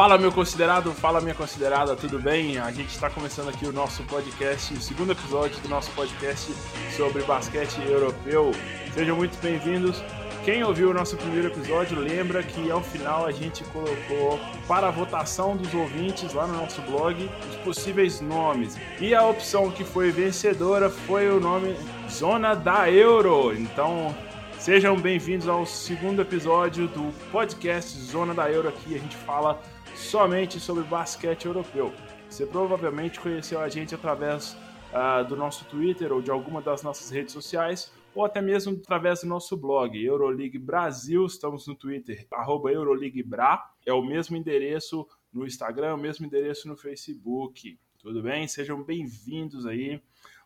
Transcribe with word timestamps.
Fala 0.00 0.16
meu 0.16 0.32
considerado, 0.32 0.94
fala 0.94 1.20
minha 1.20 1.34
considerada, 1.34 1.94
tudo 1.94 2.18
bem? 2.18 2.56
A 2.56 2.72
gente 2.72 2.88
está 2.88 3.10
começando 3.10 3.50
aqui 3.50 3.66
o 3.66 3.72
nosso 3.72 4.02
podcast, 4.04 4.72
o 4.72 4.80
segundo 4.80 5.12
episódio 5.12 5.60
do 5.60 5.68
nosso 5.68 5.90
podcast 5.90 6.54
sobre 6.96 7.22
basquete 7.24 7.78
europeu. 7.86 8.50
Sejam 8.94 9.14
muito 9.14 9.38
bem-vindos. 9.42 10.02
Quem 10.42 10.64
ouviu 10.64 10.88
o 10.88 10.94
nosso 10.94 11.18
primeiro 11.18 11.48
episódio 11.48 12.00
lembra 12.00 12.42
que 12.42 12.70
ao 12.70 12.82
final 12.82 13.26
a 13.26 13.30
gente 13.30 13.62
colocou 13.64 14.40
para 14.66 14.88
a 14.88 14.90
votação 14.90 15.54
dos 15.54 15.74
ouvintes 15.74 16.32
lá 16.32 16.46
no 16.46 16.56
nosso 16.56 16.80
blog 16.80 17.30
os 17.50 17.56
possíveis 17.56 18.22
nomes. 18.22 18.78
E 18.98 19.14
a 19.14 19.22
opção 19.22 19.70
que 19.70 19.84
foi 19.84 20.10
vencedora 20.10 20.88
foi 20.88 21.28
o 21.28 21.38
nome 21.38 21.76
Zona 22.08 22.54
da 22.54 22.90
Euro. 22.90 23.54
Então 23.54 24.16
sejam 24.58 24.98
bem-vindos 24.98 25.46
ao 25.46 25.66
segundo 25.66 26.22
episódio 26.22 26.88
do 26.88 27.12
podcast 27.30 27.98
Zona 27.98 28.32
da 28.32 28.50
Euro. 28.50 28.68
Aqui 28.70 28.94
a 28.94 28.98
gente 28.98 29.16
fala 29.16 29.60
somente 30.00 30.58
sobre 30.58 30.82
basquete 30.82 31.44
europeu. 31.44 31.92
Você 32.28 32.46
provavelmente 32.46 33.20
conheceu 33.20 33.60
a 33.60 33.68
gente 33.68 33.94
através 33.94 34.56
uh, 34.92 35.24
do 35.28 35.36
nosso 35.36 35.64
Twitter 35.66 36.12
ou 36.12 36.20
de 36.20 36.30
alguma 36.30 36.60
das 36.60 36.82
nossas 36.82 37.10
redes 37.10 37.32
sociais, 37.32 37.92
ou 38.14 38.24
até 38.24 38.40
mesmo 38.40 38.76
através 38.76 39.20
do 39.20 39.28
nosso 39.28 39.56
blog, 39.56 39.96
Euroleague 40.02 40.58
Brasil. 40.58 41.24
Estamos 41.26 41.66
no 41.66 41.76
Twitter, 41.76 42.26
EuroleagueBra. 42.32 43.62
É 43.86 43.92
o 43.92 44.02
mesmo 44.02 44.36
endereço 44.36 45.06
no 45.32 45.46
Instagram, 45.46 45.94
o 45.94 45.98
mesmo 45.98 46.26
endereço 46.26 46.66
no 46.66 46.76
Facebook. 46.76 47.78
Tudo 47.98 48.22
bem? 48.22 48.48
Sejam 48.48 48.82
bem-vindos 48.82 49.64
aí. 49.64 50.00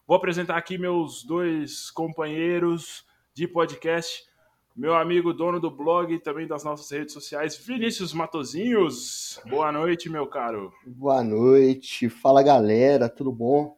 Vou 0.06 0.16
apresentar 0.16 0.58
aqui 0.58 0.76
meus 0.76 1.24
dois 1.24 1.90
companheiros 1.90 3.06
de 3.32 3.48
podcast 3.48 4.26
meu 4.74 4.94
amigo 4.94 5.32
dono 5.32 5.60
do 5.60 5.70
blog 5.70 6.12
e 6.12 6.18
também 6.18 6.48
das 6.48 6.64
nossas 6.64 6.90
redes 6.90 7.14
sociais, 7.14 7.56
Vinícius 7.56 8.12
Matozinhos. 8.12 9.40
Boa 9.48 9.70
noite, 9.70 10.10
meu 10.10 10.26
caro. 10.26 10.72
Boa 10.84 11.22
noite. 11.22 12.08
Fala, 12.08 12.42
galera, 12.42 13.08
tudo 13.08 13.30
bom? 13.30 13.76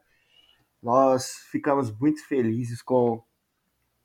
Nós 0.82 1.32
ficamos 1.50 1.90
muito 1.98 2.26
felizes 2.26 2.80
com, 2.80 3.22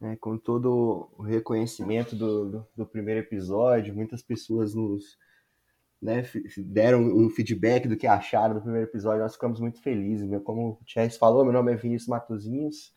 né, 0.01 0.17
com 0.19 0.37
todo 0.37 1.09
o 1.17 1.21
reconhecimento 1.21 2.13
do, 2.13 2.49
do, 2.49 2.67
do, 2.75 2.85
primeiro 2.85 3.21
episódio. 3.21 3.95
Muitas 3.95 4.21
pessoas 4.21 4.75
nos 4.75 5.17
né, 6.01 6.25
deram 6.57 7.15
o 7.15 7.29
feedback 7.29 7.87
do 7.87 7.95
que 7.95 8.07
acharam 8.07 8.55
do 8.55 8.61
primeiro 8.61 8.87
episódio. 8.87 9.21
Nós 9.21 9.33
ficamos 9.33 9.61
muito 9.61 9.81
felizes. 9.81 10.29
Como 10.43 10.71
o 10.71 10.79
Chess 10.85 11.15
falou, 11.15 11.45
meu 11.45 11.53
nome 11.53 11.71
é 11.71 11.75
Vinícius 11.77 12.09
Matozinhos. 12.09 12.93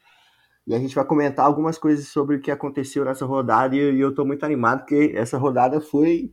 E 0.66 0.74
a 0.74 0.78
gente 0.78 0.94
vai 0.94 1.04
comentar 1.04 1.44
algumas 1.44 1.76
coisas 1.76 2.08
sobre 2.08 2.36
o 2.36 2.40
que 2.40 2.50
aconteceu 2.50 3.04
nessa 3.04 3.26
rodada. 3.26 3.76
E, 3.76 4.00
eu 4.00 4.10
estou 4.10 4.26
muito 4.26 4.44
animado, 4.44 4.80
porque 4.80 5.12
essa 5.14 5.36
rodada 5.36 5.80
foi. 5.80 6.32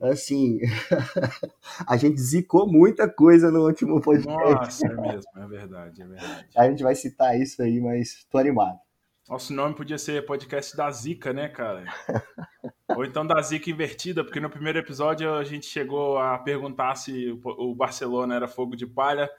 Assim. 0.00 0.58
a 1.86 1.96
gente 1.96 2.20
zicou 2.20 2.66
muita 2.66 3.08
coisa 3.08 3.50
no 3.50 3.64
último 3.64 4.00
podcast. 4.00 4.84
Nossa, 4.84 4.86
é 4.86 4.94
mesmo, 4.94 5.30
é 5.36 5.46
verdade, 5.46 6.02
é 6.02 6.06
verdade. 6.06 6.46
A 6.56 6.68
gente 6.68 6.82
vai 6.82 6.94
citar 6.94 7.38
isso 7.40 7.62
aí, 7.62 7.80
mas 7.80 8.08
estou 8.18 8.40
animado. 8.40 8.78
Nosso 9.28 9.54
nome 9.54 9.74
podia 9.74 9.96
ser 9.96 10.26
podcast 10.26 10.76
da 10.76 10.90
Zica, 10.90 11.32
né, 11.32 11.48
cara? 11.48 11.84
Ou 12.94 13.04
então 13.04 13.26
da 13.26 13.40
Zica 13.40 13.70
invertida, 13.70 14.22
porque 14.22 14.40
no 14.40 14.50
primeiro 14.50 14.78
episódio 14.78 15.32
a 15.32 15.44
gente 15.44 15.64
chegou 15.64 16.18
a 16.18 16.36
perguntar 16.38 16.94
se 16.96 17.30
o 17.42 17.74
Barcelona 17.74 18.34
era 18.34 18.48
fogo 18.48 18.76
de 18.76 18.86
palha. 18.86 19.30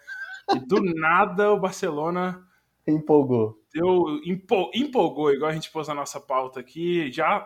E 0.55 0.59
do 0.59 0.81
nada 0.95 1.51
o 1.51 1.59
Barcelona 1.59 2.43
Empolgou. 2.87 3.59
Deu, 3.75 4.21
empol, 4.23 4.71
empolgou, 4.73 5.33
igual 5.33 5.51
a 5.51 5.53
gente 5.53 5.69
pôs 5.69 5.89
na 5.89 5.93
nossa 5.93 6.17
pauta 6.17 6.61
aqui. 6.61 7.11
Já, 7.11 7.45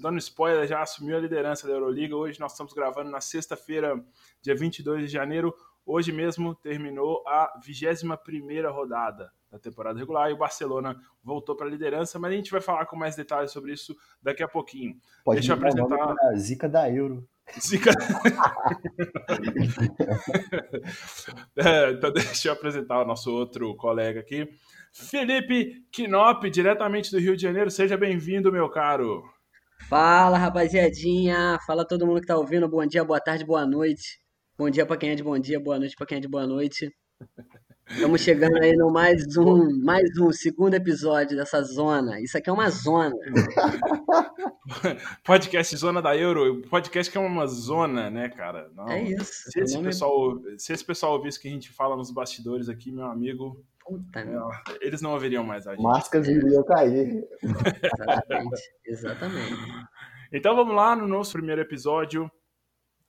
dando 0.00 0.16
spoiler, 0.16 0.66
já 0.66 0.80
assumiu 0.80 1.14
a 1.14 1.20
liderança 1.20 1.66
da 1.66 1.74
Euroliga. 1.74 2.16
Hoje 2.16 2.40
nós 2.40 2.52
estamos 2.52 2.72
gravando 2.72 3.10
na 3.10 3.20
sexta-feira, 3.20 4.02
dia 4.40 4.54
22 4.54 5.02
de 5.02 5.08
janeiro. 5.08 5.54
Hoje 5.84 6.10
mesmo 6.10 6.54
terminou 6.54 7.22
a 7.28 7.52
21 7.62 8.72
rodada 8.72 9.30
da 9.50 9.58
temporada 9.58 9.98
regular 9.98 10.30
e 10.30 10.34
o 10.34 10.38
Barcelona 10.38 10.96
voltou 11.22 11.56
para 11.56 11.66
a 11.66 11.70
liderança, 11.70 12.18
mas 12.18 12.32
a 12.32 12.34
gente 12.34 12.50
vai 12.50 12.60
falar 12.60 12.84
com 12.86 12.96
mais 12.96 13.16
detalhes 13.16 13.50
sobre 13.50 13.72
isso 13.72 13.96
daqui 14.22 14.42
a 14.42 14.48
pouquinho. 14.48 14.96
Pode 15.24 15.40
Deixa 15.40 15.52
eu 15.52 15.56
apresentar 15.56 16.14
a 16.22 16.34
zica 16.36 16.68
da 16.68 16.90
Euro. 16.90 17.26
Zica... 17.58 17.90
é, 21.56 21.92
então 21.92 22.12
deixa 22.12 22.48
eu 22.48 22.52
apresentar 22.52 23.02
o 23.02 23.06
nosso 23.06 23.32
outro 23.32 23.74
colega 23.76 24.20
aqui. 24.20 24.46
Felipe 24.92 25.86
Knop, 25.90 26.50
diretamente 26.50 27.10
do 27.10 27.18
Rio 27.18 27.34
de 27.36 27.42
Janeiro. 27.42 27.70
Seja 27.70 27.96
bem-vindo, 27.96 28.52
meu 28.52 28.68
caro. 28.68 29.22
Fala, 29.88 30.36
rapaziadinha. 30.36 31.58
Fala 31.66 31.86
todo 31.86 32.06
mundo 32.06 32.20
que 32.20 32.26
tá 32.26 32.36
ouvindo. 32.36 32.68
Bom 32.68 32.84
dia, 32.84 33.04
boa 33.04 33.20
tarde, 33.20 33.46
boa 33.46 33.64
noite. 33.64 34.20
Bom 34.58 34.68
dia 34.68 34.84
para 34.84 34.96
quem 34.96 35.10
é 35.10 35.14
de 35.14 35.22
bom 35.22 35.38
dia, 35.38 35.60
boa 35.60 35.78
noite 35.78 35.94
para 35.96 36.04
quem 36.04 36.18
é 36.18 36.20
de 36.20 36.28
boa 36.28 36.46
noite. 36.46 36.92
Estamos 37.90 38.20
chegando 38.20 38.62
aí 38.62 38.76
no 38.76 38.92
mais 38.92 39.36
um, 39.36 39.80
mais 39.82 40.16
um 40.18 40.30
segundo 40.30 40.74
episódio 40.74 41.36
dessa 41.36 41.62
zona. 41.62 42.20
Isso 42.20 42.36
aqui 42.36 42.50
é 42.50 42.52
uma 42.52 42.70
zona. 42.70 43.14
podcast 45.24 45.76
Zona 45.76 46.02
da 46.02 46.16
Euro, 46.16 46.62
podcast 46.68 47.10
que 47.10 47.18
é 47.18 47.20
uma 47.20 47.46
zona, 47.46 48.10
né, 48.10 48.28
cara? 48.28 48.70
Não, 48.74 48.88
é 48.88 49.02
isso. 49.02 49.50
Se 49.50 49.60
esse, 49.60 49.78
pessoal, 49.78 50.38
se 50.56 50.72
esse 50.72 50.84
pessoal 50.84 51.14
ouvisse 51.14 51.38
o 51.38 51.40
que 51.40 51.48
a 51.48 51.52
gente 51.52 51.70
fala 51.70 51.96
nos 51.96 52.10
bastidores 52.10 52.68
aqui, 52.68 52.92
meu 52.92 53.06
amigo, 53.06 53.64
Puta 53.84 54.20
é, 54.20 54.36
eles 54.82 55.00
não 55.00 55.12
ouviriam 55.12 55.42
mais 55.42 55.66
a 55.66 55.72
gente. 55.72 55.82
Máscaras 55.82 56.28
iriam 56.28 56.62
cair. 56.64 57.26
Exatamente. 57.42 58.62
Exatamente. 58.84 59.56
Então 60.30 60.54
vamos 60.54 60.76
lá 60.76 60.94
no 60.94 61.08
nosso 61.08 61.32
primeiro 61.32 61.62
episódio. 61.62 62.30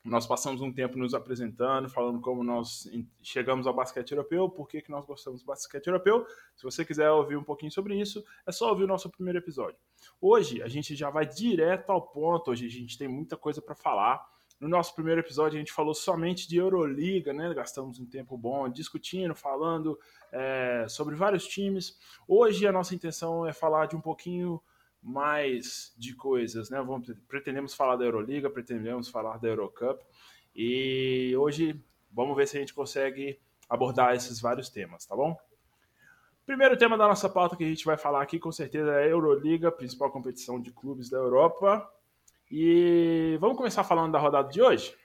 Nós 0.04 0.26
passamos 0.26 0.62
um 0.62 0.72
tempo 0.72 0.98
nos 0.98 1.14
apresentando, 1.14 1.90
falando 1.90 2.22
como 2.22 2.42
nós 2.42 2.90
chegamos 3.22 3.68
ao 3.68 3.74
basquete 3.74 4.12
europeu, 4.12 4.50
por 4.50 4.68
que, 4.68 4.82
nós 4.88 5.06
gostamos 5.06 5.42
do 5.42 5.46
basquete 5.46 5.88
europeu. 5.88 6.26
Se 6.56 6.64
você 6.64 6.86
quiser 6.86 7.12
ouvir 7.12 7.36
um 7.36 7.44
pouquinho 7.44 7.72
sobre 7.72 8.00
isso, 8.00 8.24
é 8.46 8.52
só 8.52 8.70
ouvir 8.70 8.86
o 8.86 8.88
nosso 8.88 9.10
primeiro 9.10 9.40
episódio. 9.40 9.78
Hoje 10.22 10.62
a 10.64 10.70
gente 10.70 10.96
já 10.96 11.10
vai 11.10 11.26
direto 11.26 11.92
ao 11.92 12.02
ponto, 12.02 12.52
hoje 12.52 12.66
a 12.66 12.70
gente 12.70 12.98
tem 12.98 13.10
muita 13.10 13.36
coisa 13.36 13.62
para 13.62 13.76
falar. 13.76 14.26
No 14.58 14.68
nosso 14.68 14.94
primeiro 14.94 15.22
episódio, 15.22 15.56
a 15.56 15.60
gente 15.60 15.72
falou 15.72 15.94
somente 15.94 16.48
de 16.48 16.58
Euroliga, 16.58 17.32
né? 17.32 17.54
Gastamos 17.54 17.98
um 17.98 18.06
tempo 18.06 18.38
bom 18.38 18.68
discutindo, 18.68 19.34
falando 19.34 19.98
é, 20.34 20.86
sobre 20.90 21.16
vários 21.16 21.48
times. 21.48 21.98
Hoje, 22.28 22.68
a 22.68 22.72
nossa 22.72 22.94
intenção 22.94 23.46
é 23.46 23.54
falar 23.54 23.86
de 23.86 23.96
um 23.96 24.02
pouquinho 24.02 24.62
mais 25.02 25.94
de 25.98 26.16
coisas, 26.16 26.70
né? 26.70 26.82
Vamos, 26.82 27.12
pretendemos 27.28 27.74
falar 27.74 27.96
da 27.96 28.06
Euroliga, 28.06 28.50
pretendemos 28.50 29.10
falar 29.10 29.38
da 29.38 29.48
Eurocup. 29.48 30.04
E 30.56 31.34
hoje, 31.38 31.82
vamos 32.12 32.36
ver 32.36 32.48
se 32.48 32.58
a 32.58 32.60
gente 32.60 32.74
consegue 32.74 33.40
abordar 33.70 34.16
esses 34.16 34.42
vários 34.42 34.70
temas, 34.70 35.06
tá 35.06 35.16
bom? 35.16 35.38
Primeiro 36.46 36.76
tema 36.76 36.98
da 36.98 37.08
nossa 37.08 37.30
pauta 37.30 37.56
que 37.56 37.64
a 37.64 37.68
gente 37.68 37.86
vai 37.86 37.96
falar 37.96 38.24
aqui, 38.24 38.40
com 38.40 38.52
certeza, 38.52 38.92
é 38.92 39.04
a 39.04 39.08
Euroliga, 39.08 39.72
principal 39.72 40.12
competição 40.12 40.60
de 40.60 40.72
clubes 40.72 41.10
da 41.10 41.18
Europa. 41.18 41.88
E 42.50 43.38
vamos 43.40 43.56
começar 43.56 43.84
falando 43.84 44.12
da 44.12 44.20
rodada 44.20 44.50
de 44.50 44.60
hoje? 44.60 44.96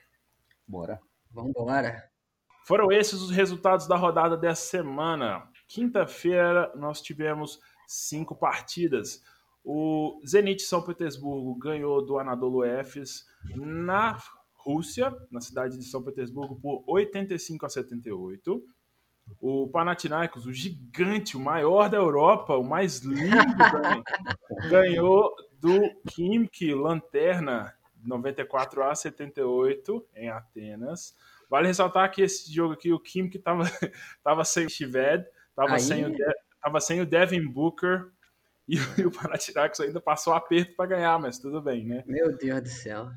Bora. 0.67 0.99
Vamos 1.29 1.51
embora. 1.51 2.09
Foram 2.65 2.91
esses 2.91 3.21
os 3.21 3.29
resultados 3.29 3.87
da 3.87 3.95
rodada 3.95 4.35
dessa 4.35 4.63
semana. 4.63 5.47
Quinta-feira 5.67 6.71
nós 6.75 6.99
tivemos 6.99 7.59
cinco 7.87 8.35
partidas. 8.35 9.23
O 9.67 10.21
Zenit 10.25 10.61
São 10.61 10.83
Petersburgo 10.83 11.55
ganhou 11.55 12.05
do 12.05 12.19
Anadolu 12.19 12.63
Efes 12.63 13.25
na 13.55 14.15
Rússia, 14.53 15.11
na 15.31 15.41
cidade 15.41 15.75
de 15.75 15.83
São 15.85 16.03
Petersburgo, 16.03 16.55
por 16.61 16.83
85 16.85 17.65
a 17.65 17.69
78. 17.69 18.63
O 19.41 19.67
Panathinaikos, 19.69 20.45
o 20.45 20.53
gigante, 20.53 21.35
o 21.35 21.39
maior 21.39 21.89
da 21.89 21.97
Europa, 21.97 22.55
o 22.55 22.63
mais 22.63 22.99
lindo, 22.99 23.35
ganhou 24.69 25.35
do 25.59 25.81
Kimki 26.11 26.75
Lanterna 26.75 27.73
94 28.03 28.83
a 28.83 28.93
78 28.93 30.05
em 30.15 30.29
Atenas. 30.29 31.15
Vale 31.49 31.67
ressaltar 31.67 32.11
que 32.11 32.21
esse 32.21 32.53
jogo 32.53 32.75
aqui, 32.75 32.93
o 32.93 32.99
Kimki 32.99 33.37
estava 33.37 33.63
tava 34.23 34.43
sem 34.45 34.67
o 34.67 34.69
Shived, 34.69 35.25
estava 35.49 35.79
sem, 35.79 36.05
o 36.05 36.15
tava 36.61 36.79
sem 36.79 37.01
o 37.01 37.05
Devin 37.05 37.47
Booker 37.47 38.11
e, 38.69 38.77
e 38.97 39.05
o 39.05 39.11
Panathinaikos 39.11 39.79
ainda 39.79 40.01
passou 40.01 40.33
aperto 40.33 40.75
para 40.75 40.87
ganhar, 40.87 41.19
mas 41.19 41.39
tudo 41.39 41.61
bem, 41.61 41.85
né? 41.85 42.03
Meu 42.05 42.35
Deus 42.35 42.61
do 42.61 42.69
céu. 42.69 43.09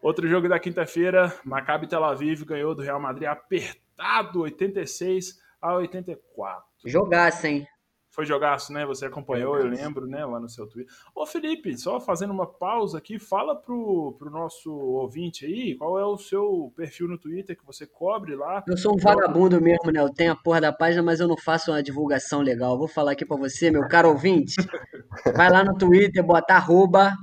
Outro 0.00 0.28
jogo 0.28 0.48
da 0.48 0.58
quinta-feira, 0.58 1.34
Maccabi 1.44 1.88
Tel 1.88 2.04
Aviv 2.04 2.44
ganhou 2.44 2.74
do 2.74 2.82
Real 2.82 3.00
Madrid 3.00 3.28
apertado, 3.28 4.42
86 4.42 5.40
a 5.60 5.74
84. 5.74 6.64
Jogasse, 6.84 7.48
hein? 7.48 7.68
Foi 8.18 8.26
jogaço, 8.26 8.72
né? 8.72 8.84
Você 8.84 9.06
acompanhou, 9.06 9.56
eu 9.56 9.68
lembro, 9.68 10.04
né? 10.04 10.24
Lá 10.24 10.40
no 10.40 10.48
seu 10.48 10.66
Twitter. 10.66 10.92
Ô, 11.14 11.24
Felipe, 11.24 11.78
só 11.78 12.00
fazendo 12.00 12.32
uma 12.32 12.48
pausa 12.48 12.98
aqui, 12.98 13.16
fala 13.16 13.54
pro, 13.54 14.16
pro 14.18 14.28
nosso 14.28 14.72
ouvinte 14.72 15.46
aí 15.46 15.76
qual 15.76 15.96
é 16.00 16.04
o 16.04 16.18
seu 16.18 16.72
perfil 16.74 17.06
no 17.06 17.16
Twitter 17.16 17.56
que 17.56 17.64
você 17.64 17.86
cobre 17.86 18.34
lá. 18.34 18.64
Eu 18.66 18.76
sou 18.76 18.96
um 18.96 18.98
vagabundo 18.98 19.60
mesmo, 19.60 19.92
né? 19.92 20.00
Eu 20.00 20.12
tenho 20.12 20.32
a 20.32 20.34
porra 20.34 20.60
da 20.60 20.72
página, 20.72 21.00
mas 21.00 21.20
eu 21.20 21.28
não 21.28 21.36
faço 21.36 21.70
uma 21.70 21.80
divulgação 21.80 22.40
legal. 22.40 22.76
Vou 22.76 22.88
falar 22.88 23.12
aqui 23.12 23.24
para 23.24 23.36
você, 23.36 23.70
meu 23.70 23.86
caro 23.86 24.08
ouvinte. 24.08 24.56
Vai 25.36 25.48
lá 25.48 25.62
no 25.62 25.78
Twitter, 25.78 26.20
bota 26.20 26.54
arroba 26.54 27.14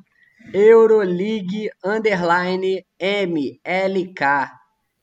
Euroleague 0.54 1.72
underline 1.84 2.86
MLK. 2.98 4.50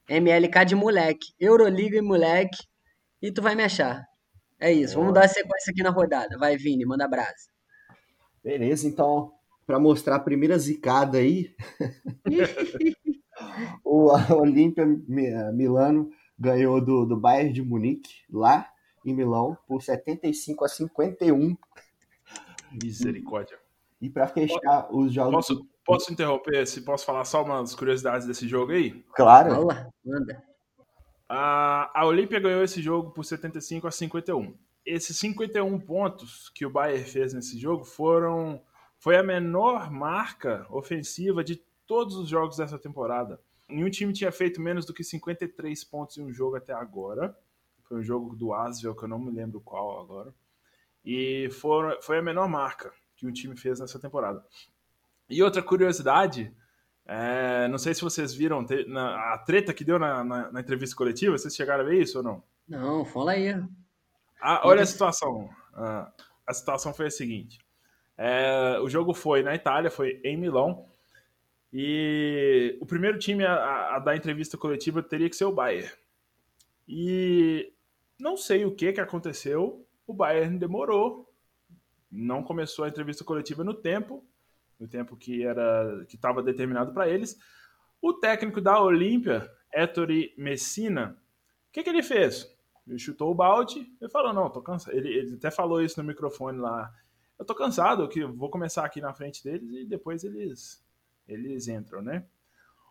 MLK 0.09 0.65
de 0.65 0.73
moleque. 0.73 1.27
Euroliga 1.39 1.99
e 1.99 2.01
moleque. 2.01 2.57
E 3.21 3.31
tu 3.31 3.43
vai 3.43 3.53
me 3.53 3.63
achar. 3.63 4.11
É 4.63 4.71
isso. 4.71 4.95
Vamos 4.95 5.13
dar 5.13 5.27
sequência 5.27 5.71
aqui 5.71 5.83
na 5.83 5.89
rodada. 5.89 6.37
Vai, 6.37 6.55
Vini, 6.55 6.85
manda 6.85 7.05
brasa. 7.05 7.51
Beleza, 8.41 8.87
então, 8.87 9.33
para 9.67 9.77
mostrar 9.77 10.15
a 10.15 10.19
primeira 10.19 10.57
zicada 10.57 11.17
aí, 11.17 11.53
o 13.83 14.09
Olímpia 14.33 14.85
Milano 15.53 16.09
ganhou 16.39 16.79
do, 16.79 17.05
do 17.05 17.19
Bayern 17.19 17.51
de 17.51 17.61
Munique, 17.61 18.21
lá 18.31 18.69
em 19.05 19.13
Milão, 19.13 19.57
por 19.67 19.83
75 19.83 20.63
a 20.63 20.69
51. 20.69 21.57
Misericórdia. 22.81 23.57
E 23.99 24.09
para 24.09 24.27
fechar 24.27 24.87
os 24.91 25.11
jogos. 25.11 25.33
Posso, 25.33 25.67
posso 25.85 26.13
interromper? 26.13 26.65
Se 26.65 26.79
posso 26.85 27.05
falar 27.05 27.25
só 27.25 27.43
umas 27.43 27.75
curiosidades 27.75 28.25
desse 28.25 28.47
jogo 28.47 28.71
aí? 28.71 29.03
Claro. 29.13 29.55
Fala, 29.55 29.89
manda. 30.05 30.52
A, 31.35 31.89
a 32.01 32.05
Olímpia 32.05 32.39
ganhou 32.39 32.63
esse 32.63 32.79
jogo 32.79 33.09
por 33.09 33.25
75 33.25 33.87
a 33.87 33.91
51. 33.91 34.55
Esses 34.85 35.17
51 35.17 35.79
pontos 35.79 36.49
que 36.49 36.63
o 36.63 36.69
Bayern 36.69 37.03
fez 37.03 37.33
nesse 37.33 37.57
jogo 37.57 37.83
foram 37.83 38.61
foi 38.99 39.17
a 39.17 39.23
menor 39.23 39.89
marca 39.89 40.67
ofensiva 40.69 41.43
de 41.43 41.55
todos 41.87 42.15
os 42.17 42.29
jogos 42.29 42.57
dessa 42.57 42.77
temporada. 42.77 43.41
Nenhum 43.67 43.89
time 43.89 44.13
tinha 44.13 44.31
feito 44.31 44.61
menos 44.61 44.85
do 44.85 44.93
que 44.93 45.03
53 45.03 45.83
pontos 45.85 46.17
em 46.19 46.23
um 46.23 46.31
jogo 46.31 46.55
até 46.55 46.71
agora. 46.71 47.35
Foi 47.81 47.97
um 47.97 48.03
jogo 48.03 48.35
do 48.35 48.53
Asvel, 48.53 48.95
que 48.95 49.03
eu 49.03 49.09
não 49.09 49.17
me 49.17 49.31
lembro 49.31 49.59
qual 49.59 49.99
agora. 49.99 50.31
E 51.03 51.49
for, 51.49 51.97
foi 52.03 52.19
a 52.19 52.21
menor 52.21 52.47
marca 52.47 52.93
que 53.15 53.25
um 53.25 53.33
time 53.33 53.57
fez 53.57 53.79
nessa 53.79 53.99
temporada. 53.99 54.45
E 55.27 55.41
outra 55.41 55.63
curiosidade, 55.63 56.53
é, 57.05 57.67
não 57.67 57.77
sei 57.77 57.93
se 57.93 58.01
vocês 58.01 58.33
viram 58.33 58.65
na, 58.87 59.33
a 59.33 59.37
treta 59.39 59.73
que 59.73 59.83
deu 59.83 59.99
na, 59.99 60.23
na, 60.23 60.51
na, 60.51 60.59
entrevista 60.61 60.95
coletiva, 60.95 61.37
vocês 61.37 61.55
chegaram 61.55 61.83
a 61.83 61.87
ver 61.87 62.01
isso 62.01 62.19
ou 62.19 62.23
não? 62.23 62.43
Não, 62.67 63.05
fala 63.05 63.33
aí. 63.33 63.53
Ah, 64.41 64.61
olha 64.65 64.83
a 64.83 64.85
situação. 64.85 65.49
Ah, 65.73 66.11
a 66.47 66.53
situação 66.53 66.93
foi 66.93 67.07
a 67.07 67.11
seguinte: 67.11 67.59
é, 68.17 68.79
o 68.81 68.89
jogo 68.89 69.13
foi 69.13 69.43
na 69.43 69.53
Itália, 69.53 69.91
foi 69.91 70.21
em 70.23 70.37
Milão, 70.37 70.85
e 71.71 72.77
o 72.79 72.85
primeiro 72.85 73.19
time 73.19 73.45
a, 73.45 73.95
a, 73.95 73.99
dar 73.99 74.15
entrevista 74.15 74.57
coletiva 74.57 75.03
teria 75.03 75.29
que 75.29 75.35
ser 75.35 75.45
o 75.45 75.51
Bayern. 75.51 75.91
E 76.87 77.73
não 78.19 78.37
sei 78.37 78.65
o 78.65 78.75
que, 78.75 78.93
que 78.93 79.01
aconteceu, 79.01 79.85
o 80.07 80.13
Bayern 80.13 80.57
demorou 80.57 81.33
não 82.13 82.43
começou 82.43 82.85
a 82.85 82.87
entrevista 82.87 83.23
coletiva 83.23 83.63
no 83.63 83.73
tempo, 83.73 84.23
no 84.83 84.89
tempo 84.89 85.15
que 85.15 85.43
era 85.43 86.05
que 86.09 86.15
estava 86.15 86.43
determinado 86.43 86.93
para 86.93 87.07
eles. 87.07 87.39
O 88.01 88.13
técnico 88.13 88.59
da 88.59 88.81
Olímpia, 88.81 89.49
Ettore 89.73 90.33
Messina, 90.37 91.17
o 91.69 91.71
que, 91.71 91.83
que 91.83 91.89
ele 91.89 92.03
fez? 92.03 92.53
Ele 92.85 92.99
chutou 92.99 93.31
o 93.31 93.35
balde 93.35 93.89
e 94.01 94.09
falou: 94.09 94.33
Não, 94.33 94.49
tô 94.49 94.61
cansado. 94.61 94.93
Ele, 94.93 95.07
ele, 95.07 95.35
até 95.35 95.49
falou 95.49 95.81
isso 95.81 95.99
no 96.01 96.07
microfone 96.07 96.59
lá. 96.59 96.93
Eu 97.39 97.45
tô 97.45 97.55
cansado, 97.55 98.07
que 98.09 98.25
vou 98.25 98.49
começar 98.49 98.83
aqui 98.83 98.99
na 98.99 99.13
frente 99.13 99.41
deles 99.41 99.71
e 99.71 99.85
depois 99.85 100.23
eles, 100.25 100.85
eles 101.25 101.69
entram, 101.69 102.01
né? 102.01 102.25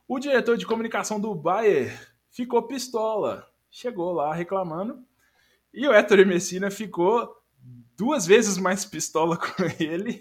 O 0.09 0.19
diretor 0.19 0.57
de 0.57 0.67
comunicação 0.67 1.21
do 1.21 1.35
Bayer 1.35 2.11
ficou 2.31 2.63
pistola. 2.63 3.47
Chegou 3.71 4.13
lá 4.13 4.35
reclamando. 4.35 5.05
E 5.73 5.87
o 5.87 5.95
Ettore 5.95 6.25
Messina 6.25 6.71
ficou 6.71 7.42
duas 7.97 8.27
vezes 8.27 8.59
mais 8.59 8.85
pistola 8.85 9.37
com 9.39 9.63
ele 9.79 10.21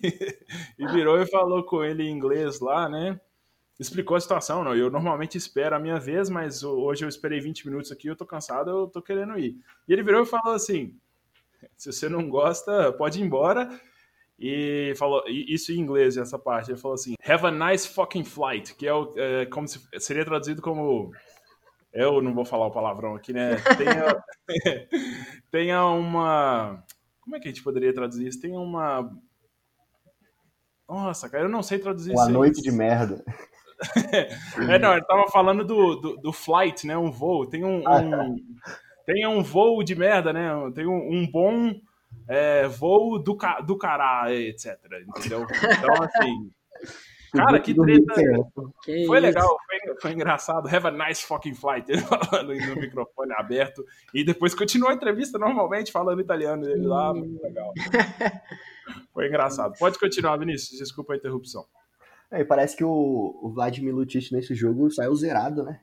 e 0.78 0.88
virou 0.88 1.20
e 1.20 1.26
falou 1.26 1.64
com 1.64 1.84
ele 1.84 2.04
em 2.04 2.12
inglês 2.12 2.60
lá, 2.60 2.88
né? 2.88 3.20
Explicou 3.80 4.16
a 4.16 4.22
situação, 4.22 4.64
não. 4.64 4.76
Eu 4.76 4.92
normalmente 4.92 5.38
espero 5.38 5.76
a 5.76 5.80
minha 5.80 6.00
vez, 6.00 6.30
mas 6.30 6.64
hoje 6.64 7.04
eu 7.04 7.10
esperei 7.10 7.40
20 7.40 7.68
minutos 7.68 7.92
aqui, 7.92 8.08
eu 8.08 8.16
tô 8.16 8.26
cansado, 8.26 8.70
eu 8.70 8.88
tô 8.88 9.02
querendo 9.02 9.38
ir. 9.40 9.58
E 9.88 9.94
ele 9.94 10.04
virou 10.04 10.22
e 10.22 10.28
falou 10.28 10.54
assim: 10.54 10.96
se 11.76 11.92
você 11.92 12.08
não 12.08 12.30
gosta, 12.30 12.94
pode 12.94 13.20
ir 13.20 13.24
embora. 13.24 13.68
E 14.38 14.94
falou 14.98 15.24
isso 15.28 15.72
em 15.72 15.80
inglês, 15.80 16.18
essa 16.18 16.38
parte. 16.38 16.72
Ele 16.72 16.80
falou 16.80 16.94
assim: 16.94 17.16
Have 17.26 17.46
a 17.48 17.52
nice 17.52 17.88
fucking 17.88 18.24
flight, 18.24 18.76
que 18.76 18.88
é, 18.88 18.94
o, 18.94 19.12
é 19.16 19.46
como 19.48 19.68
se 19.68 19.80
seria 20.00 20.26
traduzido 20.26 20.62
como 20.62 21.12
eu 21.94 22.22
não 22.22 22.34
vou 22.34 22.46
falar 22.46 22.68
o 22.68 22.72
palavrão 22.72 23.16
aqui, 23.16 23.34
né? 23.34 23.56
Tenha, 23.78 24.24
tenha 25.52 25.86
uma 25.88 26.84
como 27.32 27.38
é 27.38 27.40
que 27.40 27.48
a 27.48 27.52
gente 27.52 27.64
poderia 27.64 27.94
traduzir 27.94 28.28
isso? 28.28 28.42
Tem 28.42 28.52
uma. 28.52 29.10
Nossa, 30.86 31.30
cara, 31.30 31.46
eu 31.46 31.50
não 31.50 31.64
sei 31.64 31.80
traduzir 31.80 32.12
uma 32.12 32.24
isso. 32.24 32.30
Uma 32.30 32.40
noite 32.40 32.62
de 32.62 32.72
merda. 32.74 33.24
é, 34.70 34.78
não, 34.78 34.92
ele 34.92 35.06
tava 35.06 35.30
falando 35.30 35.64
do, 35.64 35.96
do, 35.96 36.18
do, 36.18 36.34
flight, 36.34 36.86
né? 36.86 36.98
Um 36.98 37.10
voo. 37.10 37.48
Tem 37.48 37.64
um, 37.64 37.84
um 37.88 38.36
tem 39.08 39.26
um 39.26 39.42
voo 39.42 39.82
de 39.82 39.96
merda, 39.96 40.34
né? 40.34 40.50
Tem 40.76 40.86
um, 40.86 41.10
um 41.10 41.32
bom 41.32 41.74
é, 42.28 42.68
voo 42.68 43.18
do, 43.18 43.38
do 43.66 43.78
cará, 43.78 44.26
etc. 44.34 44.78
Entendeu? 45.08 45.48
Então, 45.50 46.04
assim. 46.04 46.52
Cara, 47.34 47.60
que 47.60 47.74
treta. 47.74 48.14
Que 48.84 49.06
foi 49.06 49.18
isso? 49.18 49.28
legal, 49.28 49.58
foi, 49.66 49.96
foi, 50.02 50.12
engraçado. 50.12 50.68
Have 50.68 50.88
a 50.88 50.92
nice 50.92 51.26
fucking 51.26 51.54
flight. 51.54 51.90
Ele 51.90 52.02
falando 52.04 52.54
no 52.54 52.76
microfone 52.76 53.34
aberto. 53.34 53.86
E 54.14 54.24
depois 54.24 54.54
continuou 54.54 54.92
a 54.92 54.94
entrevista 54.94 55.40
normalmente, 55.40 55.92
falando 55.92 56.22
italiano 56.22 56.64
dele 56.64 56.86
lá. 56.86 57.14
Hum. 57.14 57.40
legal. 57.42 57.74
Foi 59.14 59.28
engraçado. 59.28 59.78
Pode 59.78 59.98
continuar, 59.98 60.38
Vinícius. 60.38 60.80
Desculpa 60.80 61.14
a 61.14 61.18
interrupção. 61.18 61.66
É, 62.30 62.44
parece 62.44 62.76
que 62.76 62.84
o, 62.84 63.40
o 63.42 63.52
Vladimir 63.54 63.94
Lutic 63.94 64.32
nesse 64.32 64.56
jogo 64.56 64.90
saiu 64.90 65.14
zerado, 65.16 65.64
né? 65.64 65.82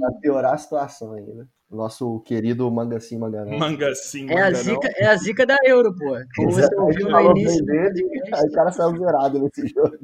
Pra 0.00 0.12
piorar 0.20 0.54
a 0.54 0.58
situação 0.58 1.12
aí, 1.12 1.34
né? 1.34 1.46
nosso 1.72 2.20
querido 2.20 2.70
Manga 2.70 3.00
Sim, 3.00 3.18
Manga 3.18 3.44
Não. 3.44 3.58
Manga 3.58 3.94
Sim, 3.94 4.26
Manga 4.26 4.34
é 4.34 4.42
a 4.42 4.52
zica, 4.52 4.88
É 4.96 5.06
a 5.06 5.16
zica 5.16 5.46
da 5.46 5.56
Euro, 5.64 5.94
pô. 5.94 6.16
Como 6.36 6.52
você 6.52 6.74
ouviu 6.76 7.08
no 7.08 7.30
início 7.30 7.64
dele, 7.64 8.04
Aí 8.32 8.48
o 8.48 8.52
cara 8.52 8.70
saiu 8.70 8.96
zerado 8.96 9.38
nesse 9.38 9.66
jogo. 9.68 9.98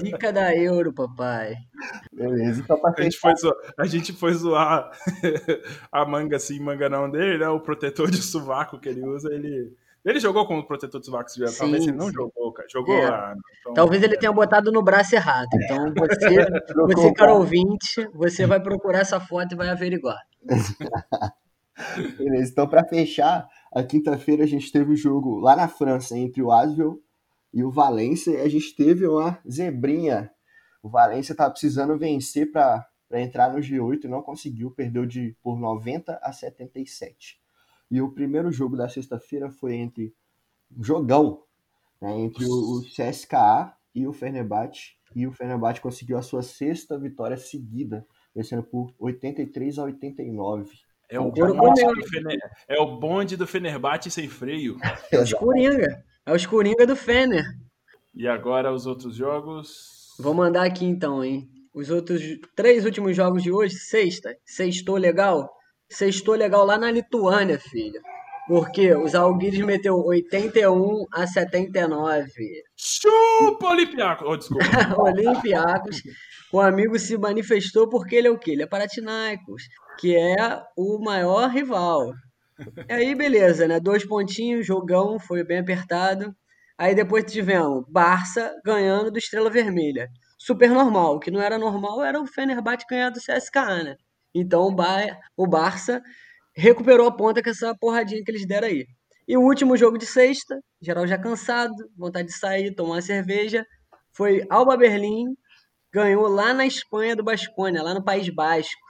Zica 0.00 0.32
da 0.32 0.56
Euro, 0.56 0.92
papai. 0.92 1.56
Beleza, 2.12 2.62
então 2.62 2.80
pra 2.80 2.94
a 2.96 3.02
gente, 3.02 3.18
foi 3.18 3.36
zoar, 3.36 3.56
a 3.78 3.86
gente 3.86 4.12
foi 4.12 4.32
zoar 4.32 4.90
a 5.92 6.06
Manga 6.06 6.38
Sim, 6.38 6.60
Manga 6.60 6.88
Não 6.88 7.10
dele, 7.10 7.38
né? 7.38 7.48
O 7.48 7.60
protetor 7.60 8.10
de 8.10 8.22
sovaco 8.22 8.78
que 8.78 8.88
ele 8.88 9.06
usa, 9.06 9.32
ele... 9.32 9.72
Ele 10.04 10.20
jogou 10.20 10.46
com 10.46 10.58
o 10.58 10.66
protetor 10.66 11.00
de 11.00 11.06
sovaco, 11.06 11.30
sim, 11.30 11.44
talvez 11.56 11.86
ele 11.86 11.96
não 11.96 12.12
jogou, 12.12 12.52
cara. 12.52 12.68
Jogou 12.70 12.94
é. 12.94 13.08
lá. 13.08 13.34
Então... 13.60 13.72
Talvez 13.72 14.02
ele 14.02 14.18
tenha 14.18 14.32
botado 14.32 14.70
no 14.70 14.82
braço 14.82 15.14
errado. 15.14 15.48
Então 15.54 15.94
você, 15.94 16.36
você 16.94 17.12
cara 17.14 17.32
ouvinte, 17.32 18.06
você 18.12 18.46
vai 18.46 18.60
procurar 18.60 18.98
essa 19.00 19.18
foto 19.18 19.52
e 19.52 19.56
vai 19.56 19.70
averiguar. 19.70 20.20
Beleza, 22.18 22.52
então 22.52 22.68
para 22.68 22.84
fechar, 22.84 23.48
a 23.72 23.82
quinta-feira 23.82 24.44
a 24.44 24.46
gente 24.46 24.70
teve 24.70 24.90
o 24.90 24.92
um 24.92 24.96
jogo 24.96 25.38
lá 25.38 25.56
na 25.56 25.68
França 25.68 26.16
entre 26.18 26.42
o 26.42 26.52
Asvel 26.52 27.00
e 27.52 27.64
o 27.64 27.70
Valência 27.70 28.32
e 28.32 28.40
a 28.42 28.48
gente 28.48 28.76
teve 28.76 29.06
uma 29.06 29.38
zebrinha. 29.50 30.30
O 30.82 30.88
Valência 30.90 31.32
estava 31.32 31.50
precisando 31.50 31.96
vencer 31.96 32.52
para 32.52 32.86
entrar 33.12 33.50
no 33.50 33.58
G8 33.58 34.04
e 34.04 34.08
não 34.08 34.20
conseguiu, 34.20 34.70
perdeu 34.70 35.06
de 35.06 35.34
por 35.42 35.58
90 35.58 36.20
a 36.22 36.30
77. 36.30 37.42
E 37.90 38.00
o 38.00 38.12
primeiro 38.12 38.50
jogo 38.50 38.76
da 38.76 38.88
sexta-feira 38.88 39.50
foi 39.50 39.74
entre 39.74 40.14
um 40.76 40.82
jogão 40.82 41.42
né, 42.00 42.18
entre 42.20 42.44
o, 42.44 42.82
CSKA 42.82 43.74
e 43.94 44.06
o 44.06 44.12
Fenerbahçe 44.12 44.94
e 45.14 45.26
o 45.26 45.32
Fenerbahçe 45.32 45.80
conseguiu 45.80 46.18
a 46.18 46.22
sua 46.22 46.42
sexta 46.42 46.98
vitória 46.98 47.36
seguida 47.36 48.06
vencendo 48.34 48.64
por 48.64 48.92
83 48.98 49.78
a 49.78 49.84
89. 49.84 50.72
É 51.08 51.20
o, 51.20 51.30
bonde 51.30 51.84
do, 51.84 52.08
Fener... 52.08 52.38
é 52.66 52.80
o 52.80 52.98
bonde 52.98 53.36
do 53.36 53.46
Fenerbahçe 53.46 54.10
sem 54.10 54.28
freio. 54.28 54.76
É 55.12 55.20
o 55.20 55.38
Coringa. 55.38 56.04
É 56.26 56.32
o 56.32 56.48
Coringa 56.48 56.86
do 56.86 56.96
Fener. 56.96 57.44
E 58.14 58.26
agora 58.26 58.72
os 58.72 58.86
outros 58.86 59.14
jogos. 59.14 60.14
Vou 60.18 60.34
mandar 60.34 60.64
aqui 60.64 60.84
então, 60.84 61.22
hein? 61.22 61.48
Os 61.72 61.90
outros 61.90 62.20
três 62.56 62.84
últimos 62.84 63.14
jogos 63.14 63.42
de 63.42 63.52
hoje, 63.52 63.74
sexta. 63.76 64.36
Sextou 64.44 64.96
legal? 64.96 65.48
Sextou 65.90 66.34
legal 66.34 66.64
lá 66.64 66.78
na 66.78 66.90
Lituânia, 66.90 67.58
filho. 67.58 68.00
Porque 68.46 68.94
os 68.94 69.14
Alguires 69.14 69.60
meteu 69.60 69.96
81 69.96 71.06
a 71.12 71.26
79. 71.26 72.30
Chupa, 72.76 73.68
Olympiacos! 73.68 74.26
Oh, 74.28 74.36
desculpa. 74.36 74.64
Olympiacos. 75.00 76.02
O 76.52 76.60
amigo 76.60 76.98
se 76.98 77.16
manifestou 77.16 77.88
porque 77.88 78.16
ele 78.16 78.28
é 78.28 78.30
o 78.30 78.38
quê? 78.38 78.52
Ele 78.52 78.62
é 78.62 78.66
Paratinaicos, 78.66 79.62
que 79.98 80.14
é 80.14 80.62
o 80.76 80.98
maior 81.02 81.48
rival. 81.48 82.12
E 82.88 82.92
aí, 82.92 83.14
beleza, 83.14 83.66
né? 83.66 83.80
Dois 83.80 84.06
pontinhos, 84.06 84.66
jogão, 84.66 85.18
foi 85.18 85.42
bem 85.42 85.58
apertado. 85.58 86.34
Aí 86.76 86.94
depois 86.94 87.24
tivemos 87.24 87.84
Barça 87.88 88.52
ganhando 88.64 89.10
do 89.10 89.18
Estrela 89.18 89.50
Vermelha. 89.50 90.08
Super 90.38 90.70
normal. 90.70 91.16
O 91.16 91.20
que 91.20 91.30
não 91.30 91.40
era 91.40 91.58
normal 91.58 92.04
era 92.04 92.20
o 92.20 92.26
Fenerbahçe 92.26 92.84
ganhar 92.88 93.10
do 93.10 93.20
CSKA, 93.20 93.82
né? 93.82 93.96
Então 94.34 94.68
o, 94.68 94.74
o 95.36 95.46
Barça 95.46 96.02
recuperou 96.56 97.06
a 97.06 97.16
ponta 97.16 97.42
com 97.42 97.50
essa 97.50 97.74
porradinha 97.78 98.22
que 98.24 98.30
eles 98.30 98.46
deram 98.46 98.68
aí. 98.68 98.86
E 99.26 99.36
o 99.36 99.42
último 99.42 99.76
jogo 99.76 99.96
de 99.96 100.06
sexta, 100.06 100.60
geral 100.80 101.06
já 101.06 101.16
cansado, 101.16 101.74
vontade 101.96 102.28
de 102.28 102.34
sair, 102.34 102.74
tomar 102.74 102.96
uma 102.96 103.02
cerveja, 103.02 103.64
foi 104.12 104.44
Alba 104.50 104.76
Berlim, 104.76 105.34
ganhou 105.92 106.28
lá 106.28 106.52
na 106.52 106.66
Espanha 106.66 107.16
do 107.16 107.24
Basconia, 107.24 107.82
lá 107.82 107.94
no 107.94 108.04
País 108.04 108.28
Basco. 108.28 108.80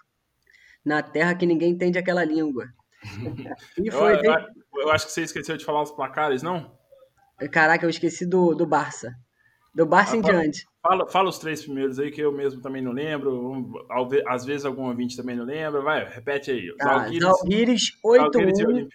na 0.85 1.03
terra 1.03 1.35
que 1.35 1.47
ninguém 1.47 1.71
entende 1.73 1.99
aquela 1.99 2.25
língua. 2.25 2.67
E 3.77 3.91
foi, 3.91 4.15
eu, 4.15 4.23
eu, 4.23 4.83
eu, 4.83 4.91
acho 4.91 5.07
que 5.07 5.13
você 5.13 5.23
esqueceu 5.23 5.57
de 5.57 5.65
falar 5.65 5.83
os 5.83 5.91
placares, 5.91 6.43
não? 6.43 6.75
Caraca, 7.53 7.85
eu 7.85 7.91
esqueci 7.91 8.25
do, 8.27 8.55
do 8.55 8.67
Barça. 8.67 9.13
Do 9.75 9.85
Barça 9.85 10.15
ah, 10.15 10.19
em 10.19 10.23
fala, 10.23 10.35
diante. 10.35 10.67
Fala, 10.81 11.09
fala 11.09 11.29
os 11.29 11.39
três 11.39 11.65
primeiros 11.65 11.99
aí, 11.99 12.11
que 12.11 12.21
eu 12.21 12.31
mesmo 12.31 12.61
também 12.61 12.81
não 12.81 12.93
lembro. 12.93 13.73
Às 14.29 14.45
vezes 14.45 14.65
algum 14.65 14.89
ouvinte 14.89 15.17
também 15.17 15.35
não 15.35 15.45
lembra. 15.45 15.83
Vai, 15.83 16.05
repete 16.09 16.53
aí. 16.53 16.75
Tá, 16.77 17.09
Zalgiris, 17.09 17.91
8-1. 18.05 18.89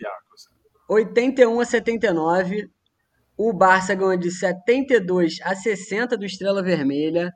81 0.89 1.59
a 1.59 1.65
79. 1.65 2.69
O 3.37 3.53
Barça 3.53 3.93
ganhou 3.93 4.17
de 4.17 4.31
72 4.31 5.39
a 5.43 5.53
60 5.53 6.17
do 6.17 6.25
Estrela 6.25 6.63
Vermelha. 6.63 7.31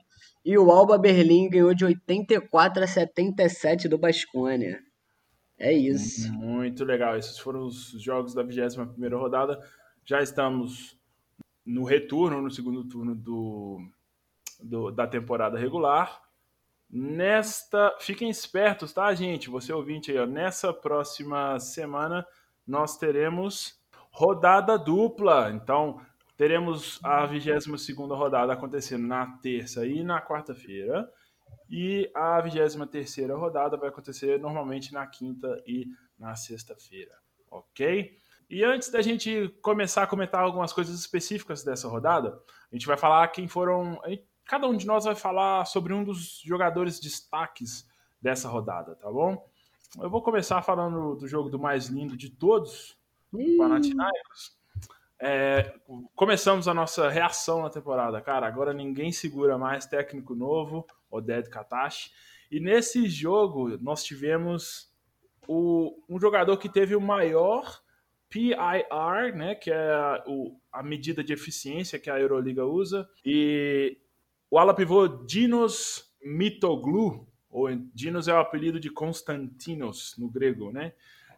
E 0.45 0.57
o 0.57 0.71
Alba 0.71 0.97
Berlim 0.97 1.49
ganhou 1.49 1.73
de 1.73 1.85
84 1.85 2.83
a 2.83 2.87
77 2.87 3.87
do 3.87 3.97
Basconia. 3.97 4.79
É 5.57 5.71
isso. 5.71 6.31
Muito 6.33 6.83
legal. 6.83 7.17
Esses 7.17 7.39
foram 7.39 7.65
os 7.65 7.91
jogos 8.01 8.33
da 8.33 8.43
21 8.43 9.17
rodada. 9.17 9.57
Já 10.05 10.21
estamos 10.21 10.97
no 11.65 11.83
retorno, 11.83 12.41
no 12.41 12.51
segundo 12.51 12.83
turno 12.83 13.15
do, 13.15 13.79
do, 14.61 14.91
da 14.91 15.07
temporada 15.07 15.57
regular. 15.57 16.21
Nesta, 16.89 17.95
fiquem 17.99 18.29
espertos, 18.29 18.93
tá, 18.93 19.13
gente? 19.13 19.49
Você 19.49 19.73
ouvinte 19.73 20.11
aí, 20.11 20.19
ó, 20.19 20.25
nessa 20.25 20.71
próxima 20.71 21.59
semana 21.59 22.25
nós 22.67 22.97
teremos 22.97 23.81
rodada 24.11 24.77
dupla. 24.77 25.51
Então, 25.51 25.99
teremos 26.37 26.99
a 27.03 27.25
22 27.25 27.97
rodada 28.09 28.53
acontecendo 28.53 29.07
na 29.07 29.25
terça 29.37 29.85
e 29.87 30.03
na 30.03 30.21
quarta-feira. 30.21 31.09
E 31.69 32.11
a 32.13 32.39
23 32.39 33.29
rodada 33.31 33.77
vai 33.77 33.89
acontecer 33.89 34.39
normalmente 34.39 34.93
na 34.93 35.07
quinta 35.07 35.63
e 35.65 35.87
na 36.17 36.35
sexta-feira, 36.35 37.15
ok? 37.49 38.19
E 38.53 38.63
antes 38.63 38.91
da 38.91 39.01
gente 39.01 39.49
começar 39.63 40.03
a 40.03 40.07
comentar 40.07 40.43
algumas 40.43 40.71
coisas 40.71 40.99
específicas 40.99 41.63
dessa 41.63 41.87
rodada, 41.87 42.39
a 42.71 42.75
gente 42.75 42.85
vai 42.85 42.95
falar 42.95 43.27
quem 43.29 43.47
foram. 43.47 43.99
Cada 44.45 44.67
um 44.67 44.77
de 44.77 44.85
nós 44.85 45.05
vai 45.05 45.15
falar 45.15 45.65
sobre 45.65 45.91
um 45.91 46.03
dos 46.03 46.39
jogadores 46.45 46.99
destaques 46.99 47.89
dessa 48.21 48.47
rodada, 48.47 48.95
tá 48.95 49.11
bom? 49.11 49.43
Eu 49.99 50.07
vou 50.07 50.21
começar 50.21 50.61
falando 50.61 51.15
do 51.15 51.27
jogo 51.27 51.49
do 51.49 51.57
mais 51.57 51.87
lindo 51.87 52.15
de 52.15 52.29
todos, 52.29 52.95
o 53.31 53.57
Panathinaikos. 53.57 54.55
É, 55.19 55.73
começamos 56.15 56.67
a 56.67 56.75
nossa 56.75 57.09
reação 57.09 57.63
na 57.63 57.71
temporada, 57.71 58.21
cara. 58.21 58.45
Agora 58.45 58.71
ninguém 58.71 59.11
segura 59.11 59.57
mais 59.57 59.87
técnico 59.87 60.35
novo, 60.35 60.85
Oded 61.09 61.49
Katashi. 61.49 62.11
E 62.51 62.59
nesse 62.59 63.09
jogo 63.09 63.79
nós 63.81 64.03
tivemos 64.03 64.93
o, 65.47 65.99
um 66.07 66.19
jogador 66.19 66.55
que 66.57 66.69
teve 66.69 66.95
o 66.95 67.01
maior 67.01 67.81
PIR, 68.33 69.35
né, 69.35 69.53
que 69.53 69.69
é 69.69 70.23
o, 70.25 70.59
a 70.71 70.81
medida 70.81 71.23
de 71.23 71.31
eficiência 71.31 71.99
que 71.99 72.09
a 72.09 72.19
Euroliga 72.19 72.65
usa, 72.65 73.07
e 73.23 73.95
o 74.49 74.57
ala 74.57 74.73
pivô 74.73 75.07
Dinos 75.07 76.11
Mitoglu, 76.23 77.27
ou 77.47 77.69
Dinos 77.93 78.27
é 78.27 78.33
o 78.33 78.39
apelido 78.39 78.79
de 78.79 78.89
Konstantinos 78.89 80.15
no 80.17 80.27
grego, 80.27 80.71
né? 80.71 80.93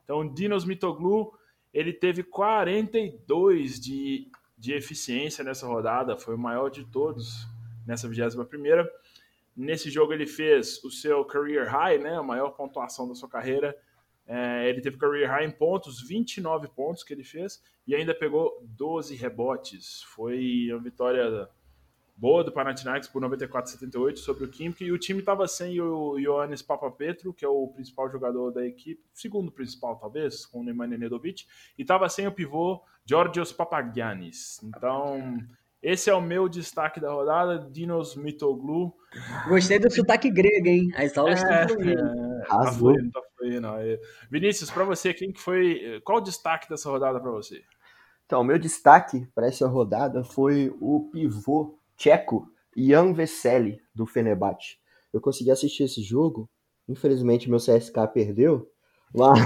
Então, 0.05 0.33
Dinos 0.33 0.63
Mitoglu, 0.63 1.33
ele 1.73 1.91
teve 1.91 2.23
42 2.23 3.77
de, 3.77 4.31
de 4.57 4.73
eficiência 4.73 5.43
nessa 5.43 5.67
rodada, 5.67 6.17
foi 6.17 6.35
o 6.35 6.39
maior 6.39 6.69
de 6.69 6.85
todos 6.85 7.45
nessa 7.85 8.07
21 8.07 8.45
primeira. 8.45 8.89
Nesse 9.57 9.89
jogo 9.89 10.13
ele 10.13 10.25
fez 10.25 10.81
o 10.85 10.89
seu 10.89 11.25
career 11.25 11.69
high, 11.69 11.97
né, 11.97 12.17
a 12.17 12.23
maior 12.23 12.51
pontuação 12.51 13.05
da 13.05 13.15
sua 13.15 13.27
carreira, 13.27 13.75
é, 14.27 14.67
ele 14.67 14.81
teve 14.81 14.97
career 14.97 15.29
high 15.29 15.45
em 15.45 15.51
pontos, 15.51 16.01
29 16.01 16.67
pontos 16.69 17.03
que 17.03 17.13
ele 17.13 17.23
fez, 17.23 17.63
e 17.87 17.95
ainda 17.95 18.13
pegou 18.13 18.59
12 18.63 19.15
rebotes. 19.15 20.01
Foi 20.03 20.67
uma 20.71 20.81
vitória 20.81 21.47
boa 22.17 22.43
do 22.43 22.51
Panathinaikos 22.51 23.09
por 23.09 23.21
94 23.21 23.71
78 23.71 24.19
sobre 24.19 24.45
o 24.45 24.47
Kimki, 24.47 24.85
e 24.85 24.91
o 24.91 24.97
time 24.97 25.19
estava 25.19 25.47
sem 25.47 25.79
o 25.79 26.17
Ioannis 26.17 26.61
Papapetro, 26.61 27.33
que 27.33 27.45
é 27.45 27.47
o 27.47 27.67
principal 27.67 28.09
jogador 28.09 28.51
da 28.51 28.65
equipe, 28.65 29.03
segundo 29.13 29.51
principal 29.51 29.97
talvez, 29.97 30.45
com 30.45 30.61
o 30.61 30.63
Nemanja 30.63 30.97
Nedovic, 30.97 31.45
e 31.77 31.81
estava 31.81 32.07
sem 32.09 32.25
o 32.25 32.31
pivô 32.31 32.81
Georgios 33.05 33.51
Papagiannis. 33.51 34.63
Então, 34.63 35.39
esse 35.85 36.09
é 36.09 36.13
o 36.15 36.21
meu 36.21 36.49
destaque 36.49 36.99
da 36.99 37.11
rodada, 37.11 37.69
Dinos 37.71 38.15
Mitoglu. 38.15 38.91
Gostei 39.47 39.77
do 39.77 39.91
sotaque 39.91 40.31
grego, 40.31 40.67
hein? 40.67 40.89
As 40.95 41.15
aulas 41.15 41.43
é, 41.43 41.61
estão 41.61 41.77
fluindo. 41.77 42.01
É, 42.01 42.45
tá 42.47 42.71
fluindo, 42.71 43.11
tá 43.11 43.21
fluindo. 43.37 43.67
Vinícius, 44.31 44.71
para 44.71 44.83
você, 44.83 45.13
quem 45.13 45.31
que 45.31 45.39
foi. 45.39 46.01
Qual 46.03 46.17
o 46.17 46.21
destaque 46.21 46.67
dessa 46.67 46.89
rodada 46.89 47.19
para 47.19 47.29
você? 47.29 47.61
Então, 48.25 48.41
o 48.41 48.43
meu 48.43 48.57
destaque 48.57 49.27
para 49.35 49.45
essa 49.45 49.67
rodada 49.67 50.23
foi 50.23 50.75
o 50.81 51.07
pivô 51.11 51.77
tcheco 51.95 52.51
Jan 52.75 53.13
Vesely, 53.13 53.79
do 53.93 54.07
Fenerbahçe. 54.07 54.77
Eu 55.13 55.21
consegui 55.21 55.51
assistir 55.51 55.83
esse 55.83 56.01
jogo, 56.01 56.49
infelizmente 56.89 57.47
meu 57.49 57.59
CSK 57.59 58.07
perdeu, 58.11 58.67
mas 59.13 59.39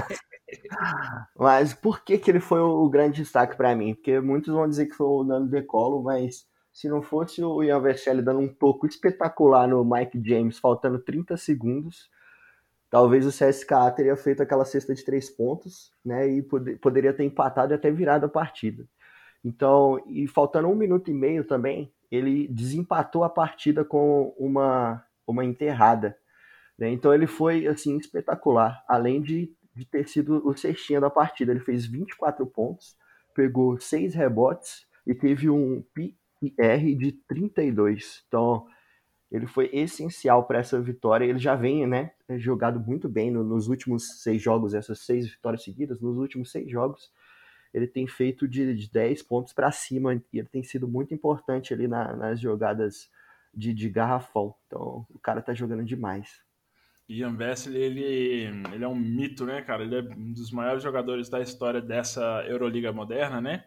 mas 1.36 1.74
por 1.74 2.04
que, 2.04 2.18
que 2.18 2.30
ele 2.30 2.40
foi 2.40 2.60
o 2.60 2.88
grande 2.88 3.22
destaque 3.22 3.56
para 3.56 3.74
mim? 3.74 3.94
Porque 3.94 4.20
muitos 4.20 4.52
vão 4.52 4.68
dizer 4.68 4.86
que 4.86 4.94
foi 4.94 5.06
o 5.06 5.24
Nando 5.24 5.48
Decolo, 5.48 6.02
mas 6.02 6.46
se 6.72 6.88
não 6.88 7.02
fosse 7.02 7.42
o 7.42 7.62
Ian 7.62 7.80
Vercelli 7.80 8.22
dando 8.22 8.40
um 8.40 8.48
toco 8.48 8.86
espetacular 8.86 9.66
no 9.66 9.84
Mike 9.84 10.20
James, 10.24 10.58
faltando 10.58 10.98
30 10.98 11.36
segundos, 11.36 12.08
talvez 12.88 13.26
o 13.26 13.30
CSKA 13.30 13.90
teria 13.90 14.16
feito 14.16 14.42
aquela 14.42 14.64
cesta 14.64 14.94
de 14.94 15.04
três 15.04 15.28
pontos, 15.28 15.92
né? 16.04 16.28
E 16.28 16.42
pod 16.42 16.76
poderia 16.76 17.12
ter 17.12 17.24
empatado 17.24 17.72
e 17.72 17.76
até 17.76 17.90
virado 17.90 18.26
a 18.26 18.28
partida. 18.28 18.86
Então, 19.44 20.02
e 20.06 20.26
faltando 20.28 20.68
um 20.68 20.74
minuto 20.74 21.10
e 21.10 21.14
meio 21.14 21.44
também, 21.44 21.92
ele 22.10 22.48
desempatou 22.48 23.24
a 23.24 23.30
partida 23.30 23.84
com 23.84 24.34
uma, 24.38 25.04
uma 25.26 25.44
enterrada. 25.44 26.16
Né? 26.78 26.90
Então 26.90 27.14
ele 27.14 27.26
foi 27.26 27.66
assim 27.66 27.96
espetacular, 27.96 28.82
além 28.88 29.22
de 29.22 29.54
de 29.80 29.86
ter 29.86 30.06
sido 30.06 30.46
o 30.46 30.54
cestinha 30.54 31.00
da 31.00 31.08
partida. 31.08 31.50
Ele 31.50 31.60
fez 31.60 31.86
24 31.86 32.46
pontos, 32.46 32.96
pegou 33.34 33.80
6 33.80 34.14
rebotes 34.14 34.86
e 35.06 35.14
teve 35.14 35.48
um 35.48 35.82
PIR 35.94 36.14
de 36.98 37.12
32. 37.26 38.22
Então, 38.28 38.66
ele 39.32 39.46
foi 39.46 39.70
essencial 39.72 40.44
para 40.44 40.58
essa 40.58 40.78
vitória. 40.78 41.24
Ele 41.24 41.38
já 41.38 41.54
vem, 41.54 41.86
né, 41.86 42.10
jogado 42.36 42.78
muito 42.78 43.08
bem 43.08 43.30
nos 43.30 43.68
últimos 43.68 44.22
seis 44.22 44.42
jogos, 44.42 44.74
essas 44.74 45.00
seis 45.00 45.30
vitórias 45.30 45.64
seguidas. 45.64 45.98
Nos 45.98 46.18
últimos 46.18 46.50
seis 46.52 46.70
jogos, 46.70 47.10
ele 47.72 47.86
tem 47.86 48.06
feito 48.06 48.46
de, 48.46 48.74
de 48.74 48.90
10 48.90 49.22
pontos 49.22 49.54
para 49.54 49.72
cima 49.72 50.14
e 50.14 50.38
ele 50.38 50.48
tem 50.48 50.62
sido 50.62 50.86
muito 50.86 51.14
importante 51.14 51.72
ali 51.72 51.88
na, 51.88 52.14
nas 52.14 52.38
jogadas 52.38 53.10
de, 53.54 53.72
de 53.72 53.88
garrafão. 53.88 54.54
Então, 54.66 55.06
o 55.08 55.18
cara 55.18 55.40
tá 55.40 55.54
jogando 55.54 55.84
demais. 55.84 56.42
Ian 57.10 57.34
Vesely, 57.34 57.76
ele, 57.76 58.04
ele 58.72 58.84
é 58.84 58.88
um 58.88 58.94
mito, 58.94 59.44
né, 59.44 59.60
cara? 59.62 59.82
Ele 59.82 59.96
é 59.96 60.00
um 60.00 60.32
dos 60.32 60.52
maiores 60.52 60.80
jogadores 60.80 61.28
da 61.28 61.40
história 61.40 61.80
dessa 61.80 62.22
Euroliga 62.46 62.92
moderna, 62.92 63.40
né? 63.40 63.64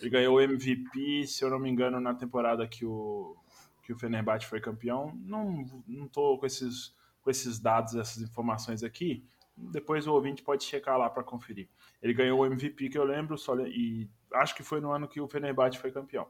Ele 0.00 0.08
ganhou 0.08 0.36
o 0.36 0.40
MVP, 0.40 1.26
se 1.26 1.44
eu 1.44 1.50
não 1.50 1.58
me 1.58 1.68
engano, 1.68 2.00
na 2.00 2.14
temporada 2.14 2.66
que 2.66 2.86
o, 2.86 3.36
que 3.82 3.92
o 3.92 3.98
Fenerbahçe 3.98 4.46
foi 4.46 4.58
campeão. 4.58 5.12
Não, 5.22 5.66
não 5.86 6.08
tô 6.08 6.38
com 6.38 6.46
esses, 6.46 6.94
com 7.20 7.30
esses 7.30 7.58
dados, 7.58 7.94
essas 7.94 8.22
informações 8.22 8.82
aqui. 8.82 9.22
Depois 9.54 10.06
o 10.06 10.14
ouvinte 10.14 10.42
pode 10.42 10.64
checar 10.64 10.96
lá 10.96 11.10
para 11.10 11.22
conferir. 11.22 11.68
Ele 12.02 12.14
ganhou 12.14 12.40
o 12.40 12.46
MVP, 12.46 12.88
que 12.88 12.96
eu 12.96 13.04
lembro, 13.04 13.36
só, 13.36 13.54
e 13.66 14.08
acho 14.32 14.54
que 14.54 14.62
foi 14.62 14.80
no 14.80 14.92
ano 14.92 15.06
que 15.06 15.20
o 15.20 15.28
Fenerbahçe 15.28 15.76
foi 15.76 15.90
campeão. 15.90 16.26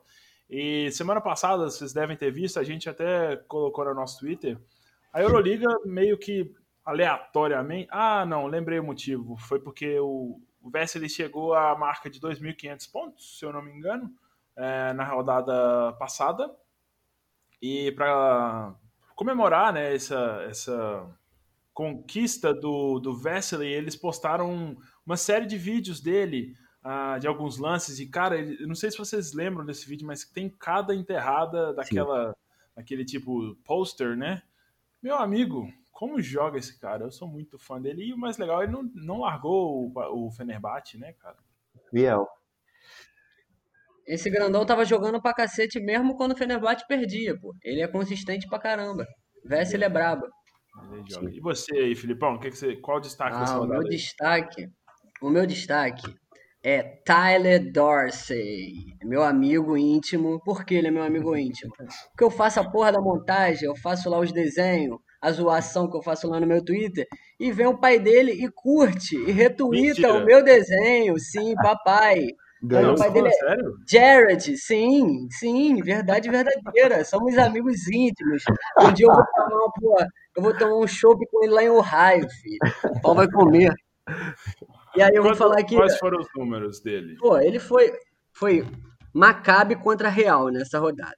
E 0.50 0.90
semana 0.90 1.20
passada, 1.20 1.70
vocês 1.70 1.92
devem 1.92 2.16
ter 2.16 2.32
visto, 2.32 2.58
a 2.58 2.64
gente 2.64 2.88
até 2.88 3.36
colocou 3.46 3.84
no 3.84 3.94
nosso 3.94 4.18
Twitter 4.18 4.58
a 5.18 5.22
Euroliga 5.22 5.66
meio 5.84 6.16
que 6.16 6.54
aleatoriamente. 6.84 7.88
Ah, 7.90 8.24
não, 8.24 8.46
lembrei 8.46 8.78
o 8.78 8.84
motivo. 8.84 9.36
Foi 9.36 9.58
porque 9.58 9.98
o, 9.98 10.40
o 10.62 10.70
Vesely 10.70 11.08
chegou 11.08 11.54
à 11.54 11.76
marca 11.76 12.08
de 12.08 12.20
2.500 12.20 12.92
pontos, 12.92 13.38
se 13.38 13.44
eu 13.44 13.52
não 13.52 13.60
me 13.60 13.72
engano, 13.72 14.14
é, 14.56 14.92
na 14.92 15.04
rodada 15.04 15.92
passada. 15.94 16.48
E 17.60 17.90
para 17.92 18.74
comemorar 19.16 19.72
né, 19.72 19.92
essa, 19.92 20.46
essa 20.48 21.10
conquista 21.74 22.54
do, 22.54 23.00
do 23.00 23.12
Vesely, 23.12 23.66
eles 23.66 23.96
postaram 23.96 24.76
uma 25.04 25.16
série 25.16 25.46
de 25.46 25.58
vídeos 25.58 26.00
dele, 26.00 26.54
uh, 26.84 27.18
de 27.18 27.26
alguns 27.26 27.58
lances. 27.58 27.98
E, 27.98 28.06
cara, 28.06 28.38
ele, 28.38 28.64
não 28.68 28.76
sei 28.76 28.92
se 28.92 28.98
vocês 28.98 29.32
lembram 29.32 29.66
desse 29.66 29.88
vídeo, 29.88 30.06
mas 30.06 30.24
tem 30.24 30.48
cada 30.48 30.94
enterrada 30.94 31.74
daquela, 31.74 32.36
daquele 32.76 33.04
tipo 33.04 33.56
poster, 33.64 34.16
né? 34.16 34.44
Meu 35.02 35.16
amigo, 35.16 35.66
como 35.92 36.20
joga 36.20 36.58
esse 36.58 36.78
cara? 36.78 37.04
Eu 37.04 37.10
sou 37.10 37.28
muito 37.28 37.58
fã 37.58 37.80
dele. 37.80 38.04
E 38.04 38.12
o 38.12 38.18
mais 38.18 38.38
legal, 38.38 38.62
ele 38.62 38.72
não, 38.72 38.82
não 38.94 39.20
largou 39.20 39.92
o, 39.94 40.26
o 40.26 40.30
Fenerbahçe, 40.30 40.98
né, 40.98 41.12
cara? 41.14 41.36
Fiel. 41.90 42.26
Esse 44.06 44.30
grandão 44.30 44.64
tava 44.64 44.84
jogando 44.84 45.20
pra 45.20 45.34
cacete 45.34 45.78
mesmo 45.78 46.16
quando 46.16 46.32
o 46.32 46.36
Fenerbahçe 46.36 46.86
perdia, 46.86 47.38
pô. 47.38 47.54
Ele 47.62 47.82
é 47.82 47.88
consistente 47.88 48.46
pra 48.48 48.58
caramba. 48.58 49.06
Vesse, 49.44 49.76
ele 49.76 49.84
é 49.84 49.88
brabo. 49.88 50.26
E 51.30 51.40
você 51.40 51.74
aí, 51.76 51.94
Filipão, 51.94 52.38
que 52.38 52.50
que 52.50 52.56
você, 52.56 52.76
qual 52.76 52.98
o 52.98 53.00
destaque 53.00 53.36
ah, 53.36 53.44
rodada? 53.44 53.64
O 53.64 53.68
meu 53.68 53.80
aí? 53.80 53.88
destaque, 53.88 54.68
o 55.20 55.30
meu 55.30 55.46
destaque 55.46 56.14
é 56.62 56.82
Tyler 56.82 57.72
Dorsey, 57.72 58.96
meu 59.02 59.22
amigo 59.22 59.76
íntimo. 59.76 60.40
Por 60.44 60.64
que 60.64 60.74
ele 60.74 60.88
é 60.88 60.90
meu 60.90 61.02
amigo 61.02 61.36
íntimo? 61.36 61.72
Porque 62.10 62.24
eu 62.24 62.30
faço 62.30 62.60
a 62.60 62.68
porra 62.68 62.92
da 62.92 63.00
montagem, 63.00 63.68
eu 63.68 63.76
faço 63.76 64.10
lá 64.10 64.18
os 64.18 64.32
desenhos, 64.32 64.98
a 65.20 65.30
zoação 65.30 65.90
que 65.90 65.96
eu 65.96 66.02
faço 66.02 66.28
lá 66.28 66.40
no 66.40 66.46
meu 66.46 66.64
Twitter, 66.64 67.06
e 67.38 67.52
vem 67.52 67.66
o 67.66 67.78
pai 67.78 67.98
dele 67.98 68.32
e 68.32 68.50
curte, 68.50 69.16
e 69.16 69.30
retuita 69.30 70.12
o 70.12 70.24
meu 70.24 70.42
desenho. 70.42 71.18
Sim, 71.18 71.54
papai. 71.54 72.26
Ganhou, 72.60 72.94
o 72.94 72.98
pai 72.98 73.12
dele 73.12 73.28
é 73.28 73.30
sério? 73.30 73.76
Jared, 73.88 74.56
sim, 74.56 75.28
sim, 75.30 75.80
verdade 75.80 76.28
verdadeira. 76.28 77.04
Somos 77.04 77.38
amigos 77.38 77.86
íntimos. 77.86 78.42
Um 78.80 78.92
dia 78.92 79.06
eu 79.06 79.14
vou 79.14 79.24
tomar 79.24 79.56
uma, 79.56 79.72
pô, 79.72 79.96
eu 80.36 80.42
vou 80.42 80.58
tomar 80.58 80.76
um 80.76 80.86
chopp 80.86 81.24
com 81.30 81.44
ele 81.44 81.52
lá 81.52 81.62
em 81.62 81.70
Ohio, 81.70 82.28
filho. 82.28 82.58
O 82.96 83.00
pau 83.00 83.14
vai 83.14 83.30
comer. 83.30 83.72
E 84.98 85.02
aí 85.02 85.14
eu 85.14 85.22
vou 85.22 85.36
falar 85.36 85.60
aqui. 85.60 85.76
Quais 85.76 85.96
foram 85.96 86.18
os 86.18 86.26
números 86.34 86.80
dele? 86.80 87.14
Pô, 87.18 87.38
ele 87.38 87.60
foi, 87.60 87.92
foi 88.32 88.66
Maccabi 89.14 89.76
contra 89.76 90.08
Real 90.08 90.48
nessa 90.48 90.76
rodada. 90.80 91.14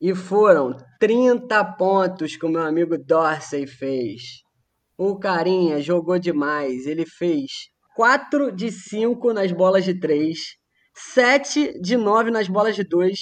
E 0.00 0.14
foram 0.14 0.74
30 0.98 1.62
pontos 1.74 2.34
que 2.34 2.46
o 2.46 2.48
meu 2.48 2.62
amigo 2.62 2.96
Dorsey 2.96 3.66
fez. 3.66 4.42
O 4.96 5.18
carinha 5.18 5.82
jogou 5.82 6.18
demais. 6.18 6.86
Ele 6.86 7.04
fez 7.04 7.50
4 7.94 8.50
de 8.50 8.72
5 8.72 9.34
nas 9.34 9.52
bolas 9.52 9.84
de 9.84 10.00
3, 10.00 10.38
7 10.94 11.78
de 11.82 11.94
9 11.94 12.30
nas 12.30 12.48
bolas 12.48 12.74
de 12.74 12.84
2. 12.84 13.18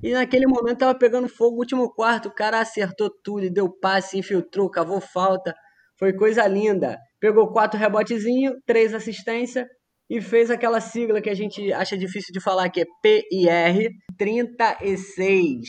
E 0.00 0.12
naquele 0.12 0.46
momento 0.46 0.78
tava 0.78 0.96
pegando 0.96 1.28
fogo 1.28 1.56
o 1.56 1.58
último 1.58 1.92
quarto. 1.92 2.28
O 2.28 2.34
cara 2.34 2.60
acertou 2.60 3.10
tudo, 3.24 3.50
deu 3.50 3.68
passe, 3.68 4.16
infiltrou, 4.16 4.70
cavou 4.70 5.00
falta. 5.00 5.52
Foi 5.98 6.12
coisa 6.12 6.46
linda. 6.46 6.96
Pegou 7.20 7.52
quatro 7.52 7.78
rebotezinhos, 7.78 8.56
três 8.64 8.94
assistências 8.94 9.66
e 10.08 10.20
fez 10.20 10.50
aquela 10.50 10.80
sigla 10.80 11.20
que 11.20 11.28
a 11.28 11.34
gente 11.34 11.72
acha 11.72 11.96
difícil 11.96 12.32
de 12.32 12.40
falar, 12.40 12.70
que 12.70 12.82
é 12.82 12.86
PIR 13.02 13.90
36. 14.16 15.68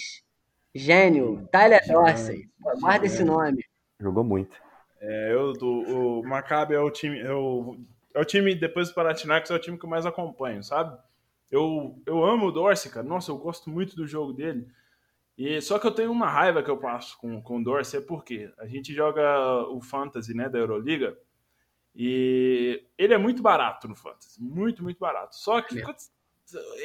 Gênio, 0.73 1.47
Tyler 1.51 1.81
Dorsey. 1.87 2.47
Guarda 2.79 3.05
esse 3.05 3.23
nome. 3.23 3.63
Jogou 3.99 4.23
muito. 4.23 4.55
É, 5.01 5.33
eu, 5.33 5.53
do, 5.53 6.19
o 6.19 6.23
Maccabi 6.23 6.73
é 6.73 6.79
o 6.79 6.91
time, 6.91 7.19
é 7.19 7.33
o, 7.33 7.77
é 8.13 8.19
o 8.19 8.25
time, 8.25 8.53
depois 8.53 8.89
do 8.89 8.93
Panathinaikos, 8.93 9.49
é 9.49 9.55
o 9.55 9.59
time 9.59 9.77
que 9.77 9.85
eu 9.85 9.89
mais 9.89 10.05
acompanho, 10.05 10.63
sabe? 10.63 10.97
Eu, 11.49 11.99
eu 12.05 12.23
amo 12.23 12.47
o 12.47 12.51
Dorsey, 12.51 12.91
cara. 12.91 13.05
Nossa, 13.05 13.31
eu 13.31 13.37
gosto 13.37 13.69
muito 13.69 13.95
do 13.95 14.05
jogo 14.05 14.33
dele. 14.33 14.67
E 15.37 15.59
só 15.61 15.79
que 15.79 15.87
eu 15.87 15.91
tenho 15.91 16.11
uma 16.11 16.29
raiva 16.29 16.61
que 16.61 16.69
eu 16.69 16.77
passo 16.77 17.17
com, 17.17 17.41
com 17.41 17.57
o 17.57 17.63
Dorsey, 17.63 17.99
é 17.99 18.03
porque 18.03 18.51
a 18.57 18.67
gente 18.67 18.93
joga 18.93 19.21
o 19.69 19.81
Fantasy, 19.81 20.33
né, 20.33 20.49
da 20.49 20.59
Euroliga, 20.59 21.17
e 22.01 22.81
ele 22.97 23.13
é 23.13 23.17
muito 23.17 23.41
barato 23.41 23.85
no 23.85 23.93
Fantasy, 23.93 24.41
muito, 24.41 24.81
muito 24.81 24.97
barato. 24.97 25.35
Só 25.35 25.61
que 25.61 25.81
é. 25.81 25.85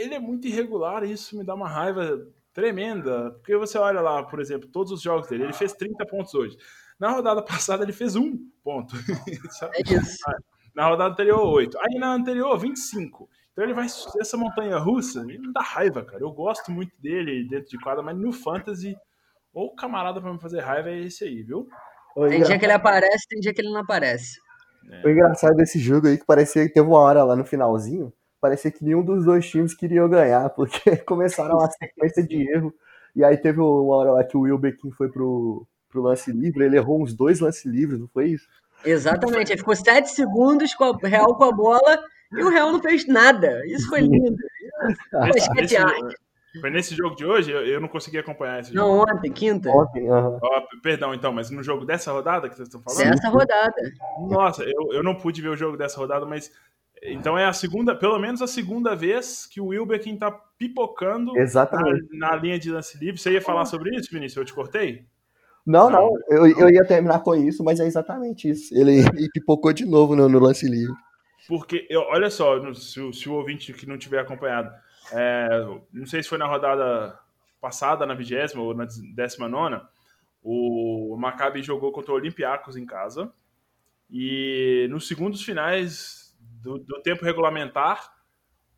ele 0.03 0.15
é 0.17 0.19
muito 0.19 0.49
irregular 0.49 1.05
e 1.05 1.13
isso 1.13 1.39
me 1.39 1.45
dá 1.45 1.55
uma 1.55 1.69
raiva 1.69 2.27
tremenda, 2.53 3.31
porque 3.31 3.57
você 3.57 3.79
olha 3.79 4.01
lá, 4.01 4.25
por 4.25 4.41
exemplo, 4.41 4.69
todos 4.69 4.91
os 4.91 5.01
jogos 5.01 5.29
dele, 5.29 5.45
ele 5.45 5.53
fez 5.53 5.73
30 5.73 6.05
pontos 6.07 6.35
hoje. 6.35 6.57
Na 6.99 7.11
rodada 7.11 7.41
passada 7.47 7.85
ele 7.85 7.93
fez 7.93 8.17
um 8.17 8.37
ponto. 8.65 8.97
é 9.73 9.95
isso. 9.95 10.19
Na 10.75 10.89
rodada 10.89 11.13
anterior, 11.13 11.47
8. 11.47 11.79
Aí 11.79 11.97
na 11.97 12.13
anterior, 12.13 12.59
25. 12.59 13.31
Então 13.53 13.63
ele 13.63 13.73
vai. 13.73 13.87
Essa 13.87 14.37
montanha 14.37 14.79
russa, 14.79 15.21
ele 15.21 15.39
me 15.39 15.53
dá 15.53 15.61
raiva, 15.61 16.05
cara. 16.05 16.25
Eu 16.25 16.33
gosto 16.33 16.73
muito 16.73 16.93
dele 17.01 17.49
dentro 17.49 17.69
de 17.69 17.79
quadra, 17.79 18.03
mas 18.03 18.19
no 18.19 18.33
Fantasy, 18.33 18.97
ou 19.53 19.67
o 19.67 19.77
camarada 19.77 20.21
pra 20.21 20.33
me 20.33 20.41
fazer 20.41 20.59
raiva 20.59 20.91
é 20.91 21.03
esse 21.03 21.23
aí, 21.23 21.45
viu? 21.45 21.69
Tem 22.29 22.43
dia 22.43 22.59
que 22.59 22.65
ele 22.65 22.73
aparece, 22.73 23.29
tem 23.29 23.39
dia 23.39 23.55
que 23.55 23.61
ele 23.61 23.71
não 23.71 23.81
aparece. 23.81 24.43
É. 24.91 25.07
O 25.07 25.11
engraçado 25.11 25.57
desse 25.57 25.79
jogo 25.79 26.07
aí 26.07 26.19
que 26.19 26.27
parecia 26.27 26.67
que 26.67 26.75
teve 26.75 26.87
uma 26.87 26.99
hora 26.99 27.25
lá 27.25 27.35
no 27.37 27.45
finalzinho, 27.45 28.13
parecia 28.41 28.71
que 28.71 28.85
nenhum 28.85 29.03
dos 29.03 29.25
dois 29.25 29.49
times 29.49 29.75
queriam 29.75 30.09
ganhar, 30.09 30.51
porque 30.51 30.97
começaram 31.07 31.57
uma 31.57 31.71
sequência 31.71 32.23
de 32.23 32.51
erro. 32.51 32.75
E 33.17 33.25
aí 33.25 33.37
teve 33.37 33.61
uma 33.61 33.97
hora 33.97 34.13
lá 34.13 34.25
que 34.25 34.37
o 34.37 34.41
Will 34.41 34.59
Beckin 34.59 34.91
foi 34.91 35.09
pro, 35.09 35.67
pro 35.89 36.03
lance 36.03 36.33
livre, 36.33 36.65
ele 36.65 36.77
errou 36.77 37.01
uns 37.01 37.15
dois 37.15 37.41
lances 37.41 37.65
livres, 37.65 38.01
não 38.01 38.09
foi 38.09 38.31
isso? 38.31 38.47
Exatamente, 38.85 39.53
ele 39.53 39.59
ficou 39.59 39.77
sete 39.77 40.11
segundos 40.11 40.75
com 40.75 40.85
a 40.85 41.09
Real 41.09 41.35
com 41.37 41.45
a 41.45 41.53
bola 41.53 42.05
e 42.33 42.43
o 42.43 42.51
Real 42.51 42.73
não 42.73 42.83
fez 42.83 43.07
nada. 43.07 43.65
Isso 43.67 43.89
foi 43.89 44.01
lindo. 44.01 44.37
Nesse, 45.13 45.79
foi 46.61 46.71
nesse 46.71 46.95
jogo 46.95 47.17
de 47.17 47.25
hoje? 47.25 47.51
Eu, 47.51 47.81
não 47.81 47.89
consegui 47.89 48.19
acompanhar 48.19 48.61
esse 48.61 48.73
jogo. 48.73 48.87
Não, 48.87 49.01
ontem, 49.01 49.33
quinta. 49.33 49.69
Ontem, 49.69 50.09
uhum. 50.11 50.39
oh, 50.43 50.81
perdão, 50.83 51.15
então, 51.15 51.33
mas 51.33 51.51
no 51.51 51.63
jogo 51.63 51.85
dessa 51.85 52.13
rodada 52.13 52.49
que 52.49 52.57
vocês 52.57 52.69
estão 52.69 52.83
falando? 52.83 53.11
Dessa 53.11 53.29
rodada. 53.29 53.75
Nossa, 54.29 54.63
eu, 54.65 54.93
eu 54.93 55.03
não 55.03 55.15
pude 55.15 55.43
ver 55.43 55.49
o 55.49 55.57
jogo 55.57 55.77
dessa 55.77 55.99
rodada, 55.99 56.25
mas 56.25 56.53
então 57.03 57.37
é 57.37 57.45
a 57.45 57.53
segunda, 57.53 57.95
pelo 57.95 58.19
menos 58.19 58.41
a 58.41 58.47
segunda 58.47 58.95
vez 58.95 59.47
que 59.47 59.61
o 59.61 59.67
Wilbekin 59.67 60.17
tá 60.17 60.31
pipocando 60.59 61.33
na, 61.35 62.31
na, 62.31 62.37
linha 62.37 62.59
de 62.59 62.71
lance 62.71 62.97
livre. 62.99 63.21
Você 63.21 63.33
ia 63.33 63.43
falar 63.43 63.67
sobre 63.67 63.95
isso, 63.95 64.11
Vinícius? 64.11 64.39
Eu 64.39 64.45
te 64.45 64.55
cortei? 64.55 65.07
Não, 65.67 65.91
não, 65.91 66.13
eu, 66.29 66.47
eu 66.47 66.71
ia 66.71 66.85
terminar 66.87 67.21
com 67.21 67.35
isso, 67.35 67.65
mas 67.65 67.81
é 67.81 67.87
exatamente 67.87 68.49
isso. 68.49 68.75
Ele, 68.75 68.99
ele 68.99 69.29
pipocou 69.33 69.73
de 69.73 69.87
novo 69.87 70.15
no, 70.15 70.29
no 70.29 70.39
lance 70.39 70.67
livre. 70.69 70.95
Porque, 71.49 71.87
eu, 71.91 72.03
olha 72.03 72.31
só, 72.31 72.73
se, 72.75 73.13
se, 73.13 73.29
o 73.29 73.35
ouvinte 73.35 73.73
que 73.73 73.87
não 73.87 73.99
tiver 73.99 74.19
acompanhado, 74.19 74.71
é, 75.13 75.49
não 75.93 76.07
sei 76.07 76.23
se 76.23 76.29
foi 76.29 76.39
na 76.39 76.47
rodada 76.47 77.19
passada, 77.61 78.07
na 78.07 78.15
vigésima 78.15 78.63
ou 78.63 78.75
na 78.75 78.87
décima 79.15 79.49
nona, 79.49 79.89
o 80.43 81.17
Maccabi 81.19 81.63
jogou 81.63 81.91
contra 81.91 82.13
o 82.13 82.17
Olympiacos 82.17 82.77
em 82.77 82.85
casa 82.85 83.33
e 84.11 84.87
nos 84.91 85.09
segundos 85.09 85.43
finais 85.43 86.37
do, 86.63 86.79
do 86.79 87.01
tempo 87.03 87.25
regulamentar, 87.25 88.13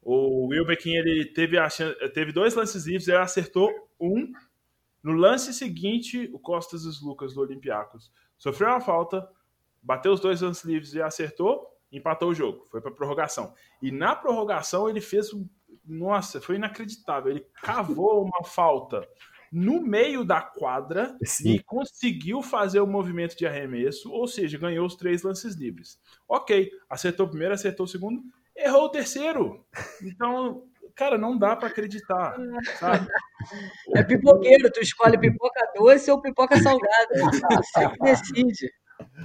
o 0.00 0.46
Wilbekin 0.46 0.94
ele 0.94 1.24
teve, 1.24 1.58
a, 1.58 1.68
teve 2.14 2.30
dois 2.30 2.54
lances 2.54 2.86
livres, 2.86 3.08
ele 3.08 3.16
acertou 3.16 3.70
um 3.98 4.32
no 5.02 5.12
lance 5.12 5.52
seguinte, 5.54 6.28
o 6.32 6.38
Costas 6.38 6.82
e 6.84 7.04
Lucas 7.04 7.34
do 7.34 7.40
Olympiacos 7.40 8.10
sofreu 8.36 8.70
uma 8.70 8.80
falta, 8.80 9.28
bateu 9.80 10.12
os 10.12 10.20
dois 10.20 10.40
lances 10.40 10.64
livres 10.64 10.94
e 10.94 11.00
acertou, 11.00 11.64
empatou 11.92 12.30
o 12.30 12.34
jogo. 12.34 12.66
Foi 12.66 12.80
para 12.80 12.90
prorrogação. 12.90 13.54
E 13.80 13.92
na 13.92 14.16
prorrogação 14.16 14.88
ele 14.88 15.00
fez 15.00 15.32
um. 15.32 15.48
Nossa, 15.86 16.40
foi 16.40 16.56
inacreditável. 16.56 17.30
Ele 17.30 17.46
cavou 17.62 18.24
uma 18.24 18.44
falta 18.44 19.06
no 19.52 19.80
meio 19.80 20.24
da 20.24 20.40
quadra 20.40 21.16
Sim. 21.22 21.54
e 21.54 21.62
conseguiu 21.62 22.42
fazer 22.42 22.80
o 22.80 22.86
movimento 22.86 23.36
de 23.36 23.46
arremesso, 23.46 24.10
ou 24.10 24.26
seja, 24.26 24.58
ganhou 24.58 24.86
os 24.86 24.96
três 24.96 25.22
lances 25.22 25.54
livres. 25.54 26.00
Ok, 26.28 26.70
acertou 26.90 27.26
o 27.26 27.28
primeiro, 27.28 27.54
acertou 27.54 27.84
o 27.84 27.88
segundo, 27.88 28.22
errou 28.56 28.84
o 28.84 28.90
terceiro. 28.90 29.64
Então, 30.02 30.64
cara, 30.94 31.16
não 31.16 31.38
dá 31.38 31.54
para 31.54 31.68
acreditar, 31.68 32.36
sabe? 32.78 33.06
É 33.94 34.02
pipoqueiro, 34.02 34.70
tu 34.72 34.80
escolhe 34.80 35.18
pipoca 35.18 35.60
doce 35.76 36.10
ou 36.10 36.20
pipoca 36.20 36.60
salgada. 36.60 37.14
Você 37.62 37.88
que 37.88 37.98
decide. 38.00 38.72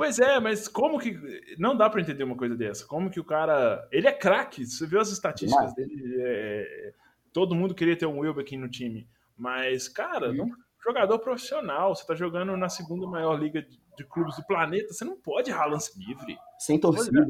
Pois 0.02 0.18
é, 0.18 0.40
mas 0.40 0.68
como 0.68 0.98
que. 0.98 1.16
Não 1.60 1.78
dá 1.78 1.88
para 1.88 2.02
entender 2.02 2.24
uma 2.24 2.36
coisa 2.36 2.56
dessa. 2.56 2.88
Como 2.88 3.12
que 3.12 3.20
o 3.20 3.24
cara. 3.24 3.88
Ele 3.92 4.08
é 4.08 4.12
craque, 4.12 4.66
você 4.66 4.88
viu 4.88 5.00
as 5.00 5.12
estatísticas 5.12 5.76
dele. 5.76 6.16
É... 6.18 6.92
Todo 7.32 7.54
mundo 7.54 7.76
queria 7.76 7.96
ter 7.96 8.08
um 8.08 8.18
Wilbeck 8.18 8.58
no 8.58 8.68
time. 8.68 9.08
Mas, 9.38 9.88
cara, 9.88 10.34
não... 10.34 10.50
jogador 10.84 11.20
profissional, 11.20 11.96
você 11.96 12.04
tá 12.04 12.16
jogando 12.16 12.58
na 12.58 12.68
segunda 12.68 13.06
maior 13.06 13.36
liga 13.40 13.64
de 13.96 14.04
clubes 14.06 14.38
do 14.38 14.44
planeta, 14.48 14.92
você 14.92 15.06
não 15.06 15.16
pode 15.16 15.52
errar 15.52 15.68
lance 15.68 15.96
livre. 16.00 16.36
Sem 16.58 16.80
torcida. 16.80 17.24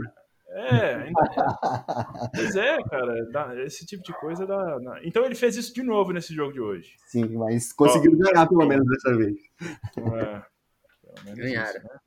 É, 0.48 1.12
pois 2.34 2.56
é, 2.56 2.82
cara, 2.84 3.26
dá, 3.32 3.64
esse 3.66 3.86
tipo 3.86 4.02
de 4.02 4.14
coisa 4.14 4.48
dá, 4.48 4.80
Então 5.04 5.26
ele 5.26 5.36
fez 5.36 5.58
isso 5.58 5.74
de 5.74 5.84
novo 5.84 6.14
nesse 6.14 6.34
jogo 6.34 6.54
de 6.54 6.62
hoje. 6.62 6.96
Sim, 7.06 7.36
mas 7.36 7.74
conseguiu 7.74 8.18
ganhar 8.18 8.48
pelo 8.48 8.66
menos 8.66 8.88
dessa 8.88 9.18
vez. 9.18 9.36
É, 9.98 11.36
Ganharam. 11.36 11.70
Isso, 11.70 11.84
né? 11.84 12.00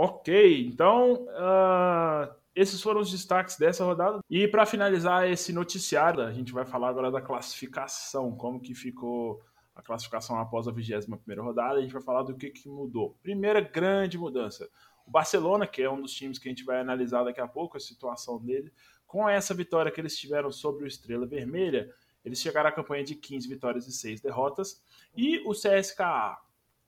Ok, 0.00 0.64
então 0.64 1.24
uh, 1.24 2.32
esses 2.54 2.80
foram 2.80 3.00
os 3.00 3.10
destaques 3.10 3.56
dessa 3.56 3.84
rodada. 3.84 4.20
E 4.30 4.46
para 4.46 4.64
finalizar 4.64 5.28
esse 5.28 5.52
noticiário, 5.52 6.22
a 6.22 6.32
gente 6.32 6.52
vai 6.52 6.64
falar 6.64 6.88
agora 6.88 7.10
da 7.10 7.20
classificação, 7.20 8.30
como 8.36 8.60
que 8.60 8.76
ficou 8.76 9.42
a 9.74 9.82
classificação 9.82 10.38
após 10.38 10.68
a 10.68 10.70
21 10.70 11.16
primeira 11.16 11.42
rodada. 11.42 11.78
A 11.78 11.82
gente 11.82 11.92
vai 11.92 12.02
falar 12.02 12.22
do 12.22 12.36
que, 12.36 12.50
que 12.50 12.68
mudou. 12.68 13.18
Primeira 13.22 13.60
grande 13.60 14.16
mudança 14.16 14.68
o 15.04 15.10
Barcelona, 15.10 15.66
que 15.66 15.82
é 15.82 15.90
um 15.90 16.00
dos 16.00 16.12
times 16.12 16.38
que 16.38 16.46
a 16.46 16.52
gente 16.52 16.64
vai 16.64 16.78
analisar 16.78 17.24
daqui 17.24 17.40
a 17.40 17.48
pouco, 17.48 17.78
a 17.78 17.80
situação 17.80 18.38
dele, 18.38 18.70
com 19.06 19.26
essa 19.26 19.54
vitória 19.54 19.90
que 19.90 19.98
eles 19.98 20.16
tiveram 20.16 20.52
sobre 20.52 20.84
o 20.84 20.86
Estrela 20.86 21.26
Vermelha, 21.26 21.90
eles 22.22 22.38
chegaram 22.38 22.68
à 22.68 22.72
campanha 22.72 23.02
de 23.02 23.14
15 23.14 23.48
vitórias 23.48 23.88
e 23.88 23.92
6 23.92 24.20
derrotas. 24.20 24.82
E 25.16 25.38
o 25.46 25.52
CSKA, 25.52 26.36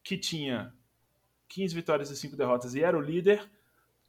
que 0.03 0.19
tinha 0.19 0.73
15 1.51 1.75
vitórias 1.75 2.11
e 2.11 2.17
5 2.17 2.37
derrotas 2.37 2.75
e 2.75 2.83
era 2.83 2.97
o 2.97 3.01
líder, 3.01 3.47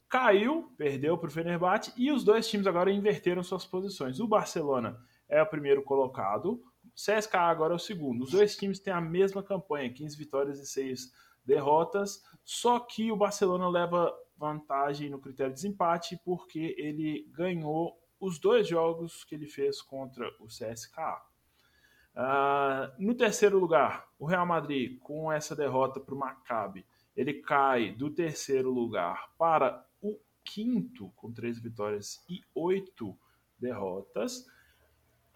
caiu, 0.07 0.71
perdeu 0.77 1.17
para 1.17 1.27
o 1.27 1.31
Fenerbahçe 1.31 1.93
e 1.97 2.11
os 2.11 2.23
dois 2.23 2.47
times 2.47 2.67
agora 2.67 2.91
inverteram 2.91 3.43
suas 3.43 3.65
posições. 3.65 4.19
O 4.19 4.27
Barcelona 4.27 4.97
é 5.27 5.41
o 5.41 5.45
primeiro 5.45 5.83
colocado 5.83 6.63
CSKA 6.95 7.41
agora 7.41 7.73
é 7.73 7.75
o 7.75 7.79
segundo. 7.79 8.23
Os 8.23 8.31
dois 8.31 8.55
times 8.55 8.79
têm 8.79 8.93
a 8.93 9.01
mesma 9.01 9.41
campanha, 9.41 9.91
15 9.91 10.17
vitórias 10.17 10.59
e 10.59 10.65
6 10.65 11.11
derrotas, 11.45 12.23
só 12.43 12.79
que 12.79 13.11
o 13.11 13.17
Barcelona 13.17 13.67
leva 13.67 14.13
vantagem 14.37 15.09
no 15.09 15.19
critério 15.19 15.53
de 15.53 15.61
desempate 15.61 16.19
porque 16.23 16.75
ele 16.77 17.27
ganhou 17.31 17.99
os 18.19 18.39
dois 18.39 18.67
jogos 18.67 19.23
que 19.23 19.35
ele 19.35 19.47
fez 19.47 19.81
contra 19.81 20.27
o 20.39 20.45
CSKA. 20.45 21.21
Uh, 22.13 22.19
ah, 22.19 22.95
no 22.99 23.15
terceiro 23.15 23.57
lugar, 23.57 24.07
o 24.19 24.25
Real 24.25 24.45
Madrid, 24.45 24.99
com 24.99 25.31
essa 25.31 25.55
derrota 25.55 25.99
para 25.99 26.13
o 26.13 26.17
Maccabi, 26.17 26.85
ele 27.15 27.35
cai 27.41 27.91
do 27.91 28.09
terceiro 28.09 28.71
lugar 28.71 29.31
para 29.37 29.85
o 30.01 30.17
quinto, 30.43 31.11
com 31.15 31.31
três 31.31 31.59
vitórias 31.59 32.23
e 32.29 32.41
oito 32.55 33.17
derrotas. 33.59 34.45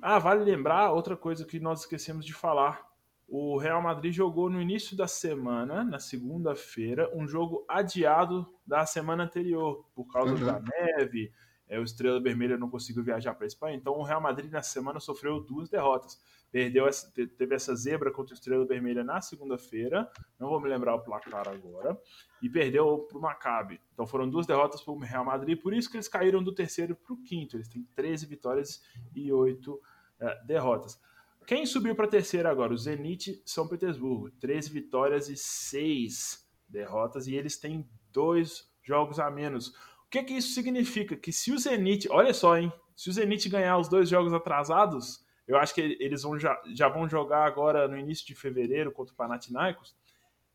Ah, 0.02 0.20
vale 0.20 0.44
lembrar 0.44 0.92
outra 0.92 1.16
coisa 1.16 1.46
que 1.46 1.60
nós 1.60 1.82
esquecemos 1.82 2.26
de 2.26 2.34
falar. 2.34 2.86
O 3.28 3.58
Real 3.58 3.82
Madrid 3.82 4.14
jogou 4.14 4.50
no 4.50 4.62
início 4.62 4.96
da 4.96 5.08
semana, 5.08 5.84
na 5.84 6.00
segunda-feira, 6.00 7.10
um 7.16 7.28
jogo 7.28 7.66
adiado 7.68 8.48
da 8.66 8.86
semana 8.86 9.24
anterior, 9.24 9.86
por 9.96 10.06
causa 10.06 10.34
uhum. 10.34 10.46
da 10.46 10.60
neve. 10.60 11.32
É, 11.68 11.80
o 11.80 11.84
Estrela 11.84 12.22
Vermelha 12.22 12.58
não 12.58 12.70
conseguiu 12.70 13.04
viajar 13.04 13.34
para 13.34 13.46
a 13.46 13.48
Espanha, 13.48 13.76
então 13.76 13.94
o 13.94 14.04
Real 14.04 14.22
Madrid 14.22 14.52
na 14.52 14.62
semana 14.62 15.00
sofreu 15.00 15.40
duas 15.40 15.70
derrotas. 15.70 16.20
Perdeu 16.56 16.88
essa, 16.88 17.12
teve 17.12 17.54
essa 17.54 17.76
zebra 17.76 18.10
contra 18.10 18.34
o 18.34 18.34
Estrela 18.34 18.66
Vermelha 18.66 19.04
na 19.04 19.20
segunda-feira, 19.20 20.10
não 20.40 20.48
vou 20.48 20.62
me 20.62 20.70
lembrar 20.70 20.96
o 20.96 21.02
placar 21.02 21.50
agora, 21.50 22.00
e 22.42 22.50
perdeu 22.50 23.00
para 23.10 23.18
o 23.18 23.22
Maccabi. 23.22 23.82
Então 23.94 24.08
foram 24.08 24.30
duas 24.30 24.48
derrotas 24.48 24.82
para 24.82 24.94
o 24.94 24.98
Real 24.98 25.26
Madrid, 25.26 25.62
por 25.62 25.74
isso 25.74 25.92
que 25.92 25.98
eles 25.98 26.08
caíram 26.08 26.42
do 26.42 26.56
terceiro 26.56 26.96
para 26.96 27.14
o 27.14 27.22
quinto. 27.22 27.58
Eles 27.58 27.68
têm 27.68 27.86
13 27.94 28.26
vitórias 28.26 28.82
e 29.14 29.34
8 29.34 29.82
é, 30.18 30.46
derrotas. 30.46 30.98
Quem 31.46 31.66
subiu 31.66 31.94
para 31.94 32.08
terceiro 32.08 32.48
agora? 32.48 32.72
O 32.72 32.78
Zenit 32.78 33.44
São 33.46 33.68
Petersburgo. 33.68 34.32
13 34.40 34.70
vitórias 34.70 35.28
e 35.28 35.36
6 35.36 36.50
derrotas, 36.70 37.28
e 37.28 37.36
eles 37.36 37.58
têm 37.58 37.86
dois 38.14 38.66
jogos 38.82 39.20
a 39.20 39.30
menos. 39.30 39.76
O 40.08 40.10
que, 40.10 40.24
que 40.24 40.36
isso 40.36 40.54
significa? 40.54 41.18
Que 41.18 41.34
se 41.34 41.52
o 41.52 41.60
Zenit, 41.60 42.08
olha 42.10 42.34
só, 42.34 42.58
hein? 42.58 42.72
Se 42.96 43.10
o 43.10 43.12
Zenit 43.12 43.50
ganhar 43.50 43.78
os 43.78 43.90
dois 43.90 44.08
jogos 44.08 44.32
atrasados, 44.32 45.25
eu 45.48 45.58
acho 45.58 45.74
que 45.74 45.98
eles 46.00 46.24
vão 46.24 46.40
já, 46.40 46.60
já 46.74 46.88
vão 46.88 47.08
jogar 47.08 47.46
agora 47.46 47.88
no 47.88 47.98
início 47.98 48.26
de 48.26 48.36
fevereiro 48.36 48.92
contra 48.92 49.14
o 49.14 49.18
Panathinaikos. 49.18 49.96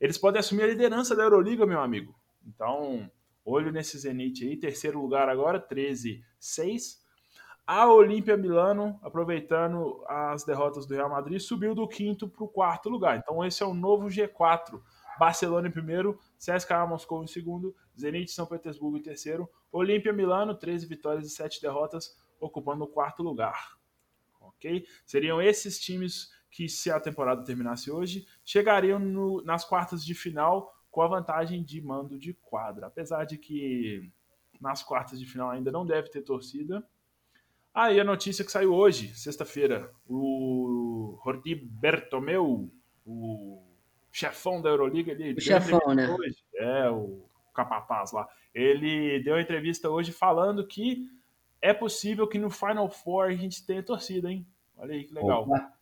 Eles 0.00 0.18
podem 0.18 0.40
assumir 0.40 0.64
a 0.64 0.68
liderança 0.68 1.14
da 1.14 1.22
Euroliga, 1.22 1.66
meu 1.66 1.81
amigo. 1.81 2.14
Então, 2.46 3.11
olho 3.44 3.70
nesse 3.70 3.98
Zenit 3.98 4.44
aí. 4.44 4.57
Terceiro 4.57 5.00
lugar 5.00 5.29
agora, 5.29 5.61
13, 5.61 6.24
6. 6.38 7.00
A 7.66 7.87
Olímpia 7.87 8.37
Milano, 8.37 8.98
aproveitando 9.00 10.03
as 10.09 10.42
derrotas 10.42 10.87
do 10.87 10.94
Real 10.94 11.09
Madrid, 11.09 11.38
subiu 11.38 11.72
do 11.72 11.87
quinto 11.87 12.29
para 12.29 12.42
o 12.42 12.48
quarto 12.48 12.88
lugar. 12.88 13.18
Então 13.18 13.44
esse 13.44 13.62
é 13.62 13.66
o 13.66 13.74
novo 13.74 14.09
G4. 14.09 14.81
Barcelona 15.20 15.68
em 15.68 15.70
primeiro, 15.70 16.18
CSKA 16.38 16.87
Moscou 16.87 17.22
em 17.22 17.26
segundo, 17.26 17.76
Zenit 17.96 18.33
São 18.33 18.46
Petersburgo 18.46 18.96
em 18.96 19.03
terceiro, 19.03 19.48
Olímpia 19.70 20.12
Milano, 20.12 20.55
13 20.55 20.87
vitórias 20.87 21.26
e 21.26 21.31
7 21.31 21.61
derrotas, 21.61 22.16
ocupando 22.40 22.85
o 22.85 22.88
quarto 22.88 23.22
lugar. 23.22 23.79
Ok? 24.61 24.87
Seriam 25.07 25.40
esses 25.40 25.81
times 25.81 26.31
que, 26.51 26.68
se 26.68 26.90
a 26.90 27.01
temporada 27.01 27.44
terminasse 27.44 27.90
hoje, 27.90 28.27
chegariam 28.44 28.99
no, 28.99 29.42
nas 29.42 29.64
quartas 29.64 30.05
de 30.05 30.14
final 30.14 30.75
com 30.90 31.01
a 31.01 31.09
vantagem 31.09 31.62
de 31.62 31.81
mando 31.81 32.18
de 32.18 32.35
quadra. 32.35 32.88
Apesar 32.88 33.25
de 33.25 33.38
que 33.38 34.11
nas 34.61 34.83
quartas 34.83 35.18
de 35.18 35.25
final 35.25 35.51
ainda 35.51 35.73
não 35.73 35.87
deve 35.87 36.11
ter 36.11 36.23
torcida, 36.23 36.87
ah, 37.73 37.92
e 37.92 38.01
a 38.01 38.05
notícia 38.05 38.44
que 38.44 38.51
saiu 38.51 38.75
hoje, 38.75 39.14
sexta-feira, 39.14 39.90
o 40.09 41.18
Jordi 41.25 41.55
Bertomeu, 41.55 42.68
o 43.07 43.62
chefão 44.11 44.61
da 44.61 44.68
Euroliga, 44.70 45.12
ele 45.12 45.35
o 45.35 45.40
chefão, 45.40 45.94
né? 45.94 46.09
Hoje, 46.09 46.37
é, 46.57 46.90
o 46.90 47.25
capataz 47.55 48.11
lá. 48.12 48.29
Ele 48.53 49.23
deu 49.23 49.38
entrevista 49.38 49.88
hoje 49.88 50.11
falando 50.11 50.66
que 50.66 51.09
é 51.62 51.75
possível 51.75 52.27
que 52.27 52.38
no 52.38 52.51
Final 52.51 52.88
Four 52.88 53.27
a 53.27 53.35
gente 53.35 53.64
tenha 53.64 53.83
torcida, 53.83 54.31
hein? 54.31 54.46
Olha 54.77 54.94
aí 54.94 55.05
que 55.05 55.14
legal. 55.14 55.42
Opa! 55.42 55.73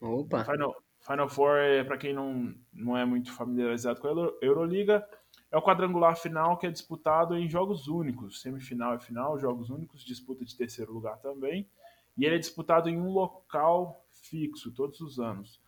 Opa. 0.00 0.44
Final, 0.44 0.76
Final 1.00 1.28
Four, 1.28 1.56
é, 1.58 1.84
para 1.84 1.96
quem 1.96 2.12
não, 2.12 2.54
não 2.72 2.96
é 2.96 3.04
muito 3.04 3.32
familiarizado 3.32 4.00
com 4.00 4.08
a 4.08 4.32
Euroliga, 4.42 5.06
é 5.50 5.56
o 5.56 5.62
quadrangular 5.62 6.16
final 6.16 6.58
que 6.58 6.66
é 6.66 6.70
disputado 6.70 7.36
em 7.36 7.48
jogos 7.48 7.88
únicos, 7.88 8.40
semifinal 8.40 8.96
e 8.96 9.00
final, 9.00 9.38
jogos 9.38 9.70
únicos, 9.70 10.04
disputa 10.04 10.44
de 10.44 10.56
terceiro 10.56 10.92
lugar 10.92 11.18
também. 11.18 11.68
E 12.16 12.24
ele 12.24 12.36
é 12.36 12.38
disputado 12.38 12.88
em 12.88 12.98
um 12.98 13.10
local 13.10 14.04
fixo 14.10 14.72
todos 14.72 15.00
os 15.00 15.18
anos. 15.18 15.60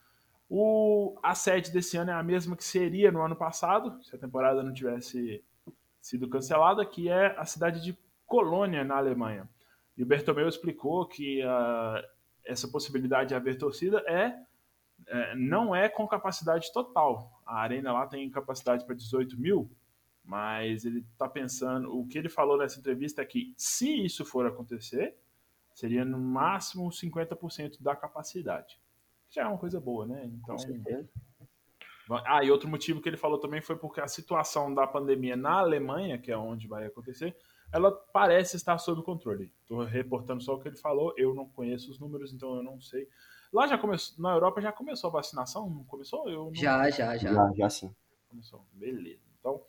O, 0.49 1.19
a 1.23 1.35
sede 1.35 1.71
desse 1.71 1.97
ano 1.97 2.11
é 2.11 2.15
a 2.15 2.23
mesma 2.23 2.57
que 2.57 2.65
seria 2.65 3.13
no 3.13 3.23
ano 3.23 3.37
passado, 3.37 4.03
se 4.03 4.17
a 4.17 4.19
temporada 4.19 4.63
não 4.63 4.73
tivesse 4.73 5.45
sido 6.01 6.29
cancelada, 6.29 6.85
que 6.87 7.09
é 7.09 7.39
a 7.39 7.45
cidade 7.45 7.83
de 7.83 7.97
Colônia, 8.29 8.85
na 8.85 8.97
Alemanha. 8.97 9.49
E 9.97 10.05
o 10.05 10.07
Bertomeu 10.07 10.47
explicou 10.47 11.09
que 11.09 11.43
uh, 11.43 12.07
essa 12.45 12.69
possibilidade 12.69 13.31
de 13.31 13.35
haver 13.35 13.59
torcida 13.59 13.99
é 14.07 14.39
é, 15.07 15.35
não 15.35 15.75
é 15.75 15.89
com 15.89 16.07
capacidade 16.07 16.73
total. 16.73 17.41
A 17.47 17.61
arena 17.61 17.93
lá 17.93 18.07
tem 18.07 18.29
capacidade 18.31 18.85
para 18.85 18.95
18 18.95 19.41
mil, 19.41 19.71
mas 20.25 20.85
ele 20.85 21.01
está 21.13 21.29
pensando. 21.29 21.97
O 21.97 22.07
que 22.07 22.19
ele 22.19 22.29
falou 22.29 22.59
nessa 22.59 22.79
entrevista 22.79 23.23
é 23.23 23.25
que, 23.25 23.55
se 23.57 24.05
isso 24.05 24.25
for 24.25 24.47
acontecer, 24.47 25.17
seria 25.75 26.05
no 26.05 26.19
máximo 26.19 26.89
50% 26.89 27.81
da 27.81 27.95
capacidade. 27.95 28.79
Já 29.31 29.43
é 29.43 29.47
uma 29.47 29.59
coisa 29.59 29.81
boa, 29.81 30.07
né? 30.07 30.25
Então. 30.25 30.57
Ah, 32.27 32.43
e 32.43 32.51
outro 32.51 32.69
motivo 32.69 33.03
que 33.03 33.09
ele 33.09 33.19
falou 33.19 33.39
também 33.39 33.61
foi 33.61 33.77
porque 33.77 34.01
a 34.01 34.09
situação 34.09 34.73
da 34.75 34.87
pandemia 34.87 35.37
na 35.37 35.59
Alemanha, 35.59 36.19
que 36.19 36.33
é 36.33 36.39
onde 36.39 36.67
vai 36.67 36.87
acontecer, 36.87 37.37
ela 37.73 37.93
parece 38.13 38.57
estar 38.57 38.79
sob 38.79 39.03
controle. 39.03 39.53
Estou 39.63 39.85
reportando 39.85 40.43
só 40.43 40.55
o 40.55 40.61
que 40.61 40.69
ele 40.69 40.77
falou, 40.77 41.13
eu 41.17 41.35
não 41.35 41.49
conheço 41.49 41.91
os 41.91 41.99
números, 41.99 42.33
então 42.33 42.57
eu 42.57 42.63
não 42.63 42.81
sei 42.81 43.09
Lá 43.53 43.67
já 43.67 43.79
começou, 43.79 44.23
na 44.23 44.33
Europa 44.33 44.61
já 44.61 44.73
começou 44.73 45.09
a 45.09 45.13
vacinação? 45.13 45.69
Não 45.71 45.85
começou? 45.85 46.29
Eu 46.29 46.47
não... 46.47 46.55
Já, 46.55 46.91
já, 46.91 47.17
já. 47.17 47.33
Já, 47.33 47.53
já 47.57 47.71
sim. 47.71 47.95
Começou. 48.29 48.65
Beleza. 48.73 49.23
Então, 49.41 49.63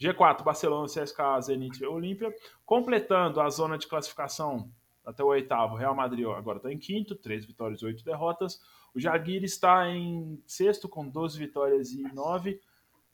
G4, 0.00 0.42
Barcelona, 0.44 0.86
CSKA, 0.86 1.40
Zenit 1.40 1.82
e 1.82 1.86
Olímpia. 1.86 2.32
Completando 2.64 3.40
a 3.40 3.48
zona 3.50 3.76
de 3.76 3.88
classificação 3.88 4.70
até 5.04 5.22
o 5.22 5.26
oitavo, 5.26 5.74
Real 5.74 5.94
Madrid 5.94 6.26
agora 6.26 6.58
está 6.58 6.72
em 6.72 6.78
quinto, 6.78 7.14
três 7.14 7.44
vitórias 7.44 7.82
e 7.82 7.86
oito 7.86 8.04
derrotas. 8.04 8.60
O 8.94 9.00
Jaguir 9.00 9.42
está 9.42 9.90
em 9.90 10.40
sexto 10.46 10.88
com 10.88 11.06
12 11.06 11.38
vitórias 11.38 11.90
e 11.90 12.02
nove. 12.14 12.60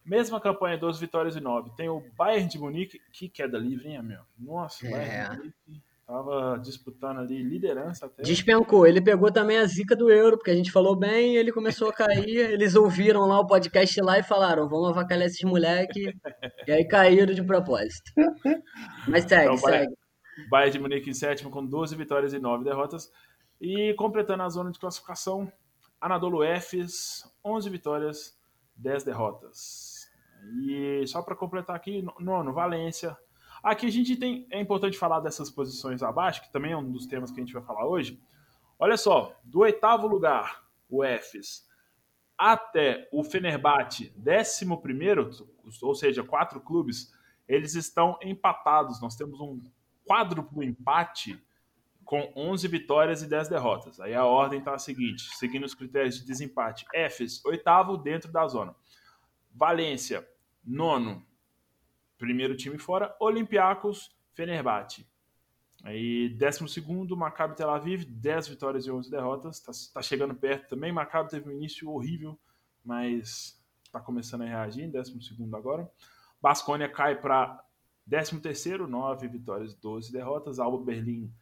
Mesma 0.05 0.41
campanha, 0.41 0.79
12 0.79 0.99
vitórias 0.99 1.37
e 1.37 1.41
nove. 1.41 1.71
Tem 1.77 1.89
o 1.89 2.03
Bayern 2.17 2.49
de 2.49 2.59
Munique, 2.59 3.01
que 3.13 3.29
queda 3.29 3.59
livre, 3.59 3.89
hein, 3.89 4.03
meu? 4.03 4.23
Nossa, 4.39 4.87
é. 4.87 4.91
Bayern 4.91 5.37
de 5.37 5.39
Munique 5.39 5.83
Tava 6.11 6.59
disputando 6.59 7.21
ali 7.21 7.41
liderança 7.41 8.07
até. 8.07 8.25
Despencou. 8.25 8.85
Ele 8.85 9.01
pegou 9.01 9.31
também 9.31 9.59
a 9.59 9.65
zica 9.65 9.95
do 9.95 10.11
euro, 10.11 10.37
porque 10.37 10.51
a 10.51 10.57
gente 10.57 10.73
falou 10.73 10.97
bem, 10.97 11.37
ele 11.37 11.53
começou 11.53 11.89
a 11.89 11.93
cair. 11.93 12.51
Eles 12.51 12.75
ouviram 12.75 13.29
lá 13.29 13.39
o 13.39 13.47
podcast 13.47 14.01
lá 14.01 14.19
e 14.19 14.23
falaram: 14.25 14.69
vamos 14.69 14.89
avacalhar 14.89 15.29
esses 15.29 15.49
moleques. 15.49 16.13
e 16.67 16.73
aí 16.73 16.85
caíram 16.85 17.33
de 17.33 17.45
propósito. 17.45 18.11
Mas 19.07 19.23
segue, 19.23 19.55
então, 19.55 19.57
segue. 19.59 19.95
Bayern 20.51 20.73
de 20.73 20.79
Munique 20.81 21.11
em 21.11 21.15
sétimo 21.15 21.49
com 21.49 21.65
12 21.65 21.95
vitórias 21.95 22.33
e 22.33 22.41
9 22.41 22.65
derrotas. 22.65 23.09
E 23.61 23.95
completando 23.95 24.43
a 24.43 24.49
zona 24.49 24.73
de 24.73 24.81
classificação, 24.81 25.53
Anadolu 26.01 26.43
Efes, 26.43 27.23
11 27.45 27.71
vitórias, 27.71 28.37
10 28.75 29.05
derrotas. 29.05 29.90
E 30.45 31.07
só 31.07 31.23
para 31.23 31.37
completar 31.37 31.77
aqui, 31.77 32.05
nono, 32.19 32.53
Valência, 32.53 33.17
Aqui 33.63 33.87
a 33.87 33.91
gente 33.91 34.17
tem. 34.17 34.47
É 34.51 34.61
importante 34.61 34.97
falar 34.97 35.21
dessas 35.21 35.51
posições 35.51 36.03
abaixo, 36.03 36.43
que 36.43 36.53
também 36.53 36.73
é 36.73 36.77
um 36.77 36.91
dos 36.91 37.07
temas 37.07 37.31
que 37.31 37.41
a 37.41 37.45
gente 37.45 37.53
vai 37.53 37.63
falar 37.63 37.87
hoje. 37.87 38.21
Olha 38.79 38.97
só, 38.97 39.39
do 39.45 39.61
oitavo 39.61 40.07
lugar, 40.07 40.65
o 40.89 41.05
Efes, 41.05 41.69
até 42.39 43.07
o 43.13 43.23
Fenerbahçe, 43.23 44.11
décimo 44.17 44.81
primeiro, 44.81 45.31
ou 45.83 45.95
seja, 45.95 46.25
quatro 46.25 46.59
clubes, 46.61 47.13
eles 47.47 47.75
estão 47.75 48.19
empatados. 48.23 49.01
Nós 49.03 49.15
temos 49.15 49.39
um 49.41 49.61
quádruplo 50.07 50.63
empate 50.63 51.39
com 52.03 52.33
11 52.35 52.67
vitórias 52.67 53.23
e 53.23 53.29
10 53.29 53.49
derrotas. 53.49 54.01
Aí 54.01 54.15
a 54.15 54.25
ordem 54.25 54.61
está 54.61 54.75
a 54.75 54.79
seguinte, 54.79 55.37
seguindo 55.37 55.65
os 55.65 55.75
critérios 55.75 56.19
de 56.19 56.25
desempate. 56.25 56.87
Efes, 56.95 57.45
oitavo 57.45 57.99
dentro 57.99 58.33
da 58.33 58.49
zona. 58.49 58.75
Valência, 59.53 60.27
nono, 60.65 61.25
primeiro 62.19 62.57
time 62.57 62.79
fora, 62.79 63.15
Olympiacos, 63.21 64.15
Fenerbahçe. 64.33 65.09
Aí, 65.83 66.29
12 66.29 67.17
Maccabi 67.17 67.57
Tel 67.57 67.71
Aviv, 67.71 68.05
10 68.05 68.49
vitórias 68.49 68.87
e 68.87 68.91
11 68.91 69.11
derrotas. 69.11 69.61
Tá, 69.61 69.73
tá 69.95 70.03
chegando 70.03 70.35
perto 70.35 70.69
também. 70.69 70.93
Maccabi 70.93 71.31
teve 71.31 71.49
um 71.49 71.53
início 71.53 71.89
horrível, 71.91 72.39
mas 72.85 73.59
tá 73.91 73.99
começando 73.99 74.43
a 74.43 74.47
reagir. 74.47 74.91
12 74.91 75.19
agora. 75.55 75.91
Basconia 76.41 76.89
cai 76.89 77.19
para 77.19 77.65
13, 78.09 78.77
9 78.87 79.29
vitórias 79.29 79.73
e 79.73 79.81
12 79.81 80.13
derrotas. 80.13 80.59
Alba 80.59 80.85
Berlim 80.85 81.33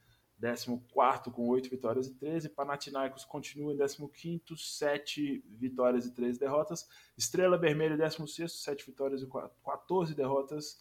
14 0.40 1.30
com 1.32 1.48
8 1.48 1.68
vitórias 1.68 2.06
e 2.06 2.14
13. 2.14 2.48
Panathinaikos 2.50 3.24
continua 3.24 3.72
em 3.72 3.76
15, 3.76 4.42
7 4.56 5.44
vitórias 5.48 6.06
e 6.06 6.14
13 6.14 6.38
derrotas. 6.38 6.88
Estrela 7.16 7.58
Vermelha, 7.58 7.96
16, 7.96 8.52
7 8.52 8.86
vitórias 8.86 9.22
e 9.22 9.26
14 9.64 10.14
derrotas. 10.14 10.78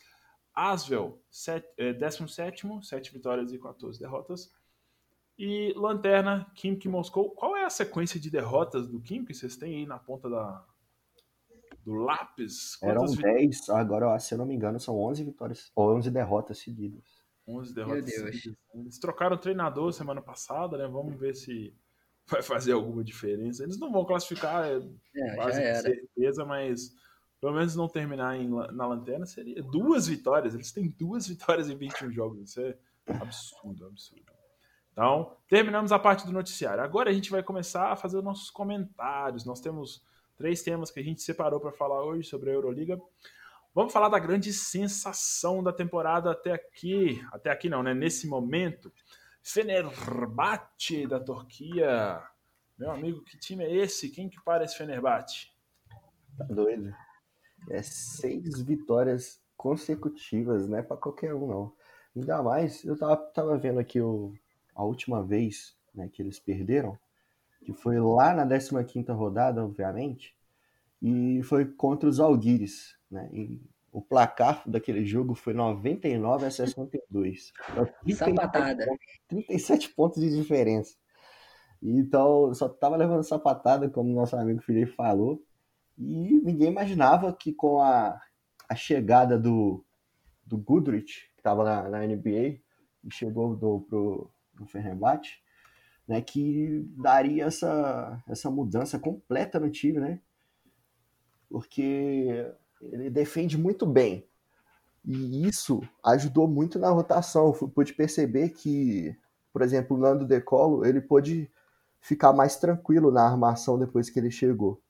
Asvel, 0.53 1.21
17, 1.99 2.65
7 2.83 3.13
vitórias 3.13 3.51
e 3.51 3.59
14 3.59 3.99
derrotas. 3.99 4.51
E 5.37 5.71
Lanterna, 5.75 6.51
Kimki 6.55 6.89
Moscou. 6.89 7.29
Qual 7.31 7.55
é 7.55 7.63
a 7.63 7.69
sequência 7.69 8.19
de 8.19 8.29
derrotas 8.29 8.87
do 8.87 8.99
Kimki? 8.99 9.33
Vocês 9.33 9.55
têm 9.55 9.75
aí 9.75 9.85
na 9.85 9.99
ponta 9.99 10.27
da, 10.27 10.65
do 11.85 11.93
lápis? 11.93 12.75
Quantas 12.75 13.13
Eram 13.17 13.35
10, 13.35 13.69
agora, 13.69 14.17
se 14.17 14.33
eu 14.33 14.37
não 14.39 14.47
me 14.47 14.55
engano, 14.55 14.79
são 14.79 14.99
11 14.99 15.23
vitórias, 15.23 15.71
ou 15.75 15.95
11 15.95 16.09
derrotas 16.09 16.57
seguidas. 16.57 17.16
11 17.47 17.73
derrotas 17.73 18.13
seguidas. 18.13 18.57
Eles 18.73 18.99
trocaram 18.99 19.35
o 19.35 19.39
treinador 19.39 19.93
semana 19.93 20.21
passada, 20.21 20.77
né? 20.77 20.87
Vamos 20.87 21.17
ver 21.19 21.35
se 21.35 21.73
vai 22.27 22.41
fazer 22.41 22.73
alguma 22.73 23.03
diferença. 23.03 23.63
Eles 23.63 23.79
não 23.79 23.91
vão 23.91 24.05
classificar, 24.05 24.65
é, 24.65 24.77
é 25.15 25.35
quase 25.35 25.61
com 25.61 25.81
certeza, 25.81 26.45
mas 26.45 26.93
pelo 27.39 27.53
menos 27.53 27.75
não 27.75 27.87
terminar 27.87 28.35
em, 28.35 28.49
na 28.49 28.87
lanterna 28.87 29.25
seria 29.25 29.63
duas 29.63 30.07
vitórias. 30.07 30.53
Eles 30.53 30.71
têm 30.71 30.89
duas 30.89 31.27
vitórias 31.29 31.69
em 31.69 31.77
21 31.77 32.11
jogos. 32.11 32.49
Isso 32.49 32.61
é 32.61 32.77
absurdo, 33.07 33.85
absurdo. 33.85 34.25
Então, 34.91 35.37
terminamos 35.47 35.91
a 35.91 35.99
parte 35.99 36.25
do 36.25 36.33
noticiário. 36.33 36.83
Agora 36.83 37.11
a 37.11 37.13
gente 37.13 37.29
vai 37.29 37.43
começar 37.43 37.91
a 37.91 37.95
fazer 37.95 38.17
os 38.17 38.23
nossos 38.23 38.49
comentários. 38.49 39.45
Nós 39.45 39.61
temos 39.61 40.03
três 40.35 40.63
temas 40.63 40.89
que 40.89 40.99
a 40.99 41.03
gente 41.03 41.21
separou 41.21 41.59
para 41.59 41.71
falar 41.71 42.03
hoje 42.03 42.27
sobre 42.27 42.49
a 42.49 42.53
Euroliga. 42.53 42.99
Vamos 43.77 43.93
falar 43.93 44.09
da 44.09 44.17
grande 44.17 44.51
sensação 44.51 45.61
da 45.61 45.71
temporada 45.71 46.31
até 46.31 46.51
aqui. 46.51 47.23
Até 47.31 47.51
aqui 47.51 47.69
não, 47.69 47.83
né? 47.83 47.93
Nesse 47.93 48.27
momento. 48.27 48.91
Fenerbahçe 49.43 51.05
da 51.05 51.19
Turquia. 51.19 52.19
Meu 52.75 52.89
amigo, 52.89 53.23
que 53.23 53.37
time 53.37 53.63
é 53.63 53.71
esse? 53.71 54.09
Quem 54.09 54.29
que 54.29 54.43
para 54.43 54.63
esse 54.63 54.75
Fenerbahçe? 54.75 55.51
Tá 56.39 56.45
doido. 56.45 56.91
É 57.69 57.83
seis 57.83 58.59
vitórias 58.63 59.39
consecutivas, 59.55 60.67
não 60.67 60.79
é 60.79 60.81
para 60.81 60.97
qualquer 60.97 61.35
um, 61.35 61.45
não. 61.45 61.73
Ainda 62.15 62.41
mais, 62.41 62.83
eu 62.83 62.97
tava, 62.97 63.15
tava 63.15 63.59
vendo 63.59 63.79
aqui 63.79 64.01
o, 64.01 64.33
a 64.73 64.83
última 64.83 65.21
vez 65.21 65.77
né, 65.93 66.09
que 66.11 66.23
eles 66.23 66.39
perderam, 66.39 66.97
que 67.63 67.73
foi 67.73 67.99
lá 67.99 68.33
na 68.33 68.43
15ª 68.43 69.13
rodada, 69.15 69.63
obviamente, 69.63 70.35
e 71.01 71.41
foi 71.43 71.65
contra 71.65 72.09
os 72.09 72.19
Alguires, 72.19 72.97
né? 73.09 73.29
E 73.31 73.61
o 73.91 74.01
placar 74.01 74.61
daquele 74.69 75.05
jogo 75.05 75.33
foi 75.33 75.53
99 75.53 76.45
a 76.45 76.51
62. 76.51 77.51
Então, 78.05 78.27
sapatada. 78.27 78.85
37 79.27 79.89
pontos 79.93 80.21
de 80.21 80.35
diferença. 80.35 80.95
Então, 81.81 82.53
só 82.53 82.67
tava 82.67 82.95
levando 82.95 83.23
sapatada, 83.23 83.89
como 83.89 84.13
nosso 84.13 84.35
amigo 84.35 84.61
Felipe 84.61 84.91
falou, 84.91 85.41
e 85.97 86.39
ninguém 86.43 86.69
imaginava 86.69 87.33
que 87.33 87.53
com 87.53 87.81
a, 87.81 88.19
a 88.69 88.75
chegada 88.75 89.37
do, 89.37 89.83
do 90.45 90.57
Goodrich, 90.57 91.31
que 91.33 91.39
estava 91.39 91.63
na, 91.63 91.89
na 91.89 92.05
NBA, 92.05 92.59
e 93.03 93.11
chegou 93.11 93.55
do, 93.55 93.81
pro, 93.81 94.31
no 94.59 94.65
Fenerbahçe, 94.67 95.37
né, 96.07 96.21
que 96.21 96.87
daria 96.95 97.45
essa, 97.45 98.23
essa 98.27 98.49
mudança 98.49 98.97
completa 98.97 99.59
no 99.59 99.69
time, 99.69 99.99
né? 99.99 100.21
Porque 101.49 102.45
ele 102.81 103.09
defende 103.09 103.57
muito 103.57 103.85
bem. 103.85 104.27
E 105.05 105.47
isso 105.47 105.81
ajudou 106.03 106.47
muito 106.47 106.77
na 106.77 106.89
rotação. 106.89 107.55
Eu 107.61 107.69
pude 107.69 107.93
perceber 107.93 108.49
que, 108.49 109.15
por 109.53 109.61
exemplo, 109.61 109.95
o 109.95 109.99
Nando 109.99 110.25
Decolo, 110.25 110.85
ele 110.85 110.99
pôde 110.99 111.49
ficar 111.99 112.33
mais 112.33 112.57
tranquilo 112.57 113.11
na 113.11 113.23
armação 113.23 113.79
depois 113.79 114.09
que 114.09 114.19
ele 114.19 114.31
chegou. 114.31 114.81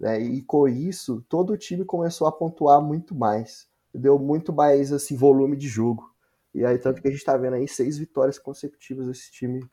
Né? 0.00 0.20
E 0.20 0.42
com 0.42 0.66
isso, 0.66 1.24
todo 1.28 1.52
o 1.52 1.56
time 1.56 1.84
começou 1.84 2.26
a 2.26 2.32
pontuar 2.32 2.80
muito 2.80 3.14
mais. 3.14 3.68
Deu 3.94 4.18
muito 4.18 4.52
mais 4.52 4.92
assim, 4.92 5.16
volume 5.16 5.56
de 5.56 5.68
jogo. 5.68 6.10
E 6.54 6.64
aí, 6.64 6.78
tanto 6.78 7.00
que 7.00 7.08
a 7.08 7.10
gente 7.10 7.20
está 7.20 7.36
vendo 7.36 7.54
aí 7.54 7.68
seis 7.68 7.98
vitórias 7.98 8.38
consecutivas 8.38 9.06
desse 9.06 9.30
time 9.30 9.64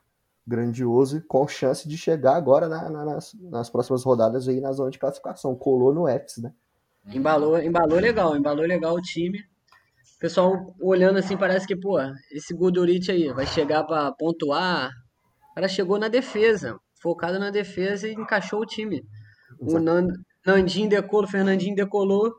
grandioso, 0.50 1.22
com 1.28 1.46
chance 1.46 1.88
de 1.88 1.96
chegar 1.96 2.34
agora 2.34 2.68
na, 2.68 2.90
na, 2.90 3.04
nas, 3.04 3.32
nas 3.40 3.70
próximas 3.70 4.02
rodadas 4.02 4.48
aí 4.48 4.60
na 4.60 4.72
zona 4.72 4.90
de 4.90 4.98
classificação. 4.98 5.54
Colou 5.54 5.94
no 5.94 6.08
EPS, 6.08 6.38
né? 6.38 6.52
Embalou, 7.06 7.58
embalou 7.58 8.00
legal, 8.00 8.36
embalou 8.36 8.66
legal 8.66 8.94
o 8.94 9.00
time. 9.00 9.38
O 10.16 10.18
pessoal 10.18 10.74
olhando 10.80 11.18
assim, 11.20 11.36
parece 11.36 11.66
que, 11.66 11.76
pô, 11.76 11.98
esse 12.32 12.52
Guduric 12.52 13.10
aí 13.10 13.32
vai 13.32 13.46
chegar 13.46 13.84
para 13.84 14.10
pontuar. 14.12 14.90
O 15.52 15.54
cara 15.54 15.68
chegou 15.68 15.98
na 15.98 16.08
defesa, 16.08 16.78
focado 17.00 17.38
na 17.38 17.50
defesa 17.50 18.08
e 18.08 18.12
encaixou 18.12 18.60
o 18.60 18.66
time. 18.66 19.06
Exato. 19.60 19.76
O 19.76 19.78
Nando, 19.78 20.12
Nandinho 20.44 20.88
decolou, 20.88 21.28
Fernandinho 21.28 21.74
decolou, 21.74 22.34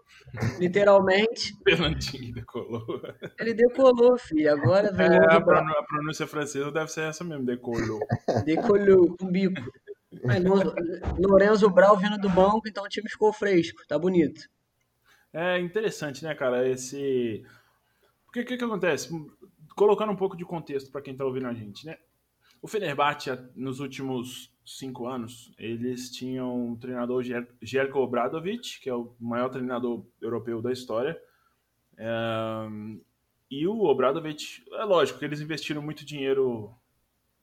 literalmente. 0.59 1.55
Fernandinho 1.63 2.33
decolou. 2.33 3.01
Ele 3.39 3.53
decolou, 3.53 4.17
filho. 4.17 4.51
Agora 4.51 4.91
vem. 4.91 5.07
É, 5.07 5.35
a, 5.35 5.41
pronúncia, 5.41 5.79
a 5.79 5.83
pronúncia 5.83 6.27
francesa 6.27 6.71
deve 6.71 6.91
ser 6.91 7.01
essa 7.01 7.23
mesmo, 7.23 7.45
decolou. 7.45 7.99
Decolou, 8.45 9.15
com 9.17 9.31
bico. 9.31 9.61
Mas, 10.23 10.43
Lorenzo 11.19 11.69
Brau 11.69 11.97
vindo 11.97 12.17
do 12.17 12.29
banco, 12.29 12.67
então 12.67 12.83
o 12.83 12.89
time 12.89 13.09
ficou 13.09 13.31
fresco, 13.31 13.81
tá 13.87 13.97
bonito. 13.97 14.41
É 15.33 15.59
interessante, 15.59 16.23
né, 16.23 16.35
cara? 16.35 16.67
Esse. 16.67 17.45
O 18.27 18.31
que, 18.31 18.43
que, 18.43 18.57
que 18.57 18.63
acontece? 18.63 19.09
Colocando 19.75 20.11
um 20.11 20.15
pouco 20.15 20.35
de 20.35 20.43
contexto 20.43 20.91
para 20.91 21.01
quem 21.01 21.15
tá 21.15 21.23
ouvindo 21.23 21.47
a 21.47 21.53
gente, 21.53 21.85
né? 21.85 21.97
O 22.61 22.67
Fenerbahçe, 22.67 23.31
nos 23.55 23.79
últimos 23.79 24.53
cinco 24.77 25.07
anos, 25.07 25.51
eles 25.57 26.09
tinham 26.09 26.69
um 26.69 26.75
treinador 26.75 27.23
Jelko 27.61 27.99
Obradovic, 27.99 28.79
que 28.79 28.89
é 28.89 28.93
o 28.93 29.15
maior 29.19 29.49
treinador 29.49 30.05
europeu 30.21 30.61
da 30.61 30.71
história. 30.71 31.19
É... 31.97 32.67
E 33.49 33.67
o 33.67 33.83
Obradovic, 33.83 34.63
é 34.73 34.83
lógico 34.83 35.19
que 35.19 35.25
eles 35.25 35.41
investiram 35.41 35.81
muito 35.81 36.05
dinheiro 36.05 36.73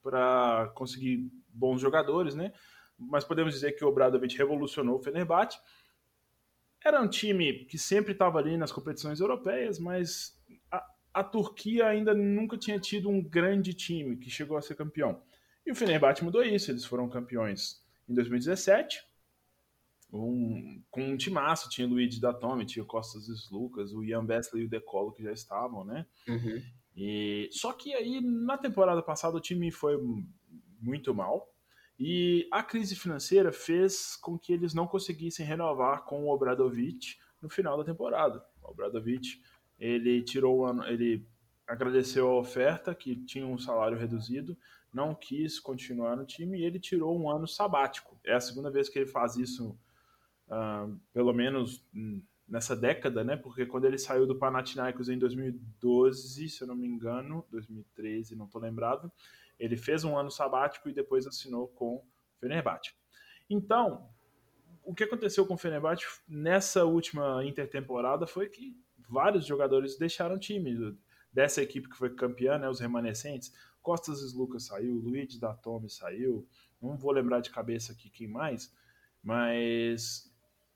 para 0.02 0.70
conseguir 0.74 1.30
bons 1.48 1.80
jogadores, 1.80 2.34
né? 2.34 2.52
Mas 2.98 3.24
podemos 3.24 3.52
dizer 3.52 3.72
que 3.72 3.84
o 3.84 3.88
Obradovic 3.88 4.36
revolucionou 4.36 4.96
o 4.96 5.02
Fenerbahçe. 5.02 5.58
Era 6.84 7.02
um 7.02 7.08
time 7.08 7.64
que 7.66 7.76
sempre 7.76 8.12
estava 8.12 8.38
ali 8.38 8.56
nas 8.56 8.72
competições 8.72 9.20
europeias, 9.20 9.78
mas 9.78 10.38
a 11.12 11.24
Turquia 11.24 11.86
ainda 11.86 12.14
nunca 12.14 12.56
tinha 12.56 12.78
tido 12.78 13.08
um 13.08 13.20
grande 13.20 13.74
time 13.74 14.16
que 14.16 14.30
chegou 14.30 14.56
a 14.56 14.62
ser 14.62 14.76
campeão. 14.76 15.20
E 15.68 15.70
o 15.70 15.74
Fenerbahçe 15.74 16.24
mudou 16.24 16.42
isso, 16.42 16.70
eles 16.70 16.86
foram 16.86 17.10
campeões 17.10 17.84
em 18.08 18.14
2017, 18.14 19.04
um, 20.10 20.82
com 20.90 21.02
um 21.02 21.14
timaço, 21.14 21.68
tinha 21.68 21.86
Luigi 21.86 22.18
Datome, 22.18 22.64
tinha 22.64 22.82
Costas 22.86 23.28
e 23.28 23.52
Lucas, 23.54 23.92
o 23.92 24.02
Ian 24.02 24.24
Bessler 24.24 24.62
e 24.62 24.66
o 24.66 24.70
Decolo 24.70 25.12
que 25.12 25.22
já 25.22 25.30
estavam, 25.30 25.84
né? 25.84 26.06
Uhum. 26.26 26.62
E, 26.96 27.50
só 27.52 27.74
que 27.74 27.92
aí, 27.92 28.18
na 28.22 28.56
temporada 28.56 29.02
passada, 29.02 29.36
o 29.36 29.40
time 29.42 29.70
foi 29.70 29.98
muito 30.80 31.14
mal, 31.14 31.52
e 32.00 32.48
a 32.50 32.62
crise 32.62 32.96
financeira 32.96 33.52
fez 33.52 34.16
com 34.16 34.38
que 34.38 34.54
eles 34.54 34.72
não 34.72 34.86
conseguissem 34.86 35.44
renovar 35.44 36.06
com 36.06 36.24
o 36.24 36.34
Obradovic 36.34 37.18
no 37.42 37.50
final 37.50 37.76
da 37.76 37.84
temporada. 37.84 38.42
O 38.62 38.70
Obradovic 38.70 39.38
ele 39.78 40.22
tirou 40.22 40.66
ele 40.86 41.28
agradeceu 41.66 42.26
a 42.26 42.38
oferta 42.38 42.94
que 42.94 43.14
tinha 43.14 43.46
um 43.46 43.58
salário 43.58 43.98
reduzido, 43.98 44.56
não 44.92 45.14
quis 45.14 45.60
continuar 45.60 46.16
no 46.16 46.24
time 46.24 46.58
e 46.58 46.64
ele 46.64 46.78
tirou 46.78 47.18
um 47.18 47.30
ano 47.30 47.46
sabático. 47.46 48.18
É 48.24 48.34
a 48.34 48.40
segunda 48.40 48.70
vez 48.70 48.88
que 48.88 48.98
ele 48.98 49.06
faz 49.06 49.36
isso, 49.36 49.78
uh, 50.48 50.98
pelo 51.12 51.32
menos 51.32 51.84
nessa 52.48 52.74
década, 52.74 53.22
né? 53.22 53.36
Porque 53.36 53.66
quando 53.66 53.84
ele 53.84 53.98
saiu 53.98 54.26
do 54.26 54.38
Panathinaikos 54.38 55.08
em 55.08 55.18
2012, 55.18 56.48
se 56.48 56.62
eu 56.62 56.68
não 56.68 56.74
me 56.74 56.86
engano, 56.86 57.44
2013, 57.50 58.34
não 58.34 58.46
estou 58.46 58.60
lembrado, 58.60 59.12
ele 59.58 59.76
fez 59.76 60.04
um 60.04 60.16
ano 60.16 60.30
sabático 60.30 60.88
e 60.88 60.94
depois 60.94 61.26
assinou 61.26 61.68
com 61.68 61.96
o 61.96 62.04
Fenerbahçe. 62.40 62.94
Então, 63.50 64.08
o 64.82 64.94
que 64.94 65.04
aconteceu 65.04 65.44
com 65.46 65.54
o 65.54 65.58
Fenerbahçe 65.58 66.06
nessa 66.26 66.84
última 66.84 67.44
intertemporada 67.44 68.26
foi 68.26 68.48
que 68.48 68.74
vários 69.08 69.46
jogadores 69.46 69.98
deixaram 69.98 70.36
o 70.36 70.38
time 70.38 70.96
dessa 71.32 71.62
equipe 71.62 71.88
que 71.88 71.96
foi 71.96 72.14
campeã, 72.14 72.58
né, 72.58 72.68
os 72.68 72.80
remanescentes. 72.80 73.52
Costas 73.82 74.32
Lucas 74.32 74.66
saiu, 74.66 74.94
Luiz 74.94 75.38
da 75.38 75.54
Tome 75.54 75.88
saiu, 75.88 76.46
não 76.80 76.96
vou 76.96 77.12
lembrar 77.12 77.40
de 77.40 77.50
cabeça 77.50 77.92
aqui 77.92 78.10
quem 78.10 78.28
mais, 78.28 78.72
mas 79.22 80.32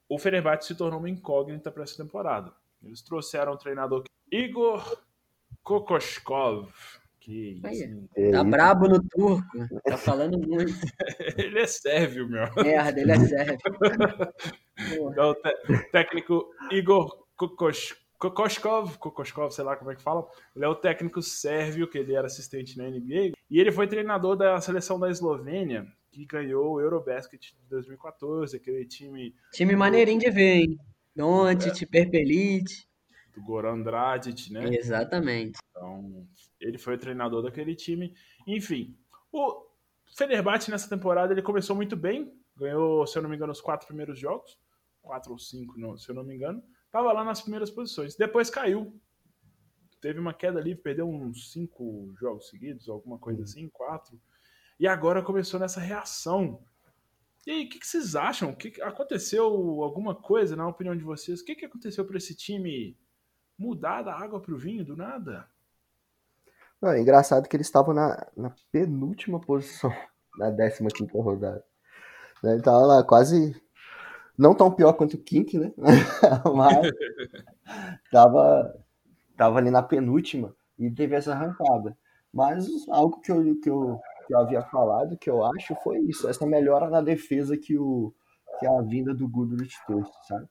o 0.08 0.18
Fenerbahçe 0.18 0.68
se 0.68 0.74
tornou 0.74 0.98
uma 0.98 1.10
incógnita 1.10 1.70
para 1.70 1.82
essa 1.82 1.96
temporada. 1.96 2.52
Eles 2.82 3.02
trouxeram 3.02 3.52
o 3.52 3.56
treinador 3.56 4.04
Igor 4.30 5.00
Kokoshkov, 5.62 6.72
que 7.20 7.60
isso, 7.64 8.08
tá 8.32 8.42
brabo 8.42 8.88
no 8.88 9.00
turco, 9.08 9.46
tá 9.84 9.96
falando 9.96 10.38
muito. 10.38 10.72
ele 11.38 11.60
é 11.60 11.66
sérvio, 11.66 12.28
meu. 12.28 12.52
Merda, 12.56 13.00
ele 13.00 13.12
é 13.12 13.20
sérvio. 13.20 13.58
então, 15.10 15.30
o 15.30 15.90
técnico 15.92 16.50
Igor 16.70 17.26
Kokoshkov 17.36 18.01
Kokoskov, 18.22 18.98
Kokoskov, 18.98 19.50
sei 19.50 19.64
lá 19.64 19.74
como 19.74 19.90
é 19.90 19.96
que 19.96 20.02
fala, 20.02 20.24
ele 20.54 20.64
é 20.64 20.68
o 20.68 20.76
técnico 20.76 21.20
sérvio, 21.20 21.88
que 21.88 21.98
ele 21.98 22.14
era 22.14 22.28
assistente 22.28 22.78
na 22.78 22.88
NBA, 22.88 23.32
e 23.50 23.58
ele 23.58 23.72
foi 23.72 23.88
treinador 23.88 24.36
da 24.36 24.60
seleção 24.60 24.96
da 25.00 25.10
Eslovênia, 25.10 25.92
que 26.12 26.24
ganhou 26.24 26.74
o 26.74 26.80
Eurobasket 26.80 27.40
de 27.40 27.68
2014, 27.68 28.56
aquele 28.56 28.86
time... 28.86 29.34
Time 29.52 29.74
maneirinho 29.74 30.20
de 30.20 30.30
ver, 30.30 30.54
hein? 30.54 30.78
Doncic, 31.16 31.82
é. 31.82 31.86
Perpelit. 31.86 32.88
Do 33.34 33.42
Goran 33.42 33.82
Dragic, 33.82 34.52
né? 34.52 34.72
Exatamente. 34.72 35.58
Então, 35.70 36.24
ele 36.60 36.78
foi 36.78 36.94
o 36.94 36.98
treinador 36.98 37.42
daquele 37.42 37.74
time. 37.74 38.14
Enfim, 38.46 38.96
o 39.32 39.66
Fenerbahçe 40.16 40.70
nessa 40.70 40.88
temporada 40.88 41.32
ele 41.32 41.42
começou 41.42 41.74
muito 41.74 41.96
bem, 41.96 42.32
ganhou, 42.56 43.04
se 43.04 43.18
eu 43.18 43.22
não 43.22 43.28
me 43.28 43.34
engano, 43.34 43.50
os 43.50 43.60
quatro 43.60 43.88
primeiros 43.88 44.16
jogos, 44.16 44.56
quatro 45.00 45.32
ou 45.32 45.38
cinco, 45.40 45.74
se 45.98 46.08
eu 46.08 46.14
não 46.14 46.22
me 46.22 46.36
engano, 46.36 46.62
Tava 46.92 47.10
lá 47.10 47.24
nas 47.24 47.40
primeiras 47.40 47.70
posições. 47.70 48.14
Depois 48.14 48.50
caiu. 48.50 48.94
Teve 50.00 50.20
uma 50.20 50.34
queda 50.34 50.58
ali, 50.58 50.74
perdeu 50.74 51.08
uns 51.08 51.50
cinco 51.50 52.12
jogos 52.20 52.48
seguidos, 52.48 52.88
alguma 52.88 53.18
coisa 53.18 53.44
assim, 53.44 53.68
quatro. 53.70 54.20
E 54.78 54.86
agora 54.86 55.22
começou 55.22 55.58
nessa 55.58 55.80
reação. 55.80 56.62
E 57.46 57.50
aí, 57.50 57.64
o 57.64 57.68
que, 57.68 57.78
que, 57.78 57.86
vocês 57.86 58.14
acham? 58.14 58.54
Que 58.54 58.80
aconteceu 58.82 59.44
alguma 59.82 60.14
coisa, 60.14 60.54
na 60.54 60.68
opinião 60.68 60.96
de 60.96 61.02
vocês? 61.02 61.40
O 61.40 61.44
que, 61.44 61.54
que 61.54 61.64
aconteceu 61.64 62.04
para 62.04 62.18
esse 62.18 62.34
time 62.34 62.98
mudar 63.58 64.02
da 64.02 64.14
água 64.14 64.40
para 64.40 64.54
o 64.54 64.58
vinho 64.58 64.84
do 64.84 64.96
nada? 64.96 65.48
Não, 66.80 66.90
é 66.90 67.00
engraçado 67.00 67.48
que 67.48 67.56
eles 67.56 67.68
estavam 67.68 67.94
na, 67.94 68.28
na 68.36 68.54
penúltima 68.70 69.40
posição 69.40 69.90
na 70.36 70.50
15 70.50 70.82
rodada. 71.14 71.64
Ele 72.42 72.60
tava 72.60 72.84
lá 72.84 73.04
quase 73.04 73.54
não 74.36 74.54
tão 74.54 74.70
pior 74.70 74.92
quanto 74.94 75.14
o 75.14 75.22
Kink, 75.22 75.58
né? 75.58 75.72
Mas 76.54 76.90
tava, 78.10 78.84
tava 79.36 79.58
ali 79.58 79.70
na 79.70 79.82
penúltima 79.82 80.54
e 80.78 80.90
teve 80.90 81.14
essa 81.14 81.32
arrancada. 81.32 81.96
Mas 82.32 82.66
algo 82.88 83.20
que 83.20 83.30
eu, 83.30 83.60
que, 83.60 83.68
eu, 83.68 84.00
que 84.26 84.34
eu 84.34 84.38
havia 84.38 84.62
falado, 84.62 85.18
que 85.18 85.28
eu 85.28 85.44
acho, 85.44 85.74
foi 85.82 85.98
isso. 86.00 86.28
Essa 86.28 86.46
melhora 86.46 86.88
na 86.88 87.00
defesa 87.00 87.56
que, 87.56 87.78
o, 87.78 88.14
que 88.58 88.66
a 88.66 88.80
vinda 88.80 89.14
do 89.14 89.28
Goodrich 89.28 89.76
trouxe, 89.86 90.12
sabe? 90.26 90.46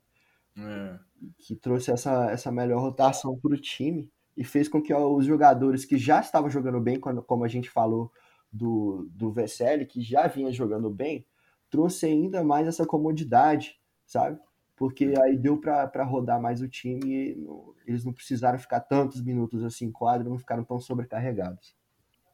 É. 0.57 0.99
Que 1.39 1.55
trouxe 1.55 1.91
essa, 1.91 2.29
essa 2.29 2.51
melhor 2.51 2.81
rotação 2.81 3.37
para 3.39 3.53
o 3.53 3.57
time 3.57 4.11
e 4.37 4.43
fez 4.43 4.67
com 4.67 4.81
que 4.81 4.93
os 4.93 5.25
jogadores 5.25 5.85
que 5.85 5.97
já 5.97 6.19
estavam 6.19 6.49
jogando 6.49 6.79
bem, 6.79 6.99
quando, 6.99 7.21
como 7.23 7.43
a 7.43 7.47
gente 7.47 7.69
falou 7.69 8.11
do, 8.51 9.09
do 9.11 9.31
Vesely, 9.31 9.85
que 9.85 10.01
já 10.01 10.27
vinha 10.27 10.51
jogando 10.51 10.89
bem, 10.89 11.25
trouxe 11.71 12.05
ainda 12.05 12.43
mais 12.43 12.67
essa 12.67 12.85
comodidade, 12.85 13.79
sabe? 14.05 14.37
Porque 14.75 15.13
aí 15.23 15.37
deu 15.37 15.57
para 15.57 16.03
rodar 16.03 16.39
mais 16.41 16.61
o 16.61 16.67
time 16.67 16.99
e 17.05 17.47
eles 17.87 18.03
não 18.03 18.13
precisaram 18.13 18.59
ficar 18.59 18.81
tantos 18.81 19.23
minutos 19.23 19.63
assim 19.63 19.85
em 19.85 19.91
quadro, 19.91 20.29
não 20.29 20.37
ficaram 20.37 20.63
tão 20.63 20.79
sobrecarregados. 20.79 21.75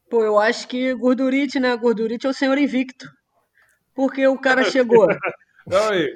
Pô, 0.09 0.23
eu 0.23 0.39
acho 0.39 0.67
que 0.67 0.93
Gordurite, 0.93 1.59
né? 1.59 1.75
Gordurite 1.75 2.25
é 2.25 2.29
o 2.29 2.33
senhor 2.33 2.57
invicto. 2.57 3.09
Porque 3.93 4.25
o 4.27 4.37
cara 4.37 4.63
chegou. 4.63 5.07
Não, 5.67 5.89
aí. 5.89 6.09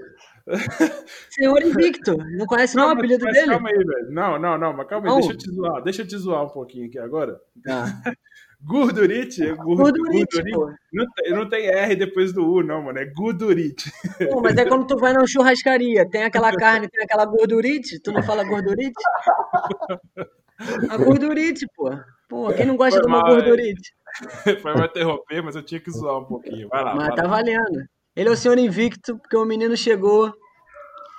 Senhor 1.29 1.61
Invicto, 1.61 2.17
não 2.17 2.45
conhece 2.45 2.75
não, 2.75 2.83
não 2.83 2.89
o 2.91 2.93
apelido 2.97 3.25
dele? 3.25 3.51
Calma 3.51 3.69
aí, 3.69 3.77
velho. 3.77 4.11
Não, 4.11 4.39
não, 4.39 4.57
não, 4.57 4.73
mas 4.73 4.87
calma 4.87 5.09
aí, 5.09 5.15
deixa 5.15 5.33
eu 5.33 5.37
te 5.37 5.51
zoar, 5.51 5.83
deixa 5.83 6.01
eu 6.01 6.07
te 6.07 6.17
zoar 6.17 6.43
um 6.45 6.49
pouquinho 6.49 6.87
aqui 6.87 6.97
agora. 6.97 7.39
Tá. 7.63 7.85
Gurdurite? 8.63 9.53
Gurdurite, 9.55 10.43
não, 10.93 11.05
tem, 11.11 11.31
não 11.33 11.49
tem 11.49 11.65
R 11.67 11.95
depois 11.95 12.31
do 12.31 12.45
U, 12.45 12.61
não, 12.61 12.83
mano. 12.83 12.99
É 12.99 13.05
Gurdurite. 13.05 13.91
Pô, 14.29 14.41
mas 14.41 14.55
é 14.55 14.65
quando 14.65 14.85
tu 14.85 14.97
vai 14.97 15.13
na 15.13 15.25
churrascaria, 15.25 16.07
tem 16.07 16.23
aquela 16.23 16.51
carne, 16.55 16.87
tem 16.87 17.03
aquela 17.03 17.25
gordurite, 17.25 17.99
tu 17.99 18.11
não 18.11 18.21
fala 18.21 18.43
gordurite? 18.43 19.01
A 20.89 20.97
gordurite, 20.97 21.65
pô. 21.75 21.89
Pô, 22.29 22.53
quem 22.53 22.65
não 22.65 22.77
gosta 22.77 22.99
Foi 22.99 23.01
de 23.01 23.07
uma 23.07 23.23
mal, 23.23 23.35
gordurite? 23.35 23.93
Foi 24.61 24.73
mal 24.75 24.85
interromper, 24.85 25.41
mas 25.41 25.55
eu 25.55 25.63
tinha 25.63 25.81
que 25.81 25.91
zoar 25.91 26.19
um 26.19 26.25
pouquinho. 26.25 26.69
Vai 26.69 26.83
lá. 26.83 26.95
Mas 26.95 27.07
vai 27.07 27.15
tá 27.15 27.23
lá. 27.23 27.29
valendo. 27.29 27.85
Ele 28.15 28.29
é 28.29 28.31
o 28.31 28.37
senhor 28.37 28.57
invicto, 28.59 29.17
porque 29.17 29.35
o 29.35 29.45
menino 29.45 29.75
chegou. 29.75 30.31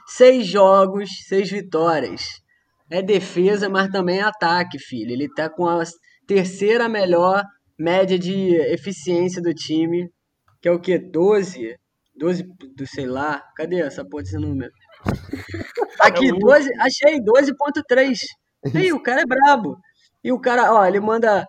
Seis 0.06 0.46
jogos, 0.46 1.10
seis 1.26 1.50
vitórias. 1.50 2.40
É 2.88 3.02
defesa, 3.02 3.68
mas 3.68 3.90
também 3.90 4.18
é 4.18 4.22
ataque, 4.22 4.78
filho. 4.78 5.10
Ele 5.10 5.28
tá 5.28 5.48
com 5.48 5.66
as 5.66 5.92
terceira 6.26 6.88
melhor 6.88 7.44
média 7.78 8.18
de 8.18 8.54
eficiência 8.54 9.42
do 9.42 9.52
time, 9.52 10.10
que 10.60 10.68
é 10.68 10.72
o 10.72 10.80
que? 10.80 10.98
12? 10.98 11.76
12 12.16 12.44
do 12.76 12.86
sei 12.86 13.06
lá. 13.06 13.42
Cadê 13.56 13.80
essa 13.80 14.04
porra 14.04 14.22
desse 14.22 14.36
número? 14.36 14.70
Aqui, 16.00 16.30
12, 16.32 16.68
é 16.68 16.80
achei, 16.80 17.20
12.3. 17.20 18.18
Aí, 18.74 18.92
o 18.92 19.02
cara 19.02 19.22
é 19.22 19.26
brabo. 19.26 19.76
E 20.22 20.30
o 20.32 20.40
cara, 20.40 20.72
ó, 20.72 20.86
ele 20.86 21.00
manda 21.00 21.46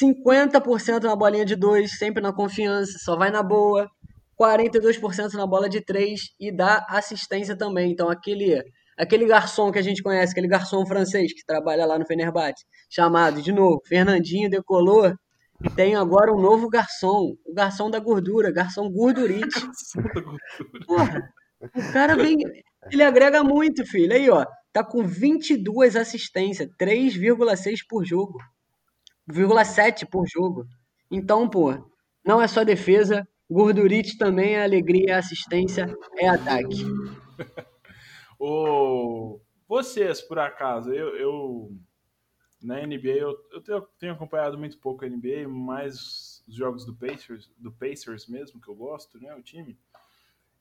50% 0.00 1.04
na 1.04 1.14
bolinha 1.14 1.44
de 1.44 1.54
2, 1.54 1.96
sempre 1.96 2.20
na 2.20 2.32
confiança, 2.32 2.98
só 2.98 3.16
vai 3.16 3.30
na 3.30 3.42
boa. 3.42 3.88
42% 4.38 5.32
na 5.34 5.46
bola 5.46 5.68
de 5.68 5.80
3 5.80 6.20
e 6.38 6.54
dá 6.54 6.84
assistência 6.90 7.56
também. 7.56 7.90
Então, 7.90 8.10
aquele 8.10 8.62
aquele 8.96 9.26
garçom 9.26 9.70
que 9.70 9.78
a 9.78 9.82
gente 9.82 10.02
conhece, 10.02 10.32
aquele 10.32 10.48
garçom 10.48 10.86
francês 10.86 11.32
que 11.32 11.44
trabalha 11.44 11.84
lá 11.84 11.98
no 11.98 12.06
Fenerbahçe, 12.06 12.64
chamado, 12.88 13.42
de 13.42 13.52
novo, 13.52 13.80
Fernandinho 13.86 14.48
Decolor, 14.48 15.14
e 15.64 15.70
tem 15.70 15.94
agora 15.94 16.32
um 16.32 16.40
novo 16.40 16.68
garçom, 16.68 17.34
o 17.44 17.54
garçom 17.54 17.90
da 17.90 17.98
gordura, 17.98 18.52
garçom 18.52 18.90
gordurite. 18.90 19.60
Porra, 20.86 21.32
o 21.60 21.92
cara 21.92 22.14
vem, 22.14 22.38
ele 22.90 23.02
agrega 23.02 23.42
muito, 23.42 23.84
filho. 23.86 24.12
Aí, 24.12 24.28
ó, 24.28 24.44
tá 24.72 24.84
com 24.84 25.02
22 25.02 25.96
assistências, 25.96 26.68
3,6 26.78 27.78
por 27.88 28.04
jogo. 28.04 28.38
0,7 29.30 30.06
por 30.08 30.26
jogo. 30.26 30.66
Então, 31.10 31.48
pô, 31.48 31.74
não 32.24 32.40
é 32.40 32.46
só 32.46 32.62
defesa, 32.62 33.26
gordurite 33.50 34.18
também 34.18 34.54
é 34.54 34.64
alegria, 34.64 35.12
é 35.12 35.14
assistência, 35.14 35.92
é 36.18 36.28
ataque. 36.28 36.84
O... 38.38 39.40
Vocês, 39.68 40.20
por 40.20 40.38
acaso, 40.38 40.92
eu, 40.92 41.16
eu 41.16 41.76
na 42.62 42.84
NBA, 42.86 43.08
eu, 43.08 43.36
eu 43.52 43.60
tenho, 43.60 43.82
tenho, 43.98 44.12
acompanhado 44.12 44.58
muito 44.58 44.78
pouco 44.78 45.04
a 45.04 45.08
NBA, 45.08 45.48
mais 45.48 46.42
os 46.46 46.54
jogos 46.54 46.84
do 46.84 46.94
Pacers, 46.94 47.50
do 47.58 47.72
Pacers 47.72 48.26
mesmo, 48.28 48.60
que 48.60 48.68
eu 48.68 48.74
gosto, 48.74 49.18
né, 49.18 49.34
o 49.34 49.42
time. 49.42 49.78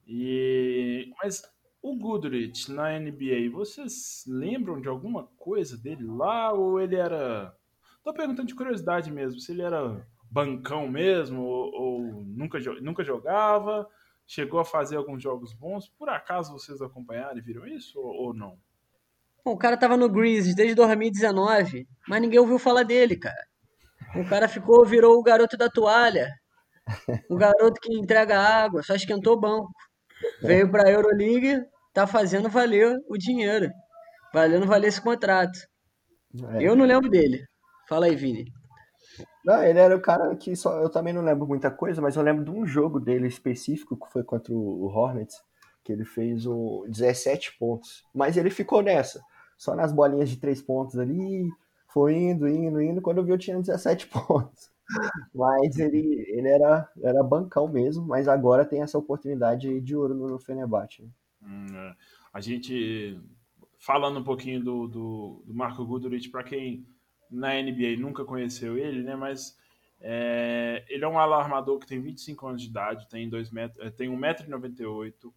E, 0.07 1.11
mas 1.21 1.43
o 1.81 1.95
Goodrich 1.95 2.71
na 2.71 2.99
NBA, 2.99 3.49
vocês 3.51 4.23
lembram 4.27 4.81
de 4.81 4.87
alguma 4.87 5.25
coisa 5.37 5.77
dele 5.77 6.03
lá 6.03 6.51
ou 6.51 6.79
ele 6.79 6.95
era... 6.95 7.55
Tô 8.03 8.13
perguntando 8.13 8.47
de 8.47 8.55
curiosidade 8.55 9.11
mesmo, 9.11 9.39
se 9.39 9.51
ele 9.51 9.61
era 9.61 10.05
bancão 10.29 10.87
mesmo 10.87 11.43
ou, 11.43 11.73
ou 11.73 12.23
nunca, 12.23 12.59
nunca 12.81 13.03
jogava 13.03 13.89
chegou 14.25 14.59
a 14.59 14.65
fazer 14.65 14.97
alguns 14.97 15.21
jogos 15.21 15.53
bons. 15.53 15.89
Por 15.89 16.09
acaso 16.09 16.53
vocês 16.53 16.81
acompanharam 16.81 17.37
e 17.37 17.41
viram 17.41 17.67
isso 17.67 17.99
ou, 17.99 18.27
ou 18.27 18.33
não? 18.33 18.57
Bom, 19.43 19.51
o 19.51 19.57
cara 19.57 19.77
tava 19.77 19.95
no 19.95 20.09
Grizzlies 20.09 20.55
desde 20.55 20.73
2019, 20.73 21.87
mas 22.07 22.21
ninguém 22.21 22.39
ouviu 22.39 22.57
falar 22.57 22.83
dele, 22.83 23.15
cara. 23.15 23.45
O 24.15 24.27
cara 24.27 24.47
ficou, 24.47 24.85
virou 24.85 25.19
o 25.19 25.23
garoto 25.23 25.55
da 25.55 25.69
toalha. 25.69 26.31
O 27.29 27.35
garoto 27.35 27.79
que 27.81 27.93
entrega 27.93 28.39
água, 28.39 28.81
só 28.81 28.95
esquentou 28.95 29.33
o 29.33 29.39
banco. 29.39 29.71
Veio 30.41 30.69
pra 30.71 30.89
Euroleague, 30.89 31.63
tá 31.93 32.07
fazendo 32.07 32.49
valer 32.49 32.97
o 33.07 33.17
dinheiro. 33.17 33.69
Valendo 34.33 34.65
valer 34.65 34.87
esse 34.87 35.01
contrato. 35.01 35.57
É. 36.53 36.63
Eu 36.63 36.75
não 36.75 36.85
lembro 36.85 37.09
dele. 37.09 37.45
Fala 37.87 38.07
aí, 38.07 38.15
Vini. 38.15 38.45
Não, 39.45 39.63
ele 39.63 39.77
era 39.77 39.95
o 39.95 40.01
cara 40.01 40.35
que 40.35 40.55
só. 40.55 40.81
Eu 40.81 40.89
também 40.89 41.13
não 41.13 41.21
lembro 41.21 41.47
muita 41.47 41.69
coisa, 41.69 42.01
mas 42.01 42.15
eu 42.15 42.23
lembro 42.23 42.43
de 42.43 42.49
um 42.49 42.65
jogo 42.65 42.99
dele 42.99 43.27
específico 43.27 43.95
que 43.95 44.11
foi 44.11 44.23
contra 44.23 44.51
o 44.51 44.85
Hornets, 44.87 45.35
que 45.83 45.93
ele 45.93 46.03
fez 46.03 46.47
o 46.47 46.83
17 46.89 47.55
pontos. 47.59 48.03
Mas 48.13 48.37
ele 48.37 48.49
ficou 48.49 48.81
nessa, 48.81 49.21
só 49.55 49.75
nas 49.75 49.93
bolinhas 49.93 50.29
de 50.29 50.37
três 50.37 50.63
pontos 50.63 50.97
ali, 50.97 51.47
foi 51.93 52.15
indo, 52.15 52.47
indo, 52.47 52.81
indo. 52.81 53.01
Quando 53.03 53.19
eu 53.19 53.23
vi, 53.23 53.31
eu 53.31 53.37
tinha 53.37 53.59
17 53.59 54.07
pontos. 54.09 54.71
Mas 55.33 55.77
ele, 55.77 56.25
ele 56.27 56.47
era, 56.47 56.89
era 57.03 57.23
bancão 57.23 57.67
mesmo, 57.67 58.05
mas 58.05 58.27
agora 58.27 58.65
tem 58.65 58.81
essa 58.81 58.97
oportunidade 58.97 59.79
de 59.79 59.95
ouro 59.95 60.15
no 60.15 60.39
Fenerbahçe. 60.39 61.07
Hum, 61.41 61.67
é. 61.75 61.95
A 62.33 62.41
gente, 62.41 63.19
falando 63.79 64.19
um 64.19 64.23
pouquinho 64.23 64.63
do, 64.63 64.87
do, 64.87 65.43
do 65.45 65.53
Marco 65.53 65.85
Guduric, 65.85 66.29
para 66.29 66.43
quem 66.43 66.85
na 67.29 67.53
NBA 67.53 67.97
nunca 67.99 68.23
conheceu 68.23 68.77
ele, 68.77 69.03
né? 69.03 69.15
Mas 69.15 69.57
é, 69.99 70.83
ele 70.87 71.03
é 71.03 71.07
um 71.07 71.17
alarmador 71.17 71.79
que 71.79 71.87
tem 71.87 72.01
25 72.01 72.47
anos 72.47 72.61
de 72.61 72.67
idade, 72.67 73.07
tem, 73.09 73.29
2 73.29 73.49
metros, 73.51 73.85
é, 73.85 73.89
tem 73.89 74.09
1,98m. 74.09 75.33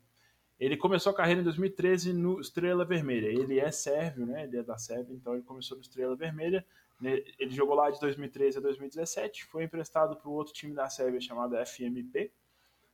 Ele 0.58 0.76
começou 0.76 1.12
a 1.12 1.14
carreira 1.14 1.40
em 1.40 1.44
2013 1.44 2.12
no 2.12 2.40
Estrela 2.40 2.84
Vermelha. 2.84 3.28
Ele 3.28 3.60
é 3.60 3.70
sérvio, 3.70 4.26
né? 4.26 4.44
Ele 4.44 4.58
é 4.58 4.62
da 4.62 4.76
Sérvia, 4.76 5.14
então 5.14 5.34
ele 5.34 5.44
começou 5.44 5.76
no 5.76 5.82
Estrela 5.82 6.16
Vermelha. 6.16 6.66
Né? 7.00 7.22
Ele 7.38 7.50
jogou 7.50 7.76
lá 7.76 7.90
de 7.90 8.00
2013 8.00 8.58
a 8.58 8.60
2017, 8.60 9.44
foi 9.44 9.64
emprestado 9.64 10.16
para 10.16 10.28
o 10.28 10.32
outro 10.32 10.52
time 10.52 10.74
da 10.74 10.90
Sérvia 10.90 11.20
chamado 11.20 11.54
FMP, 11.64 12.32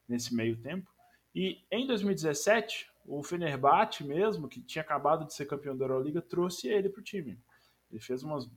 nesse 0.06 0.34
meio 0.34 0.56
tempo. 0.58 0.90
E 1.34 1.64
em 1.70 1.86
2017, 1.86 2.90
o 3.06 3.22
Fenerbahçe 3.22 4.04
mesmo, 4.04 4.48
que 4.48 4.60
tinha 4.60 4.82
acabado 4.82 5.26
de 5.26 5.34
ser 5.34 5.46
campeão 5.46 5.76
da 5.76 5.84
Euroliga, 5.84 6.22
trouxe 6.22 6.68
ele 6.68 6.88
para 6.88 7.00
o 7.00 7.04
time. 7.04 7.38
Ele 7.90 8.00
fez 8.00 8.22
umas, 8.22 8.48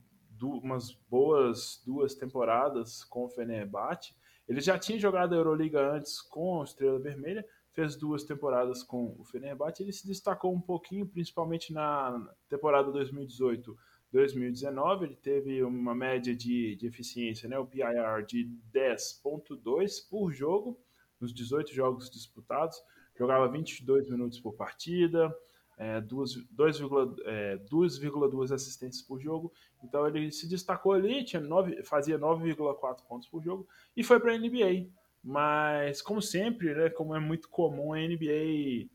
umas 0.41 0.91
boas 1.09 1.81
duas 1.85 2.15
temporadas 2.15 3.03
com 3.03 3.25
o 3.25 3.29
Fenerbahçe. 3.29 4.13
Ele 4.47 4.61
já 4.61 4.77
tinha 4.77 4.99
jogado 4.99 5.33
a 5.33 5.37
Euroliga 5.37 5.93
antes 5.93 6.21
com 6.21 6.61
a 6.61 6.63
Estrela 6.63 6.99
Vermelha, 6.99 7.45
fez 7.73 7.95
duas 7.95 8.23
temporadas 8.23 8.81
com 8.83 9.15
o 9.19 9.23
Fenerbahçe. 9.25 9.83
Ele 9.83 9.91
se 9.91 10.07
destacou 10.07 10.53
um 10.53 10.61
pouquinho, 10.61 11.05
principalmente 11.05 11.73
na 11.73 12.33
temporada 12.49 12.91
2018 12.91 13.77
2019, 14.11 15.05
ele 15.05 15.15
teve 15.15 15.63
uma 15.63 15.93
média 15.93 16.35
de, 16.35 16.75
de 16.75 16.87
eficiência, 16.87 17.47
né, 17.49 17.57
o 17.59 17.65
PIR, 17.65 18.25
de 18.25 18.49
10,2 18.73 20.09
por 20.09 20.31
jogo, 20.31 20.79
nos 21.19 21.33
18 21.33 21.73
jogos 21.73 22.09
disputados. 22.09 22.81
Jogava 23.17 23.47
22 23.51 24.09
minutos 24.09 24.39
por 24.39 24.53
partida, 24.53 25.35
é, 25.77 26.01
2,2 26.01 28.51
é, 28.51 28.53
assistências 28.53 29.05
por 29.05 29.19
jogo. 29.19 29.53
Então 29.83 30.07
ele 30.07 30.31
se 30.31 30.49
destacou 30.49 30.93
ali, 30.93 31.23
tinha 31.23 31.41
9, 31.41 31.83
fazia 31.83 32.17
9,4 32.17 33.03
pontos 33.07 33.27
por 33.27 33.43
jogo 33.43 33.67
e 33.95 34.03
foi 34.03 34.19
para 34.19 34.33
a 34.33 34.37
NBA. 34.37 34.89
Mas, 35.23 36.01
como 36.01 36.21
sempre, 36.21 36.73
né, 36.73 36.89
como 36.89 37.15
é 37.15 37.19
muito 37.19 37.49
comum, 37.49 37.93
a 37.93 37.97
NBA 37.97 38.87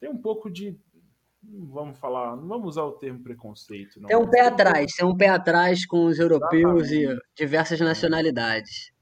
tem 0.00 0.08
um 0.08 0.18
pouco 0.18 0.50
de 0.50 0.76
vamos 1.42 1.98
falar, 1.98 2.36
não 2.36 2.46
vamos 2.46 2.68
usar 2.68 2.84
o 2.84 2.92
termo 2.92 3.22
preconceito. 3.22 4.00
Não. 4.00 4.08
Tem 4.08 4.16
um 4.16 4.28
pé 4.28 4.40
atrás, 4.40 4.92
tem 4.92 5.06
um 5.06 5.16
pé 5.16 5.28
atrás 5.28 5.86
com 5.86 6.04
os 6.04 6.18
europeus 6.18 6.90
Exatamente. 6.90 7.22
e 7.22 7.34
diversas 7.34 7.80
nacionalidades. 7.80 8.92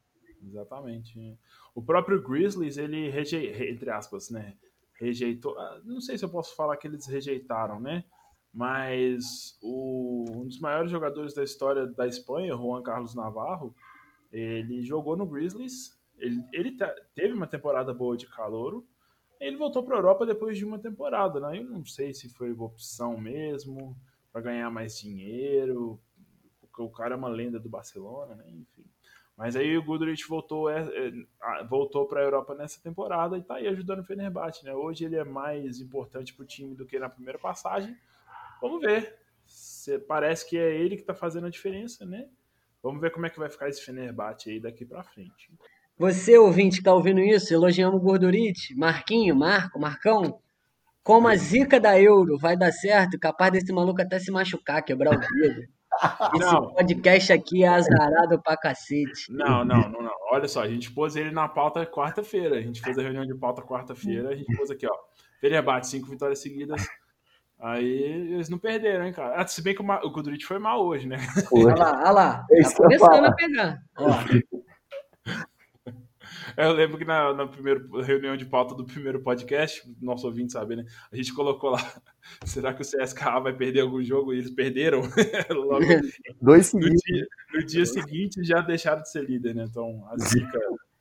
Exatamente. 0.45 1.37
O 1.75 1.83
próprio 1.83 2.23
Grizzlies, 2.23 2.77
ele 2.77 3.11
rejeitou, 3.11 3.67
entre 3.67 3.91
aspas, 3.91 4.31
né? 4.31 4.55
Rejeitou. 4.99 5.59
Ah, 5.59 5.81
não 5.85 6.01
sei 6.01 6.19
se 6.19 6.25
eu 6.25 6.29
posso 6.29 6.55
falar 6.57 6.77
que 6.77 6.87
eles 6.87 7.07
rejeitaram, 7.07 7.81
né? 7.81 8.05
Mas 8.53 9.59
o, 9.63 10.25
um 10.29 10.47
dos 10.47 10.59
maiores 10.59 10.91
jogadores 10.91 11.35
da 11.35 11.45
história 11.45 11.87
da 11.87 12.07
Espanha, 12.07 12.57
Juan 12.57 12.83
Carlos 12.83 13.15
Navarro, 13.15 13.75
ele 14.33 14.83
jogou 14.83 15.17
no 15.17 15.27
Grizzlies. 15.27 15.97
Ele, 16.19 16.43
ele 16.53 16.77
teve 17.15 17.33
uma 17.33 17.47
temporada 17.47 17.95
boa 17.95 18.17
de 18.17 18.27
calouro, 18.27 18.85
ele 19.41 19.57
voltou 19.57 19.85
para 19.85 19.95
a 19.95 19.99
Europa 19.99 20.27
depois 20.27 20.59
de 20.59 20.65
uma 20.65 20.79
temporada, 20.79 21.39
né? 21.39 21.59
Eu 21.59 21.65
não 21.65 21.85
sei 21.85 22.13
se 22.13 22.29
foi 22.29 22.51
opção 22.53 23.17
mesmo, 23.17 23.97
para 24.33 24.41
ganhar 24.41 24.71
mais 24.71 24.99
dinheiro, 24.99 26.01
porque 26.61 26.83
o 26.83 26.91
cara 26.91 27.15
é 27.15 27.19
uma 27.19 27.29
lenda 27.29 27.59
do 27.59 27.69
Barcelona, 27.69 28.35
né? 28.35 28.45
Enfim. 28.49 28.85
Mas 29.39 29.55
aí 29.55 29.79
o 29.79 29.85
Goodrich 29.85 30.27
voltou, 30.29 30.69
é, 30.69 30.81
é, 30.81 31.65
voltou 31.65 32.09
para 32.09 32.21
a 32.21 32.25
Europa 32.25 32.57
nessa 32.57 32.83
temporada 32.83 33.37
e 33.37 33.41
está 33.41 33.55
aí 33.55 33.69
ajudando 33.69 34.01
o 34.01 34.05
Fenerbahçe, 34.05 34.65
né? 34.65 34.75
Hoje 34.75 35.05
ele 35.05 35.15
é 35.15 35.23
mais 35.23 35.79
importante 35.81 36.35
para 36.35 36.43
o 36.43 36.47
time 36.47 36.75
do 36.75 36.85
que 36.85 36.99
na 36.99 37.09
primeira 37.09 37.39
passagem. 37.39 37.97
Vamos 38.61 38.81
ver. 38.81 39.17
Parece 40.09 40.51
que 40.51 40.59
é 40.59 40.75
ele 40.75 40.97
que 40.97 41.03
está 41.03 41.15
fazendo 41.15 41.47
a 41.47 41.51
diferença, 41.51 42.05
né? 42.05 42.27
Vamos 42.83 43.01
ver 43.01 43.13
como 43.13 43.27
é 43.27 43.31
que 43.31 43.39
vai 43.39 43.49
ficar 43.49 43.69
esse 43.69 43.81
Fenerbahçe 43.81 44.51
aí 44.51 44.59
daqui 44.59 44.85
para 44.85 45.05
frente. 45.05 45.53
Você, 45.97 46.37
ouvinte, 46.37 46.77
que 46.77 46.81
está 46.81 46.93
ouvindo 46.93 47.21
isso, 47.21 47.55
elogiamos 47.55 48.01
o 48.01 48.03
Gordurite, 48.03 48.75
Marquinho, 48.75 49.37
Marco, 49.37 49.79
Marcão, 49.79 50.41
como 51.01 51.29
a 51.29 51.37
zica 51.37 51.79
da 51.79 52.01
Euro 52.01 52.37
vai 52.39 52.57
dar 52.57 52.73
certo, 52.73 53.17
capaz 53.17 53.53
desse 53.53 53.73
maluco 53.73 54.03
até 54.03 54.19
se 54.19 54.33
machucar, 54.33 54.83
quebrar 54.83 55.15
o 55.15 55.21
dedo. 55.21 55.78
Esse 56.35 56.53
não. 56.53 56.73
podcast 56.73 57.33
aqui 57.33 57.65
é 57.65 57.69
azarado 57.69 58.41
pra 58.43 58.57
cacete. 58.57 59.31
Não, 59.31 59.65
não, 59.65 59.89
não, 59.89 60.03
não. 60.03 60.13
Olha 60.31 60.49
só, 60.49 60.63
a 60.63 60.69
gente 60.69 60.93
pôs 60.93 61.17
ele 61.17 61.31
na 61.31 61.49
pauta 61.49 61.85
quarta-feira. 61.87 62.57
A 62.57 62.63
gente 62.63 62.81
fez 62.81 62.99
a 62.99 63.03
reunião 63.03 63.27
de 63.27 63.35
pauta 63.35 63.63
quarta-feira. 63.63 64.31
A 64.31 64.37
gente 64.37 64.57
pôs 64.57 64.71
aqui, 64.71 64.87
ó. 64.87 64.95
Fenerbahçe, 65.41 65.91
cinco 65.91 66.09
vitórias 66.09 66.41
seguidas. 66.41 66.87
Aí 67.61 68.03
eles 68.33 68.49
não 68.49 68.59
perderam, 68.59 69.05
hein, 69.05 69.13
cara. 69.13 69.35
Ah, 69.41 69.47
se 69.47 69.61
bem 69.61 69.75
que 69.75 69.83
o, 69.83 69.85
o 69.85 70.13
Kudrit 70.13 70.45
foi 70.47 70.61
mal 70.61 70.85
hoje, 70.85 71.09
né? 71.09 71.17
Olha 71.53 71.75
lá, 71.75 72.01
olha 72.03 72.11
lá. 72.11 72.47
Tá 72.47 72.75
começando 72.77 73.25
a 73.25 73.33
pegar. 73.33 73.79
Ó. 73.97 74.11
Eu 76.59 76.73
lembro 76.73 76.99
que 76.99 77.05
na, 77.05 77.33
na 77.33 77.47
primeira 77.47 77.81
reunião 78.03 78.37
de 78.37 78.45
pauta 78.45 78.75
do 78.75 78.85
primeiro 78.85 79.23
podcast, 79.23 79.89
nosso 80.03 80.27
ouvinte 80.27 80.53
sabe, 80.53 80.75
né? 80.75 80.85
A 81.13 81.15
gente 81.15 81.33
colocou 81.33 81.71
lá: 81.71 81.79
será 82.45 82.75
que 82.75 82.83
o 82.83 82.85
CSKA 82.85 83.39
vai 83.39 83.53
perder 83.53 83.83
algum 83.83 84.03
jogo? 84.03 84.35
E 84.35 84.39
eles 84.39 84.51
perderam. 84.51 85.03
Logo, 85.51 85.85
Dois 86.43 86.73
no 86.73 86.81
dia, 86.81 87.27
no 87.55 87.65
dia 87.65 87.87
seguinte 87.87 88.43
já 88.43 88.61
deixaram 88.61 89.03
de 89.03 89.09
ser 89.09 89.25
líder, 89.25 89.55
né? 89.55 89.67
Então 89.71 90.05
a 90.11 90.19
zica. 90.19 90.59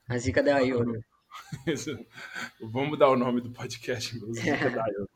A 0.07 0.17
zica 0.19 0.43
da 0.43 0.63
Euro. 0.63 1.01
Vamos 2.61 2.89
mudar 2.89 3.09
o 3.09 3.17
nome 3.17 3.41
do 3.41 3.49
podcast, 3.49 4.15
zica 4.33 4.69
da 4.69 4.85
Euro. 4.87 5.09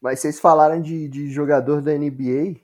Mas 0.00 0.20
vocês 0.20 0.40
falaram 0.40 0.80
de, 0.80 1.10
de 1.10 1.30
jogador 1.30 1.82
da 1.82 1.92
NBA 1.92 2.58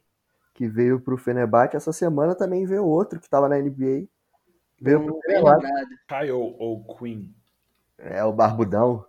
que 0.54 0.66
veio 0.66 0.98
para 0.98 1.12
o 1.12 1.18
Fenerbahçe. 1.18 1.76
Essa 1.76 1.92
semana 1.92 2.34
também 2.34 2.64
veio 2.64 2.86
outro 2.86 3.18
que 3.18 3.26
estava 3.26 3.46
na 3.46 3.58
NBA 3.58 4.08
Veio 4.80 5.04
pro 5.04 5.20
Kyle 6.08 6.32
ou 6.32 6.96
Queen. 6.96 7.34
É, 7.98 8.24
o 8.24 8.32
Barbudão. 8.32 9.04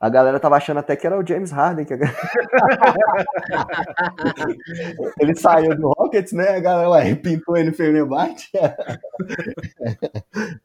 A 0.00 0.08
galera 0.08 0.40
tava 0.40 0.56
achando 0.56 0.78
até 0.78 0.96
que 0.96 1.06
era 1.06 1.18
o 1.18 1.26
James 1.26 1.50
Harden. 1.50 1.84
Que... 1.84 1.92
ele 5.20 5.34
saiu 5.34 5.76
do 5.76 5.88
Rockets, 5.88 6.32
né? 6.32 6.56
A 6.56 6.60
galera 6.60 6.88
ué, 6.88 7.14
pintou 7.14 7.54
ele 7.54 7.68
no 7.70 7.76
Fenerbahçe. 7.76 8.48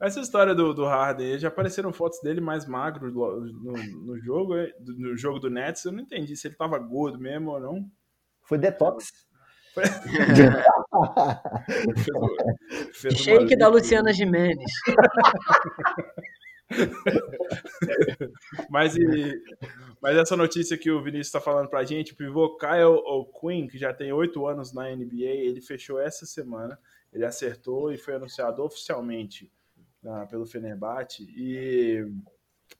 Essa 0.00 0.20
história 0.20 0.54
do, 0.54 0.72
do 0.72 0.86
Harden, 0.86 1.38
já 1.38 1.48
apareceram 1.48 1.92
fotos 1.92 2.18
dele 2.22 2.40
mais 2.40 2.64
magro 2.66 3.12
no, 3.12 3.76
no, 3.76 4.18
jogo, 4.18 4.56
é, 4.56 4.72
no 4.80 5.14
jogo 5.16 5.38
do 5.38 5.50
Nets. 5.50 5.84
Eu 5.84 5.92
não 5.92 6.00
entendi 6.00 6.34
se 6.34 6.48
ele 6.48 6.56
tava 6.56 6.78
gordo 6.78 7.20
mesmo 7.20 7.50
ou 7.50 7.60
não. 7.60 7.84
Foi 8.42 8.56
detox. 8.56 9.12
Shake 13.16 13.56
da 13.56 13.68
Luciana 13.68 14.12
Jimenez. 14.12 14.58
mas, 18.70 18.96
e, 18.96 19.42
mas 20.00 20.16
essa 20.16 20.36
notícia 20.36 20.76
que 20.76 20.90
o 20.90 21.02
Vinícius 21.02 21.28
está 21.28 21.40
falando 21.40 21.68
para 21.68 21.80
a 21.80 21.84
gente, 21.84 22.12
o 22.12 22.16
pivô 22.16 22.56
Kyle 22.56 23.02
O'Quinn, 23.04 23.68
que 23.68 23.78
já 23.78 23.92
tem 23.92 24.12
oito 24.12 24.46
anos 24.46 24.72
na 24.72 24.94
NBA, 24.94 25.24
ele 25.24 25.60
fechou 25.60 26.00
essa 26.00 26.26
semana, 26.26 26.78
ele 27.12 27.24
acertou 27.24 27.92
e 27.92 27.98
foi 27.98 28.14
anunciado 28.14 28.62
oficialmente 28.62 29.50
pelo 30.30 30.46
Fenerbahçe. 30.46 31.26
E 31.36 32.04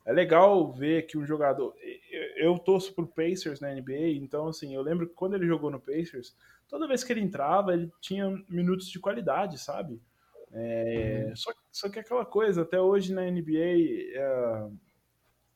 é 0.05 0.13
legal 0.13 0.73
ver 0.73 1.07
que 1.07 1.17
um 1.17 1.27
jogador. 1.27 1.75
Eu, 2.11 2.53
eu 2.53 2.59
torço 2.59 2.95
pro 2.95 3.07
Pacers 3.07 3.61
na 3.61 3.73
NBA, 3.73 4.17
então 4.17 4.49
assim, 4.49 4.75
eu 4.75 4.83
lembro 4.83 5.07
que 5.07 5.15
quando 5.15 5.35
ele 5.35 5.47
jogou 5.47 5.71
no 5.71 5.81
Pacers, 5.81 6.37
toda 6.73 6.89
vez 6.89 7.05
que 7.05 7.12
ele 7.12 7.20
entrava, 7.20 7.75
ele 7.75 7.93
tinha 8.01 8.31
minutos 8.49 8.89
de 8.89 8.99
qualidade, 8.99 9.59
sabe? 9.59 10.01
É, 10.51 11.27
uhum. 11.29 11.37
só, 11.37 11.53
só 11.70 11.89
que 11.91 11.99
aquela 11.99 12.25
coisa, 12.25 12.62
até 12.62 12.81
hoje 12.81 13.12
na 13.12 13.31
NBA, 13.31 14.14
é, 14.14 14.70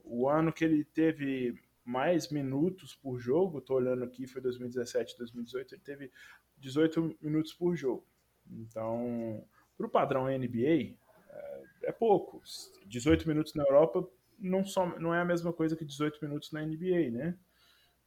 o 0.05 0.29
ano 0.29 0.53
que 0.53 0.62
ele 0.62 0.85
teve 0.85 1.59
mais 1.83 2.31
minutos 2.31 2.95
por 2.95 3.19
jogo, 3.19 3.62
tô 3.62 3.77
olhando 3.77 4.05
aqui, 4.05 4.27
foi 4.27 4.43
2017, 4.43 5.17
2018, 5.17 5.75
ele 5.75 5.83
teve 5.83 6.12
18 6.59 7.17
minutos 7.23 7.55
por 7.55 7.75
jogo. 7.75 8.07
Então, 8.51 9.43
para 9.75 9.87
o 9.87 9.91
padrão 9.91 10.27
NBA, 10.27 10.97
é, 11.31 11.62
é 11.85 11.93
pouco. 11.93 12.43
18 12.85 13.27
minutos 13.27 13.55
na 13.55 13.62
Europa 13.62 14.07
não, 14.39 14.67
só, 14.67 14.87
não 14.99 15.14
é 15.14 15.21
a 15.23 15.25
mesma 15.25 15.51
coisa 15.51 15.75
que 15.75 15.85
18 15.85 16.19
minutos 16.21 16.53
na 16.53 16.61
NBA, 16.61 17.11
né? 17.11 17.39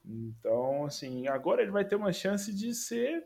Então, 0.05 0.85
assim, 0.85 1.27
agora 1.27 1.61
ele 1.61 1.71
vai 1.71 1.85
ter 1.85 1.95
uma 1.95 2.11
chance 2.11 2.53
de 2.53 2.73
ser, 2.73 3.25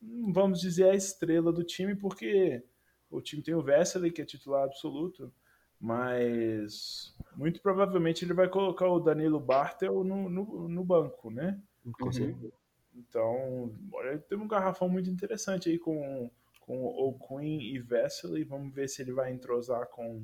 vamos 0.00 0.60
dizer, 0.60 0.90
a 0.90 0.94
estrela 0.94 1.52
do 1.52 1.64
time, 1.64 1.94
porque 1.94 2.62
o 3.10 3.20
time 3.20 3.42
tem 3.42 3.54
o 3.54 3.62
Vesely, 3.62 4.10
que 4.10 4.22
é 4.22 4.24
titular 4.24 4.64
absoluto, 4.64 5.32
mas 5.78 7.14
muito 7.36 7.60
provavelmente 7.60 8.24
ele 8.24 8.32
vai 8.32 8.48
colocar 8.48 8.88
o 8.88 9.00
Danilo 9.00 9.40
Bartel 9.40 10.04
no, 10.04 10.28
no, 10.30 10.68
no 10.68 10.84
banco, 10.84 11.30
né? 11.30 11.60
Uhum. 11.84 12.50
Então, 12.94 13.74
olha, 13.92 14.18
tem 14.18 14.38
um 14.38 14.46
garrafão 14.46 14.88
muito 14.88 15.10
interessante 15.10 15.68
aí 15.68 15.78
com, 15.78 16.30
com 16.60 16.84
o 16.84 17.18
Queen 17.18 17.74
e 17.74 17.78
Vesely. 17.78 18.44
Vamos 18.44 18.72
ver 18.74 18.88
se 18.88 19.02
ele 19.02 19.12
vai 19.12 19.32
entrosar 19.32 19.86
com, 19.88 20.22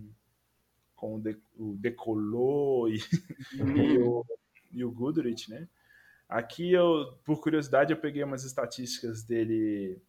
com 0.95 1.17
o, 1.17 1.21
de, 1.21 1.37
o 1.59 1.77
Decolô 1.77 2.89
e, 2.89 2.99
uhum. 3.61 3.77
e 3.77 3.99
o 3.99 4.25
e 4.73 4.85
o 4.85 4.91
Goodrich, 4.91 5.51
né? 5.51 5.69
Aqui 6.29 6.73
eu, 6.73 7.19
por 7.25 7.41
curiosidade, 7.41 7.93
eu 7.93 7.99
peguei 7.99 8.23
umas 8.23 8.45
estatísticas 8.45 9.23
dele. 9.23 10.01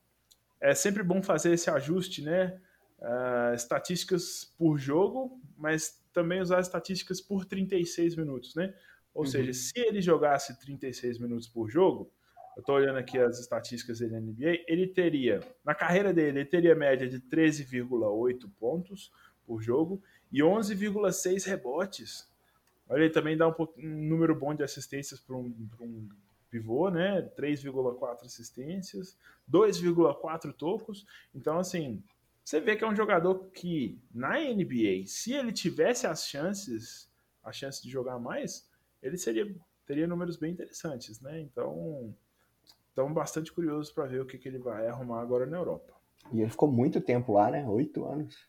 É 0.60 0.76
sempre 0.76 1.01
bom 1.01 1.24
fazer 1.24 1.53
esse 1.53 1.70
ajuste, 1.70 2.22
né? 2.22 2.60
Uh, 2.99 3.55
estatísticas 3.55 4.53
por 4.57 4.78
jogo, 4.78 5.39
mas 5.57 6.03
também 6.12 6.41
usar 6.41 6.60
estatísticas 6.60 7.22
por 7.22 7.45
36 7.45 8.18
minutos, 8.18 8.53
né? 8.55 8.74
Ou 9.14 9.24
uhum. 9.24 9.30
seja, 9.30 9.53
se 9.53 9.80
ele 9.80 10.01
jogasse 10.01 10.60
36 10.60 11.20
minutos 11.20 11.47
por 11.47 11.70
jogo, 11.70 12.12
eu 12.57 12.64
tô 12.64 12.74
olhando 12.74 12.97
aqui 12.97 13.18
as 13.18 13.39
estatísticas 13.39 13.99
dele 13.99 14.12
na 14.12 14.20
NBA, 14.20 14.66
ele 14.68 14.88
teria, 14.88 15.39
na 15.64 15.74
carreira 15.74 16.14
dele, 16.14 16.39
ele 16.39 16.49
teria 16.49 16.76
média 16.76 17.07
de 17.07 17.22
13,8 17.22 18.49
pontos 18.60 19.12
por 19.45 19.62
jogo 19.62 20.03
e 20.30 20.41
11,6 20.41 21.45
rebotes 21.45 22.28
Olha, 22.90 23.04
ele 23.04 23.14
também 23.14 23.38
dá 23.38 23.48
um, 23.48 23.54
um 23.78 24.08
número 24.08 24.36
bom 24.36 24.54
de 24.54 24.64
assistências 24.64 25.20
para 25.20 25.36
um, 25.36 25.54
um 25.80 26.10
pivô, 26.50 26.90
né? 26.90 27.22
3,4 27.38 28.26
assistências, 28.26 29.16
2,4 29.50 30.52
tocos. 30.52 31.06
Então, 31.34 31.60
assim, 31.60 32.04
você 32.44 32.60
vê 32.60 32.76
que 32.76 32.84
é 32.84 32.88
um 32.88 32.96
jogador 32.96 33.46
que 33.54 34.00
na 34.12 34.40
NBA, 34.40 35.06
se 35.06 35.34
ele 35.34 35.52
tivesse 35.52 36.08
as 36.08 36.26
chances, 36.26 37.08
a 37.44 37.52
chance 37.52 37.82
de 37.82 37.90
jogar 37.90 38.18
mais, 38.18 38.68
ele 39.04 39.18
seria 39.18 39.48
teria 39.86 40.06
números 40.06 40.38
bem 40.38 40.52
interessantes, 40.52 41.20
né? 41.20 41.40
Então, 41.42 42.14
estamos 42.90 43.12
bastante 43.12 43.52
curiosos 43.52 43.92
para 43.92 44.06
ver 44.06 44.22
o 44.22 44.26
que, 44.26 44.38
que 44.38 44.48
ele 44.48 44.60
vai 44.60 44.88
arrumar 44.88 45.20
agora 45.20 45.48
na 45.48 45.58
Europa. 45.58 45.94
E 46.32 46.42
ele 46.42 46.50
ficou 46.50 46.72
muito 46.72 47.02
tempo 47.02 47.34
lá, 47.34 47.50
né? 47.50 47.68
Oito 47.68 48.06
anos. 48.06 48.49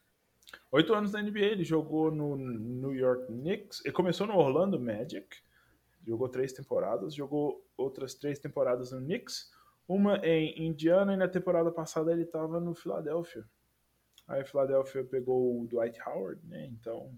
Oito 0.72 0.94
anos 0.94 1.12
na 1.12 1.20
NBA, 1.20 1.40
ele 1.40 1.64
jogou 1.64 2.12
no 2.12 2.36
New 2.36 2.94
York 2.94 3.26
Knicks, 3.26 3.84
ele 3.84 3.92
começou 3.92 4.26
no 4.26 4.36
Orlando 4.36 4.78
Magic, 4.78 5.26
jogou 6.06 6.28
três 6.28 6.52
temporadas, 6.52 7.12
jogou 7.12 7.66
outras 7.76 8.14
três 8.14 8.38
temporadas 8.38 8.92
no 8.92 9.00
Knicks, 9.00 9.50
uma 9.88 10.18
em 10.18 10.66
Indiana 10.66 11.14
e 11.14 11.16
na 11.16 11.26
temporada 11.26 11.72
passada 11.72 12.12
ele 12.12 12.22
estava 12.22 12.60
no 12.60 12.72
Philadelphia. 12.72 13.44
Aí 14.28 14.44
Philadelphia 14.44 15.02
pegou 15.02 15.60
o 15.60 15.66
Dwight 15.66 16.00
Howard, 16.06 16.40
né? 16.46 16.66
Então 16.66 17.12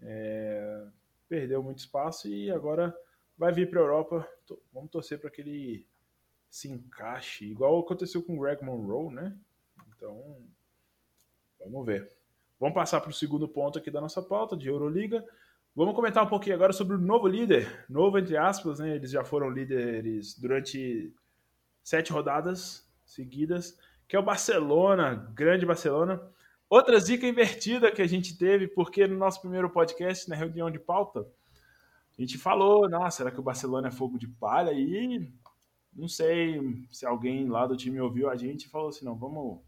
é, 0.00 0.86
perdeu 1.28 1.62
muito 1.62 1.80
espaço 1.80 2.26
e 2.26 2.50
agora 2.50 2.96
vai 3.36 3.52
vir 3.52 3.68
para 3.68 3.80
a 3.80 3.82
Europa. 3.82 4.28
Vamos 4.72 4.90
torcer 4.90 5.20
para 5.20 5.30
que 5.30 5.42
ele 5.42 5.86
se 6.48 6.70
encaixe, 6.70 7.44
igual 7.44 7.78
aconteceu 7.78 8.22
com 8.22 8.34
o 8.34 8.40
Greg 8.40 8.64
Monroe, 8.64 9.12
né? 9.12 9.38
Então, 9.94 10.38
vamos 11.60 11.84
ver. 11.84 12.17
Vamos 12.58 12.74
passar 12.74 13.00
para 13.00 13.10
o 13.10 13.14
segundo 13.14 13.48
ponto 13.48 13.78
aqui 13.78 13.90
da 13.90 14.00
nossa 14.00 14.20
pauta 14.20 14.56
de 14.56 14.68
Euroliga. 14.68 15.24
Vamos 15.74 15.94
comentar 15.94 16.24
um 16.24 16.28
pouquinho 16.28 16.56
agora 16.56 16.72
sobre 16.72 16.96
o 16.96 16.98
novo 16.98 17.28
líder, 17.28 17.86
novo 17.88 18.18
entre 18.18 18.36
aspas, 18.36 18.80
né? 18.80 18.96
Eles 18.96 19.12
já 19.12 19.24
foram 19.24 19.48
líderes 19.48 20.36
durante 20.38 21.14
sete 21.84 22.12
rodadas 22.12 22.84
seguidas, 23.04 23.78
que 24.08 24.16
é 24.16 24.18
o 24.18 24.24
Barcelona, 24.24 25.30
grande 25.34 25.64
Barcelona. 25.64 26.20
Outra 26.68 26.98
zica 26.98 27.26
invertida 27.26 27.92
que 27.92 28.02
a 28.02 28.06
gente 28.06 28.36
teve, 28.36 28.66
porque 28.66 29.06
no 29.06 29.16
nosso 29.16 29.40
primeiro 29.40 29.70
podcast, 29.70 30.28
na 30.28 30.34
reunião 30.34 30.70
de 30.70 30.78
pauta, 30.78 31.20
a 32.18 32.20
gente 32.20 32.36
falou, 32.36 32.88
nossa, 32.88 33.18
será 33.18 33.30
que 33.30 33.38
o 33.38 33.42
Barcelona 33.44 33.88
é 33.88 33.92
fogo 33.92 34.18
de 34.18 34.26
palha? 34.26 34.72
E 34.72 35.32
não 35.94 36.08
sei 36.08 36.60
se 36.90 37.06
alguém 37.06 37.48
lá 37.48 37.66
do 37.66 37.76
time 37.76 38.00
ouviu 38.00 38.28
a 38.28 38.36
gente 38.36 38.64
e 38.64 38.68
falou 38.68 38.88
assim, 38.88 39.04
não, 39.04 39.14
vamos 39.14 39.60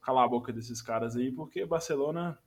calar 0.00 0.24
a 0.24 0.28
boca 0.28 0.52
desses 0.52 0.80
caras 0.80 1.16
aí, 1.16 1.30
porque 1.30 1.64
Barcelona, 1.64 2.38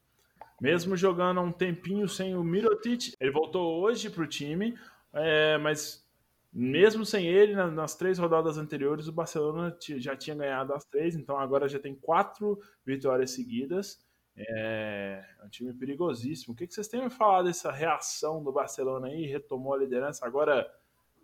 mesmo 0.60 0.95
jogando 0.95 1.41
um 1.41 1.51
tempinho 1.51 2.08
sem 2.08 2.36
o 2.36 2.43
Mirotic, 2.43 3.14
ele 3.20 3.32
voltou 3.32 3.82
hoje 3.82 4.10
para 4.10 4.24
o 4.24 4.28
time, 4.28 4.78
é, 5.14 5.58
mas 5.58 6.04
mesmo 6.51 7.04
sem 7.04 7.28
ele, 7.28 7.56
nas 7.56 7.95
três 7.95 8.20
rodadas 8.20 8.60
anteriores, 8.60 9.08
o 9.08 9.12
Barcelona 9.12 9.76
já 9.97 10.16
tinha 10.16 10.36
ganhado 10.36 10.74
as 10.74 10.86
três, 10.86 11.16
então 11.16 11.38
agora 11.38 11.68
já 11.68 11.80
tem 11.80 11.95
quatro 11.95 12.62
vitórias 12.86 13.32
seguidas. 13.32 13.99
É, 14.36 15.24
é 15.39 15.45
um 15.45 15.49
time 15.49 15.74
perigosíssimo. 15.74 16.54
O 16.54 16.56
que, 16.56 16.68
vocês 16.68 16.88
têm 16.88 17.01
a 17.01 17.10
falar 17.10 17.43
dessa 17.43 17.72
reação 17.72 18.43
do 18.43 18.51
Barcelona 18.51 19.08
aí? 19.08 19.26
Retomou 19.26 19.74
a 19.74 19.78
liderança 19.78 20.26
agora 20.26 20.72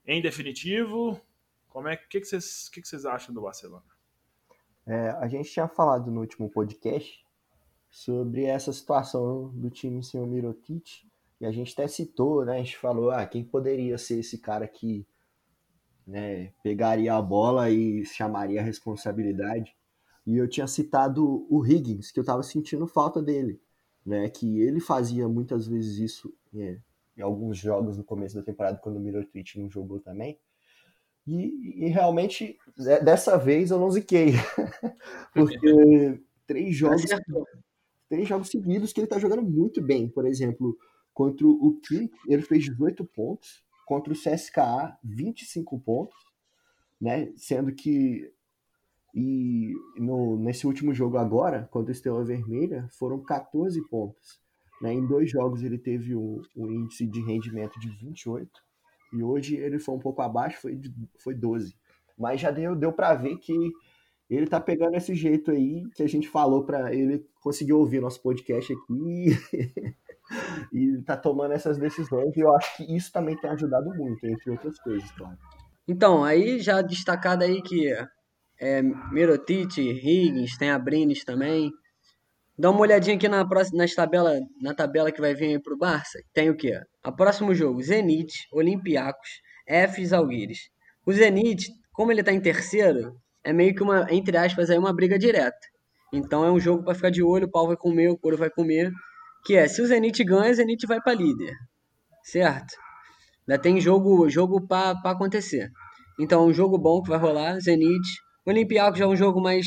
em 0.05 0.21
definitivo? 0.21 1.19
Como 1.67 1.87
é 1.87 1.95
que, 1.95 2.19
que, 2.19 2.25
vocês, 2.25 2.67
que, 2.69 2.81
que 2.81 2.87
vocês 2.87 3.05
acham 3.05 3.33
do 3.33 3.41
Barcelona? 3.41 3.85
É, 4.89 5.11
a 5.11 5.27
gente 5.27 5.51
tinha 5.51 5.67
falado 5.67 6.09
no 6.09 6.21
último 6.21 6.49
podcast 6.49 7.23
sobre 7.91 8.45
essa 8.45 8.73
situação 8.73 9.49
do 9.49 9.69
time 9.69 10.03
sem 10.03 10.19
o 10.19 10.25
Mirotic 10.25 11.03
e 11.39 11.45
a 11.45 11.51
gente 11.51 11.73
até 11.73 11.87
citou, 11.87 12.43
né? 12.43 12.55
A 12.55 12.57
gente 12.57 12.75
falou, 12.75 13.11
ah, 13.11 13.23
quem 13.27 13.43
poderia 13.43 13.99
ser 13.99 14.17
esse 14.17 14.39
cara 14.39 14.67
que 14.67 15.05
né, 16.07 16.51
pegaria 16.63 17.13
a 17.13 17.21
bola 17.21 17.69
e 17.69 18.03
chamaria 18.03 18.61
a 18.61 18.63
responsabilidade? 18.63 19.77
E 20.25 20.35
eu 20.35 20.49
tinha 20.49 20.65
citado 20.65 21.45
o 21.47 21.63
Higgins, 21.63 22.09
que 22.11 22.19
eu 22.19 22.23
estava 22.23 22.41
sentindo 22.41 22.87
falta 22.87 23.21
dele, 23.21 23.61
né? 24.03 24.27
Que 24.27 24.59
ele 24.59 24.79
fazia 24.79 25.29
muitas 25.29 25.67
vezes 25.67 25.99
isso 25.99 26.33
é, 26.55 26.79
em 27.15 27.21
alguns 27.21 27.59
jogos 27.59 27.95
no 27.95 28.03
começo 28.03 28.33
da 28.33 28.41
temporada, 28.41 28.79
quando 28.79 28.97
o 28.97 28.99
Mirotic 28.99 29.55
não 29.55 29.69
jogou 29.69 29.99
também. 29.99 30.39
E, 31.29 31.85
e, 31.85 31.89
realmente, 31.89 32.57
dessa 33.03 33.37
vez 33.37 33.69
eu 33.69 33.77
não 33.77 33.91
ziquei. 33.91 34.33
Porque 35.31 36.19
três 36.47 36.75
jogos, 36.75 37.03
três 38.09 38.27
jogos 38.27 38.49
seguidos 38.49 38.91
que 38.91 38.99
ele 38.99 39.05
está 39.05 39.19
jogando 39.19 39.43
muito 39.43 39.79
bem. 39.79 40.09
Por 40.09 40.25
exemplo, 40.25 40.75
contra 41.13 41.45
o 41.45 41.79
Kim, 41.87 42.09
ele 42.27 42.41
fez 42.41 42.65
18 42.65 43.05
pontos. 43.05 43.63
Contra 43.85 44.11
o 44.11 44.15
CSKA, 44.15 44.97
25 45.03 45.79
pontos. 45.79 46.17
Né? 46.99 47.31
Sendo 47.35 47.71
que 47.73 48.33
e 49.13 49.73
no, 49.97 50.37
nesse 50.37 50.67
último 50.67 50.93
jogo 50.93 51.17
agora, 51.17 51.67
contra 51.71 51.89
o 51.89 51.91
Estrela 51.91 52.23
Vermelha, 52.23 52.87
foram 52.91 53.19
14 53.19 53.81
pontos. 53.87 54.39
Né? 54.81 54.93
Em 54.93 55.05
dois 55.05 55.29
jogos 55.29 55.63
ele 55.63 55.77
teve 55.77 56.15
um, 56.15 56.41
um, 56.55 56.71
índice 56.71 57.05
de 57.07 57.21
rendimento 57.21 57.79
de 57.79 57.89
28 57.89 58.49
e 59.11 59.23
hoje 59.23 59.55
ele 59.55 59.79
foi 59.79 59.95
um 59.95 59.99
pouco 59.99 60.21
abaixo, 60.21 60.61
foi, 60.61 60.79
foi 61.17 61.33
12. 61.33 61.75
Mas 62.17 62.41
já 62.41 62.51
deu, 62.51 62.75
deu 62.75 62.91
para 62.91 63.13
ver 63.15 63.37
que 63.37 63.55
ele 64.29 64.45
tá 64.45 64.59
pegando 64.59 64.95
esse 64.95 65.15
jeito 65.15 65.51
aí 65.51 65.83
que 65.95 66.03
a 66.03 66.07
gente 66.07 66.27
falou 66.27 66.63
para 66.63 66.93
ele 66.93 67.25
conseguir 67.41 67.73
ouvir 67.73 68.01
nosso 68.01 68.21
podcast 68.21 68.71
aqui 68.71 69.25
e 70.71 71.01
tá 71.01 71.17
tomando 71.17 71.53
essas 71.53 71.77
decisões 71.77 72.35
e 72.37 72.41
eu 72.41 72.55
acho 72.55 72.77
que 72.77 72.95
isso 72.95 73.11
também 73.11 73.35
tem 73.37 73.49
ajudado 73.49 73.89
muito, 73.95 74.23
entre 74.27 74.51
outras 74.51 74.77
coisas, 74.79 75.09
claro. 75.11 75.37
Então, 75.87 76.23
aí 76.23 76.59
já 76.59 76.81
destacado 76.83 77.43
aí 77.43 77.61
que 77.63 77.91
é, 78.59 78.81
Mirotic, 78.81 79.79
Higgins, 79.79 80.57
tem 80.57 80.69
a 80.69 80.77
Brines 80.77 81.23
também. 81.23 81.71
Dá 82.59 82.69
uma 82.69 82.81
olhadinha 82.81 83.15
aqui 83.15 83.29
na, 83.29 83.47
próxima, 83.47 83.77
nas 83.77 83.95
tabela, 83.95 84.37
na 84.61 84.73
tabela 84.73 85.13
que 85.13 85.21
vai 85.21 85.33
vir 85.33 85.45
aí 85.45 85.59
pro 85.61 85.77
Barça. 85.77 86.19
Tem 86.33 86.49
o 86.49 86.57
quê? 86.57 86.77
A 87.01 87.09
próximo 87.09 87.55
jogo, 87.55 87.81
Zenit, 87.81 88.33
Olympiacos, 88.51 89.29
F 89.65 90.05
Zalgiris. 90.05 90.59
O 91.05 91.13
Zenit, 91.13 91.71
como 91.93 92.11
ele 92.11 92.21
tá 92.21 92.33
em 92.33 92.41
terceiro, 92.41 93.15
é 93.45 93.53
meio 93.53 93.73
que 93.73 93.81
uma, 93.81 94.05
entre 94.11 94.35
aspas, 94.35 94.69
aí 94.69 94.77
uma 94.77 94.93
briga 94.93 95.17
direta. 95.17 95.55
Então 96.13 96.43
é 96.43 96.51
um 96.51 96.59
jogo 96.59 96.83
para 96.83 96.93
ficar 96.93 97.09
de 97.09 97.23
olho, 97.23 97.47
o 97.47 97.49
pau 97.49 97.65
vai 97.65 97.77
comer, 97.77 98.09
o 98.09 98.17
couro 98.17 98.35
vai 98.35 98.49
comer. 98.49 98.91
Que 99.45 99.55
é, 99.55 99.65
se 99.65 99.81
o 99.81 99.87
Zenit 99.87 100.21
ganha, 100.25 100.51
o 100.51 100.53
Zenit 100.53 100.85
vai 100.85 100.99
para 100.99 101.13
líder. 101.13 101.53
Certo? 102.25 102.75
Ainda 103.47 103.61
tem 103.61 103.79
jogo, 103.79 104.29
jogo 104.29 104.67
para 104.67 104.99
acontecer. 105.05 105.69
Então 106.19 106.41
é 106.41 106.45
um 106.47 106.53
jogo 106.53 106.77
bom 106.77 107.01
que 107.01 107.09
vai 107.09 107.17
rolar, 107.17 107.57
Zenit, 107.61 108.05
o 108.45 108.49
Olympiacos 108.49 108.99
já 108.99 109.05
é 109.05 109.07
um 109.07 109.15
jogo 109.15 109.39
mais, 109.39 109.65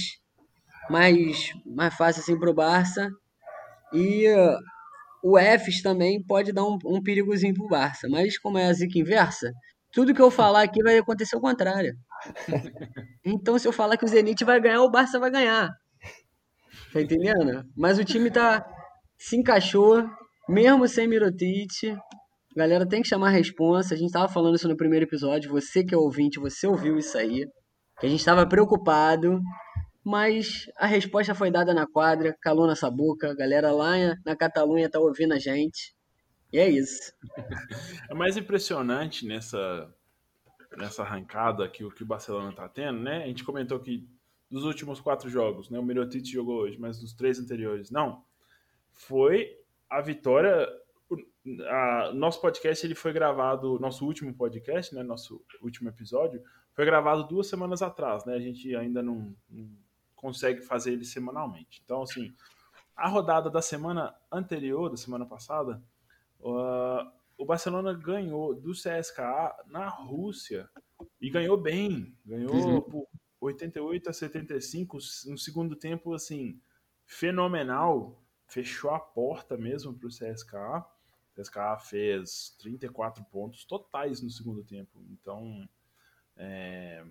mais, 0.90 1.52
mais 1.64 1.94
fácil 1.94 2.22
assim 2.22 2.38
para 2.38 2.50
o 2.50 2.54
Barça. 2.54 3.08
E 3.92 4.28
uh, 4.28 4.58
o 5.22 5.38
Fs 5.38 5.82
também 5.82 6.22
pode 6.24 6.52
dar 6.52 6.64
um, 6.64 6.78
um 6.84 7.02
perigozinho 7.02 7.54
para 7.54 7.64
o 7.64 7.68
Barça. 7.68 8.08
Mas 8.08 8.38
como 8.38 8.58
é 8.58 8.66
a 8.66 8.72
zica 8.72 8.98
inversa, 8.98 9.52
tudo 9.92 10.14
que 10.14 10.22
eu 10.22 10.30
falar 10.30 10.62
aqui 10.62 10.82
vai 10.82 10.98
acontecer 10.98 11.36
o 11.36 11.40
contrário. 11.40 11.94
Então, 13.24 13.56
se 13.56 13.68
eu 13.68 13.72
falar 13.72 13.96
que 13.96 14.04
o 14.04 14.08
Zenit 14.08 14.44
vai 14.44 14.60
ganhar, 14.60 14.82
o 14.82 14.90
Barça 14.90 15.16
vai 15.16 15.30
ganhar. 15.30 15.70
Tá 16.92 17.00
entendendo? 17.00 17.64
Mas 17.76 17.96
o 17.96 18.04
time 18.04 18.32
tá 18.32 18.66
se 19.16 19.36
encaixou, 19.36 20.04
mesmo 20.48 20.88
sem 20.88 21.06
Mirotic. 21.06 21.96
Galera, 22.56 22.84
tem 22.84 23.00
que 23.00 23.08
chamar 23.08 23.28
a 23.28 23.30
responsa. 23.30 23.94
A 23.94 23.96
gente 23.96 24.10
tava 24.10 24.28
falando 24.28 24.56
isso 24.56 24.68
no 24.68 24.76
primeiro 24.76 25.06
episódio. 25.06 25.52
Você 25.52 25.84
que 25.84 25.94
é 25.94 25.96
ouvinte, 25.96 26.40
você 26.40 26.66
ouviu 26.66 26.98
isso 26.98 27.16
aí 27.16 27.46
que 28.00 28.06
a 28.06 28.08
gente 28.08 28.18
estava 28.18 28.44
preocupado, 28.44 29.40
mas 30.04 30.66
a 30.76 30.86
resposta 30.86 31.34
foi 31.34 31.50
dada 31.50 31.72
na 31.72 31.86
quadra, 31.86 32.36
calou 32.40 32.66
nossa 32.66 32.90
boca, 32.90 33.30
a 33.30 33.34
galera 33.34 33.70
lá 33.70 33.92
na 34.24 34.36
Catalunha 34.36 34.90
tá 34.90 34.98
ouvindo 34.98 35.32
a 35.32 35.38
gente. 35.38 35.94
E 36.52 36.58
é 36.58 36.68
isso. 36.68 37.12
É 38.10 38.14
mais 38.14 38.36
impressionante 38.36 39.26
nessa 39.26 39.90
nessa 40.76 41.02
arrancada 41.02 41.68
que 41.68 41.84
o 41.84 41.90
que 41.90 42.02
o 42.02 42.06
Barcelona 42.06 42.50
está 42.50 42.68
tendo, 42.68 43.00
né? 43.00 43.24
A 43.24 43.26
gente 43.26 43.44
comentou 43.44 43.78
que 43.78 44.08
dos 44.50 44.64
últimos 44.64 45.00
quatro 45.00 45.28
jogos, 45.30 45.70
né? 45.70 45.78
O 45.78 45.82
Mirotic 45.82 46.26
jogou 46.26 46.60
hoje, 46.60 46.78
mas 46.78 47.00
nos 47.00 47.14
três 47.14 47.38
anteriores, 47.38 47.90
não. 47.90 48.24
Foi 48.90 49.56
a 49.88 50.00
vitória. 50.00 50.68
A, 51.68 52.12
nosso 52.14 52.40
podcast 52.40 52.86
ele 52.86 52.94
foi 52.94 53.12
gravado, 53.12 53.78
nosso 53.78 54.04
último 54.06 54.34
podcast, 54.34 54.94
né? 54.94 55.02
Nosso 55.02 55.42
último 55.62 55.88
episódio 55.88 56.42
foi 56.74 56.84
gravado 56.84 57.26
duas 57.28 57.46
semanas 57.46 57.82
atrás, 57.82 58.24
né? 58.24 58.34
A 58.34 58.40
gente 58.40 58.74
ainda 58.74 59.02
não, 59.02 59.34
não 59.48 59.70
consegue 60.22 60.62
fazer 60.62 60.92
ele 60.92 61.04
semanalmente. 61.04 61.82
Então, 61.84 62.00
assim, 62.00 62.34
a 62.96 63.06
rodada 63.06 63.50
da 63.50 63.60
semana 63.60 64.14
anterior, 64.30 64.88
da 64.88 64.96
semana 64.96 65.26
passada, 65.26 65.82
uh, 66.40 67.12
o 67.36 67.44
Barcelona 67.44 67.92
ganhou 67.92 68.54
do 68.54 68.72
CSKA 68.72 69.54
na 69.66 69.88
Rússia 69.88 70.70
e 71.20 71.28
ganhou 71.28 71.58
bem, 71.58 72.16
ganhou 72.24 72.54
uhum. 72.54 72.80
por 72.80 73.08
88 73.40 74.08
a 74.08 74.12
75, 74.14 74.98
no 75.26 75.36
segundo 75.36 75.76
tempo, 75.76 76.14
assim, 76.14 76.58
fenomenal, 77.04 78.22
fechou 78.46 78.92
a 78.92 79.00
porta 79.00 79.58
mesmo 79.58 79.92
para 79.92 80.06
o 80.06 80.10
CSKA 80.10 80.86
CSKA 81.34 81.78
fez 81.78 82.54
34 82.58 83.24
pontos 83.24 83.64
totais 83.64 84.20
no 84.20 84.30
segundo 84.30 84.62
tempo. 84.62 85.02
Então, 85.10 85.68
é... 86.36 87.04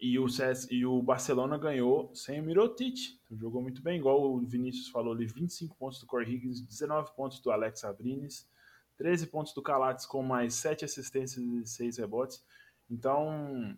e, 0.00 0.18
o 0.18 0.28
CS... 0.28 0.66
e 0.70 0.86
o 0.86 1.02
Barcelona 1.02 1.58
ganhou 1.58 2.10
sem 2.14 2.40
o 2.40 2.42
Mirotic. 2.42 3.18
Então, 3.26 3.38
jogou 3.38 3.60
muito 3.60 3.82
bem, 3.82 3.98
igual 3.98 4.32
o 4.32 4.40
Vinícius 4.40 4.88
falou 4.88 5.12
ali, 5.12 5.26
25 5.26 5.76
pontos 5.76 6.00
do 6.00 6.06
Corey 6.06 6.34
Higgins, 6.34 6.62
19 6.62 7.14
pontos 7.14 7.40
do 7.40 7.50
Alex 7.50 7.84
Abrines, 7.84 8.48
13 8.96 9.26
pontos 9.26 9.52
do 9.52 9.62
Calates 9.62 10.06
com 10.06 10.22
mais 10.22 10.54
7 10.54 10.84
assistências 10.84 11.44
e 11.44 11.66
6 11.66 11.98
rebotes. 11.98 12.42
Então, 12.90 13.76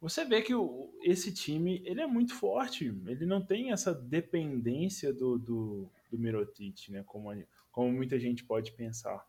você 0.00 0.24
vê 0.24 0.42
que 0.42 0.54
o, 0.54 0.92
esse 1.02 1.32
time 1.32 1.82
ele 1.86 2.02
é 2.02 2.06
muito 2.06 2.34
forte. 2.34 2.94
Ele 3.06 3.24
não 3.24 3.44
tem 3.44 3.72
essa 3.72 3.94
dependência 3.94 5.12
do, 5.12 5.38
do, 5.38 5.90
do 6.10 6.18
Mirotic, 6.18 6.90
né? 6.90 7.02
Como, 7.06 7.30
como 7.72 7.90
muita 7.90 8.18
gente 8.18 8.44
pode 8.44 8.72
pensar. 8.72 9.26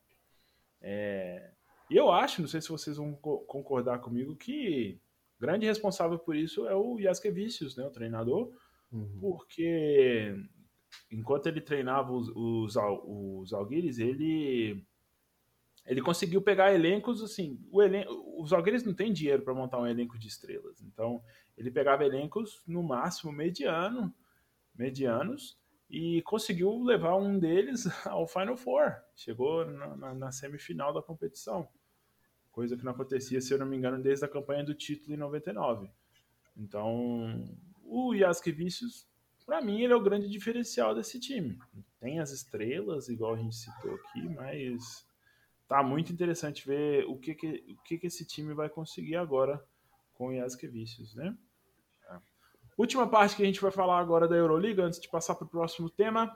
É, 0.82 1.52
e 1.90 1.96
eu 1.96 2.12
acho, 2.12 2.42
não 2.42 2.48
sei 2.48 2.62
se 2.62 2.70
vocês 2.70 2.98
vão 2.98 3.14
concordar 3.14 4.00
comigo, 4.00 4.36
que 4.36 5.00
grande 5.40 5.66
responsável 5.66 6.18
por 6.18 6.36
isso 6.36 6.68
é 6.68 6.76
o 6.76 7.00
Jaskevicius, 7.00 7.76
né, 7.76 7.86
o 7.86 7.92
treinador, 7.92 8.52
uhum. 8.92 9.18
porque 9.20 10.36
enquanto 11.12 11.48
ele 11.48 11.62
treinava 11.62 12.12
os, 12.12 12.30
os, 12.30 12.76
os 12.76 13.54
Alguires, 13.54 14.00
ele 14.00 14.84
ele 15.86 16.02
conseguiu 16.02 16.42
pegar 16.42 16.74
elencos 16.74 17.22
assim. 17.22 17.60
O 17.72 17.82
elen 17.82 18.06
os 18.38 18.52
Alguires 18.52 18.84
não 18.84 18.94
têm 18.94 19.14
dinheiro 19.14 19.44
para 19.44 19.54
montar 19.54 19.80
um 19.80 19.88
elenco 19.88 20.18
de 20.18 20.28
estrelas, 20.28 20.82
então 20.82 21.22
ele 21.58 21.72
pegava 21.72 22.06
elencos 22.06 22.62
no 22.66 22.82
máximo 22.82 23.32
mediano, 23.32 24.14
medianos 24.74 25.58
e 25.90 26.22
conseguiu 26.24 26.84
levar 26.84 27.16
um 27.16 27.38
deles 27.38 27.86
ao 28.06 28.28
Final 28.28 28.58
Four. 28.58 28.96
Chegou 29.16 29.66
na, 29.66 29.96
na, 29.96 30.14
na, 30.14 30.32
semifinal 30.32 30.94
da 30.94 31.02
competição, 31.02 31.68
coisa 32.56 32.78
que 32.78 32.86
não 32.86 32.94
acontecia, 32.94 33.42
se 33.42 33.54
eu 33.54 33.60
não 33.60 33.66
me 33.66 33.76
engano, 33.76 34.02
desde 34.02 34.24
a 34.24 34.30
campanha 34.30 34.64
do 34.64 34.74
título 34.74 35.14
em 35.14 35.18
99. 35.18 35.92
Então, 36.56 37.46
o 37.84 38.16
Jaskevicius, 38.16 39.06
para 39.46 39.62
mim, 39.62 39.82
ele 39.82 39.92
é 39.92 39.96
o 39.96 40.02
grande 40.02 40.30
diferencial 40.30 40.96
desse 40.96 41.20
time. 41.20 41.60
Tem 42.00 42.22
as 42.22 42.32
estrelas, 42.32 43.10
igual 43.10 43.34
a 43.34 43.38
gente 43.38 43.58
citou 43.58 43.94
aqui, 43.96 44.30
mas 44.30 45.06
tá 45.68 45.84
muito 45.84 46.14
interessante 46.14 46.66
ver 46.66 47.06
o 47.06 47.18
que, 47.18 47.36
que, 47.36 47.76
o 47.78 47.84
que, 47.84 47.98
que 47.98 48.08
esse 48.08 48.26
time 48.26 48.54
vai 48.54 48.70
conseguir 48.70 49.18
agora 49.18 49.62
com 50.14 50.28
o 50.28 50.34
Jaskevicius, 50.34 51.14
né? 51.14 51.38
Última 52.78 53.08
parte 53.08 53.36
que 53.36 53.44
a 53.44 53.46
gente 53.46 53.62
vai 53.62 53.72
falar 53.72 54.00
agora 54.00 54.28
da 54.28 54.36
Euroliga, 54.36 54.84
antes 54.84 55.00
de 55.00 55.10
passar 55.10 55.36
para 55.36 55.46
o 55.46 55.50
próximo 55.50 55.90
tema. 55.90 56.36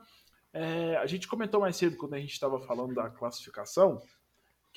É, 0.51 0.95
a 0.97 1.05
gente 1.05 1.28
comentou 1.28 1.61
mais 1.61 1.76
cedo, 1.78 1.97
quando 1.97 2.13
a 2.13 2.20
gente 2.20 2.32
estava 2.32 2.59
falando 2.59 2.93
da 2.93 3.09
classificação, 3.09 4.01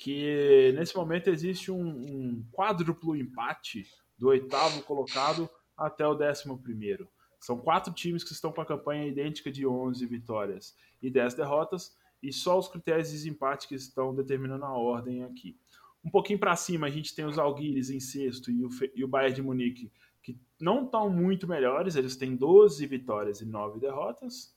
que 0.03 0.73
nesse 0.75 0.93
momento 0.97 1.29
existe 1.29 1.71
um, 1.71 1.87
um 1.87 2.45
quádruplo 2.51 3.15
empate 3.15 3.87
do 4.17 4.27
oitavo 4.27 4.83
colocado 4.83 5.49
até 5.77 6.05
o 6.05 6.13
décimo 6.13 6.61
primeiro. 6.61 7.07
São 7.39 7.57
quatro 7.57 7.93
times 7.93 8.21
que 8.21 8.33
estão 8.33 8.51
com 8.51 8.59
a 8.59 8.65
campanha 8.65 9.07
idêntica 9.07 9.49
de 9.49 9.65
11 9.65 10.05
vitórias 10.05 10.75
e 11.01 11.09
10 11.09 11.35
derrotas, 11.35 11.95
e 12.21 12.33
só 12.33 12.59
os 12.59 12.67
critérios 12.67 13.07
de 13.07 13.13
desempate 13.13 13.65
que 13.65 13.75
estão 13.75 14.13
determinando 14.13 14.65
a 14.65 14.77
ordem 14.77 15.23
aqui. 15.23 15.57
Um 16.03 16.09
pouquinho 16.09 16.37
para 16.37 16.53
cima, 16.57 16.87
a 16.87 16.89
gente 16.89 17.15
tem 17.15 17.23
os 17.23 17.39
Alguires 17.39 17.89
em 17.89 18.01
sexto 18.01 18.51
e 18.51 18.65
o, 18.65 18.69
e 18.93 19.05
o 19.05 19.07
Bayern 19.07 19.35
de 19.35 19.41
Munique 19.41 19.89
que 20.21 20.37
não 20.59 20.83
estão 20.83 21.09
muito 21.09 21.47
melhores, 21.47 21.95
eles 21.95 22.17
têm 22.17 22.35
12 22.35 22.85
vitórias 22.87 23.39
e 23.39 23.45
9 23.45 23.79
derrotas. 23.79 24.53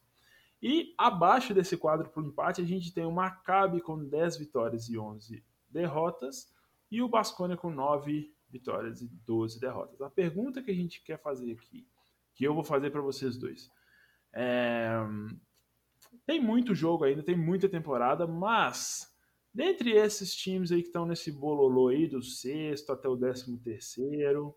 E 0.63 0.95
abaixo 0.97 1.53
desse 1.53 1.77
quadro 1.77 2.09
por 2.09 2.25
empate, 2.25 2.63
a 2.63 2.65
gente 2.65 2.93
tem 2.93 3.05
o 3.05 3.13
Maccabi 3.13 3.81
com 3.81 4.03
10 4.03 4.39
vitórias 4.39 4.89
e 4.89 4.99
11 4.99 5.45
derrotas 5.69 6.53
e 6.91 7.03
o 7.03 7.09
Basconia 7.09 7.57
com 7.57 7.71
9 7.71 8.35
vitórias 8.49 9.03
e 9.03 9.09
12 9.27 9.61
derrotas. 9.61 10.01
A 10.01 10.11
pergunta 10.11 10.63
que 10.63 10.71
a 10.71 10.75
gente 10.75 11.03
quer 11.03 11.21
fazer 11.21 11.53
aqui, 11.53 11.87
que 12.35 12.45
eu 12.45 12.55
vou 12.55 12.65
fazer 12.65 12.91
para 12.91 13.01
vocês 13.01 13.37
dois, 13.37 13.71
é... 14.33 14.97
tem 16.25 16.41
muito 16.41 16.75
jogo 16.75 17.05
ainda, 17.05 17.23
tem 17.23 17.37
muita 17.37 17.69
temporada, 17.69 18.27
mas 18.27 19.15
dentre 19.53 19.93
esses 19.93 20.35
times 20.35 20.73
aí 20.73 20.81
que 20.81 20.89
estão 20.89 21.07
nesse 21.07 21.31
bololô 21.33 21.89
aí 21.89 22.07
do 22.07 22.23
sexto 22.23 22.93
até 22.93 23.09
o 23.09 23.17
décimo 23.17 23.59
terceiro, 23.59 24.55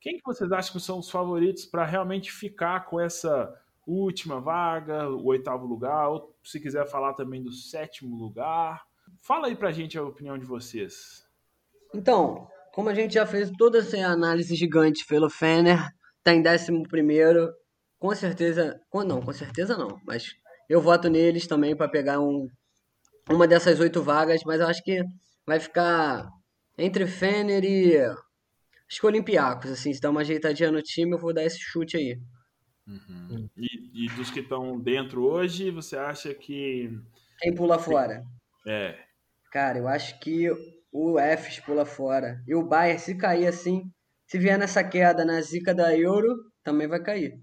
quem 0.00 0.18
que 0.18 0.24
vocês 0.24 0.52
acham 0.52 0.72
que 0.72 0.80
são 0.80 0.98
os 0.98 1.10
favoritos 1.10 1.64
para 1.64 1.84
realmente 1.84 2.30
ficar 2.30 2.86
com 2.86 3.00
essa 3.00 3.52
última 3.86 4.40
vaga, 4.40 5.08
o 5.08 5.26
oitavo 5.26 5.66
lugar, 5.66 6.08
ou 6.08 6.34
se 6.42 6.60
quiser 6.60 6.86
falar 6.88 7.14
também 7.14 7.42
do 7.42 7.52
sétimo 7.52 8.16
lugar? 8.16 8.82
Fala 9.20 9.46
aí 9.46 9.56
para 9.56 9.68
a 9.68 9.72
gente 9.72 9.96
a 9.96 10.02
opinião 10.02 10.36
de 10.36 10.44
vocês. 10.44 11.24
Então, 11.94 12.48
como 12.72 12.88
a 12.88 12.94
gente 12.94 13.14
já 13.14 13.26
fez 13.26 13.50
toda 13.56 13.78
essa 13.78 13.96
análise 13.98 14.54
gigante 14.54 15.06
pelo 15.06 15.30
Fener, 15.30 15.78
tá 16.22 16.34
em 16.34 16.42
décimo 16.42 16.82
primeiro, 16.88 17.52
com 17.98 18.14
certeza, 18.14 18.78
não, 18.92 19.22
com 19.22 19.32
certeza 19.32 19.76
não, 19.76 19.98
mas 20.04 20.34
eu 20.68 20.80
voto 20.80 21.08
neles 21.08 21.46
também 21.46 21.76
para 21.76 21.88
pegar 21.88 22.20
um, 22.20 22.48
uma 23.30 23.46
dessas 23.46 23.78
oito 23.80 24.02
vagas, 24.02 24.42
mas 24.44 24.60
eu 24.60 24.66
acho 24.66 24.82
que 24.82 25.02
vai 25.46 25.60
ficar 25.60 26.28
entre 26.76 27.06
Fener 27.06 27.64
e 27.64 27.96
Acho 28.88 29.00
que 29.00 29.06
Olympiacos, 29.06 29.70
assim, 29.72 29.92
se 29.92 30.00
dá 30.00 30.10
uma 30.10 30.20
ajeitadinha 30.20 30.70
no 30.70 30.80
time, 30.80 31.12
eu 31.12 31.18
vou 31.18 31.34
dar 31.34 31.44
esse 31.44 31.58
chute 31.58 31.96
aí. 31.96 32.16
Uhum. 32.86 33.50
E, 33.56 34.04
e, 34.04 34.08
dos 34.10 34.30
que 34.30 34.40
estão 34.40 34.78
dentro 34.78 35.24
hoje, 35.24 35.70
você 35.70 35.96
acha 35.96 36.32
que. 36.32 36.90
Quem 37.40 37.54
pula 37.54 37.78
fora? 37.78 38.24
É. 38.66 38.96
Cara, 39.50 39.78
eu 39.78 39.88
acho 39.88 40.18
que 40.20 40.48
o 40.92 41.18
Fs 41.18 41.60
pula 41.60 41.84
fora. 41.84 42.42
E 42.46 42.54
o 42.54 42.62
Bayern, 42.62 43.00
se 43.00 43.16
cair 43.16 43.48
assim, 43.48 43.90
se 44.26 44.38
vier 44.38 44.58
nessa 44.58 44.84
queda 44.84 45.24
na 45.24 45.40
zica 45.40 45.74
da 45.74 45.96
Euro, 45.96 46.34
também 46.62 46.86
vai 46.86 47.02
cair. 47.02 47.40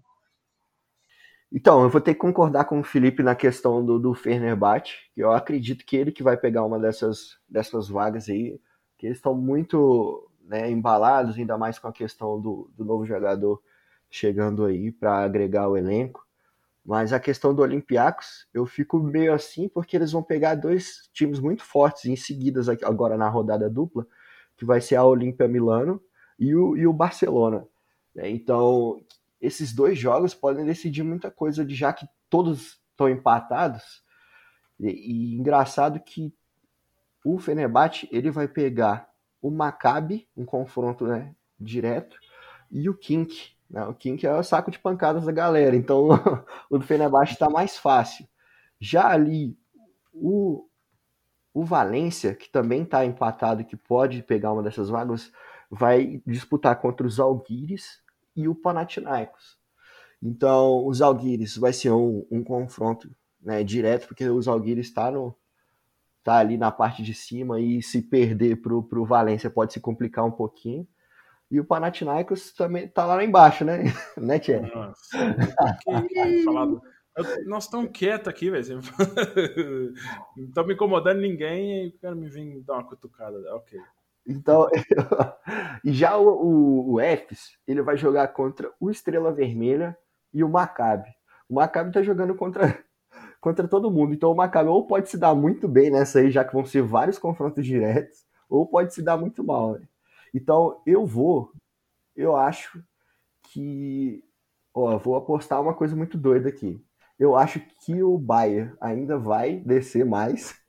Então, 1.51 1.83
eu 1.83 1.89
vou 1.89 2.01
ter 2.01 2.13
que 2.13 2.19
concordar 2.19 2.65
com 2.65 2.79
o 2.79 2.83
Felipe 2.83 3.21
na 3.21 3.35
questão 3.35 3.85
do, 3.85 3.99
do 3.99 4.13
Fenerbahçe, 4.15 4.93
que 5.13 5.21
eu 5.21 5.31
acredito 5.31 5.85
que 5.85 5.95
ele 5.95 6.11
que 6.11 6.23
vai 6.23 6.35
pegar 6.35 6.65
uma 6.65 6.79
dessas, 6.79 7.37
dessas 7.47 7.87
vagas 7.89 8.27
aí, 8.27 8.59
que 8.97 9.05
eles 9.05 9.17
estão 9.17 9.35
muito 9.35 10.27
né, 10.41 10.71
embalados, 10.71 11.37
ainda 11.37 11.57
mais 11.57 11.77
com 11.77 11.87
a 11.87 11.93
questão 11.93 12.41
do, 12.41 12.71
do 12.75 12.83
novo 12.83 13.05
jogador 13.05 13.61
chegando 14.13 14.63
aí 14.63 14.91
para 14.91 15.23
agregar 15.23 15.67
o 15.67 15.75
elenco. 15.75 16.23
Mas 16.85 17.11
a 17.11 17.19
questão 17.19 17.53
do 17.55 17.63
Olympiacos, 17.63 18.47
eu 18.53 18.63
fico 18.63 18.99
meio 18.99 19.33
assim, 19.33 19.67
porque 19.67 19.95
eles 19.95 20.11
vão 20.11 20.21
pegar 20.21 20.53
dois 20.53 21.09
times 21.11 21.39
muito 21.39 21.63
fortes 21.63 22.05
em 22.05 22.15
seguidas 22.15 22.69
agora 22.69 23.17
na 23.17 23.27
rodada 23.27 23.67
dupla, 23.67 24.05
que 24.55 24.65
vai 24.65 24.79
ser 24.81 24.97
a 24.97 25.03
Olímpia 25.03 25.47
Milano 25.47 25.99
e 26.37 26.53
o, 26.53 26.77
e 26.77 26.85
o 26.85 26.93
Barcelona. 26.93 27.65
Né? 28.13 28.29
Então, 28.29 29.03
esses 29.41 29.73
dois 29.73 29.97
jogos 29.97 30.35
podem 30.35 30.63
decidir 30.63 31.01
muita 31.01 31.31
coisa, 31.31 31.67
já 31.67 31.91
que 31.91 32.05
todos 32.29 32.79
estão 32.91 33.09
empatados. 33.09 34.03
E, 34.79 34.89
e 34.89 35.35
engraçado 35.35 35.99
que 35.99 36.31
o 37.25 37.39
Fenerbahçe 37.39 38.07
ele 38.11 38.29
vai 38.29 38.47
pegar 38.47 39.09
o 39.41 39.49
Maccabi, 39.49 40.27
um 40.37 40.45
confronto 40.45 41.07
né, 41.07 41.33
direto, 41.59 42.19
e 42.69 42.87
o 42.87 42.93
Kink. 42.93 43.52
Né? 43.73 43.83
O 43.87 43.93
Kink 43.95 44.25
é 44.25 44.33
o 44.35 44.43
saco 44.43 44.69
de 44.69 44.77
pancadas 44.77 45.25
da 45.25 45.31
galera, 45.31 45.75
então 45.75 46.09
o 46.69 46.77
do 46.77 46.85
Fenerbahçe 46.85 47.33
está 47.33 47.49
mais 47.49 47.75
fácil. 47.75 48.27
Já 48.79 49.09
ali, 49.09 49.57
o, 50.13 50.67
o 51.51 51.65
Valência, 51.65 52.35
que 52.35 52.49
também 52.49 52.83
está 52.83 53.03
empatado, 53.03 53.65
que 53.65 53.75
pode 53.75 54.21
pegar 54.21 54.53
uma 54.53 54.61
dessas 54.61 54.89
vagas, 54.89 55.31
vai 55.71 56.21
disputar 56.25 56.79
contra 56.79 57.07
os 57.07 57.19
Alguires 57.19 58.03
e 58.35 58.47
o 58.47 58.53
Panathinaikos. 58.53 59.57
Então, 60.21 60.85
os 60.85 61.01
Alguires 61.01 61.57
vai 61.57 61.73
ser 61.73 61.91
um, 61.91 62.25
um 62.29 62.43
confronto 62.43 63.09
né, 63.41 63.63
direto, 63.63 64.07
porque 64.07 64.25
os 64.29 64.47
Alguires 64.47 64.87
está 64.87 65.11
tá 66.23 66.37
ali 66.37 66.57
na 66.57 66.71
parte 66.71 67.01
de 67.01 67.13
cima 67.13 67.59
e 67.59 67.81
se 67.81 68.03
perder 68.03 68.61
pro, 68.61 68.83
pro 68.83 69.03
Valência 69.03 69.49
pode 69.49 69.73
se 69.73 69.79
complicar 69.79 70.23
um 70.23 70.31
pouquinho. 70.31 70.87
E 71.51 71.59
o 71.59 71.65
Panathinaikos 71.65 72.53
também 72.53 72.87
tá 72.87 73.05
lá 73.05 73.23
embaixo, 73.23 73.63
né? 73.63 73.83
né, 74.17 74.39
Thierry? 74.39 74.71
Nossa. 74.73 75.35
Nós 77.45 77.65
estamos 77.65 77.91
quietos 77.93 78.27
aqui, 78.27 78.49
velho. 78.49 78.81
Não 80.35 80.45
estamos 80.45 80.73
incomodando 80.73 81.21
ninguém 81.21 81.85
e 81.85 81.87
o 81.89 81.99
cara 81.99 82.15
me 82.15 82.27
vem 82.27 82.61
dar 82.63 82.73
uma 82.73 82.87
cutucada. 82.87 83.37
Ok. 83.55 83.79
Então, 84.25 84.69
e 85.83 85.91
já 85.91 86.17
o, 86.17 86.27
o, 86.27 86.95
o 86.95 86.99
Fs, 86.99 87.57
ele 87.67 87.81
vai 87.81 87.97
jogar 87.97 88.29
contra 88.29 88.71
o 88.79 88.89
Estrela 88.89 89.31
Vermelha 89.31 89.97
e 90.33 90.43
o 90.43 90.49
Maccabi. 90.49 91.09
O 91.47 91.55
Maccabi 91.55 91.91
tá 91.91 92.01
jogando 92.01 92.33
contra 92.35 92.63
contra 93.39 93.67
todo 93.67 93.91
mundo. 93.91 94.13
Então 94.13 94.31
o 94.31 94.35
Maccabi 94.35 94.69
ou 94.69 94.87
pode 94.87 95.09
se 95.09 95.17
dar 95.17 95.35
muito 95.35 95.67
bem 95.67 95.91
nessa 95.91 96.19
aí, 96.19 96.31
já 96.31 96.43
que 96.45 96.53
vão 96.53 96.65
ser 96.65 96.81
vários 96.81 97.19
confrontos 97.19 97.65
diretos, 97.65 98.25
ou 98.49 98.65
pode 98.65 98.93
se 98.93 99.03
dar 99.03 99.17
muito 99.17 99.43
mal. 99.43 99.73
Né? 99.73 99.87
Então 100.33 100.81
eu 100.85 101.05
vou, 101.05 101.51
eu 102.15 102.35
acho 102.35 102.83
que, 103.43 104.23
ó, 104.73 104.97
vou 104.97 105.15
apostar 105.15 105.61
uma 105.61 105.73
coisa 105.73 105.95
muito 105.95 106.17
doida 106.17 106.49
aqui. 106.49 106.83
Eu 107.19 107.35
acho 107.35 107.59
que 107.85 108.01
o 108.01 108.17
Bayern 108.17 108.75
ainda 108.81 109.17
vai 109.17 109.57
descer 109.57 110.03
mais 110.05 110.59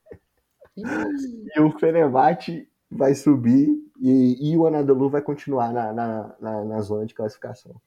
e 0.76 1.60
o 1.60 1.70
Fenerbahçe 1.78 2.68
vai 2.90 3.14
subir 3.14 3.68
e, 4.00 4.50
e 4.52 4.56
o 4.56 4.66
Anadolu 4.66 5.08
vai 5.08 5.22
continuar 5.22 5.72
na, 5.72 5.92
na, 5.92 6.36
na, 6.40 6.64
na 6.64 6.80
zona 6.80 7.06
de 7.06 7.14
classificação. 7.14 7.80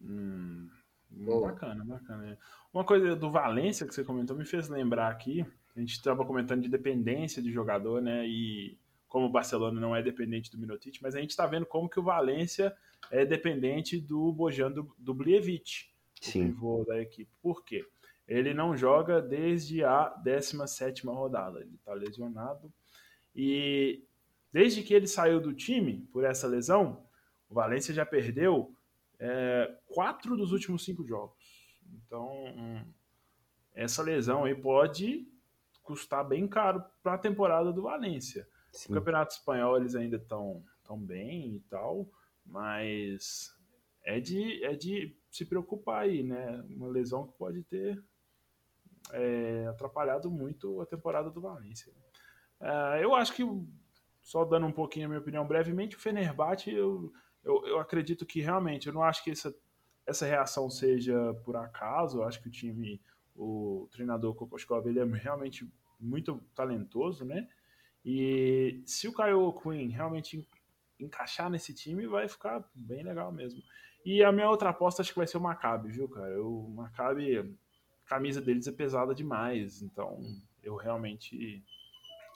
Hum, 0.00 0.68
bacana, 1.10 1.84
bacana. 1.84 2.38
Uma 2.72 2.84
coisa 2.84 3.16
do 3.16 3.30
Valência 3.30 3.86
que 3.86 3.94
você 3.94 4.04
comentou 4.04 4.36
me 4.36 4.44
fez 4.44 4.68
lembrar 4.68 5.10
aqui. 5.10 5.44
A 5.76 5.80
gente 5.80 5.92
estava 5.92 6.24
comentando 6.24 6.62
de 6.62 6.68
dependência 6.68 7.42
de 7.42 7.52
jogador, 7.52 8.00
né? 8.00 8.26
E 8.26 8.78
como 9.08 9.26
o 9.26 9.30
Barcelona 9.30 9.80
não 9.80 9.96
é 9.96 10.02
dependente 10.02 10.50
do 10.50 10.58
Minotic, 10.58 11.00
mas 11.00 11.14
a 11.14 11.20
gente 11.20 11.30
está 11.30 11.46
vendo 11.46 11.66
como 11.66 11.88
que 11.88 11.98
o 11.98 12.02
Valência 12.02 12.76
é 13.10 13.24
dependente 13.24 13.98
do 13.98 14.32
Bojan 14.32 14.70
do, 14.70 14.94
do 14.98 15.14
Blievic, 15.14 15.90
o 16.16 16.32
pivô 16.32 16.84
da 16.84 17.00
equipe. 17.00 17.30
Por 17.40 17.64
quê? 17.64 17.86
Ele 18.26 18.52
não 18.52 18.76
joga 18.76 19.22
desde 19.22 19.82
a 19.82 20.10
17 20.22 21.06
rodada. 21.06 21.60
Ele 21.60 21.74
está 21.76 21.94
lesionado. 21.94 22.70
E 23.34 24.04
desde 24.52 24.82
que 24.82 24.92
ele 24.92 25.06
saiu 25.06 25.40
do 25.40 25.54
time 25.54 26.06
por 26.12 26.24
essa 26.24 26.46
lesão, 26.46 27.02
o 27.48 27.54
Valência 27.54 27.94
já 27.94 28.04
perdeu 28.04 28.74
é, 29.18 29.74
quatro 29.86 30.36
dos 30.36 30.52
últimos 30.52 30.84
cinco 30.84 31.06
jogos. 31.06 31.38
Então, 31.90 32.84
essa 33.74 34.02
lesão 34.02 34.44
aí 34.44 34.54
pode 34.54 35.26
custar 35.82 36.26
bem 36.26 36.46
caro 36.46 36.84
para 37.02 37.14
a 37.14 37.18
temporada 37.18 37.72
do 37.72 37.82
Valência. 37.82 38.46
Sim. 38.78 38.92
O 38.92 38.94
Campeonato 38.94 39.34
Espanhol 39.34 39.76
eles 39.76 39.96
ainda 39.96 40.16
estão 40.16 40.62
tão 40.84 40.96
bem 40.96 41.56
e 41.56 41.60
tal, 41.68 42.08
mas 42.46 43.52
é 44.04 44.20
de, 44.20 44.62
é 44.64 44.72
de 44.76 45.16
se 45.28 45.44
preocupar 45.44 46.02
aí, 46.02 46.22
né? 46.22 46.64
Uma 46.70 46.86
lesão 46.86 47.26
que 47.26 47.36
pode 47.36 47.64
ter 47.64 48.00
é, 49.10 49.66
atrapalhado 49.66 50.30
muito 50.30 50.80
a 50.80 50.86
temporada 50.86 51.28
do 51.28 51.40
Valência. 51.40 51.92
É, 52.60 53.02
eu 53.02 53.16
acho 53.16 53.34
que, 53.34 53.42
só 54.22 54.44
dando 54.44 54.66
um 54.68 54.72
pouquinho 54.72 55.06
a 55.06 55.08
minha 55.08 55.20
opinião 55.20 55.44
brevemente, 55.44 55.96
o 55.96 56.00
Fenerbahçe, 56.00 56.70
eu, 56.70 57.12
eu, 57.42 57.66
eu 57.66 57.80
acredito 57.80 58.24
que 58.24 58.40
realmente, 58.40 58.86
eu 58.86 58.92
não 58.92 59.02
acho 59.02 59.24
que 59.24 59.32
essa, 59.32 59.52
essa 60.06 60.24
reação 60.24 60.70
seja 60.70 61.34
por 61.44 61.56
acaso, 61.56 62.18
eu 62.18 62.22
acho 62.22 62.40
que 62.40 62.46
o 62.46 62.52
time, 62.52 63.02
o 63.34 63.88
treinador 63.90 64.36
Kokoskov, 64.36 64.86
ele 64.86 65.00
é 65.00 65.04
realmente 65.04 65.68
muito 65.98 66.40
talentoso, 66.54 67.24
né? 67.24 67.48
E 68.10 68.80
se 68.86 69.06
o 69.06 69.12
Kyle 69.12 69.52
Quinn 69.62 69.90
realmente 69.90 70.42
encaixar 70.98 71.50
nesse 71.50 71.74
time, 71.74 72.06
vai 72.06 72.26
ficar 72.26 72.66
bem 72.74 73.02
legal 73.02 73.30
mesmo. 73.30 73.62
E 74.02 74.24
a 74.24 74.32
minha 74.32 74.48
outra 74.48 74.70
aposta 74.70 75.02
acho 75.02 75.12
que 75.12 75.18
vai 75.18 75.26
ser 75.26 75.36
o 75.36 75.42
Maccabi, 75.42 75.90
viu, 75.90 76.08
cara? 76.08 76.42
O 76.42 76.70
Maccabi 76.70 77.54
camisa 78.06 78.40
deles 78.40 78.66
é 78.66 78.72
pesada 78.72 79.14
demais, 79.14 79.82
então 79.82 80.18
eu 80.62 80.74
realmente 80.74 81.62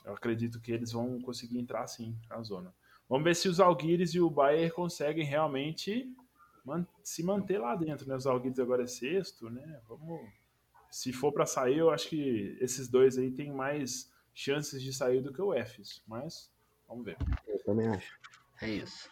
eu 0.05 0.13
acredito 0.13 0.61
que 0.61 0.71
eles 0.71 0.91
vão 0.91 1.19
conseguir 1.19 1.57
entrar 1.57 1.87
sim 1.87 2.15
na 2.29 2.39
zona. 2.43 2.71
Vamos 3.09 3.23
ver 3.23 3.35
se 3.35 3.49
os 3.49 3.59
Alguires 3.59 4.13
e 4.13 4.19
o 4.19 4.29
Bayern 4.29 4.69
conseguem 4.69 5.25
realmente 5.25 6.07
man 6.63 6.85
se 7.03 7.23
manter 7.23 7.57
lá 7.57 7.75
dentro, 7.75 8.07
né? 8.07 8.15
Os 8.15 8.27
Alguires 8.27 8.59
agora 8.59 8.83
é 8.83 8.87
sexto, 8.87 9.49
né? 9.49 9.81
Vamos 9.89 10.21
se 10.91 11.11
for 11.11 11.31
para 11.31 11.47
sair, 11.47 11.79
eu 11.79 11.89
acho 11.89 12.09
que 12.09 12.55
esses 12.61 12.87
dois 12.87 13.17
aí 13.17 13.31
têm 13.31 13.51
mais 13.51 14.12
chances 14.33 14.81
de 14.81 14.93
sair 14.93 15.21
do 15.21 15.31
que 15.31 15.41
o 15.41 15.53
Efes, 15.53 16.01
mas 16.07 16.51
vamos 16.87 17.05
ver. 17.05 17.17
Eu 17.47 17.63
também 17.63 17.87
acho. 17.87 18.13
É 18.61 18.69
isso. 18.69 19.09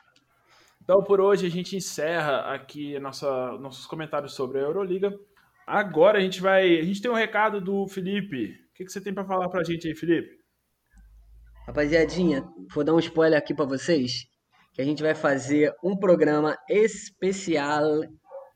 Então 0.83 1.03
por 1.03 1.21
hoje 1.21 1.45
a 1.45 1.49
gente 1.49 1.75
encerra 1.75 2.53
aqui 2.53 2.99
nossa, 2.99 3.51
nossos 3.59 3.85
comentários 3.85 4.33
sobre 4.33 4.59
a 4.59 4.61
Euroliga. 4.61 5.17
Agora 5.65 6.17
a 6.17 6.21
gente 6.21 6.41
vai. 6.41 6.79
A 6.79 6.83
gente 6.83 7.01
tem 7.01 7.11
um 7.11 7.15
recado 7.15 7.61
do 7.61 7.87
Felipe. 7.87 8.59
O 8.71 8.73
que, 8.73 8.85
que 8.85 8.91
você 8.91 8.99
tem 8.99 9.13
para 9.13 9.25
falar 9.25 9.47
para 9.49 9.61
a 9.61 9.63
gente 9.63 9.87
aí, 9.87 9.95
Felipe? 9.95 10.41
Rapaziadinha, 11.67 12.43
vou 12.73 12.83
dar 12.83 12.93
um 12.93 12.99
spoiler 12.99 13.37
aqui 13.37 13.53
para 13.53 13.65
vocês. 13.65 14.25
Que 14.73 14.81
a 14.81 14.85
gente 14.85 15.03
vai 15.03 15.13
fazer 15.13 15.73
um 15.83 15.95
programa 15.95 16.57
especial, 16.69 17.83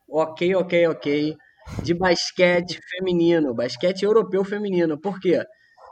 ok, 0.08 0.54
ok, 0.56 0.86
ok, 0.88 1.36
de 1.82 1.94
basquete 1.94 2.80
feminino, 2.90 3.54
basquete 3.54 4.02
europeu 4.02 4.42
feminino. 4.44 4.98
Por 4.98 5.20
quê? 5.20 5.42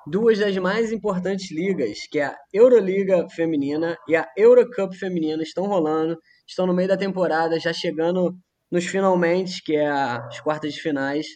Duas 0.06 0.38
das 0.38 0.56
mais 0.58 0.92
importantes 0.92 1.50
ligas, 1.50 2.00
que 2.10 2.18
é 2.18 2.26
a 2.26 2.36
Euroliga 2.52 3.26
feminina 3.30 3.96
e 4.06 4.14
a 4.14 4.28
Eurocup 4.36 4.94
feminina, 4.96 5.42
estão 5.42 5.66
rolando, 5.66 6.18
estão 6.46 6.66
no 6.66 6.74
meio 6.74 6.88
da 6.88 6.96
temporada, 6.96 7.58
já 7.58 7.72
chegando 7.72 8.36
nos 8.70 8.84
finalmente, 8.84 9.62
que 9.62 9.76
é 9.76 9.88
as 9.88 10.40
quartas 10.40 10.74
de 10.74 10.80
finais. 10.80 11.26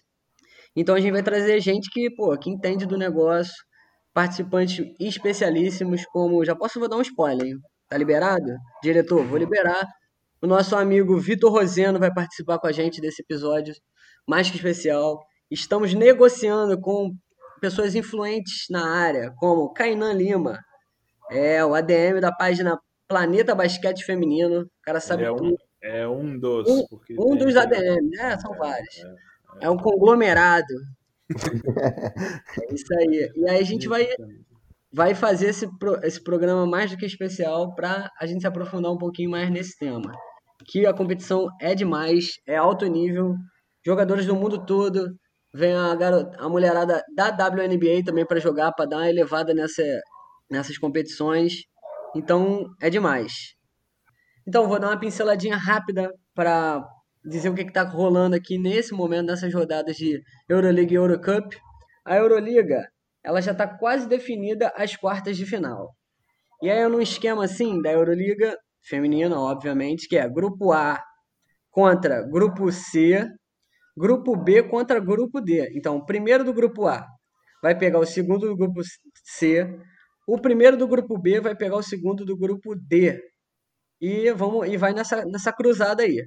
Então 0.77 0.95
a 0.95 1.01
gente 1.01 1.13
vai 1.13 1.23
trazer 1.23 1.61
gente 1.61 1.91
que, 1.91 2.11
pô, 2.15 2.37
que 2.37 2.51
entende 2.51 2.85
do 2.85 2.99
negócio, 2.99 3.55
participantes 4.13 4.85
especialíssimos, 5.01 6.05
como. 6.07 6.45
Já 6.45 6.55
posso 6.55 6.79
vou 6.79 6.89
dar 6.89 6.97
um 6.97 7.03
spoiler, 7.03 7.47
hein? 7.47 7.59
Tá 7.89 7.97
liberado? 7.97 8.55
Diretor, 8.83 9.25
vou 9.25 9.39
liberar. 9.39 9.87
O 10.43 10.47
nosso 10.47 10.77
amigo 10.77 11.19
Vitor 11.19 11.53
Roseno 11.53 11.99
vai 11.99 12.13
participar 12.13 12.59
com 12.59 12.67
a 12.67 12.73
gente 12.73 13.01
desse 13.01 13.23
episódio 13.23 13.75
mais 14.27 14.51
que 14.51 14.57
especial. 14.57 15.19
Estamos 15.51 15.95
negociando 15.95 16.79
com 16.81 17.13
pessoas 17.59 17.95
influentes 17.95 18.67
na 18.71 18.89
área, 18.89 19.33
como 19.37 19.73
Kainan 19.73 20.13
Lima, 20.13 20.59
é 21.31 21.65
o 21.65 21.75
ADM 21.75 22.21
da 22.21 22.33
página 22.33 22.79
Planeta 23.09 23.55
Basquete 23.55 24.05
Feminino. 24.05 24.63
O 24.63 24.69
cara 24.83 25.01
sabe 25.01 25.25
é 25.25 25.33
um, 25.33 25.37
tudo. 25.37 25.57
É 25.83 26.09
um 26.09 26.39
dos. 26.39 26.69
Um, 26.69 26.87
um 27.19 27.37
dos 27.37 27.57
ADM, 27.57 28.11
né? 28.11 28.39
São 28.39 28.55
é, 28.55 28.59
vários. 28.59 28.97
É, 28.97 29.09
é. 29.63 29.67
é, 29.67 29.71
um 29.71 29.77
conglomerado. 29.77 30.75
é 32.63 32.75
isso 32.75 32.95
aí. 32.99 33.33
E 33.35 33.51
aí 33.51 33.59
a 33.59 33.65
gente 33.65 33.89
vai, 33.89 34.07
vai 34.93 35.15
fazer 35.15 35.49
esse, 35.49 35.69
esse 36.03 36.23
programa 36.23 36.67
mais 36.67 36.91
do 36.91 36.97
que 36.97 37.07
especial 37.07 37.75
para 37.75 38.11
a 38.21 38.27
gente 38.27 38.41
se 38.41 38.47
aprofundar 38.47 38.93
um 38.93 38.99
pouquinho 38.99 39.31
mais 39.31 39.51
nesse 39.51 39.79
tema. 39.79 40.13
Que 40.67 40.87
a 40.87 40.93
competição 40.93 41.49
é 41.61 41.75
demais, 41.75 42.33
é 42.47 42.57
alto 42.57 42.87
nível, 42.87 43.35
jogadores 43.85 44.27
do 44.27 44.35
mundo 44.35 44.65
todo. 44.67 45.15
Vem 45.55 45.75
a, 45.75 45.95
garota, 45.95 46.37
a 46.39 46.49
mulherada 46.49 47.03
da 47.15 47.29
WNBA 47.29 48.05
também 48.05 48.27
para 48.27 48.41
jogar, 48.41 48.73
para 48.73 48.87
dar 48.87 48.97
uma 48.99 49.09
elevada 49.09 49.55
nessa, 49.55 49.83
nessas 50.51 50.79
competições. 50.79 51.63
Então 52.15 52.67
é 52.81 52.91
demais. 52.91 53.57
Então, 54.47 54.67
vou 54.67 54.81
dar 54.81 54.89
uma 54.89 54.99
pinceladinha 54.99 55.57
rápida 55.57 56.11
para 56.35 56.83
dizer 57.23 57.51
o 57.51 57.55
que 57.55 57.61
está 57.61 57.83
rolando 57.83 58.35
aqui 58.35 58.59
nesse 58.59 58.95
momento, 58.95 59.27
nessas 59.27 59.53
rodadas 59.53 59.97
de 59.97 60.23
Euroliga 60.49 60.93
e 60.93 60.97
Eurocup. 60.97 61.55
A 62.05 62.17
Euroliga 62.17 62.89
ela 63.23 63.43
já 63.43 63.53
está 63.53 63.67
quase 63.67 64.09
definida 64.09 64.73
as 64.75 64.97
quartas 64.97 65.37
de 65.37 65.45
final. 65.45 65.95
E 66.63 66.71
aí, 66.71 66.89
num 66.89 67.01
esquema 67.01 67.45
assim 67.45 67.83
da 67.83 67.93
Euroliga 67.93 68.57
feminina, 68.83 69.39
obviamente, 69.39 70.09
que 70.09 70.17
é 70.17 70.27
grupo 70.27 70.73
A 70.73 70.99
contra 71.71 72.23
grupo 72.23 72.73
C, 72.73 73.29
grupo 73.99 74.37
B 74.37 74.63
contra 74.63 75.01
grupo 75.01 75.41
D. 75.41 75.71
Então, 75.75 75.97
o 75.97 76.07
primeiro 76.07 76.45
do 76.45 76.55
grupo 76.55 76.87
A 76.87 77.05
vai 77.63 77.77
pegar 77.77 77.99
o 77.99 78.07
segundo 78.07 78.49
do 78.49 78.57
grupo 78.57 78.81
C, 79.25 79.67
o 80.27 80.39
primeiro 80.39 80.77
do 80.77 80.87
grupo 80.87 81.19
B 81.19 81.41
vai 81.41 81.57
pegar 81.57 81.77
o 81.77 81.83
segundo 81.83 82.25
do 82.25 82.37
grupo 82.37 82.75
D. 82.75 83.21
E 84.01 84.31
vamos 84.33 84.69
e 84.69 84.77
vai 84.77 84.93
nessa, 84.93 85.25
nessa 85.25 85.53
cruzada 85.53 86.03
aí. 86.03 86.25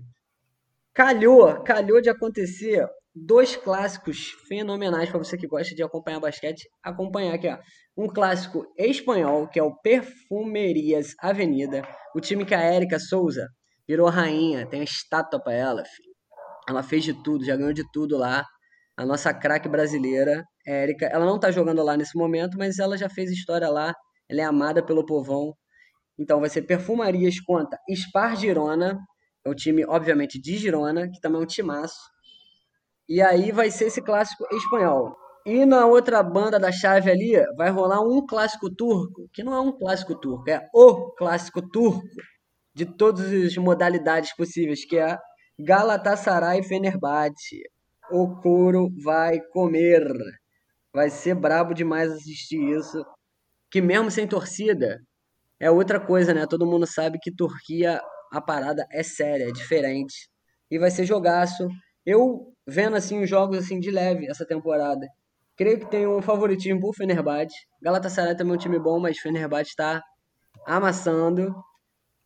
Calhou, 0.94 1.64
calhou 1.64 2.02
de 2.02 2.10
acontecer 2.10 2.86
dois 3.14 3.56
clássicos 3.56 4.32
fenomenais 4.48 5.10
para 5.10 5.20
você 5.20 5.38
que 5.38 5.48
gosta 5.48 5.74
de 5.74 5.84
acompanhar 5.84 6.20
basquete, 6.20 6.70
acompanhar 6.84 7.36
aqui, 7.36 7.48
ó. 7.48 7.58
Um 7.96 8.08
clássico 8.08 8.66
espanhol, 8.78 9.48
que 9.48 9.60
é 9.60 9.64
o 9.64 9.76
Perfumerias 9.76 11.14
Avenida, 11.20 11.82
o 12.16 12.20
time 12.20 12.46
que 12.46 12.56
a 12.56 12.62
Érica 12.62 13.00
Souza 13.00 13.48
virou 13.88 14.10
rainha, 14.10 14.66
tem 14.66 14.82
a 14.82 14.84
estátua 14.84 15.42
para 15.42 15.54
ela, 15.54 15.84
filho. 15.86 16.11
Ela 16.72 16.84
fez 16.84 17.04
de 17.04 17.14
tudo, 17.14 17.46
já 17.46 17.56
ganhou 17.56 17.74
de 17.74 17.84
tudo 17.92 18.18
lá. 18.18 18.46
A 18.98 19.06
nossa 19.06 19.34
craque 19.34 19.70
brasileira, 19.70 20.44
Érica, 20.66 21.06
ela 21.06 21.26
não 21.26 21.40
tá 21.40 21.52
jogando 21.52 21.84
lá 21.84 21.96
nesse 21.96 22.18
momento, 22.18 22.58
mas 22.58 22.80
ela 22.80 22.98
já 22.98 23.10
fez 23.10 23.30
história 23.32 23.70
lá. 23.70 23.94
Ela 24.30 24.42
é 24.42 24.44
amada 24.44 24.84
pelo 24.84 25.06
povão. 25.06 25.54
Então 26.18 26.40
vai 26.40 26.50
ser 26.50 26.64
Perfumarias 26.64 27.40
contra 27.40 27.78
Spar 27.96 28.36
Girona, 28.36 29.00
é 29.44 29.50
um 29.50 29.56
time, 29.56 29.84
obviamente, 29.86 30.40
de 30.40 30.58
Girona, 30.58 31.10
que 31.10 31.20
também 31.20 31.42
é 31.42 31.44
um 31.44 31.48
timaço. 31.48 32.00
E 33.10 33.22
aí 33.22 33.52
vai 33.52 33.72
ser 33.72 33.86
esse 33.86 34.02
clássico 34.02 34.46
espanhol. 34.56 35.16
E 35.46 35.66
na 35.66 35.88
outra 35.88 36.22
banda 36.22 36.60
da 36.60 36.72
chave 36.72 37.10
ali, 37.10 37.34
vai 37.58 37.72
rolar 37.72 38.02
um 38.02 38.24
clássico 38.26 38.70
turco, 38.70 39.28
que 39.34 39.44
não 39.44 39.54
é 39.54 39.60
um 39.60 39.72
clássico 39.72 40.14
turco, 40.16 40.48
é 40.50 40.70
o 40.74 41.12
clássico 41.14 41.68
turco 41.72 42.06
de 42.76 42.86
todas 42.86 43.32
as 43.34 43.58
modalidades 43.58 44.36
possíveis, 44.36 44.86
que 44.86 44.98
é 44.98 45.18
Galatasaray 45.64 46.64
Fenerbahçe. 46.64 47.62
O 48.12 48.36
couro 48.42 48.90
vai 49.04 49.40
comer. 49.52 50.04
Vai 50.94 51.10
ser 51.10 51.36
brabo 51.36 51.74
demais 51.74 52.12
assistir 52.12 52.60
isso. 52.78 53.06
Que 53.70 53.80
mesmo 53.82 54.10
sem 54.10 54.28
torcida, 54.28 55.00
é 55.60 55.70
outra 55.70 56.00
coisa, 56.00 56.34
né? 56.34 56.48
Todo 56.48 56.66
mundo 56.66 56.88
sabe 56.88 57.20
que 57.22 57.34
Turquia, 57.34 58.02
a 58.32 58.42
parada 58.42 58.86
é 58.92 59.04
séria, 59.04 59.50
é 59.50 59.52
diferente. 59.52 60.28
E 60.70 60.80
vai 60.80 60.90
ser 60.90 61.06
jogaço. 61.06 61.68
Eu 62.06 62.52
vendo 62.68 62.96
assim 62.96 63.22
os 63.22 63.30
jogos 63.30 63.60
assim 63.60 63.80
de 63.80 63.92
leve 63.92 64.28
essa 64.28 64.46
temporada. 64.46 65.08
Creio 65.56 65.80
que 65.80 65.90
tem 65.90 66.08
um 66.08 66.22
favoritismo 66.22 66.80
por 66.80 66.96
Fenerbahçe. 66.96 67.56
Galatasaray 67.82 68.36
também 68.36 68.54
é 68.54 68.56
um 68.56 68.60
time 68.60 68.80
bom, 68.80 69.00
mas 69.00 69.20
Fenerbahçe 69.20 69.70
está 69.70 70.02
amassando. 70.66 71.54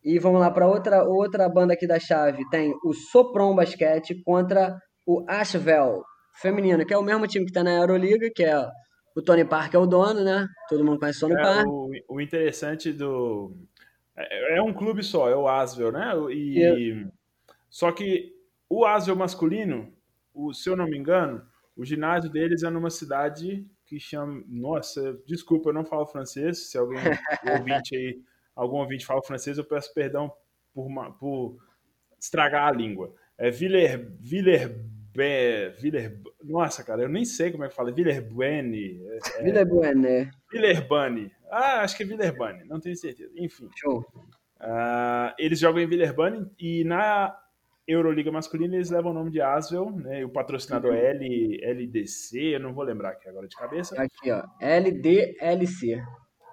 E 0.06 0.20
vamos 0.20 0.40
lá 0.40 0.52
para 0.52 0.68
outra 0.68 1.04
outra 1.04 1.50
banda 1.50 1.74
aqui 1.74 1.88
da 1.88 2.00
chave. 2.00 2.48
Tem 2.50 2.74
o 2.84 2.94
Sopron 2.94 3.56
Basquete 3.56 4.22
contra 4.24 4.78
o 5.06 5.26
Asheville 5.28 6.04
feminino, 6.40 6.86
que 6.86 6.94
é 6.94 6.98
o 6.98 7.04
mesmo 7.04 7.28
time 7.28 7.46
que 7.46 7.52
está 7.52 7.64
na 7.64 7.72
Euroliga, 7.74 8.30
que 8.34 8.44
é 8.44 8.56
o 9.16 9.22
Tony 9.22 9.46
Parker 9.46 9.80
é 9.80 9.84
o 9.84 9.88
dono, 9.88 10.24
né? 10.24 10.48
Todo 10.70 10.84
mundo 10.84 11.00
conhece 11.00 11.20
o 11.20 11.30
Tony 11.30 11.40
É, 11.40 11.42
Parker. 11.42 11.66
o, 11.66 11.90
o 12.10 12.22
interessante 12.22 12.92
do. 12.92 13.56
É, 14.16 14.58
é 14.58 14.62
um 14.62 14.74
clube 14.74 15.02
só, 15.04 15.30
é 15.30 15.36
o 15.36 15.48
Asvel, 15.48 15.92
né? 15.92 16.14
E, 16.32 17.08
Só 17.70 17.92
que 17.92 18.34
o 18.70 18.86
Asvel 18.86 19.16
masculino, 19.16 19.94
o, 20.34 20.54
se 20.54 20.70
eu 20.70 20.76
não 20.76 20.86
me 20.86 20.98
engano, 20.98 21.42
o 21.76 21.84
ginásio 21.86 22.30
deles 22.30 22.64
é 22.64 22.70
numa 22.70 22.90
cidade 22.90 23.66
que 23.86 24.00
chama. 24.00 24.44
Nossa, 24.48 25.18
desculpa, 25.26 25.70
eu 25.70 25.74
não 25.74 25.86
falo 25.86 26.06
francês. 26.06 26.70
Se 26.70 26.78
alguém 26.78 27.00
ouvinte 27.66 27.96
aí, 27.96 28.22
algum 28.56 28.78
ouvinte 28.78 29.06
fala 29.06 29.22
francês, 29.22 29.58
eu 29.58 29.64
peço 29.66 29.94
perdão 29.94 30.32
por, 30.74 30.86
uma- 30.86 31.12
por 31.12 31.58
estragar 32.20 32.68
a 32.68 32.72
língua. 32.72 33.14
É 33.38 33.52
Viller, 33.52 34.12
Viller, 34.20 34.76
Viller, 35.80 36.20
nossa, 36.44 36.84
cara, 36.84 37.02
eu 37.04 37.10
nem 37.10 37.24
sei 37.26 37.52
como 37.52 37.64
é 37.64 37.70
que 37.70 37.76
fala. 37.76 37.92
Villerbuene, 37.92 39.02
é, 39.38 39.44
Villebuene, 39.44 40.02
né? 40.02 40.32
Villeurbanne. 40.52 41.32
Ah, 41.50 41.82
acho 41.82 41.96
que 41.96 42.04
é 42.04 42.06
Villeurbanne, 42.06 42.64
não 42.66 42.80
tenho 42.80 42.96
certeza. 42.96 43.32
Enfim, 43.38 43.70
Show. 43.76 44.06
ah, 44.60 45.34
eles 45.40 45.60
jogam 45.60 45.82
em 45.82 45.88
Villeurbanne 45.88 46.50
e 46.60 46.84
na 46.84 47.38
Euroliga 47.88 48.32
masculina 48.32 48.76
eles 48.76 48.90
levam 48.90 49.12
o 49.12 49.14
nome 49.14 49.32
de 49.32 49.40
Asvel, 49.42 49.90
né? 49.92 50.20
E 50.22 50.26
o 50.26 50.30
patrocinador 50.30 50.94
é 50.94 51.12
L, 51.12 51.60
LDC, 51.64 52.56
eu 52.56 52.60
não 52.60 52.74
vou 52.74 52.84
lembrar 52.84 53.12
aqui 53.12 53.30
agora 53.30 53.48
de 53.48 53.56
cabeça. 53.56 53.96
Aqui, 54.02 54.32
ó. 54.32 54.44
LDLC. 54.60 56.02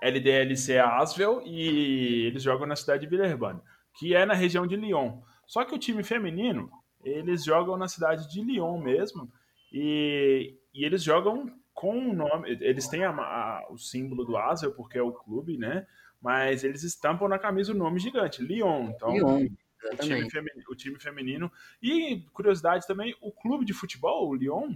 LDLC 0.03 0.73
é 0.75 0.81
Asvel 0.81 1.43
e 1.45 2.27
eles 2.27 2.43
jogam 2.43 2.67
na 2.67 2.77
cidade 2.77 3.03
de 3.03 3.09
Villeurbanne, 3.09 3.61
que 3.99 4.15
é 4.15 4.27
na 4.27 4.35
região 4.35 4.67
de 4.67 4.77
Lyon. 4.77 5.21
Só 5.47 5.65
que 5.65 5.75
o 5.75 5.79
time 5.79 6.03
feminino, 6.03 6.71
eles 7.05 7.45
jogam 7.45 7.77
na 7.77 7.89
cidade 7.89 8.29
de 8.29 8.43
Lyon 8.43 8.79
mesmo 8.81 9.31
e, 9.73 10.57
e 10.75 10.85
eles 10.85 11.03
jogam 11.03 11.51
com 11.73 12.11
o 12.11 12.13
nome, 12.13 12.51
eles 12.61 12.89
têm 12.89 13.05
a- 13.05 13.11
a- 13.11 13.67
o 13.71 13.79
símbolo 13.79 14.25
do 14.25 14.37
Asvel 14.37 14.73
porque 14.75 14.99
é 14.99 15.03
o 15.03 15.13
clube, 15.13 15.57
né? 15.57 15.87
Mas 16.21 16.63
eles 16.65 16.83
estampam 16.83 17.29
na 17.29 17.39
camisa 17.39 17.73
o 17.73 17.77
nome 17.77 17.99
gigante, 17.99 18.43
Lyon. 18.43 18.91
Então, 18.91 19.13
Lyon, 19.13 19.35
o 19.37 19.39
time, 19.39 19.57
Exatamente. 19.85 20.31
femini- 20.31 20.65
o 20.71 20.75
time 20.77 21.01
feminino. 21.01 21.51
E, 21.83 22.21
curiosidade 22.33 22.87
também, 22.87 23.15
o 23.21 23.33
clube 23.33 23.65
de 23.65 23.73
futebol, 23.73 24.29
o 24.29 24.35
Lyon, 24.35 24.75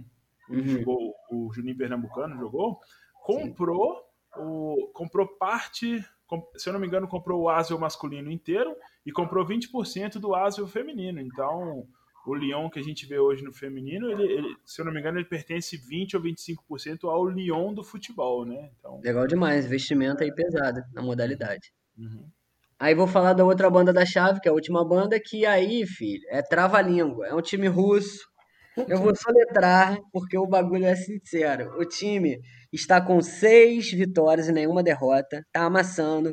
onde 0.49 0.61
Uhum. 0.61 0.67
jogou, 0.79 1.13
o 1.31 1.51
Juninho 1.53 1.77
Pernambucano 1.77 2.37
jogou, 2.37 2.79
comprou, 3.23 4.06
o, 4.39 4.89
comprou 4.93 5.27
parte, 5.27 6.03
se 6.55 6.69
eu 6.69 6.73
não 6.73 6.79
me 6.79 6.87
engano, 6.87 7.07
comprou 7.07 7.41
o 7.41 7.49
Asio 7.49 7.79
masculino 7.79 8.31
inteiro 8.31 8.75
e 9.05 9.11
comprou 9.11 9.45
20% 9.45 10.19
do 10.19 10.33
Asio 10.35 10.67
feminino. 10.67 11.19
Então, 11.19 11.87
o 12.25 12.35
Lyon 12.35 12.69
que 12.69 12.79
a 12.79 12.83
gente 12.83 13.05
vê 13.05 13.17
hoje 13.17 13.43
no 13.43 13.53
feminino, 13.53 14.11
ele, 14.11 14.23
ele- 14.23 14.57
se 14.65 14.81
eu 14.81 14.85
não 14.85 14.91
me 14.91 14.99
engano, 14.99 15.17
ele 15.17 15.25
pertence 15.25 15.77
20 15.77 16.15
ou 16.15 16.21
25% 16.21 17.07
ao 17.09 17.25
Lyon 17.25 17.73
do 17.73 17.83
futebol, 17.83 18.45
né? 18.45 18.69
Então, 18.79 18.99
Legal 19.03 19.25
demais. 19.27 19.65
Investimento 19.65 20.23
aí 20.23 20.33
pesado 20.33 20.81
na 20.93 21.01
modalidade. 21.01 21.71
uhum. 21.97 22.29
Aí 22.79 22.93
vou 22.93 23.07
falar 23.07 23.33
da 23.33 23.43
outra 23.43 23.69
banda 23.71 23.91
da 23.91 24.05
chave, 24.05 24.39
que 24.39 24.47
é 24.47 24.51
a 24.51 24.53
última 24.53 24.85
banda, 24.87 25.19
que 25.19 25.47
aí, 25.47 25.83
filho, 25.87 26.21
é 26.29 26.43
trava-língua. 26.43 27.25
É 27.25 27.33
um 27.33 27.41
time 27.41 27.67
russo. 27.67 28.19
Eu 28.87 28.97
vou 28.99 29.15
soletrar, 29.15 29.97
porque 30.11 30.37
o 30.37 30.45
bagulho 30.45 30.85
é 30.85 30.95
sincero. 30.95 31.71
O 31.79 31.85
time 31.85 32.39
está 32.71 33.01
com 33.01 33.21
seis 33.21 33.91
vitórias 33.91 34.47
e 34.47 34.51
nenhuma 34.51 34.83
derrota. 34.83 35.43
Tá 35.51 35.63
amassando. 35.63 36.29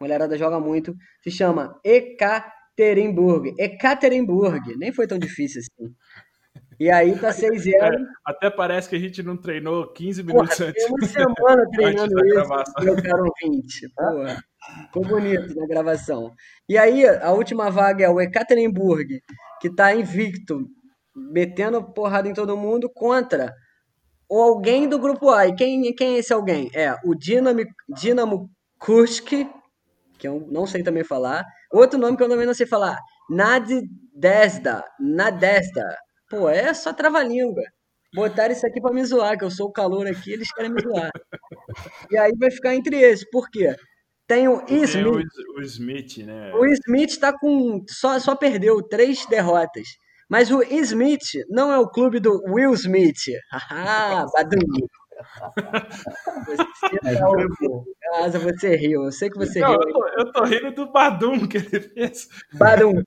A 0.00 0.04
mulherada 0.04 0.36
joga 0.36 0.60
muito. 0.60 0.94
Se 1.22 1.30
chama 1.30 1.78
Ekaterinburg. 1.84 3.54
Ekaterinburg. 3.58 4.76
Nem 4.76 4.92
foi 4.92 5.06
tão 5.06 5.18
difícil 5.18 5.60
assim. 5.60 5.94
E 6.80 6.90
aí 6.90 7.18
tá 7.18 7.30
6-0. 7.30 7.72
até 8.24 8.48
parece 8.48 8.88
que 8.88 8.94
a 8.94 9.00
gente 9.00 9.20
não 9.20 9.36
treinou 9.36 9.92
15 9.92 10.22
Porra, 10.22 10.34
minutos 10.34 10.60
antes. 10.60 10.84
tem 10.84 10.94
uma 10.94 11.06
semana 11.36 11.70
treinando 11.72 12.26
isso, 12.26 12.84
meu 12.84 13.02
caro 13.02 13.24
ouvinte. 13.24 13.88
Porra, 13.96 14.44
ficou 14.84 15.04
bonito 15.04 15.54
na 15.56 15.66
gravação. 15.66 16.32
E 16.68 16.78
aí, 16.78 17.04
a 17.04 17.32
última 17.32 17.68
vaga 17.68 18.04
é 18.04 18.08
o 18.08 18.20
Ekaterinburg, 18.20 19.20
que 19.60 19.74
tá 19.74 19.92
invicto, 19.92 20.68
metendo 21.32 21.82
porrada 21.92 22.28
em 22.28 22.34
todo 22.34 22.56
mundo 22.56 22.90
contra 22.92 23.52
o 24.28 24.40
alguém 24.40 24.88
do 24.88 24.98
grupo 24.98 25.30
A. 25.30 25.46
E 25.46 25.54
quem, 25.54 25.94
quem 25.94 26.16
é 26.16 26.18
esse 26.18 26.32
alguém? 26.32 26.70
É 26.74 26.94
o 27.04 27.14
Dinamo, 27.14 27.60
Dinamo 27.88 28.50
Kursk, 28.78 29.30
que 30.18 30.28
eu 30.28 30.46
não 30.50 30.66
sei 30.66 30.82
também 30.82 31.04
falar. 31.04 31.44
Outro 31.72 31.98
nome 31.98 32.16
que 32.16 32.22
eu 32.22 32.28
também 32.28 32.46
não 32.46 32.54
sei 32.54 32.66
falar. 32.66 32.98
Nadesda. 33.30 34.84
Nadesda. 35.00 35.96
Pô, 36.30 36.48
é 36.48 36.72
só 36.74 36.92
trava-língua. 36.92 37.62
Botaram 38.14 38.52
isso 38.52 38.66
aqui 38.66 38.80
pra 38.80 38.92
me 38.92 39.04
zoar, 39.04 39.38
que 39.38 39.44
eu 39.44 39.50
sou 39.50 39.68
o 39.68 39.72
calor 39.72 40.06
aqui, 40.06 40.32
eles 40.32 40.50
querem 40.52 40.72
me 40.72 40.80
zoar. 40.80 41.10
E 42.10 42.16
aí 42.16 42.32
vai 42.38 42.50
ficar 42.50 42.74
entre 42.74 42.96
esses. 42.96 43.28
Por 43.30 43.50
quê? 43.50 43.74
Tem 44.26 44.48
o 44.48 44.60
Tem 44.64 44.80
o, 44.80 44.84
Smith. 44.84 45.26
o 45.56 45.62
Smith, 45.62 46.18
né? 46.18 46.52
O 46.54 46.66
Smith 46.66 47.18
tá 47.18 47.32
com. 47.38 47.82
Só, 47.88 48.18
só 48.18 48.34
perdeu 48.34 48.82
três 48.82 49.26
derrotas. 49.26 49.86
Mas 50.28 50.50
o 50.50 50.62
Smith 50.62 51.44
não 51.48 51.72
é 51.72 51.78
o 51.78 51.88
clube 51.88 52.20
do 52.20 52.42
Will 52.46 52.74
Smith. 52.74 53.16
Haha, 53.50 54.26
Badum. 54.34 54.58
Você 56.46 58.30
tá 58.30 58.38
você 58.38 58.76
riu. 58.76 59.04
Eu 59.04 59.12
sei 59.12 59.30
que 59.30 59.38
você 59.38 59.60
Não, 59.60 59.70
riu. 59.70 59.80
eu, 59.80 59.92
tô, 59.92 60.08
eu 60.08 60.32
tô 60.32 60.44
rindo 60.44 60.72
do 60.72 60.92
Badum 60.92 61.46
que 61.46 61.56
ele 61.56 61.80
fez. 61.80 62.28
Badum. 62.54 63.02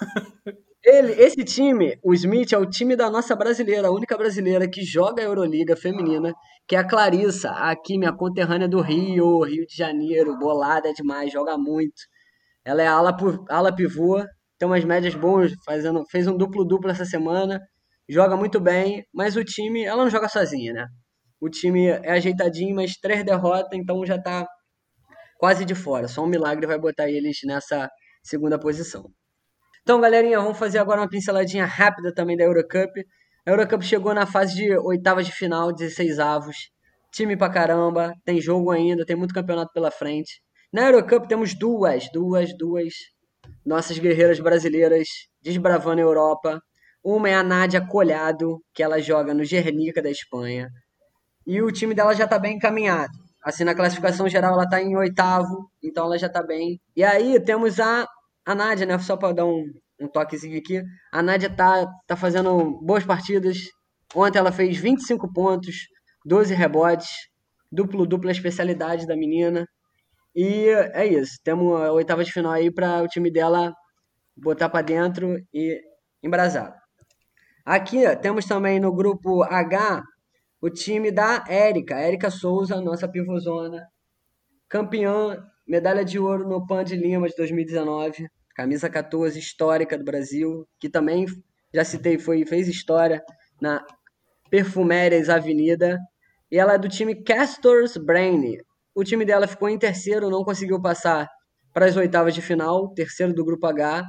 Ele, 0.84 1.12
esse 1.20 1.44
time, 1.44 1.98
o 2.02 2.14
Smith, 2.14 2.52
é 2.52 2.56
o 2.56 2.64
time 2.64 2.96
da 2.96 3.10
nossa 3.10 3.36
brasileira, 3.36 3.88
a 3.88 3.90
única 3.92 4.16
brasileira 4.16 4.66
que 4.66 4.82
joga 4.82 5.20
a 5.20 5.26
Euroliga 5.26 5.76
feminina, 5.76 6.32
que 6.66 6.76
é 6.76 6.78
a 6.78 6.86
Clarissa, 6.86 7.50
aqui, 7.50 7.98
minha 7.98 8.12
conterrânea 8.12 8.68
do 8.68 8.80
Rio, 8.80 9.42
Rio 9.42 9.66
de 9.66 9.76
Janeiro, 9.76 10.38
bolada 10.38 10.90
demais, 10.94 11.30
joga 11.30 11.58
muito. 11.58 12.00
Ela 12.64 12.82
é 12.82 12.86
ala, 12.86 13.14
ala 13.50 13.74
pivô, 13.74 14.24
tem 14.58 14.66
umas 14.68 14.84
médias 14.84 15.14
boas, 15.14 15.52
fazendo, 15.64 16.04
fez 16.10 16.26
um 16.26 16.36
duplo-duplo 16.36 16.90
essa 16.90 17.04
semana, 17.04 17.60
joga 18.08 18.36
muito 18.36 18.58
bem, 18.60 19.04
mas 19.14 19.36
o 19.36 19.44
time, 19.44 19.84
ela 19.84 20.02
não 20.02 20.10
joga 20.10 20.28
sozinha, 20.28 20.72
né? 20.72 20.86
O 21.40 21.48
time 21.48 21.86
é 21.86 22.10
ajeitadinho, 22.10 22.74
mas 22.74 22.96
três 22.96 23.24
derrotas, 23.24 23.78
então 23.78 24.04
já 24.04 24.20
tá 24.20 24.46
quase 25.38 25.64
de 25.64 25.74
fora. 25.74 26.08
Só 26.08 26.24
um 26.24 26.26
milagre 26.26 26.66
vai 26.66 26.78
botar 26.78 27.08
eles 27.08 27.38
nessa 27.44 27.88
segunda 28.22 28.58
posição. 28.58 29.08
Então, 29.82 30.00
galerinha, 30.00 30.40
vamos 30.40 30.58
fazer 30.58 30.78
agora 30.78 31.00
uma 31.00 31.08
pinceladinha 31.08 31.64
rápida 31.64 32.12
também 32.12 32.36
da 32.36 32.44
Eurocup. 32.44 32.90
A 33.46 33.50
Eurocup 33.50 33.82
chegou 33.84 34.12
na 34.12 34.26
fase 34.26 34.56
de 34.56 34.76
oitavas 34.78 35.24
de 35.24 35.32
final, 35.32 35.72
16 35.72 36.18
avos. 36.18 36.56
Time 37.12 37.36
pra 37.36 37.48
caramba, 37.48 38.12
tem 38.24 38.40
jogo 38.40 38.70
ainda, 38.70 39.06
tem 39.06 39.16
muito 39.16 39.32
campeonato 39.32 39.72
pela 39.72 39.90
frente. 39.90 40.42
Na 40.72 40.82
Eurocup 40.82 41.26
temos 41.26 41.54
duas, 41.54 42.10
duas, 42.12 42.50
duas 42.58 42.92
nossas 43.68 43.98
guerreiras 43.98 44.40
brasileiras 44.40 45.06
desbravando 45.42 46.00
a 46.00 46.04
Europa. 46.04 46.60
Uma 47.04 47.28
é 47.28 47.34
a 47.34 47.42
Nádia 47.42 47.86
Colhado, 47.86 48.60
que 48.72 48.82
ela 48.82 48.98
joga 48.98 49.34
no 49.34 49.44
Gernica 49.44 50.02
da 50.02 50.10
Espanha. 50.10 50.70
E 51.46 51.60
o 51.60 51.70
time 51.70 51.94
dela 51.94 52.14
já 52.14 52.26
tá 52.26 52.38
bem 52.38 52.56
encaminhado. 52.56 53.12
Assim, 53.44 53.64
na 53.64 53.74
classificação 53.74 54.26
geral, 54.26 54.54
ela 54.54 54.68
tá 54.68 54.80
em 54.80 54.96
oitavo, 54.96 55.70
então 55.82 56.06
ela 56.06 56.18
já 56.18 56.28
tá 56.28 56.42
bem. 56.42 56.80
E 56.96 57.04
aí 57.04 57.38
temos 57.44 57.78
a, 57.78 58.06
a 58.44 58.54
Nádia, 58.54 58.86
né? 58.86 58.98
Só 58.98 59.16
pra 59.16 59.32
dar 59.32 59.44
um, 59.44 59.64
um 60.00 60.08
toquezinho 60.08 60.58
aqui. 60.58 60.82
A 61.12 61.22
Nádia 61.22 61.54
tá, 61.54 61.86
tá 62.06 62.16
fazendo 62.16 62.80
boas 62.82 63.04
partidas. 63.04 63.58
Ontem 64.14 64.38
ela 64.38 64.50
fez 64.50 64.78
25 64.78 65.30
pontos, 65.30 65.76
12 66.24 66.54
rebotes, 66.54 67.10
duplo, 67.70 68.06
dupla 68.06 68.32
especialidade 68.32 69.06
da 69.06 69.14
menina. 69.14 69.68
E 70.40 70.68
é 70.94 71.04
isso. 71.04 71.40
Temos 71.42 71.82
a 71.82 71.90
oitava 71.92 72.22
de 72.22 72.32
final 72.32 72.52
aí 72.52 72.70
para 72.70 73.02
o 73.02 73.08
time 73.08 73.28
dela 73.28 73.74
botar 74.36 74.68
para 74.68 74.82
dentro 74.82 75.36
e 75.52 75.82
embrasar. 76.22 76.80
Aqui 77.64 78.04
temos 78.22 78.44
também 78.44 78.78
no 78.78 78.94
grupo 78.94 79.42
H 79.42 80.00
o 80.60 80.70
time 80.70 81.10
da 81.10 81.44
Érica, 81.48 81.96
Érica 81.98 82.30
Souza, 82.30 82.80
nossa 82.80 83.08
pivôzona, 83.08 83.84
campeã, 84.68 85.44
medalha 85.66 86.04
de 86.04 86.20
ouro 86.20 86.48
no 86.48 86.64
Pan 86.64 86.84
de 86.84 86.94
Lima 86.94 87.28
de 87.28 87.34
2019, 87.34 88.28
camisa 88.54 88.88
14 88.88 89.36
histórica 89.36 89.98
do 89.98 90.04
Brasil, 90.04 90.68
que 90.78 90.88
também 90.88 91.26
já 91.74 91.84
citei, 91.84 92.16
foi 92.16 92.46
fez 92.46 92.68
história 92.68 93.24
na 93.60 93.84
Perfumérias 94.48 95.28
Avenida, 95.28 95.98
e 96.48 96.58
ela 96.58 96.74
é 96.74 96.78
do 96.78 96.88
time 96.88 97.24
Castors 97.24 97.96
Brain. 97.96 98.58
O 98.98 99.04
time 99.04 99.24
dela 99.24 99.46
ficou 99.46 99.68
em 99.68 99.78
terceiro, 99.78 100.28
não 100.28 100.42
conseguiu 100.42 100.82
passar 100.82 101.28
para 101.72 101.86
as 101.86 101.96
oitavas 101.96 102.34
de 102.34 102.42
final, 102.42 102.92
terceiro 102.94 103.32
do 103.32 103.44
grupo 103.44 103.64
H, 103.64 104.04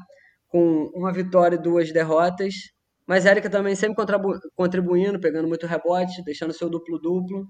com 0.47 0.89
uma 0.95 1.13
vitória 1.13 1.57
e 1.57 1.61
duas 1.61 1.91
derrotas, 1.91 2.55
Mas 3.07 3.27
a 3.27 3.39
também 3.51 3.75
sempre 3.75 4.03
contribuindo, 4.55 5.19
pegando 5.19 5.47
muito 5.47 5.67
rebote, 5.67 6.23
deixando 6.23 6.53
seu 6.53 6.67
duplo-duplo. 6.67 7.45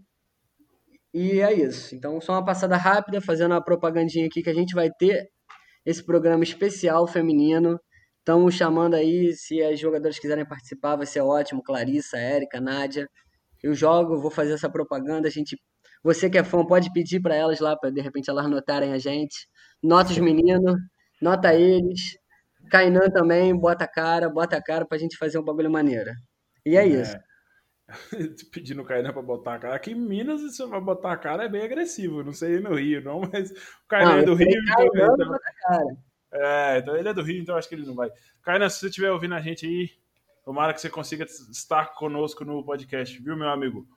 E 1.13 1.39
é 1.39 1.53
isso. 1.53 1.95
Então, 1.95 2.19
só 2.19 2.33
uma 2.33 2.43
passada 2.43 2.75
rápida, 2.75 3.21
fazendo 3.21 3.53
uma 3.53 3.63
propagandinha 3.63 4.25
aqui 4.27 4.43
que 4.43 4.49
a 4.49 4.53
gente 4.53 4.75
vai 4.75 4.89
ter 4.91 5.29
esse 5.85 6.05
programa 6.05 6.43
especial 6.43 7.07
feminino. 7.07 7.79
Estamos 8.19 8.53
chamando 8.53 8.95
aí, 8.95 9.31
se 9.33 9.61
as 9.63 9.79
jogadoras 9.79 10.19
quiserem 10.19 10.45
participar, 10.45 10.97
vai 10.97 11.05
ser 11.05 11.21
ótimo. 11.21 11.63
Clarissa, 11.63 12.17
Érica, 12.17 12.59
Nádia. 12.59 13.07
Eu 13.63 13.73
jogo, 13.73 14.19
vou 14.19 14.29
fazer 14.29 14.53
essa 14.55 14.69
propaganda. 14.69 15.29
A 15.29 15.31
gente, 15.31 15.55
você 16.03 16.29
que 16.29 16.37
é 16.37 16.43
fã, 16.43 16.65
pode 16.65 16.91
pedir 16.93 17.21
para 17.21 17.35
elas 17.35 17.59
lá, 17.59 17.75
para 17.75 17.89
de 17.89 18.01
repente 18.01 18.29
elas 18.29 18.49
notarem 18.49 18.93
a 18.93 18.97
gente. 18.97 19.47
Nota 19.81 20.11
os 20.11 20.17
meninos, 20.17 20.75
nota 21.21 21.53
eles. 21.53 22.17
Kainan 22.69 23.09
também, 23.09 23.55
bota 23.55 23.85
a 23.85 23.87
cara, 23.87 24.29
bota 24.29 24.57
a 24.57 24.63
cara 24.63 24.85
pra 24.85 24.97
gente 24.97 25.17
fazer 25.17 25.39
um 25.39 25.43
bagulho 25.43 25.71
maneiro. 25.71 26.11
E 26.65 26.77
é, 26.77 26.83
é. 26.83 26.87
isso. 26.87 27.17
Pedindo 28.51 28.81
o 28.81 28.85
Kainan 28.85 29.11
pra 29.11 29.21
botar 29.21 29.55
a 29.55 29.59
cara. 29.59 29.75
Aqui 29.75 29.91
em 29.91 29.95
Minas, 29.95 30.41
se 30.41 30.51
você 30.51 30.65
vai 30.67 30.79
botar 30.79 31.11
a 31.11 31.17
cara, 31.17 31.45
é 31.45 31.49
bem 31.49 31.63
agressivo. 31.63 32.23
Não 32.23 32.33
sei 32.33 32.59
no 32.59 32.75
Rio, 32.75 33.03
não, 33.03 33.21
mas 33.31 33.51
o 33.51 33.87
Kainan 33.87 34.19
é 34.19 34.23
do 34.23 34.35
Rio. 34.35 34.47
Então, 34.49 35.15
então... 35.15 35.99
É, 36.31 36.77
então 36.77 36.95
ele 36.95 37.09
é 37.09 37.13
do 37.13 37.23
Rio, 37.23 37.41
então 37.41 37.57
acho 37.57 37.67
que 37.67 37.75
ele 37.75 37.87
não 37.87 37.95
vai. 37.95 38.09
Kainan, 38.43 38.69
se 38.69 38.79
você 38.79 38.87
estiver 38.87 39.11
ouvindo 39.11 39.33
a 39.33 39.41
gente 39.41 39.65
aí, 39.65 39.89
tomara 40.45 40.73
que 40.73 40.81
você 40.81 40.89
consiga 40.89 41.25
estar 41.25 41.93
conosco 41.95 42.45
no 42.45 42.63
podcast, 42.63 43.19
viu, 43.19 43.35
meu 43.35 43.49
amigo? 43.49 43.87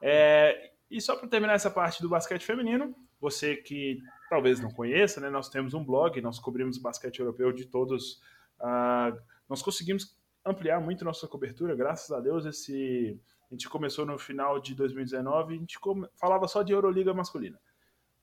É, 0.00 0.71
e 0.92 1.00
só 1.00 1.16
para 1.16 1.26
terminar 1.26 1.54
essa 1.54 1.70
parte 1.70 2.02
do 2.02 2.08
basquete 2.08 2.44
feminino, 2.44 2.94
você 3.18 3.56
que 3.56 3.98
talvez 4.28 4.60
não 4.60 4.70
conheça, 4.70 5.20
né, 5.20 5.30
nós 5.30 5.48
temos 5.48 5.72
um 5.72 5.82
blog, 5.82 6.20
nós 6.20 6.38
cobrimos 6.38 6.76
basquete 6.76 7.20
europeu 7.20 7.50
de 7.50 7.64
todos. 7.64 8.20
Uh, 8.60 9.18
nós 9.48 9.62
conseguimos 9.62 10.14
ampliar 10.44 10.80
muito 10.80 11.04
nossa 11.04 11.26
cobertura, 11.26 11.74
graças 11.74 12.10
a 12.10 12.20
Deus. 12.20 12.44
Esse 12.44 13.18
a 13.50 13.54
gente 13.54 13.68
começou 13.68 14.04
no 14.04 14.18
final 14.18 14.60
de 14.60 14.74
2019, 14.74 15.54
a 15.54 15.58
gente 15.58 15.78
falava 16.16 16.46
só 16.46 16.62
de 16.62 16.72
Euroliga 16.72 17.12
masculina. 17.12 17.58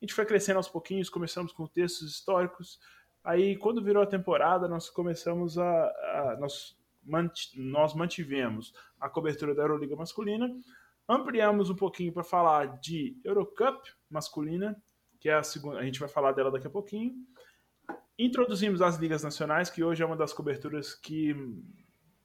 A 0.02 0.06
gente 0.06 0.14
foi 0.14 0.26
crescendo 0.26 0.58
aos 0.58 0.70
pouquinhos, 0.70 1.10
começamos 1.10 1.52
com 1.52 1.68
textos 1.68 2.10
históricos. 2.12 2.80
Aí, 3.24 3.58
quando 3.58 3.84
virou 3.84 4.02
a 4.02 4.08
temporada, 4.08 4.68
nós 4.68 4.90
começamos 4.90 5.58
a, 5.58 5.64
a 5.64 6.38
nós, 6.40 6.78
mant, 7.04 7.34
nós 7.56 7.94
mantivemos 7.94 8.74
a 9.00 9.10
cobertura 9.10 9.54
da 9.54 9.64
Euroliga 9.64 9.96
masculina, 9.96 10.50
ampliamos 11.10 11.72
um 11.72 11.76
pouquinho 11.76 12.14
para 12.14 12.24
falar 12.24 12.80
de 12.80 13.20
Eurocup 13.26 13.82
masculina, 14.08 14.80
que 15.20 15.28
é 15.28 15.34
a 15.34 15.44
segunda, 15.44 15.80
a 15.80 15.84
gente 15.84 16.00
vai 16.00 16.08
falar 16.08 16.34
dela 16.34 16.52
daqui 16.52 16.68
a 16.68 16.70
pouquinho. 16.70 17.16
Introduzimos 18.18 18.82
as 18.82 18.98
ligas 18.98 19.24
nacionais, 19.24 19.70
que 19.70 19.84
hoje 19.84 20.04
é 20.04 20.06
uma 20.06 20.16
das 20.16 20.32
coberturas 20.32 20.94
que 20.94 21.36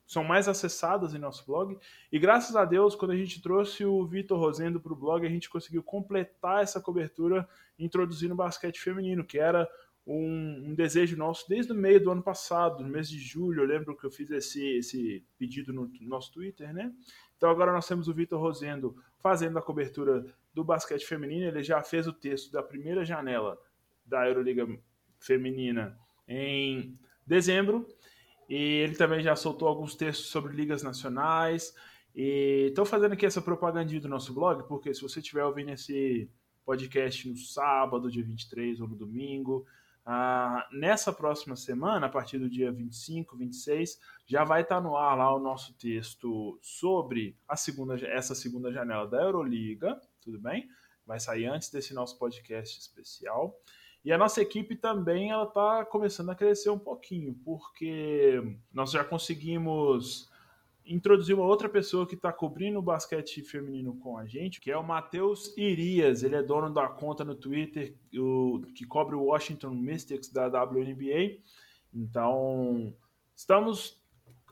são 0.07 0.23
mais 0.23 0.49
acessadas 0.49 1.15
em 1.15 1.19
nosso 1.19 1.47
blog. 1.47 1.79
E 2.13 2.19
graças 2.19 2.55
a 2.57 2.65
Deus, 2.65 2.95
quando 2.95 3.13
a 3.13 3.17
gente 3.17 3.41
trouxe 3.41 3.87
o 3.87 4.05
Vitor 4.05 4.39
Rosendo 4.39 4.79
para 4.79 4.93
o 4.93 4.97
blog, 4.97 5.27
a 5.27 5.31
gente 5.31 5.49
conseguiu 5.49 5.83
completar 5.83 6.63
essa 6.63 6.81
cobertura 6.81 7.49
introduzindo 7.79 8.35
o 8.35 8.37
basquete 8.37 8.79
feminino, 8.79 9.25
que 9.25 9.39
era 9.39 9.67
um, 10.07 10.71
um, 10.71 10.75
desejo 10.75 11.17
nosso 11.17 11.49
desde 11.49 11.73
o 11.73 11.75
meio 11.75 12.03
do 12.03 12.11
ano 12.11 12.23
passado, 12.23 12.83
no 12.83 12.89
mês 12.89 13.09
de 13.09 13.19
julho. 13.19 13.63
Eu 13.63 13.67
lembro 13.67 13.97
que 13.97 14.05
eu 14.05 14.11
fiz 14.11 14.31
esse, 14.31 14.77
esse 14.77 15.25
pedido 15.39 15.73
no 15.73 15.91
nosso 16.03 16.33
Twitter, 16.33 16.73
né? 16.73 16.93
Então 17.37 17.51
agora 17.51 17.73
nós 17.73 17.87
temos 17.87 18.09
o 18.09 18.15
Vitor 18.15 18.41
Rosendo 18.41 18.97
fazendo 19.19 19.59
a 19.59 19.63
cobertura 19.63 20.25
do 20.53 20.63
basquete 20.63 21.07
feminino. 21.07 21.47
Ele 21.47 21.63
já 21.63 21.83
fez 21.83 22.07
o 22.07 22.13
texto 22.13 22.53
da 22.53 22.63
primeira 22.63 23.05
janela 23.05 23.59
da 24.05 24.27
Euroliga 24.29 24.67
Feminina 25.19 25.99
em 26.29 26.99
dezembro. 27.27 27.87
E 28.49 28.55
ele 28.55 28.95
também 28.95 29.23
já 29.23 29.35
soltou 29.35 29.67
alguns 29.67 29.95
textos 29.95 30.27
sobre 30.27 30.55
ligas 30.55 30.83
nacionais. 30.83 31.75
E 32.15 32.67
estou 32.69 32.85
fazendo 32.85 33.13
aqui 33.13 33.27
essa 33.27 33.43
propagandinha 33.43 34.01
do 34.01 34.09
nosso 34.09 34.33
blog, 34.33 34.69
porque 34.69 34.95
se 34.95 35.03
você 35.03 35.19
estiver 35.19 35.45
ouvindo 35.45 35.71
esse 35.71 36.31
podcast 36.65 37.29
no 37.29 37.37
sábado, 37.37 38.11
dia 38.11 38.23
23 38.23 38.81
ou 38.81 38.89
no 38.89 38.95
domingo, 38.95 39.67
ah, 40.07 40.69
nessa 40.71 41.13
próxima 41.13 41.57
semana, 41.57 42.07
a 42.07 42.11
partir 42.11 42.39
do 42.39 42.49
dia 42.49 42.71
25, 42.71 43.37
26, 43.37 43.99
já 44.27 44.45
vai 44.45 44.61
estar 44.61 44.81
no 44.81 44.97
ar 44.97 45.17
lá 45.17 45.35
o 45.35 45.39
nosso 45.39 45.73
texto 45.75 46.59
sobre 46.61 47.39
a 47.49 47.57
segunda, 47.57 47.97
essa 48.07 48.35
segunda 48.35 48.71
janela 48.71 49.07
da 49.09 49.23
Euroliga, 49.23 49.99
tudo 50.21 50.39
bem? 50.39 50.69
Vai 51.07 51.19
sair 51.19 51.47
antes 51.47 51.71
desse 51.71 51.95
nosso 51.95 52.19
podcast 52.19 52.79
especial. 52.79 53.59
E 54.05 54.13
a 54.13 54.19
nossa 54.19 54.43
equipe 54.43 54.77
também 54.77 55.31
ela 55.31 55.45
está 55.45 55.85
começando 55.87 56.29
a 56.29 56.35
crescer 56.35 56.69
um 56.69 56.79
pouquinho, 56.79 57.35
porque 57.43 58.59
nós 58.71 58.91
já 58.91 59.03
conseguimos 59.03 60.31
introduzir 60.87 61.35
uma 61.35 61.47
outra 61.47 61.69
pessoa 61.69 62.07
que 62.07 62.15
está 62.15 62.33
cobrindo 62.33 62.79
o 62.79 62.83
basquete 62.83 63.43
feminino 63.43 63.97
com 63.97 64.19
a 64.19 64.27
gente, 64.27 64.61
que 64.61 64.71
é 64.71 64.77
o 64.77 64.85
Matheus 64.85 65.57
Irias. 65.57 66.23
Ele 66.23 66.37
é 66.37 66.43
dono 66.43 66.73
da 66.73 66.89
conta 66.89 67.25
no 67.25 67.35
Twitter 67.35 67.97
o, 68.15 68.61
que 68.75 68.85
cobre 68.85 69.15
o 69.15 69.25
Washington 69.25 69.71
Mystics 69.71 70.31
da 70.31 70.47
WNBA. 70.47 71.39
Então, 71.93 72.95
estamos 73.35 74.03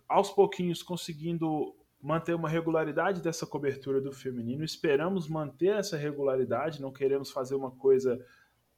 aos 0.08 0.30
pouquinhos 0.30 0.82
conseguindo 0.82 1.74
manter 2.00 2.34
uma 2.34 2.48
regularidade 2.48 3.22
dessa 3.22 3.46
cobertura 3.46 4.00
do 4.00 4.12
feminino. 4.12 4.64
Esperamos 4.64 5.28
manter 5.28 5.76
essa 5.76 5.96
regularidade, 5.96 6.82
não 6.82 6.92
queremos 6.92 7.30
fazer 7.30 7.54
uma 7.54 7.70
coisa 7.70 8.18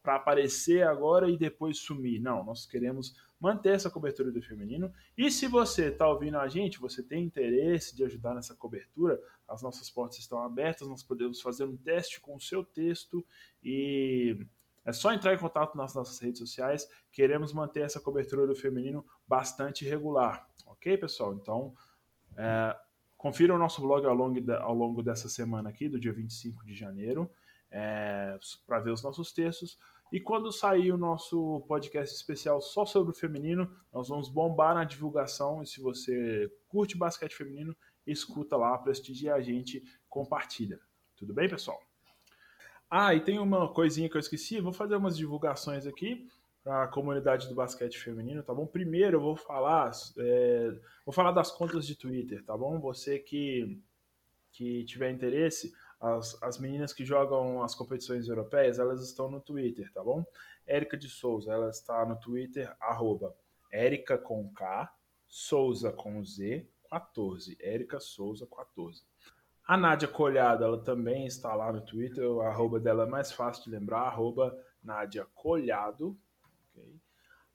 para 0.03 0.17
aparecer 0.17 0.85
agora 0.85 1.29
e 1.29 1.37
depois 1.37 1.79
sumir. 1.79 2.21
Não, 2.21 2.43
nós 2.43 2.67
queremos 2.67 3.15
manter 3.45 3.75
essa 3.75 3.91
cobertura 3.91 4.31
do 4.31 4.41
feminino. 4.41 4.91
E 5.15 5.29
se 5.29 5.47
você 5.47 5.89
está 5.89 6.09
ouvindo 6.09 6.39
a 6.39 6.47
gente, 6.47 6.79
você 6.79 7.03
tem 7.03 7.23
interesse 7.23 7.95
de 7.95 8.03
ajudar 8.03 8.33
nessa 8.33 8.55
cobertura, 8.55 9.21
as 9.47 9.61
nossas 9.61 9.87
portas 9.87 10.17
estão 10.17 10.41
abertas, 10.41 10.87
nós 10.87 11.03
podemos 11.03 11.39
fazer 11.39 11.63
um 11.63 11.77
teste 11.77 12.19
com 12.19 12.35
o 12.35 12.41
seu 12.41 12.63
texto 12.63 13.23
e 13.63 14.35
é 14.83 14.91
só 14.91 15.13
entrar 15.13 15.31
em 15.35 15.37
contato 15.37 15.77
nas 15.77 15.93
nossas 15.93 16.17
redes 16.19 16.39
sociais. 16.39 16.89
Queremos 17.11 17.53
manter 17.53 17.81
essa 17.81 17.99
cobertura 17.99 18.47
do 18.47 18.55
feminino 18.55 19.05
bastante 19.27 19.85
regular, 19.85 20.47
ok, 20.65 20.97
pessoal? 20.97 21.35
Então, 21.35 21.75
é, 22.35 22.75
confira 23.15 23.53
o 23.53 23.59
nosso 23.59 23.79
blog 23.79 24.07
ao 24.07 24.15
longo, 24.15 24.51
ao 24.53 24.73
longo 24.73 25.03
dessa 25.03 25.29
semana 25.29 25.69
aqui, 25.69 25.87
do 25.87 25.99
dia 25.99 26.11
25 26.11 26.65
de 26.65 26.73
janeiro, 26.73 27.29
é, 27.69 28.39
para 28.65 28.79
ver 28.79 28.91
os 28.91 29.03
nossos 29.03 29.31
textos. 29.31 29.77
E 30.11 30.19
quando 30.19 30.51
sair 30.51 30.91
o 30.91 30.97
nosso 30.97 31.61
podcast 31.67 32.15
especial 32.15 32.61
só 32.61 32.85
sobre 32.85 33.11
o 33.11 33.15
feminino, 33.15 33.69
nós 33.91 34.07
vamos 34.07 34.29
bombar 34.29 34.75
na 34.75 34.83
divulgação. 34.83 35.61
E 35.61 35.67
se 35.67 35.81
você 35.81 36.51
curte 36.67 36.97
basquete 36.97 37.35
feminino, 37.35 37.75
escuta 38.05 38.55
lá, 38.55 38.77
prestigia 38.77 39.35
a 39.35 39.41
gente, 39.41 39.83
compartilha. 40.07 40.79
Tudo 41.15 41.33
bem, 41.33 41.49
pessoal? 41.49 41.79
Ah, 42.89 43.15
e 43.15 43.19
tem 43.19 43.39
uma 43.39 43.73
coisinha 43.73 44.09
que 44.09 44.15
eu 44.15 44.19
esqueci, 44.19 44.59
vou 44.61 44.71
fazer 44.71 44.95
umas 44.95 45.17
divulgações 45.17 45.87
aqui 45.87 46.29
para 46.63 46.83
a 46.83 46.87
comunidade 46.87 47.47
do 47.47 47.55
basquete 47.55 47.99
feminino, 47.99 48.41
tá 48.41 48.53
bom? 48.53 48.65
Primeiro 48.65 49.17
eu 49.17 49.21
vou 49.21 49.35
falar, 49.35 49.91
é, 50.17 50.75
vou 51.05 51.13
falar 51.13 51.31
das 51.31 51.51
contas 51.51 51.85
de 51.85 51.95
Twitter, 51.95 52.43
tá 52.43 52.57
bom? 52.57 52.79
Você 52.79 53.19
que, 53.19 53.79
que 54.51 54.83
tiver 54.85 55.11
interesse, 55.11 55.73
as, 56.05 56.37
as 56.41 56.59
meninas 56.59 56.93
que 56.93 57.03
jogam 57.03 57.63
as 57.63 57.73
competições 57.73 58.27
europeias, 58.27 58.77
elas 58.77 59.01
estão 59.01 59.29
no 59.29 59.39
Twitter, 59.39 59.91
tá 59.91 60.03
bom? 60.03 60.23
Érica 60.67 60.95
de 60.95 61.09
Souza, 61.09 61.51
ela 61.51 61.69
está 61.69 62.05
no 62.05 62.15
Twitter, 62.17 62.75
arroba 62.79 63.35
Érica 63.71 64.17
com 64.17 64.51
K, 64.53 64.93
Souza 65.27 65.91
com 65.91 66.23
Z, 66.23 66.67
14, 66.89 67.57
Érica 67.59 67.99
Souza 67.99 68.47
14. 68.47 69.03
A 69.67 69.75
Nádia 69.75 70.07
Colhado, 70.07 70.63
ela 70.63 70.83
também 70.83 71.25
está 71.25 71.55
lá 71.55 71.73
no 71.73 71.81
Twitter, 71.81 72.29
o 72.29 72.41
arroba 72.41 72.79
dela 72.79 73.03
é 73.03 73.07
mais 73.07 73.31
fácil 73.31 73.63
de 73.63 73.71
lembrar, 73.71 74.01
arroba 74.01 74.55
Nádia 74.83 75.25
Colhado. 75.33 76.15
Okay? 76.69 76.99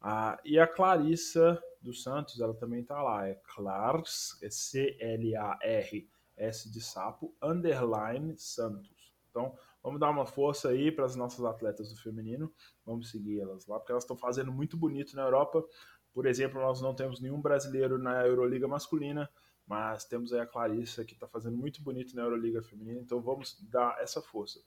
Ah, 0.00 0.40
e 0.44 0.58
a 0.58 0.66
Clarissa 0.66 1.62
dos 1.80 2.02
Santos, 2.02 2.40
ela 2.40 2.54
também 2.54 2.80
está 2.80 3.00
lá, 3.00 3.28
é 3.28 3.34
Clars, 3.54 4.36
é 4.42 4.50
C-L-A-R 4.50 6.10
S 6.40 6.70
de 6.70 6.80
sapo, 6.80 7.34
underline 7.42 8.36
Santos. 8.38 9.14
Então, 9.28 9.56
vamos 9.82 10.00
dar 10.00 10.10
uma 10.10 10.26
força 10.26 10.70
aí 10.70 10.90
para 10.90 11.04
as 11.04 11.14
nossas 11.14 11.44
atletas 11.44 11.90
do 11.90 12.00
feminino, 12.00 12.52
vamos 12.84 13.10
seguir 13.10 13.40
elas 13.40 13.66
lá, 13.66 13.78
porque 13.78 13.92
elas 13.92 14.04
estão 14.04 14.16
fazendo 14.16 14.50
muito 14.50 14.76
bonito 14.76 15.14
na 15.14 15.22
Europa. 15.22 15.64
Por 16.12 16.26
exemplo, 16.26 16.60
nós 16.60 16.80
não 16.80 16.94
temos 16.94 17.20
nenhum 17.20 17.40
brasileiro 17.40 17.96
na 17.96 18.26
Euroliga 18.26 18.66
masculina, 18.66 19.30
mas 19.66 20.04
temos 20.04 20.32
aí 20.32 20.40
a 20.40 20.46
Clarissa 20.46 21.04
que 21.04 21.14
está 21.14 21.28
fazendo 21.28 21.56
muito 21.56 21.80
bonito 21.80 22.16
na 22.16 22.22
Euroliga 22.22 22.60
feminina, 22.60 23.00
então 23.00 23.20
vamos 23.20 23.56
dar 23.70 24.00
essa 24.00 24.20
força. 24.20 24.60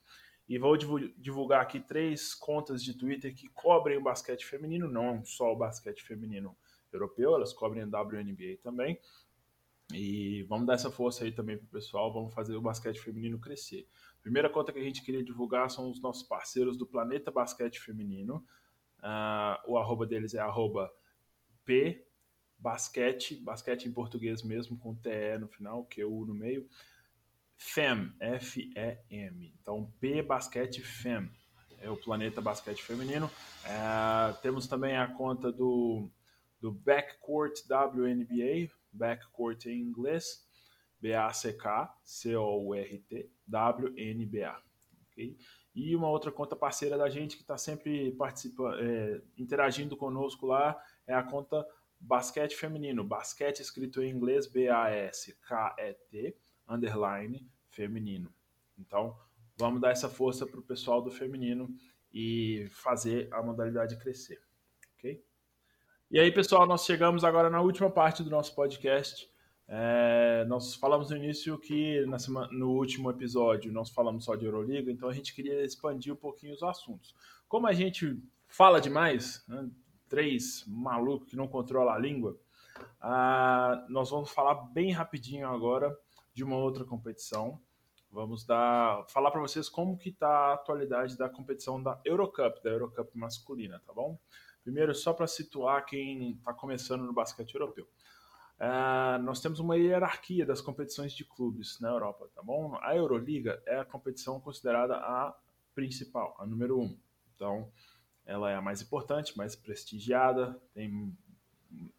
E 0.47 0.57
vou 0.57 0.77
divulgar 1.17 1.61
aqui 1.61 1.79
três 1.79 2.33
contas 2.33 2.83
de 2.83 2.93
Twitter 2.93 3.33
que 3.33 3.49
cobrem 3.49 3.97
o 3.97 4.03
basquete 4.03 4.45
feminino, 4.45 4.89
não 4.89 5.23
só 5.25 5.51
o 5.51 5.57
basquete 5.57 6.03
feminino 6.03 6.55
europeu, 6.91 7.35
elas 7.35 7.53
cobrem 7.53 7.83
a 7.83 7.85
WNBA 7.85 8.57
também. 8.61 8.99
E 9.93 10.43
vamos 10.43 10.65
dar 10.65 10.73
essa 10.73 10.91
força 10.91 11.23
aí 11.23 11.31
também 11.31 11.57
pro 11.57 11.67
pessoal, 11.67 12.11
vamos 12.11 12.33
fazer 12.33 12.55
o 12.55 12.61
basquete 12.61 12.99
feminino 12.99 13.39
crescer. 13.39 13.87
Primeira 14.21 14.49
conta 14.49 14.71
que 14.71 14.79
a 14.79 14.83
gente 14.83 15.03
queria 15.03 15.23
divulgar 15.23 15.69
são 15.69 15.89
os 15.89 16.01
nossos 16.01 16.23
parceiros 16.23 16.77
do 16.77 16.85
Planeta 16.85 17.31
Basquete 17.31 17.79
Feminino. 17.79 18.45
Uh, 18.99 19.71
o 19.71 19.77
arroba 19.77 20.05
deles 20.05 20.33
é 20.33 20.39
arroba 20.39 20.91
P 21.65 22.05
basquete, 22.63 23.35
basquete 23.35 23.85
em 23.85 23.91
português 23.91 24.41
mesmo, 24.41 24.77
com 24.77 24.95
TE 24.95 25.37
no 25.37 25.49
final, 25.49 25.85
QU 25.85 26.25
no 26.25 26.33
meio, 26.33 26.65
FEM, 27.57 28.13
F-E-M. 28.19 29.53
Então, 29.61 29.91
P 29.99 30.21
Basquete 30.21 30.81
FEM, 30.81 31.29
é 31.79 31.89
o 31.89 31.97
Planeta 31.97 32.39
Basquete 32.39 32.81
Feminino. 32.81 33.29
É, 33.65 34.33
temos 34.41 34.65
também 34.65 34.95
a 34.95 35.07
conta 35.07 35.51
do, 35.51 36.09
do 36.61 36.71
Backcourt 36.71 37.59
WNBA, 37.69 38.71
Backcourt 38.93 39.65
em 39.65 39.81
inglês, 39.81 40.45
B-A-C-K, 40.99 41.93
C-O-U-R-T, 42.03 43.31
W-N-B-A. 43.47 44.61
Okay? 45.11 45.37
E 45.75 45.95
uma 45.95 46.09
outra 46.09 46.31
conta 46.31 46.55
parceira 46.55 46.97
da 46.97 47.09
gente 47.09 47.35
que 47.35 47.41
está 47.41 47.57
sempre 47.57 48.11
participando, 48.13 48.79
é, 48.79 49.21
interagindo 49.37 49.97
conosco 49.97 50.45
lá 50.45 50.79
é 51.07 51.13
a 51.13 51.23
conta 51.23 51.65
Basquete 51.99 52.55
Feminino. 52.55 53.03
Basquete 53.03 53.61
escrito 53.61 54.01
em 54.03 54.11
inglês 54.11 54.45
B-A-S-K-E-T, 54.45 56.37
underline, 56.67 57.49
feminino. 57.69 58.33
Então, 58.77 59.17
vamos 59.57 59.81
dar 59.81 59.91
essa 59.91 60.09
força 60.09 60.45
para 60.45 60.59
o 60.59 60.63
pessoal 60.63 61.01
do 61.01 61.09
feminino 61.09 61.73
e 62.11 62.67
fazer 62.69 63.33
a 63.33 63.41
modalidade 63.41 63.97
crescer. 63.97 64.42
E 66.13 66.19
aí, 66.19 66.31
pessoal, 66.31 66.67
nós 66.67 66.85
chegamos 66.85 67.23
agora 67.23 67.49
na 67.49 67.59
última 67.59 67.89
parte 67.89 68.21
do 68.21 68.29
nosso 68.29 68.53
podcast. 68.53 69.27
É, 69.67 70.45
nós 70.47 70.75
falamos 70.75 71.09
no 71.09 71.17
início 71.17 71.57
que 71.57 72.05
na 72.05 72.19
semana, 72.19 72.49
no 72.51 72.69
último 72.69 73.09
episódio 73.09 73.71
nós 73.71 73.89
falamos 73.89 74.25
só 74.25 74.35
de 74.35 74.45
Euroliga, 74.45 74.91
então 74.91 75.09
a 75.09 75.11
gente 75.11 75.33
queria 75.33 75.65
expandir 75.65 76.13
um 76.13 76.15
pouquinho 76.15 76.53
os 76.53 76.61
assuntos. 76.61 77.15
Como 77.47 77.65
a 77.65 77.73
gente 77.73 78.21
fala 78.47 78.79
demais, 78.79 79.43
né, 79.47 79.67
três 80.07 80.63
malucos 80.67 81.31
que 81.31 81.35
não 81.35 81.47
controlam 81.47 81.91
a 81.91 81.97
língua, 81.97 82.37
ah, 83.01 83.83
nós 83.89 84.11
vamos 84.11 84.29
falar 84.29 84.53
bem 84.71 84.91
rapidinho 84.91 85.47
agora 85.47 85.97
de 86.31 86.43
uma 86.43 86.57
outra 86.57 86.85
competição. 86.85 87.59
Vamos 88.11 88.45
dar, 88.45 89.03
falar 89.07 89.31
para 89.31 89.41
vocês 89.41 89.67
como 89.67 89.97
que 89.97 90.09
está 90.09 90.29
a 90.29 90.53
atualidade 90.53 91.17
da 91.17 91.27
competição 91.27 91.81
da 91.81 91.99
Eurocup, 92.05 92.61
da 92.63 92.69
Eurocup 92.69 93.17
masculina, 93.17 93.81
tá 93.83 93.91
bom? 93.91 94.19
Primeiro, 94.63 94.95
só 94.95 95.13
para 95.13 95.27
situar 95.27 95.85
quem 95.85 96.31
está 96.31 96.53
começando 96.53 97.03
no 97.03 97.13
basquete 97.13 97.53
europeu. 97.53 97.87
Uh, 98.59 99.21
nós 99.23 99.41
temos 99.41 99.59
uma 99.59 99.75
hierarquia 99.75 100.45
das 100.45 100.61
competições 100.61 101.13
de 101.13 101.25
clubes 101.25 101.79
na 101.79 101.89
Europa, 101.89 102.29
tá 102.33 102.41
bom? 102.41 102.77
A 102.81 102.95
Euroliga 102.95 103.61
é 103.65 103.79
a 103.79 103.85
competição 103.85 104.39
considerada 104.39 104.95
a 104.95 105.35
principal, 105.75 106.35
a 106.39 106.45
número 106.45 106.79
um. 106.79 106.97
Então, 107.35 107.69
ela 108.25 108.49
é 108.49 108.55
a 108.55 108.61
mais 108.61 108.81
importante, 108.81 109.37
mais 109.37 109.55
prestigiada, 109.55 110.61
tem 110.73 111.13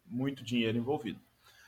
muito 0.05 0.43
dinheiro 0.43 0.77
envolvido 0.77 1.19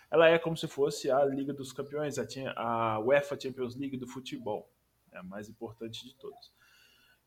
ela 0.09 0.27
é 0.27 0.39
como 0.39 0.55
se 0.55 0.67
fosse 0.67 1.11
a 1.11 1.23
Liga 1.25 1.53
dos 1.53 1.73
Campeões, 1.73 2.15
a, 2.55 2.99
UEFA 2.99 3.39
Champions 3.39 3.75
League 3.75 3.97
do 3.97 4.07
futebol, 4.07 4.71
é 5.11 5.17
a 5.17 5.23
mais 5.23 5.49
importante 5.49 6.05
de 6.05 6.15
todas. 6.15 6.51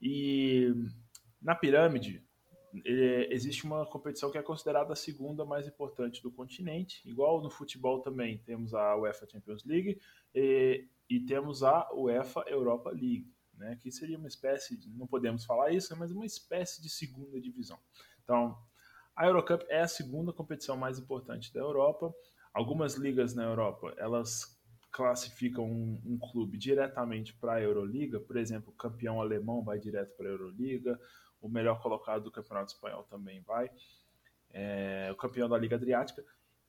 E 0.00 0.72
na 1.40 1.54
pirâmide 1.54 2.24
existe 3.30 3.64
uma 3.64 3.84
competição 3.86 4.30
que 4.30 4.38
é 4.38 4.42
considerada 4.42 4.92
a 4.92 4.96
segunda 4.96 5.44
mais 5.44 5.66
importante 5.66 6.22
do 6.22 6.30
continente, 6.30 7.00
igual 7.08 7.42
no 7.42 7.50
futebol 7.50 8.00
também 8.00 8.38
temos 8.38 8.74
a 8.74 8.96
UEFA 8.96 9.28
Champions 9.30 9.64
League 9.64 10.00
e, 10.34 10.88
e 11.08 11.20
temos 11.20 11.62
a 11.62 11.90
UEFA 11.92 12.44
Europa 12.46 12.90
League, 12.90 13.26
né, 13.54 13.76
que 13.80 13.90
seria 13.90 14.16
uma 14.16 14.28
espécie, 14.28 14.76
de, 14.76 14.88
não 14.90 15.06
podemos 15.06 15.44
falar 15.44 15.72
isso, 15.72 15.96
mas 15.96 16.10
uma 16.12 16.26
espécie 16.26 16.80
de 16.80 16.88
segunda 16.88 17.40
divisão. 17.40 17.78
Então, 18.22 18.56
a 19.16 19.26
Eurocup 19.26 19.64
é 19.68 19.80
a 19.80 19.88
segunda 19.88 20.32
competição 20.32 20.76
mais 20.76 20.98
importante 20.98 21.52
da 21.52 21.60
Europa. 21.60 22.14
Algumas 22.54 22.94
ligas 22.94 23.34
na 23.34 23.44
Europa, 23.44 23.92
elas 23.96 24.59
classificam 24.90 25.64
um, 25.64 26.00
um 26.04 26.18
clube 26.18 26.58
diretamente 26.58 27.34
para 27.34 27.54
a 27.54 27.62
Euroliga, 27.62 28.20
por 28.20 28.36
exemplo, 28.36 28.70
o 28.70 28.76
campeão 28.76 29.20
alemão 29.20 29.62
vai 29.62 29.78
direto 29.78 30.16
para 30.16 30.26
a 30.26 30.30
Euroliga, 30.30 31.00
o 31.40 31.48
melhor 31.48 31.80
colocado 31.80 32.24
do 32.24 32.30
Campeonato 32.30 32.72
Espanhol 32.72 33.04
também 33.04 33.40
vai, 33.42 33.70
é, 34.50 35.08
o 35.12 35.16
campeão 35.16 35.48
da 35.48 35.56
Liga 35.56 35.76
Adriática, 35.76 36.24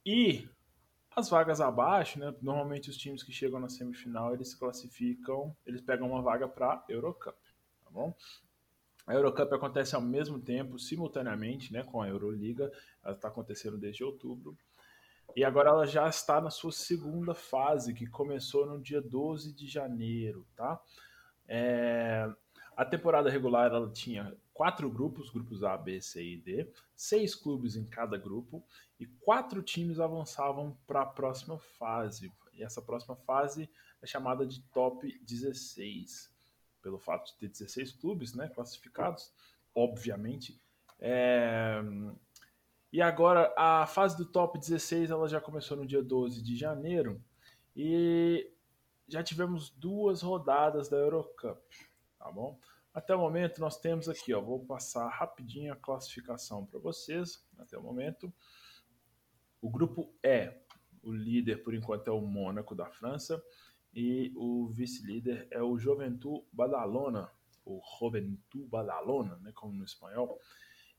e 0.06 0.48
as 1.16 1.30
vagas 1.30 1.60
abaixo, 1.60 2.20
né, 2.20 2.34
normalmente 2.42 2.90
os 2.90 2.98
times 2.98 3.22
que 3.22 3.34
chegam 3.34 3.60
na 3.60 3.68
semifinal, 3.68 4.34
eles 4.34 4.52
se 4.52 4.60
classificam, 4.60 5.56
eles 5.66 5.82
pegam 5.82 6.10
uma 6.10 6.22
vaga 6.22 6.48
para 6.48 6.74
a 6.74 6.86
Eurocup, 6.88 7.38
tá 7.84 7.90
bom? 7.90 8.16
A 9.06 9.14
Eurocup 9.14 9.54
acontece 9.54 9.96
ao 9.96 10.02
mesmo 10.02 10.40
tempo, 10.40 10.80
simultaneamente, 10.80 11.74
né, 11.74 11.84
com 11.84 12.02
a 12.02 12.08
Euroliga, 12.08 12.72
ela 13.04 13.16
está 13.16 13.28
acontecendo 13.28 13.78
desde 13.78 14.04
outubro, 14.04 14.58
e 15.36 15.44
agora 15.44 15.70
ela 15.70 15.86
já 15.86 16.08
está 16.08 16.42
na 16.42 16.50
sua 16.50 16.72
segunda 16.72 17.34
fase, 17.34 17.94
que 17.94 18.08
começou 18.08 18.66
no 18.66 18.82
dia 18.82 19.02
12 19.02 19.54
de 19.54 19.68
janeiro, 19.68 20.46
tá? 20.56 20.82
É... 21.48 22.30
A 22.76 22.86
temporada 22.86 23.30
regular 23.30 23.72
ela 23.72 23.92
tinha 23.92 24.36
quatro 24.54 24.90
grupos, 24.90 25.30
grupos 25.30 25.64
A, 25.64 25.78
B, 25.78 26.02
C 26.02 26.24
e 26.24 26.38
D, 26.38 26.72
seis 26.96 27.36
clubes 27.36 27.76
em 27.76 27.86
cada 27.86 28.18
grupo 28.18 28.66
e 29.00 29.06
quatro 29.06 29.62
times 29.62 30.00
avançavam 30.00 30.78
para 30.88 31.02
a 31.02 31.06
próxima 31.06 31.58
fase. 31.58 32.32
E 32.54 32.64
essa 32.64 32.82
próxima 32.82 33.16
fase 33.16 33.70
é 34.02 34.08
chamada 34.08 34.46
de 34.46 34.62
top 34.72 35.20
16, 35.24 36.32
pelo 36.82 36.98
fato 36.98 37.32
de 37.32 37.38
ter 37.38 37.50
16 37.50 37.92
clubes, 37.94 38.34
né, 38.34 38.48
classificados, 38.50 39.34
obviamente. 39.76 40.60
É... 41.00 41.82
E 42.92 43.02
agora 43.02 43.54
a 43.58 43.88
fase 43.88 44.18
do 44.18 44.26
top 44.26 44.60
16 44.60 45.12
ela 45.12 45.28
já 45.28 45.40
começou 45.40 45.78
no 45.78 45.86
dia 45.86 46.04
12 46.04 46.42
de 46.44 46.58
janeiro 46.58 47.24
e 47.76 48.52
já 49.08 49.24
tivemos 49.24 49.70
duas 49.70 50.22
rodadas 50.22 50.90
da 50.90 50.98
Eurocup, 50.98 51.62
tá 52.18 52.32
bom? 52.32 52.60
Até 52.94 53.16
o 53.16 53.20
momento 53.20 53.62
nós 53.62 53.80
temos 53.80 54.10
aqui, 54.10 54.34
ó, 54.34 54.42
vou 54.42 54.66
passar 54.66 55.08
rapidinho 55.08 55.72
a 55.72 55.78
classificação 55.78 56.66
para 56.66 56.80
vocês, 56.80 57.46
até 57.58 57.78
o 57.78 57.84
momento. 57.84 58.34
O 59.62 59.70
grupo 59.70 60.14
E, 60.22 60.54
o 61.02 61.14
líder 61.14 61.64
por 61.64 61.74
enquanto 61.74 62.10
é 62.10 62.12
o 62.12 62.20
Mônaco 62.20 62.76
da 62.76 62.88
França 62.88 63.42
e 63.94 64.34
o 64.36 64.68
vice-líder 64.68 65.48
é 65.50 65.62
o 65.62 65.78
Juventud 65.78 66.44
Badalona, 66.52 67.32
o 67.66 67.82
Juventud 68.00 68.68
Badalona, 68.68 69.38
né, 69.38 69.52
como 69.54 69.74
no 69.74 69.86
espanhol. 69.86 70.40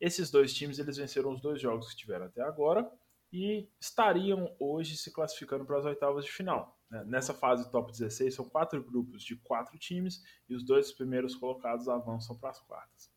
Esses 0.03 0.33
dois 0.33 0.53
times 0.53 0.81
eles 0.81 0.97
venceram 0.97 1.31
os 1.31 1.41
dois 1.41 1.61
jogos 1.61 1.89
que 1.89 1.97
tiveram 1.97 2.27
até 2.27 2.43
agora 2.43 2.91
e 3.33 3.69
estariam 3.81 4.53
hoje 4.59 4.97
se 4.97 5.13
classificando 5.13 5.65
para 5.65 5.79
as 5.79 5.85
oitavas 5.85 6.25
de 6.25 6.33
final. 6.33 6.77
Né? 6.91 7.05
Nessa 7.07 7.33
fase 7.33 7.71
top 7.71 7.93
16 7.93 8.35
são 8.35 8.49
quatro 8.49 8.83
grupos 8.83 9.23
de 9.23 9.37
quatro 9.37 9.79
times 9.79 10.21
e 10.49 10.57
os 10.57 10.65
dois 10.65 10.91
primeiros 10.91 11.37
colocados 11.37 11.89
avançam 11.89 12.37
para 12.37 12.51
as 12.51 12.59
quartas. 12.59 13.13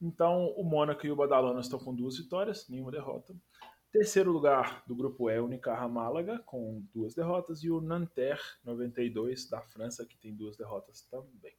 Então 0.00 0.46
o 0.56 0.62
Mônaco 0.62 1.04
e 1.04 1.10
o 1.10 1.16
Badalona 1.16 1.58
estão 1.58 1.80
com 1.80 1.92
duas 1.92 2.18
vitórias, 2.18 2.68
nenhuma 2.68 2.92
derrota. 2.92 3.34
Terceiro 3.90 4.30
lugar 4.30 4.84
do 4.86 4.94
grupo 4.94 5.28
E, 5.28 5.40
o 5.40 5.44
Unicaja 5.44 5.88
Málaga, 5.88 6.38
com 6.46 6.86
duas 6.94 7.16
derrotas, 7.16 7.64
e 7.64 7.70
o 7.70 7.80
Nanterre 7.80 8.40
92 8.62 9.50
da 9.50 9.60
França, 9.60 10.06
que 10.06 10.16
tem 10.16 10.36
duas 10.36 10.56
derrotas 10.56 11.02
também. 11.02 11.56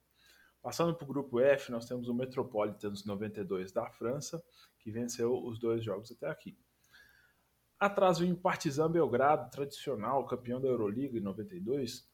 Passando 0.66 0.96
para 0.96 1.06
o 1.06 1.08
grupo 1.08 1.40
F, 1.40 1.72
nós 1.72 1.86
temos 1.86 2.08
o 2.08 2.14
Metropolitans 2.16 3.06
92 3.06 3.72
da 3.72 3.88
França, 3.88 4.44
que 4.80 4.90
venceu 4.90 5.46
os 5.46 5.60
dois 5.60 5.84
jogos 5.84 6.12
até 6.12 6.28
aqui. 6.28 6.58
Atrás 7.80 8.18
vem 8.18 8.32
o 8.32 8.36
Partizan 8.36 8.92
Belgrado, 8.92 9.52
tradicional 9.52 10.26
campeão 10.26 10.60
da 10.60 10.68
Euroliga 10.68 11.20
em 11.20 11.22
92, 11.22 12.10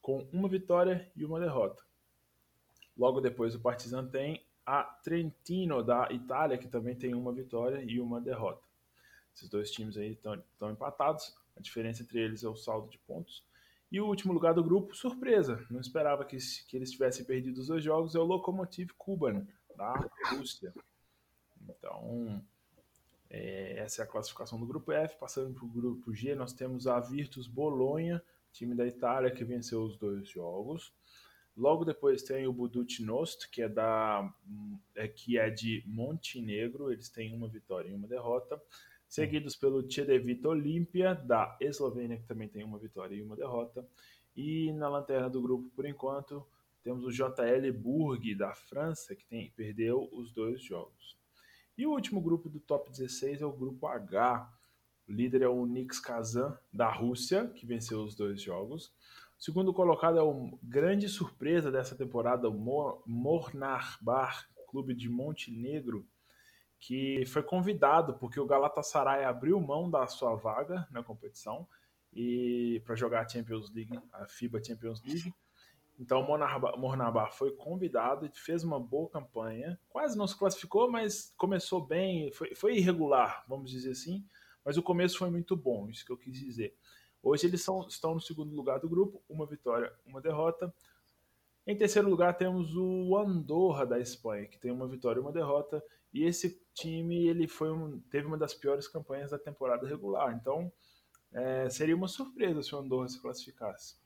com 0.00 0.26
uma 0.32 0.48
vitória 0.48 1.12
e 1.14 1.26
uma 1.26 1.38
derrota. 1.38 1.82
Logo 2.96 3.20
depois 3.20 3.54
o 3.54 3.60
Partizan 3.60 4.08
tem 4.08 4.46
a 4.64 4.82
Trentino 4.82 5.82
da 5.82 6.08
Itália, 6.10 6.56
que 6.56 6.68
também 6.68 6.96
tem 6.96 7.14
uma 7.14 7.34
vitória 7.34 7.82
e 7.82 8.00
uma 8.00 8.18
derrota. 8.18 8.66
Esses 9.34 9.50
dois 9.50 9.70
times 9.70 9.98
aí 9.98 10.12
estão 10.12 10.70
empatados, 10.70 11.36
a 11.54 11.60
diferença 11.60 12.02
entre 12.02 12.18
eles 12.18 12.42
é 12.44 12.48
o 12.48 12.56
saldo 12.56 12.88
de 12.88 12.96
pontos. 13.00 13.44
E 13.90 14.00
o 14.00 14.06
último 14.06 14.32
lugar 14.32 14.54
do 14.54 14.62
grupo, 14.62 14.94
surpresa, 14.94 15.66
não 15.68 15.80
esperava 15.80 16.24
que, 16.24 16.36
que 16.68 16.76
eles 16.76 16.92
tivessem 16.92 17.24
perdido 17.24 17.60
os 17.60 17.66
dois 17.66 17.82
jogos, 17.82 18.14
é 18.14 18.18
o 18.18 18.24
Lokomotiv 18.24 18.90
Kuban, 18.96 19.46
da 19.76 20.08
Rússia. 20.30 20.72
Então, 21.68 22.44
é, 23.28 23.78
essa 23.78 24.02
é 24.02 24.04
a 24.04 24.08
classificação 24.08 24.60
do 24.60 24.66
grupo 24.66 24.92
F. 24.92 25.18
Passando 25.18 25.54
para 25.54 25.64
o 25.64 25.68
grupo 25.68 26.14
G, 26.14 26.34
nós 26.34 26.52
temos 26.52 26.86
a 26.86 27.00
Virtus 27.00 27.48
Bolonha, 27.48 28.22
time 28.52 28.74
da 28.74 28.86
Itália 28.86 29.30
que 29.30 29.44
venceu 29.44 29.82
os 29.82 29.96
dois 29.96 30.28
jogos. 30.28 30.92
Logo 31.56 31.84
depois 31.84 32.22
tem 32.22 32.46
o 32.46 32.52
Budućnost, 32.52 33.50
que 33.50 33.62
é 33.62 33.68
da 33.68 34.32
é, 34.94 35.08
que 35.08 35.36
é 35.36 35.50
de 35.50 35.82
Montenegro, 35.86 36.92
eles 36.92 37.08
têm 37.08 37.34
uma 37.34 37.48
vitória 37.48 37.88
e 37.88 37.94
uma 37.94 38.06
derrota 38.06 38.60
seguidos 39.10 39.56
pelo 39.56 39.90
Cedevita 39.90 40.48
Olímpia, 40.48 41.14
da 41.16 41.56
Eslovênia, 41.60 42.16
que 42.16 42.26
também 42.28 42.48
tem 42.48 42.62
uma 42.62 42.78
vitória 42.78 43.16
e 43.16 43.20
uma 43.20 43.34
derrota. 43.34 43.84
E 44.36 44.72
na 44.74 44.88
lanterna 44.88 45.28
do 45.28 45.42
grupo, 45.42 45.68
por 45.74 45.84
enquanto, 45.84 46.46
temos 46.80 47.04
o 47.04 47.10
JL 47.10 47.72
Burg, 47.76 48.36
da 48.36 48.54
França, 48.54 49.16
que 49.16 49.26
tem, 49.26 49.50
perdeu 49.50 50.08
os 50.12 50.32
dois 50.32 50.62
jogos. 50.62 51.18
E 51.76 51.84
o 51.84 51.90
último 51.90 52.20
grupo 52.20 52.48
do 52.48 52.60
top 52.60 52.88
16 52.88 53.42
é 53.42 53.44
o 53.44 53.52
grupo 53.52 53.88
H. 53.88 54.48
O 55.08 55.12
líder 55.12 55.42
é 55.42 55.48
o 55.48 55.66
Nix 55.66 55.98
Kazan, 55.98 56.56
da 56.72 56.88
Rússia, 56.88 57.48
que 57.48 57.66
venceu 57.66 58.04
os 58.04 58.14
dois 58.14 58.40
jogos. 58.40 58.94
O 59.36 59.42
segundo 59.42 59.74
colocado 59.74 60.20
é 60.20 60.22
o 60.22 60.56
grande 60.62 61.08
surpresa 61.08 61.68
dessa 61.68 61.96
temporada, 61.96 62.48
o 62.48 63.02
Mornar-Bar, 63.06 64.48
clube 64.68 64.94
de 64.94 65.08
Montenegro, 65.08 66.06
que 66.80 67.26
foi 67.26 67.42
convidado 67.42 68.14
porque 68.14 68.40
o 68.40 68.46
Galatasaray 68.46 69.24
abriu 69.24 69.60
mão 69.60 69.88
da 69.88 70.06
sua 70.06 70.34
vaga 70.34 70.88
na 70.90 71.02
competição 71.02 71.68
e 72.12 72.82
para 72.84 72.96
jogar 72.96 73.20
a 73.20 73.28
Champions 73.28 73.70
League, 73.70 74.00
a 74.12 74.26
FIBA 74.26 74.64
Champions 74.64 75.02
League. 75.04 75.32
Então 75.98 76.22
o 76.22 76.78
Mornabar 76.78 77.32
foi 77.34 77.52
convidado 77.52 78.24
e 78.24 78.30
fez 78.34 78.64
uma 78.64 78.80
boa 78.80 79.10
campanha. 79.10 79.78
Quase 79.90 80.16
não 80.16 80.26
se 80.26 80.36
classificou, 80.36 80.90
mas 80.90 81.34
começou 81.36 81.86
bem, 81.86 82.32
foi, 82.32 82.54
foi 82.54 82.78
irregular, 82.78 83.44
vamos 83.46 83.70
dizer 83.70 83.90
assim, 83.90 84.24
mas 84.64 84.78
o 84.78 84.82
começo 84.82 85.18
foi 85.18 85.28
muito 85.28 85.54
bom, 85.54 85.90
isso 85.90 86.04
que 86.04 86.10
eu 86.10 86.16
quis 86.16 86.38
dizer. 86.38 86.74
Hoje 87.22 87.46
eles 87.46 87.62
são, 87.62 87.86
estão 87.86 88.14
no 88.14 88.20
segundo 88.20 88.56
lugar 88.56 88.80
do 88.80 88.88
grupo, 88.88 89.22
uma 89.28 89.44
vitória, 89.44 89.92
uma 90.06 90.22
derrota. 90.22 90.74
Em 91.66 91.76
terceiro 91.76 92.08
lugar 92.08 92.34
temos 92.38 92.74
o 92.74 93.14
Andorra 93.18 93.84
da 93.84 94.00
Espanha, 94.00 94.46
que 94.46 94.58
tem 94.58 94.72
uma 94.72 94.88
vitória 94.88 95.18
e 95.18 95.22
uma 95.22 95.30
derrota. 95.30 95.84
E 96.12 96.24
esse 96.24 96.60
time 96.74 97.26
ele 97.28 97.46
foi 97.46 97.70
um, 97.70 98.00
teve 98.10 98.26
uma 98.26 98.38
das 98.38 98.54
piores 98.54 98.88
campanhas 98.88 99.30
da 99.30 99.38
temporada 99.38 99.86
regular. 99.86 100.34
Então 100.34 100.72
é, 101.32 101.68
seria 101.70 101.96
uma 101.96 102.08
surpresa 102.08 102.62
se 102.62 102.74
o 102.74 102.78
Andorra 102.78 103.08
se 103.08 103.20
classificasse. 103.20 103.96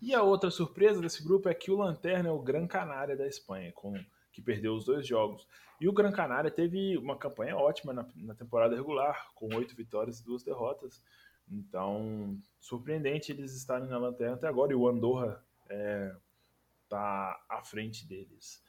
E 0.00 0.14
a 0.14 0.22
outra 0.22 0.50
surpresa 0.50 1.00
desse 1.00 1.22
grupo 1.22 1.48
é 1.48 1.54
que 1.54 1.70
o 1.70 1.76
Lanterna 1.76 2.28
é 2.28 2.32
o 2.32 2.40
Gran 2.40 2.66
Canária 2.66 3.16
da 3.16 3.26
Espanha, 3.26 3.70
com, 3.72 3.92
que 4.32 4.40
perdeu 4.40 4.74
os 4.74 4.84
dois 4.84 5.06
jogos. 5.06 5.46
E 5.78 5.88
o 5.88 5.92
Gran 5.92 6.10
Canária 6.10 6.50
teve 6.50 6.96
uma 6.96 7.16
campanha 7.16 7.56
ótima 7.56 7.92
na, 7.92 8.06
na 8.16 8.34
temporada 8.34 8.74
regular, 8.74 9.30
com 9.34 9.54
oito 9.54 9.76
vitórias 9.76 10.20
e 10.20 10.24
duas 10.24 10.42
derrotas. 10.42 11.02
Então, 11.50 12.38
surpreendente 12.58 13.32
eles 13.32 13.54
estarem 13.54 13.88
na 13.88 13.98
lanterna 13.98 14.34
até 14.34 14.46
agora 14.46 14.72
e 14.72 14.76
o 14.76 14.88
Andorra 14.88 15.44
está 15.64 15.74
é, 15.74 16.16
tá 16.88 17.44
à 17.48 17.62
frente 17.62 18.06
deles. 18.06 18.62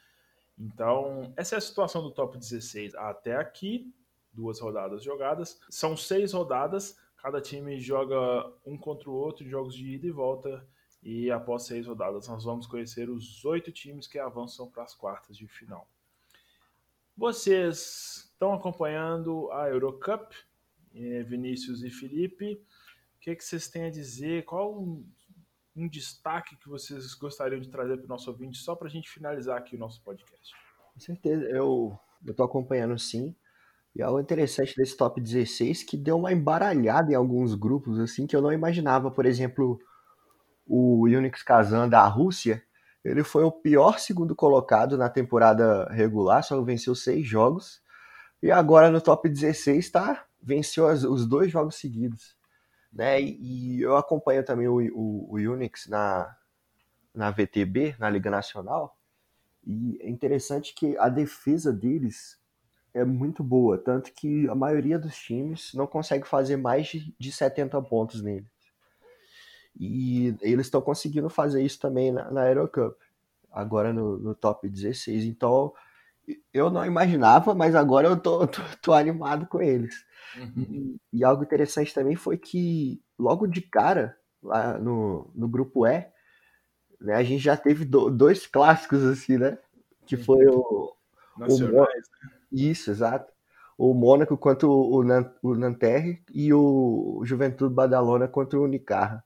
Então, 0.62 1.34
essa 1.36 1.56
é 1.56 1.58
a 1.58 1.62
situação 1.62 2.04
do 2.04 2.12
top 2.12 2.38
16 2.38 2.94
até 2.94 3.36
aqui. 3.36 3.92
Duas 4.32 4.60
rodadas 4.60 5.04
jogadas. 5.04 5.60
São 5.72 5.98
seis 5.98 6.34
rodadas. 6.34 7.00
Cada 7.18 7.42
time 7.42 7.80
joga 7.80 8.16
um 8.64 8.78
contra 8.78 9.10
o 9.10 9.14
outro, 9.14 9.48
jogos 9.48 9.74
de 9.74 9.96
ida 9.96 10.06
e 10.06 10.12
volta. 10.12 10.64
E 11.02 11.32
após 11.32 11.64
seis 11.64 11.88
rodadas, 11.88 12.28
nós 12.28 12.44
vamos 12.44 12.68
conhecer 12.68 13.10
os 13.10 13.44
oito 13.44 13.72
times 13.72 14.06
que 14.06 14.20
avançam 14.20 14.70
para 14.70 14.84
as 14.84 14.94
quartas 14.94 15.36
de 15.36 15.48
final. 15.48 15.90
Vocês 17.18 18.30
estão 18.32 18.54
acompanhando 18.54 19.52
a 19.52 19.68
Eurocup, 19.68 20.32
eh, 20.94 21.24
Vinícius 21.24 21.84
e 21.84 21.90
Felipe. 21.90 22.54
O 23.16 23.20
que, 23.20 23.32
é 23.32 23.36
que 23.36 23.44
vocês 23.44 23.68
têm 23.68 23.86
a 23.86 23.92
dizer? 23.92 24.46
Qual 24.46 25.04
um, 25.76 25.88
destaque 25.88 26.56
que 26.58 26.70
vocês 26.70 27.14
gostariam 27.14 27.60
de 27.60 27.70
trazer 27.70 27.98
para 27.98 28.06
o 28.06 28.10
nosso 28.10 28.30
ouvinte, 28.30 28.58
só 28.58 28.76
para 28.76 28.88
a 28.88 28.92
gente 28.92 29.10
finalizar 29.10 29.58
aqui 29.58 29.76
o 29.76 29.80
nosso 29.80 30.02
podcast? 30.04 30.54
Com 30.94 31.00
certeza, 31.00 31.44
eu 31.46 31.98
estou 32.26 32.46
acompanhando 32.46 32.98
sim. 32.98 33.36
E 33.96 34.02
algo 34.02 34.20
interessante 34.20 34.74
desse 34.76 34.96
top 34.96 35.20
16 35.20 35.84
que 35.84 35.98
deu 35.98 36.18
uma 36.18 36.32
embaralhada 36.32 37.12
em 37.12 37.16
alguns 37.16 37.56
grupos, 37.56 38.00
assim, 38.00 38.26
que 38.26 38.36
eu 38.36 38.42
não 38.42 38.54
imaginava. 38.54 39.12
Por 39.12 39.26
exemplo, 39.26 39.80
o 40.66 41.04
Unix 41.04 41.44
Kazan 41.44 41.90
da 41.90 42.06
Rússia, 42.08 42.64
ele 43.04 43.24
foi 43.24 43.44
o 43.44 43.52
pior 43.52 44.00
segundo 44.00 44.36
colocado 44.36 44.98
na 44.98 45.10
temporada 45.10 45.86
regular, 45.92 46.44
só 46.44 46.62
venceu 46.62 46.96
seis 46.96 47.28
jogos. 47.28 47.82
E 48.42 48.50
agora 48.50 48.90
no 48.90 49.02
top 49.02 49.28
16 49.28 49.90
tá, 49.92 50.26
venceu 50.42 50.86
os 50.88 51.28
dois 51.28 51.52
jogos 51.52 51.76
seguidos. 51.76 52.36
Né? 52.92 53.22
E, 53.22 53.78
e 53.78 53.82
eu 53.82 53.96
acompanho 53.96 54.44
também 54.44 54.68
o, 54.68 54.78
o, 54.94 55.28
o 55.32 55.36
Unix 55.36 55.88
na, 55.88 56.36
na 57.14 57.32
VTB, 57.32 57.96
na 58.00 58.10
Liga 58.10 58.30
Nacional. 58.30 58.98
E 59.66 59.98
é 60.02 60.10
interessante 60.10 60.74
que 60.74 60.98
a 60.98 61.08
defesa 61.08 61.72
deles 61.72 62.40
é 62.94 63.06
muito 63.06 63.44
boa, 63.44 63.78
tanto 63.78 64.12
que 64.12 64.50
a 64.50 64.56
maioria 64.56 65.00
dos 65.00 65.16
times 65.16 65.74
não 65.74 65.88
consegue 65.88 66.28
fazer 66.28 66.58
mais 66.58 66.88
de 67.18 67.32
70 67.32 67.82
pontos 67.84 68.22
neles. 68.22 68.50
E 69.80 70.36
eles 70.42 70.68
estão 70.68 70.82
conseguindo 70.82 71.30
fazer 71.30 71.64
isso 71.64 71.80
também 71.80 72.12
na, 72.12 72.30
na 72.30 72.48
Eurocup, 72.48 72.98
agora 73.52 73.94
no, 73.94 74.18
no, 74.18 74.36
top 74.36 74.68
16. 74.68 75.24
Então 75.24 75.74
eu 76.54 76.70
não 76.70 76.86
imaginava, 76.86 77.54
mas 77.54 77.76
agora 77.76 78.08
eu 78.08 78.18
tô, 78.18 78.46
tô, 78.48 78.62
tô 78.82 78.94
animado 78.94 79.48
com 79.48 79.62
eles. 79.62 80.06
Uhum. 80.38 80.98
E, 81.14 81.20
e, 81.20 81.24
algo 81.24 81.44
interessante 81.44 81.94
também 81.94 82.16
foi 82.16 82.38
que 82.38 83.02
logo 83.18 83.48
de 83.48 83.62
cara, 83.62 84.18
lá 84.42 84.78
no, 84.78 85.30
no 85.36 85.48
grupo 85.48 85.86
E, 85.86 86.08
né, 87.00 87.16
a 87.16 87.24
gente 87.24 87.44
já 87.44 87.58
teve 87.58 87.84
do, 87.86 88.10
dois 88.10 88.48
clássicos 88.48 89.04
assim, 89.04 89.38
né? 89.38 89.58
Que 90.06 90.18
foi 90.18 90.46
o. 90.48 90.94
O, 91.38 91.58
né? 91.60 91.86
Isso, 92.52 92.92
exato. 92.92 93.32
O 93.78 93.94
Mônaco 93.94 94.38
contra 94.38 94.68
o, 94.68 95.04
o 95.42 95.56
Nanterre 95.56 96.22
e 96.32 96.54
o 96.54 97.22
Juventude 97.24 97.74
Badalona 97.74 98.28
contra 98.28 98.60
o 98.60 98.64
Unicarra. 98.64 99.24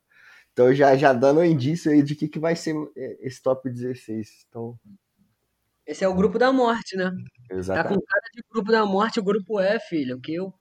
Então 0.54 0.74
já, 0.74 0.96
já 0.96 1.12
dando 1.12 1.42
um 1.42 1.44
indício 1.44 1.92
aí 1.92 2.02
de 2.02 2.16
que, 2.16 2.30
que 2.30 2.40
vai 2.40 2.56
ser 2.56 2.74
é, 2.96 3.28
esse 3.28 3.42
top 3.42 3.70
16. 3.70 4.46
Então... 4.48 4.80
Esse 5.88 6.04
é 6.04 6.08
o 6.08 6.16
grupo 6.16 6.40
da 6.40 6.52
morte, 6.52 6.96
né? 6.98 7.12
Exatamente. 7.52 7.90
Tá 7.90 7.96
com 7.96 8.06
cara 8.06 8.30
de 8.34 8.44
grupo 8.52 8.72
da 8.72 8.86
morte, 8.86 9.20
o 9.20 9.24
grupo 9.24 9.60
E, 9.60 9.80
filho. 9.80 10.20
Que 10.20 10.36
eu 10.36 10.54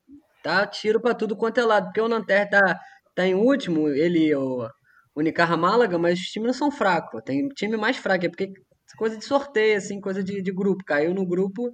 tá 0.42 0.66
tiro 0.66 1.00
para 1.00 1.14
tudo 1.14 1.36
quanto 1.36 1.58
é 1.58 1.64
lado. 1.64 1.86
Porque 1.86 2.00
o 2.00 2.08
Nanterre 2.08 2.50
tá, 2.50 2.80
tá 3.14 3.26
em 3.26 3.34
último, 3.34 3.88
ele 3.88 4.34
o 4.34 4.68
Unicarra 5.16 5.56
Málaga, 5.56 5.98
mas 5.98 6.18
os 6.18 6.26
times 6.26 6.48
não 6.48 6.54
são 6.54 6.70
fracos. 6.70 7.22
Tem 7.24 7.48
time 7.48 7.76
mais 7.76 7.96
fraco, 7.96 8.26
é 8.26 8.28
porque 8.28 8.52
coisa 8.96 9.16
de 9.16 9.24
sorteio, 9.24 9.78
assim, 9.78 10.00
coisa 10.00 10.22
de, 10.22 10.42
de 10.42 10.52
grupo. 10.52 10.84
Caiu 10.84 11.14
no 11.14 11.26
grupo 11.26 11.72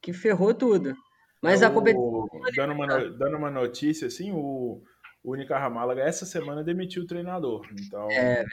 que 0.00 0.12
ferrou 0.12 0.54
tudo. 0.54 0.94
Mas 1.42 1.62
é 1.62 1.66
a 1.66 1.70
competição. 1.70 2.26
Dando 2.56 2.72
uma, 2.72 2.86
dando 2.86 3.36
uma 3.36 3.50
notícia, 3.50 4.06
assim, 4.06 4.32
o, 4.32 4.80
o 5.24 5.32
Unicarra 5.32 5.70
Málaga 5.70 6.02
essa 6.02 6.26
semana 6.26 6.62
demitiu 6.62 7.02
o 7.02 7.06
treinador. 7.06 7.66
Então, 7.80 8.10
é 8.10 8.44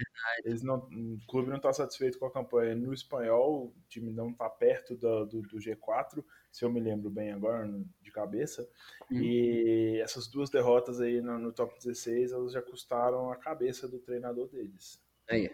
Eles 0.45 0.63
não, 0.63 0.77
o 0.77 1.19
clube 1.27 1.49
não 1.49 1.57
está 1.57 1.73
satisfeito 1.73 2.17
com 2.17 2.25
a 2.25 2.31
campanha 2.31 2.73
no 2.73 2.93
espanhol, 2.93 3.65
o 3.65 3.73
time 3.89 4.09
não 4.09 4.29
está 4.29 4.49
perto 4.49 4.95
do, 4.95 5.25
do, 5.25 5.41
do, 5.41 5.57
G4, 5.57 6.23
se 6.49 6.63
eu 6.63 6.71
me 6.71 6.79
lembro 6.79 7.09
bem 7.09 7.33
agora, 7.33 7.69
de 8.01 8.09
cabeça. 8.09 8.65
Hum. 9.11 9.21
E 9.21 9.99
essas 10.01 10.27
duas 10.29 10.49
derrotas 10.49 11.01
aí 11.01 11.21
no, 11.21 11.37
no, 11.37 11.51
top 11.51 11.77
16, 11.77 12.31
elas 12.31 12.53
já 12.53 12.61
custaram 12.61 13.29
a 13.29 13.35
cabeça 13.35 13.85
do 13.85 13.99
treinador 13.99 14.47
deles. 14.47 15.03
Aí. 15.29 15.51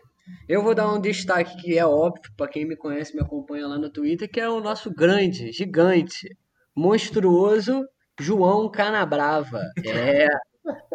Eu 0.48 0.61
vou 0.61 0.76
dar 0.76 0.94
um 0.94 1.02
destaque 1.02 1.57
que 1.57 1.80
é 1.80 1.85
óbvio, 1.85 2.31
para 2.38 2.52
quem 2.52 2.64
me 2.64 2.76
conhece, 2.76 3.15
me 3.15 3.22
acompanha 3.22 3.65
lá 3.65 3.80
no 3.80 3.89
Twitter, 3.89 4.30
que 4.30 4.39
é 4.39 4.48
o 4.48 4.60
nosso 4.60 4.94
grande, 4.94 5.52
gigante, 5.52 6.30
monstruoso 6.76 7.88
João 8.19 8.69
Canabrava. 8.69 9.61
É, 9.85 10.27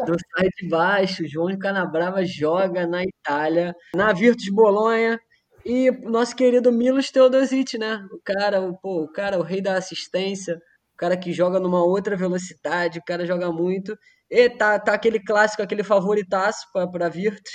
do 0.06 0.16
site 0.36 0.68
baixo, 0.68 1.26
João 1.26 1.56
Canabrava 1.58 2.24
joga 2.24 2.86
na 2.86 3.02
Itália, 3.02 3.74
na 3.94 4.12
Virtus 4.12 4.48
Bolonha. 4.50 5.18
E 5.64 5.90
nosso 5.90 6.34
querido 6.34 6.72
Milos 6.72 7.10
Teodosic, 7.10 7.78
né? 7.78 8.04
O 8.12 8.20
cara, 8.24 8.60
o, 8.60 8.76
pô, 8.76 9.04
o 9.04 9.12
cara, 9.12 9.38
o 9.38 9.42
rei 9.42 9.62
da 9.62 9.76
assistência, 9.76 10.56
o 10.56 10.96
cara 10.96 11.16
que 11.16 11.32
joga 11.32 11.60
numa 11.60 11.84
outra 11.84 12.16
velocidade, 12.16 12.98
o 12.98 13.04
cara 13.04 13.24
joga 13.24 13.52
muito. 13.52 13.96
E 14.28 14.50
tá, 14.50 14.78
tá 14.78 14.94
aquele 14.94 15.20
clássico, 15.20 15.62
aquele 15.62 15.84
favoritaço 15.84 16.66
para 16.72 17.08
Virtus. 17.08 17.52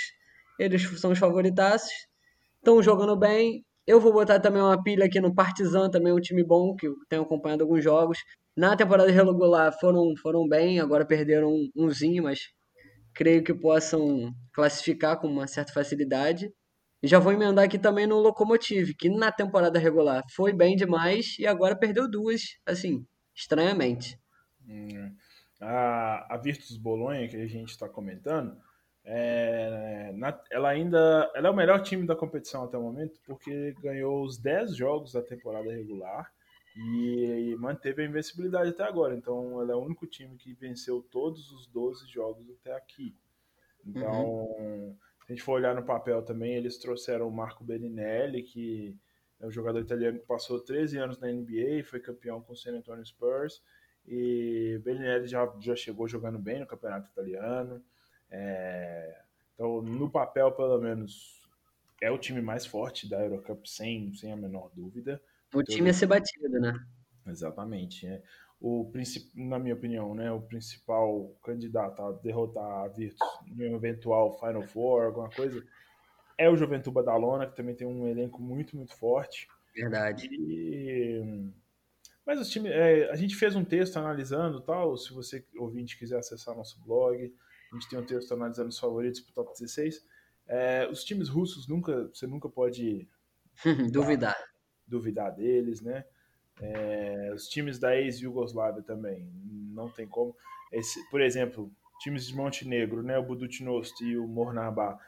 Eles 0.57 0.83
são 0.99 1.11
os 1.11 1.19
favoritaços. 1.19 1.91
Estão 2.57 2.81
jogando 2.81 3.15
bem. 3.17 3.65
Eu 3.85 3.99
vou 3.99 4.13
botar 4.13 4.39
também 4.39 4.61
uma 4.61 4.81
pilha 4.81 5.05
aqui 5.05 5.19
no 5.19 5.33
Partizan, 5.33 5.89
também 5.89 6.13
um 6.13 6.19
time 6.19 6.43
bom, 6.43 6.75
que 6.75 6.87
eu 6.87 6.93
tenho 7.09 7.23
acompanhado 7.23 7.63
alguns 7.63 7.83
jogos. 7.83 8.19
Na 8.57 8.75
temporada 8.75 9.11
regular 9.11 9.71
foram, 9.79 10.15
foram 10.19 10.47
bem, 10.47 10.79
agora 10.79 11.05
perderam 11.05 11.49
um, 11.49 11.69
umzinho, 11.75 12.23
mas 12.23 12.39
creio 13.13 13.43
que 13.43 13.53
possam 13.53 14.33
classificar 14.51 15.19
com 15.19 15.27
uma 15.27 15.45
certa 15.45 15.71
facilidade. 15.71 16.51
E 17.03 17.07
já 17.07 17.19
vou 17.19 17.31
emendar 17.31 17.65
aqui 17.65 17.77
também 17.77 18.07
no 18.07 18.17
Locomotive, 18.17 18.95
que 18.95 19.09
na 19.09 19.31
temporada 19.31 19.77
regular 19.77 20.23
foi 20.35 20.53
bem 20.53 20.75
demais 20.75 21.37
e 21.37 21.45
agora 21.45 21.77
perdeu 21.77 22.09
duas, 22.09 22.41
assim, 22.65 23.05
estranhamente. 23.35 24.17
Hum, 24.67 25.15
a, 25.61 26.33
a 26.33 26.37
Virtus 26.37 26.77
Bolonha, 26.77 27.27
que 27.27 27.35
a 27.35 27.45
gente 27.45 27.69
está 27.69 27.87
comentando, 27.87 28.57
é, 29.05 30.11
na, 30.15 30.35
ela 30.51 30.69
ainda 30.69 31.31
ela 31.35 31.49
é 31.49 31.51
o 31.51 31.55
melhor 31.55 31.83
time 31.83 32.07
da 32.07 32.15
competição 32.15 32.63
até 32.63 32.75
o 32.75 32.81
momento, 32.81 33.19
porque 33.23 33.75
ganhou 33.83 34.23
os 34.25 34.39
10 34.39 34.75
jogos 34.75 35.13
da 35.13 35.21
temporada 35.21 35.71
regular 35.71 36.27
e, 36.77 37.55
manteve 37.55 38.03
a 38.03 38.05
invencibilidade 38.05 38.69
até 38.69 38.83
agora. 38.83 39.15
Então, 39.15 39.59
ela 39.61 39.71
é 39.71 39.75
o 39.75 39.81
único 39.81 40.05
time 40.05 40.35
que 40.37 40.53
venceu 40.53 41.01
todos 41.01 41.51
os 41.51 41.65
12 41.67 42.07
jogos 42.07 42.47
até 42.51 42.75
aqui. 42.75 43.15
Então, 43.85 44.25
uhum. 44.25 44.95
se 45.25 45.31
a 45.31 45.33
gente 45.33 45.43
for 45.43 45.53
olhar 45.53 45.73
no 45.73 45.83
papel 45.83 46.21
também, 46.21 46.53
eles 46.53 46.77
trouxeram 46.77 47.27
o 47.27 47.31
Marco 47.31 47.63
Bellinelli, 47.63 48.43
que 48.43 48.95
é 49.39 49.47
um 49.47 49.51
jogador 49.51 49.79
italiano 49.79 50.19
que 50.19 50.25
passou 50.25 50.59
13 50.59 50.97
anos 50.97 51.19
na 51.19 51.31
NBA, 51.31 51.83
foi 51.83 51.99
campeão 51.99 52.41
com 52.41 52.53
o 52.53 52.55
San 52.55 52.75
Antonio 52.75 53.05
Spurs, 53.05 53.61
E 54.05 54.79
Bellinelli 54.83 55.27
já, 55.27 55.51
já 55.59 55.75
chegou 55.75 56.07
jogando 56.07 56.37
bem 56.37 56.59
no 56.59 56.67
campeonato 56.67 57.09
italiano. 57.09 57.83
É, 58.29 59.21
então, 59.53 59.81
no 59.81 60.09
papel, 60.11 60.51
pelo 60.51 60.79
menos, 60.79 61.41
é 62.01 62.11
o 62.11 62.17
time 62.19 62.41
mais 62.41 62.65
forte 62.67 63.09
da 63.09 63.23
Eurocup, 63.23 63.67
sem, 63.67 64.13
sem 64.13 64.31
a 64.31 64.37
menor 64.37 64.69
dúvida. 64.75 65.19
O 65.53 65.63
time 65.63 65.89
a 65.89 65.93
ser 65.93 66.07
batido, 66.07 66.59
né? 66.59 66.73
Exatamente. 67.25 68.05
É. 68.07 68.21
O, 68.59 68.91
na 69.35 69.59
minha 69.59 69.75
opinião, 69.75 70.15
né, 70.15 70.31
o 70.31 70.41
principal 70.41 71.35
candidato 71.43 72.01
a 72.01 72.11
derrotar 72.13 72.85
a 72.85 72.87
Virtus 72.87 73.19
em 73.45 73.69
um 73.69 73.75
eventual 73.75 74.39
Final 74.39 74.63
Four, 74.63 75.03
alguma 75.03 75.29
coisa, 75.29 75.63
é 76.37 76.49
o 76.49 76.55
Juventude 76.55 76.93
Badalona, 76.93 77.45
que 77.45 77.55
também 77.55 77.75
tem 77.75 77.87
um 77.87 78.07
elenco 78.07 78.41
muito, 78.41 78.75
muito 78.75 78.95
forte. 78.95 79.47
Verdade. 79.75 80.27
E... 80.31 81.51
Mas 82.25 82.39
os 82.39 82.49
times, 82.49 82.71
é, 82.71 83.09
a 83.11 83.15
gente 83.15 83.35
fez 83.35 83.55
um 83.55 83.63
texto 83.63 83.97
analisando 83.97 84.59
tal. 84.61 84.97
Se 84.97 85.13
você 85.13 85.45
ouvinte 85.57 85.97
quiser 85.97 86.17
acessar 86.17 86.55
nosso 86.55 86.81
blog, 86.83 87.33
a 87.71 87.75
gente 87.75 87.89
tem 87.89 87.99
um 87.99 88.05
texto 88.05 88.33
analisando 88.33 88.69
os 88.69 88.79
favoritos 88.79 89.21
para 89.21 89.31
o 89.31 89.45
top 89.45 89.53
16. 89.53 90.03
É, 90.47 90.87
os 90.89 91.03
times 91.03 91.29
russos 91.29 91.67
nunca, 91.67 92.09
você 92.13 92.25
nunca 92.25 92.49
pode 92.49 93.07
duvidar, 93.91 94.37
duvidar 94.87 95.35
deles, 95.35 95.81
né? 95.81 96.05
É, 96.59 97.31
os 97.35 97.47
times 97.47 97.77
da 97.77 97.95
ex-Yugoslávia 97.95 98.81
também, 98.81 99.29
não 99.71 99.89
tem 99.89 100.07
como. 100.07 100.35
Esse, 100.71 101.07
por 101.09 101.21
exemplo, 101.21 101.71
times 101.99 102.27
de 102.27 102.35
Montenegro, 102.35 103.03
né? 103.03 103.17
O 103.17 103.23
Budućnost 103.23 104.03
e 104.03 104.17
o 104.17 104.27
Mornaba. 104.27 104.99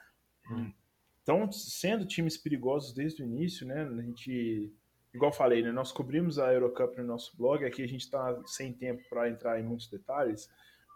Estão 1.20 1.52
sendo 1.52 2.06
times 2.06 2.38
perigosos 2.38 2.94
desde 2.94 3.22
o 3.22 3.26
início, 3.26 3.66
né? 3.66 3.84
A 3.84 4.02
gente, 4.02 4.74
igual 5.14 5.32
falei, 5.32 5.62
né? 5.62 5.72
Nós 5.72 5.92
cobrimos 5.92 6.40
a 6.40 6.54
Eurocup 6.54 6.98
no 6.98 7.04
nosso 7.04 7.36
blog. 7.38 7.66
Aqui 7.66 7.84
a 7.84 7.88
gente 7.88 8.02
está 8.02 8.42
sem 8.46 8.74
tempo 8.74 9.02
para 9.10 9.30
entrar 9.30 9.60
em 9.60 9.64
muitos 9.64 9.88
detalhes, 9.88 10.50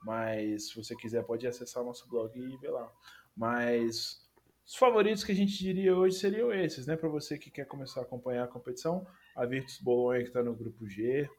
mas 0.04 0.70
se 0.70 0.76
você 0.76 0.96
quiser 0.96 1.24
pode 1.24 1.46
acessar 1.46 1.84
o 1.84 1.86
nosso 1.86 2.08
blog 2.10 2.38
e 2.38 2.58
ver 2.58 2.72
lá. 2.72 2.92
Mas 3.36 4.23
os 4.66 4.76
favoritos 4.76 5.24
que 5.24 5.32
a 5.32 5.36
gente 5.36 5.58
diria 5.58 5.96
hoje 5.96 6.18
seriam 6.18 6.52
esses, 6.54 6.88
né? 6.88 6.96
Para 6.96 7.10
você 7.10 7.38
que 7.38 7.52
quer 7.52 7.66
começar 7.66 8.02
a 8.02 8.04
acompanhar 8.04 8.46
a 8.46 8.48
competição, 8.48 9.06
a 9.36 9.46
Virtus 9.46 9.80
Bolonha 9.80 10.22
que 10.22 10.28
está 10.28 10.42
no 10.42 10.56
grupo 10.56 10.88
G 10.88 11.30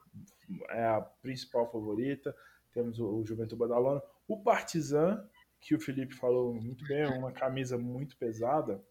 é 0.70 0.84
a 0.84 1.00
principal 1.00 1.70
favorita. 1.70 2.34
Temos 2.72 2.98
o, 2.98 3.06
o 3.06 3.24
Juventude 3.24 3.56
Badalona, 3.58 4.02
o 4.28 4.42
Partizan, 4.42 5.26
que 5.60 5.74
o 5.74 5.80
Felipe 5.80 6.14
falou 6.14 6.52
muito 6.52 6.86
bem, 6.86 7.02
é 7.02 7.08
uma 7.08 7.32
camisa 7.32 7.78
muito 7.78 8.16
pesada. 8.16 8.82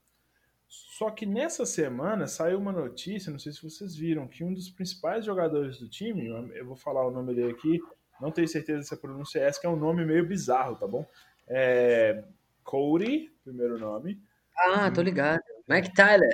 Só 0.68 1.11
que 1.11 1.26
nessa 1.26 1.68
semana 1.68 2.26
saiu 2.26 2.57
uma 2.57 2.72
notícia, 2.72 3.31
não 3.31 3.38
sei 3.38 3.51
se 3.51 3.61
vocês 3.61 3.95
viram, 3.95 4.27
que 4.27 4.43
um 4.43 4.53
dos 4.53 4.69
principais 4.72 5.23
jogadores 5.23 5.77
do 5.77 5.88
time, 5.88 6.26
eu 6.55 6.65
vou 6.65 6.76
falar 6.76 7.05
o 7.05 7.11
nome 7.11 7.35
dele 7.35 7.51
aqui, 7.51 7.80
não 8.19 8.31
tenho 8.31 8.47
certeza 8.47 8.81
se 8.81 8.93
a 8.93 8.97
pronúncia 8.97 9.38
é 9.38 9.43
essa, 9.43 9.61
que 9.61 9.68
é 9.68 9.69
um 9.69 9.76
nome 9.76 10.03
meio 10.03 10.26
bizarro, 10.26 10.76
tá 10.76 10.88
bom? 10.88 11.05
É, 11.47 12.23
Cody, 12.64 13.32
primeiro 13.43 13.77
nome. 13.77 14.19
Ah, 14.57 14.89
tô 14.91 15.01
ligado. 15.01 15.41
Mike 15.67 15.93
Tyler. 15.93 16.33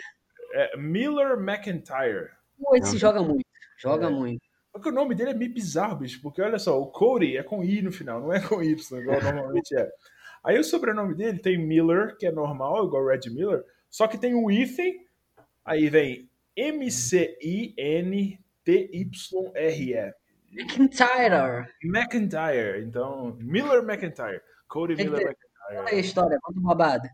É, 0.54 0.78
Miller 0.78 1.38
McIntyre. 1.38 2.30
Pô, 2.58 2.76
esse 2.76 2.94
uhum. 2.94 2.98
joga 2.98 3.22
muito. 3.22 3.46
Joga 3.78 4.08
é. 4.08 4.10
muito. 4.10 4.42
Porque 4.72 4.90
o 4.90 4.94
nome 4.94 5.16
dele 5.16 5.32
é 5.32 5.34
meio 5.34 5.54
bizarro, 5.54 5.98
bicho. 5.98 6.22
Porque 6.22 6.42
olha 6.42 6.60
só, 6.60 6.80
o 6.80 6.88
Cody 6.88 7.38
é 7.38 7.44
com 7.44 7.64
I 7.64 7.82
no 7.82 7.92
final, 7.92 8.22
não 8.22 8.32
é 8.34 8.40
com 8.46 8.62
Y, 8.62 9.00
igual 9.00 9.22
normalmente 9.24 9.76
é. 9.76 9.90
Aí 10.44 10.58
o 10.58 10.64
sobrenome 10.64 11.16
dele 11.16 11.40
tem 11.40 11.58
Miller, 11.58 12.16
que 12.18 12.28
é 12.28 12.32
normal, 12.32 12.86
igual 12.86 13.06
Red 13.06 13.30
Miller. 13.30 13.64
Só 13.90 14.08
que 14.08 14.18
tem 14.18 14.34
o 14.34 14.50
Ethan. 14.50 14.94
Aí 15.66 15.90
vem 15.90 16.30
M-C-I-N-T-Y-R-E. 16.56 17.74
McIntyre. 20.52 21.68
McIntyre. 21.84 22.82
Então, 22.84 23.38
Miller 23.40 23.84
McIntyre. 23.84 24.42
Cody 24.68 24.96
Miller 24.96 25.22
McIntyre. 25.22 25.49
Conta 25.78 25.90
aí 25.90 25.98
a 25.98 26.00
história, 26.00 26.40
conta 26.42 26.60
uma 26.60 26.76
babada. 26.76 27.10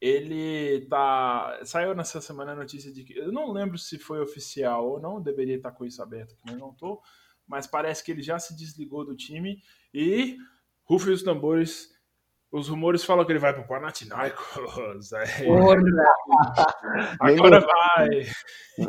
Ele 0.00 0.86
tá. 0.88 1.60
Saiu 1.64 1.94
nessa 1.94 2.20
semana 2.20 2.52
a 2.52 2.56
notícia 2.56 2.92
de 2.92 3.04
que. 3.04 3.16
Eu 3.16 3.32
não 3.32 3.50
lembro 3.52 3.78
se 3.78 3.98
foi 3.98 4.20
oficial 4.20 4.86
ou 4.86 5.00
não, 5.00 5.22
deveria 5.22 5.56
estar 5.56 5.72
com 5.72 5.84
isso 5.84 6.02
aberto, 6.02 6.36
mas 6.44 6.58
não 6.58 6.74
tô. 6.74 7.00
Mas 7.46 7.66
parece 7.66 8.04
que 8.04 8.10
ele 8.10 8.22
já 8.22 8.38
se 8.38 8.54
desligou 8.56 9.04
do 9.04 9.16
time 9.16 9.58
e. 9.92 10.36
Rufem 10.84 11.14
os 11.14 11.22
tambores. 11.22 11.92
Os 12.52 12.68
rumores 12.68 13.02
falam 13.02 13.24
que 13.24 13.32
ele 13.32 13.38
vai 13.38 13.52
pro 13.52 13.66
Panathinaikos. 13.66 14.44
Agora 17.18 17.60
vai. 17.60 18.26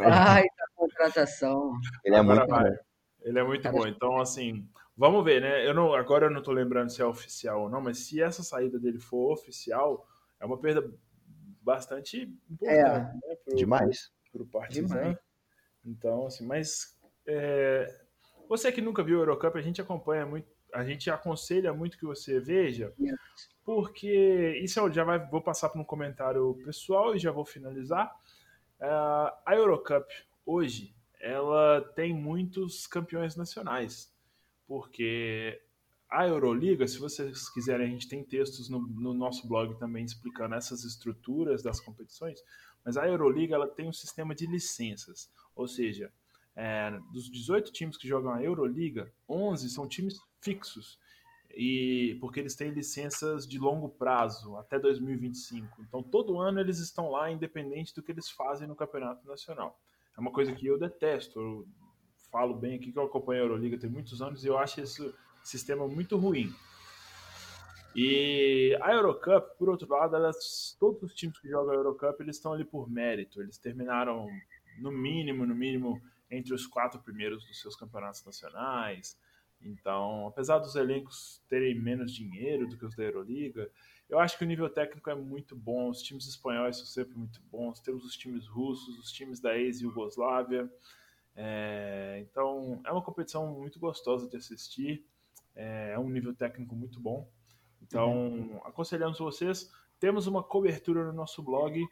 Ai, 0.03 0.44
tá 0.44 0.65
contratação. 0.76 1.72
Ele 2.03 2.15
é 2.15 2.19
Agora 2.19 2.40
muito 2.41 2.52
vai. 2.52 2.69
bom. 2.69 2.77
Ele 3.22 3.40
é 3.40 3.44
muito 3.44 3.72
bom. 3.72 3.88
Então, 3.88 4.19
assim, 4.19 4.69
Vamos 4.97 5.26
ver, 5.26 5.41
né? 5.41 5.67
Eu 5.67 5.73
não, 5.73 5.93
agora 5.93 6.27
eu 6.27 6.30
não 6.31 6.41
tô 6.41 6.53
lembrando 6.53 6.89
se 6.89 7.01
é 7.01 7.05
oficial 7.05 7.63
ou 7.63 7.69
não, 7.69 7.81
mas 7.81 7.99
se 7.99 8.22
essa 8.22 8.41
saída 8.43 8.80
dele 8.80 8.99
for 8.99 9.34
oficial, 9.34 10.07
é 10.39 10.45
uma 10.45 10.57
perda 10.57 10.89
bastante 11.61 12.34
importante, 12.49 12.80
é, 12.80 12.99
né? 12.99 13.35
Pro, 13.43 13.55
demais. 13.55 14.11
Pro, 14.31 14.45
Partizan. 14.45 15.17
Então, 15.85 16.27
assim, 16.27 16.45
mas 16.45 16.97
é, 17.27 17.93
você 18.47 18.72
que 18.72 18.81
nunca 18.81 19.03
viu 19.03 19.17
o 19.17 19.22
Eurocup, 19.22 19.57
a 19.57 19.61
gente 19.61 19.81
acompanha 19.81 20.26
muito, 20.26 20.47
a 20.73 20.85
gente 20.85 21.09
aconselha 21.09 21.73
muito 21.73 21.97
que 21.97 22.05
você 22.05 22.39
veja, 22.39 22.93
porque 23.65 24.59
isso 24.63 24.80
eu 24.80 24.91
já 24.91 25.03
vai, 25.03 25.19
vou 25.30 25.41
passar 25.41 25.69
para 25.69 25.81
um 25.81 25.85
comentário 25.85 26.55
pessoal 26.63 27.15
e 27.15 27.19
já 27.19 27.31
vou 27.31 27.45
finalizar. 27.45 28.15
Uh, 28.80 29.31
a 29.45 29.55
Eurocup 29.55 30.05
hoje 30.45 30.95
ela 31.19 31.81
tem 31.95 32.13
muitos 32.13 32.85
campeões 32.88 33.35
nacionais 33.35 34.15
porque 34.68 35.62
a 36.10 36.28
Euroliga, 36.28 36.88
se 36.88 37.00
vocês 37.00 37.50
quiserem, 37.50 37.88
a 37.88 37.90
gente 37.90 38.08
tem 38.08 38.24
textos 38.24 38.70
no, 38.70 38.80
no, 38.80 39.14
nosso 39.14 39.48
blog 39.48 39.78
também 39.78 40.06
explicando 40.06 40.56
essas 40.56 40.84
estruturas 40.84 41.64
das 41.64 41.80
competições, 41.80 42.40
mas 42.84 42.98
a 42.98 43.08
Euroliga 43.08 43.56
ela 43.56 43.68
tem 43.68 43.88
um 43.88 43.94
sistema 43.94 44.36
de 44.36 44.46
licenças, 44.46 45.32
ou 45.56 45.68
seja, 45.68 46.12
é, 46.56 46.98
dos 47.12 47.30
18 47.30 47.72
times 47.72 47.98
que 47.98 48.08
jogam 48.08 48.32
a 48.32 48.42
Euroliga, 48.42 49.12
11 49.28 49.70
são 49.70 49.88
times 49.88 50.20
fixos, 50.42 51.00
e 51.56 52.18
porque 52.20 52.40
eles 52.40 52.56
têm 52.56 52.72
licenças 52.72 53.48
de 53.48 53.58
longo 53.58 53.90
prazo, 53.90 54.58
até 54.58 54.78
2025. 54.78 55.82
Então, 55.82 56.04
todo 56.04 56.40
ano 56.40 56.60
eles 56.60 56.80
estão 56.80 57.10
lá, 57.10 57.32
independente 57.32 57.96
do 57.96 58.04
que 58.04 58.12
eles 58.12 58.30
fazem 58.30 58.68
no 58.68 58.76
Campeonato 58.76 59.26
Nacional. 59.26 59.80
É 60.18 60.20
uma 60.20 60.32
coisa 60.32 60.54
que 60.54 60.68
eu 60.68 60.78
detesto. 60.78 61.40
Eu 61.40 61.68
falo 62.36 62.53
bem 62.53 62.76
aqui 62.76 62.91
que 62.91 62.99
eu 62.99 63.03
acompanho 63.03 63.44
a 63.44 63.45
Euroliga 63.45 63.78
tem 63.78 63.90
muitos 63.90 64.22
anos 64.22 64.44
e 64.44 64.48
eu 64.49 64.57
acho 64.57 64.82
esse 64.82 65.16
sistema 65.41 65.88
muito 65.88 66.18
ruim. 66.18 66.53
E 67.95 68.78
a 68.82 68.91
Eurocup, 68.91 69.57
por 69.57 69.70
outro 69.70 69.90
lado, 69.90 70.18
elas, 70.18 70.76
todos 70.78 71.02
os 71.02 71.14
times 71.14 71.40
que 71.40 71.48
jogam 71.48 71.72
a 71.72 71.78
Eurocup, 71.78 72.20
eles 72.20 72.36
estão 72.36 72.52
ali 72.52 72.66
por 72.66 72.91
mérito. 72.91 73.41
Eles 73.41 73.57
terminaram 73.57 74.28
no 74.78 74.91
mínimo, 74.91 75.45
no 75.45 75.56
mínimo, 75.56 76.02
entre 76.30 76.53
os 76.53 76.68
quatro 76.68 76.99
primeiros 76.99 77.45
dos 77.45 77.62
seus 77.62 77.74
campeonatos 77.74 78.26
nacionais. 78.26 79.18
Então, 79.62 80.28
apesar 80.28 80.60
dos 80.60 80.76
elencos 80.76 81.41
terem 81.48 81.74
menos 81.74 82.14
dinheiro 82.14 82.68
do 82.68 82.78
que 82.78 82.84
os 82.84 82.98
da 82.98 83.03
Euroliga, 83.03 83.72
eu 84.10 84.20
acho 84.20 84.38
que 84.38 84.44
o 84.44 84.48
nível 84.48 84.70
técnico 84.70 85.10
é 85.10 85.16
muito 85.16 85.56
bom. 85.56 85.90
Os 85.90 86.02
times 86.02 86.28
espanhóis 86.28 86.76
são 86.76 86.86
sempre 86.86 87.18
muito 87.18 87.41
bons. 87.49 87.80
Temos 87.80 88.03
os 88.03 88.18
times 88.18 88.45
russos, 88.45 88.99
os 88.99 89.10
times 89.10 89.40
da 89.40 89.57
ex-Yugoslávia. 89.57 90.70
É, 91.36 92.20
então, 92.22 92.82
é 92.86 92.91
uma 92.91 93.02
competição 93.02 93.48
muito 93.48 93.80
gostosa 93.80 94.28
de 94.28 94.38
assistir, 94.38 95.06
é, 95.56 95.91
é 95.94 95.99
um 95.99 96.10
nível 96.10 96.34
técnico 96.34 96.76
muito 96.76 96.99
bom. 96.99 97.28
Então, 97.82 98.28
uhum. 98.28 98.62
aconselhamos 98.64 99.20
vocês. 99.20 99.72
Temos 99.99 100.28
uma 100.28 100.44
cobertura 100.44 101.06
no 101.06 101.14
nosso 101.14 101.44
blog, 101.44 101.86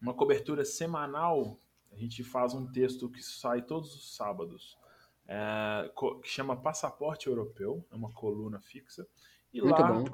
uma 0.00 0.14
cobertura 0.14 0.64
semanal. 0.64 1.58
A 1.92 1.96
gente 1.96 2.22
faz 2.22 2.54
um 2.54 2.66
texto 2.70 3.08
que 3.08 3.22
sai 3.22 3.62
todos 3.62 3.94
os 3.94 4.14
sábados, 4.14 4.78
é, 5.26 5.90
que 6.22 6.28
chama 6.28 6.56
Passaporte 6.56 7.28
Europeu, 7.28 7.84
é 7.90 7.94
uma 7.94 8.12
coluna 8.12 8.60
fixa. 8.60 9.06
E 9.52 9.60
muito 9.60 9.80
lá, 9.80 9.92
bom. 9.92 10.04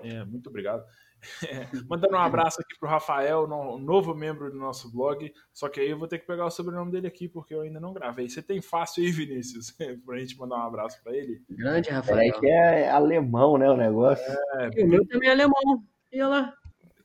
É, 0.00 0.24
muito 0.24 0.48
obrigado. 0.48 0.84
Mandando 1.88 2.14
um 2.14 2.20
abraço 2.20 2.60
aqui 2.60 2.78
pro 2.78 2.88
Rafael, 2.88 3.46
no, 3.46 3.78
novo 3.78 4.14
membro 4.14 4.50
do 4.50 4.58
nosso 4.58 4.90
blog. 4.90 5.32
Só 5.52 5.68
que 5.68 5.80
aí 5.80 5.90
eu 5.90 5.98
vou 5.98 6.08
ter 6.08 6.18
que 6.18 6.26
pegar 6.26 6.46
o 6.46 6.50
sobrenome 6.50 6.90
dele 6.90 7.06
aqui, 7.06 7.28
porque 7.28 7.54
eu 7.54 7.62
ainda 7.62 7.80
não 7.80 7.92
gravei. 7.92 8.28
Você 8.28 8.42
tem 8.42 8.60
fácil 8.60 9.02
aí, 9.02 9.10
Vinícius, 9.10 9.76
pra 10.04 10.18
gente 10.18 10.38
mandar 10.38 10.56
um 10.56 10.66
abraço 10.66 11.02
pra 11.02 11.14
ele? 11.14 11.42
Grande, 11.50 11.90
Rafael. 11.90 12.20
É 12.20 12.30
que 12.30 12.46
é 12.46 12.90
alemão, 12.90 13.58
né, 13.58 13.70
o 13.70 13.76
negócio. 13.76 14.24
É, 14.54 14.84
o 14.84 14.86
meu 14.86 15.06
também 15.06 15.28
é 15.28 15.32
alemão. 15.32 15.84
E 16.12 16.22
lá? 16.22 16.54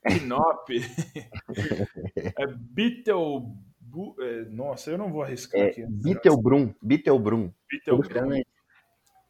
Knop. 0.04 0.68
é 2.38 2.46
Beetle. 2.46 3.54
É, 4.20 4.44
nossa, 4.46 4.90
eu 4.90 4.98
não 4.98 5.10
vou 5.10 5.22
arriscar 5.22 5.60
é, 5.60 5.68
aqui. 5.68 5.86
Bittelbrum. 5.86 6.74
Bittelbrum. 6.82 7.52
Bittelbrum. 7.70 8.42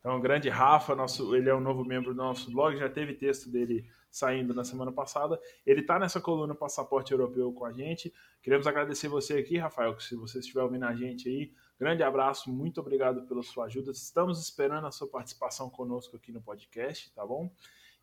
Então, 0.04 0.20
grande 0.20 0.48
Rafa, 0.48 0.94
nosso, 0.94 1.34
ele 1.34 1.48
é 1.48 1.54
um 1.54 1.60
novo 1.60 1.84
membro 1.84 2.12
do 2.12 2.22
nosso 2.22 2.52
blog, 2.52 2.76
já 2.76 2.90
teve 2.90 3.14
texto 3.14 3.50
dele 3.50 3.86
saindo 4.14 4.54
na 4.54 4.64
semana 4.64 4.92
passada. 4.92 5.40
Ele 5.66 5.80
está 5.80 5.98
nessa 5.98 6.20
coluna 6.20 6.54
Passaporte 6.54 7.12
Europeu 7.12 7.52
com 7.52 7.64
a 7.64 7.72
gente. 7.72 8.12
Queremos 8.40 8.66
agradecer 8.66 9.08
você 9.08 9.34
aqui, 9.34 9.58
Rafael, 9.58 9.98
se 9.98 10.14
você 10.14 10.38
estiver 10.38 10.62
ouvindo 10.62 10.84
a 10.84 10.94
gente 10.94 11.28
aí, 11.28 11.52
Grande 11.78 12.04
abraço, 12.04 12.52
muito 12.52 12.80
obrigado 12.80 13.26
pela 13.26 13.42
sua 13.42 13.64
ajuda. 13.64 13.90
Estamos 13.90 14.40
esperando 14.40 14.86
a 14.86 14.92
sua 14.92 15.08
participação 15.08 15.68
conosco 15.68 16.16
aqui 16.16 16.30
no 16.30 16.40
podcast, 16.40 17.12
tá 17.12 17.26
bom? 17.26 17.50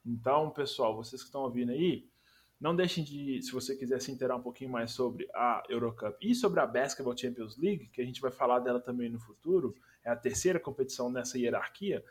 Então, 0.05 0.49
pessoal, 0.51 0.93
vocês 0.95 1.21
que 1.21 1.27
estão 1.27 1.43
ouvindo 1.43 1.71
aí, 1.71 2.05
não 2.59 2.75
deixem 2.75 3.01
de, 3.01 3.41
se 3.41 3.51
você 3.51 3.75
quiser 3.75 4.01
se 4.01 4.11
inteirar 4.11 4.35
um 4.35 4.41
pouquinho 4.41 4.69
mais 4.69 4.91
sobre 4.91 5.25
a 5.33 5.63
Eurocup 5.69 6.17
e 6.21 6.35
sobre 6.35 6.59
a 6.59 6.67
Basketball 6.67 7.17
Champions 7.17 7.57
League, 7.57 7.87
que 7.87 8.01
a 8.01 8.05
gente 8.05 8.19
vai 8.19 8.29
falar 8.29 8.59
dela 8.59 8.79
também 8.79 9.09
no 9.09 9.19
futuro, 9.19 9.73
é 10.03 10.11
a 10.11 10.17
terceira 10.17 10.59
competição 10.59 11.09
nessa 11.09 11.39
hierarquia. 11.39 12.03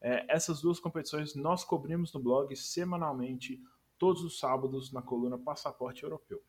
É, 0.00 0.24
essas 0.34 0.60
duas 0.60 0.78
competições 0.78 1.34
nós 1.34 1.64
cobrimos 1.64 2.12
no 2.12 2.20
blog 2.20 2.54
semanalmente, 2.54 3.60
todos 3.98 4.22
os 4.22 4.38
sábados, 4.38 4.92
na 4.92 5.02
coluna 5.02 5.38
Passaporte 5.38 6.04
Europeu. 6.04 6.40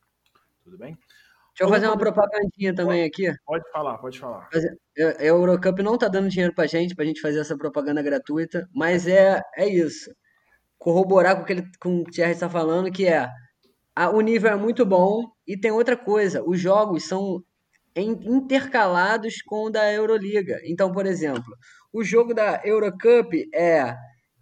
Tudo 0.63 0.77
bem? 0.77 0.97
Deixa 1.59 1.63
eu 1.63 1.69
fazer 1.69 1.87
uma 1.87 1.97
propagandinha 1.97 2.73
também 2.73 3.03
aqui. 3.03 3.33
Pode 3.45 3.69
falar, 3.71 3.97
pode 3.97 4.19
falar. 4.19 4.47
A 4.97 5.23
Eurocup 5.23 5.81
não 5.81 5.95
está 5.95 6.07
dando 6.07 6.29
dinheiro 6.29 6.53
para 6.53 6.67
gente, 6.67 6.95
para 6.95 7.03
a 7.03 7.07
gente 7.07 7.19
fazer 7.19 7.39
essa 7.39 7.57
propaganda 7.57 8.01
gratuita, 8.01 8.69
mas 8.73 9.07
é, 9.07 9.41
é 9.57 9.67
isso. 9.67 10.09
Corroborar 10.77 11.35
com, 11.35 11.41
aquele, 11.41 11.63
com 11.81 11.99
o 11.99 12.03
que 12.03 12.11
o 12.11 12.13
Thierry 12.13 12.31
está 12.31 12.49
falando, 12.49 12.91
que 12.91 13.05
é 13.05 13.27
o 14.13 14.21
nível 14.21 14.51
é 14.51 14.55
muito 14.55 14.85
bom 14.85 15.29
e 15.45 15.59
tem 15.59 15.71
outra 15.71 15.97
coisa, 15.97 16.41
os 16.43 16.59
jogos 16.59 17.05
são 17.05 17.43
intercalados 17.95 19.41
com 19.41 19.65
o 19.65 19.69
da 19.69 19.91
Euroliga. 19.91 20.59
Então, 20.65 20.91
por 20.91 21.05
exemplo, 21.05 21.55
o 21.93 22.03
jogo 22.03 22.33
da 22.33 22.61
Eurocup 22.63 23.33
é 23.53 23.95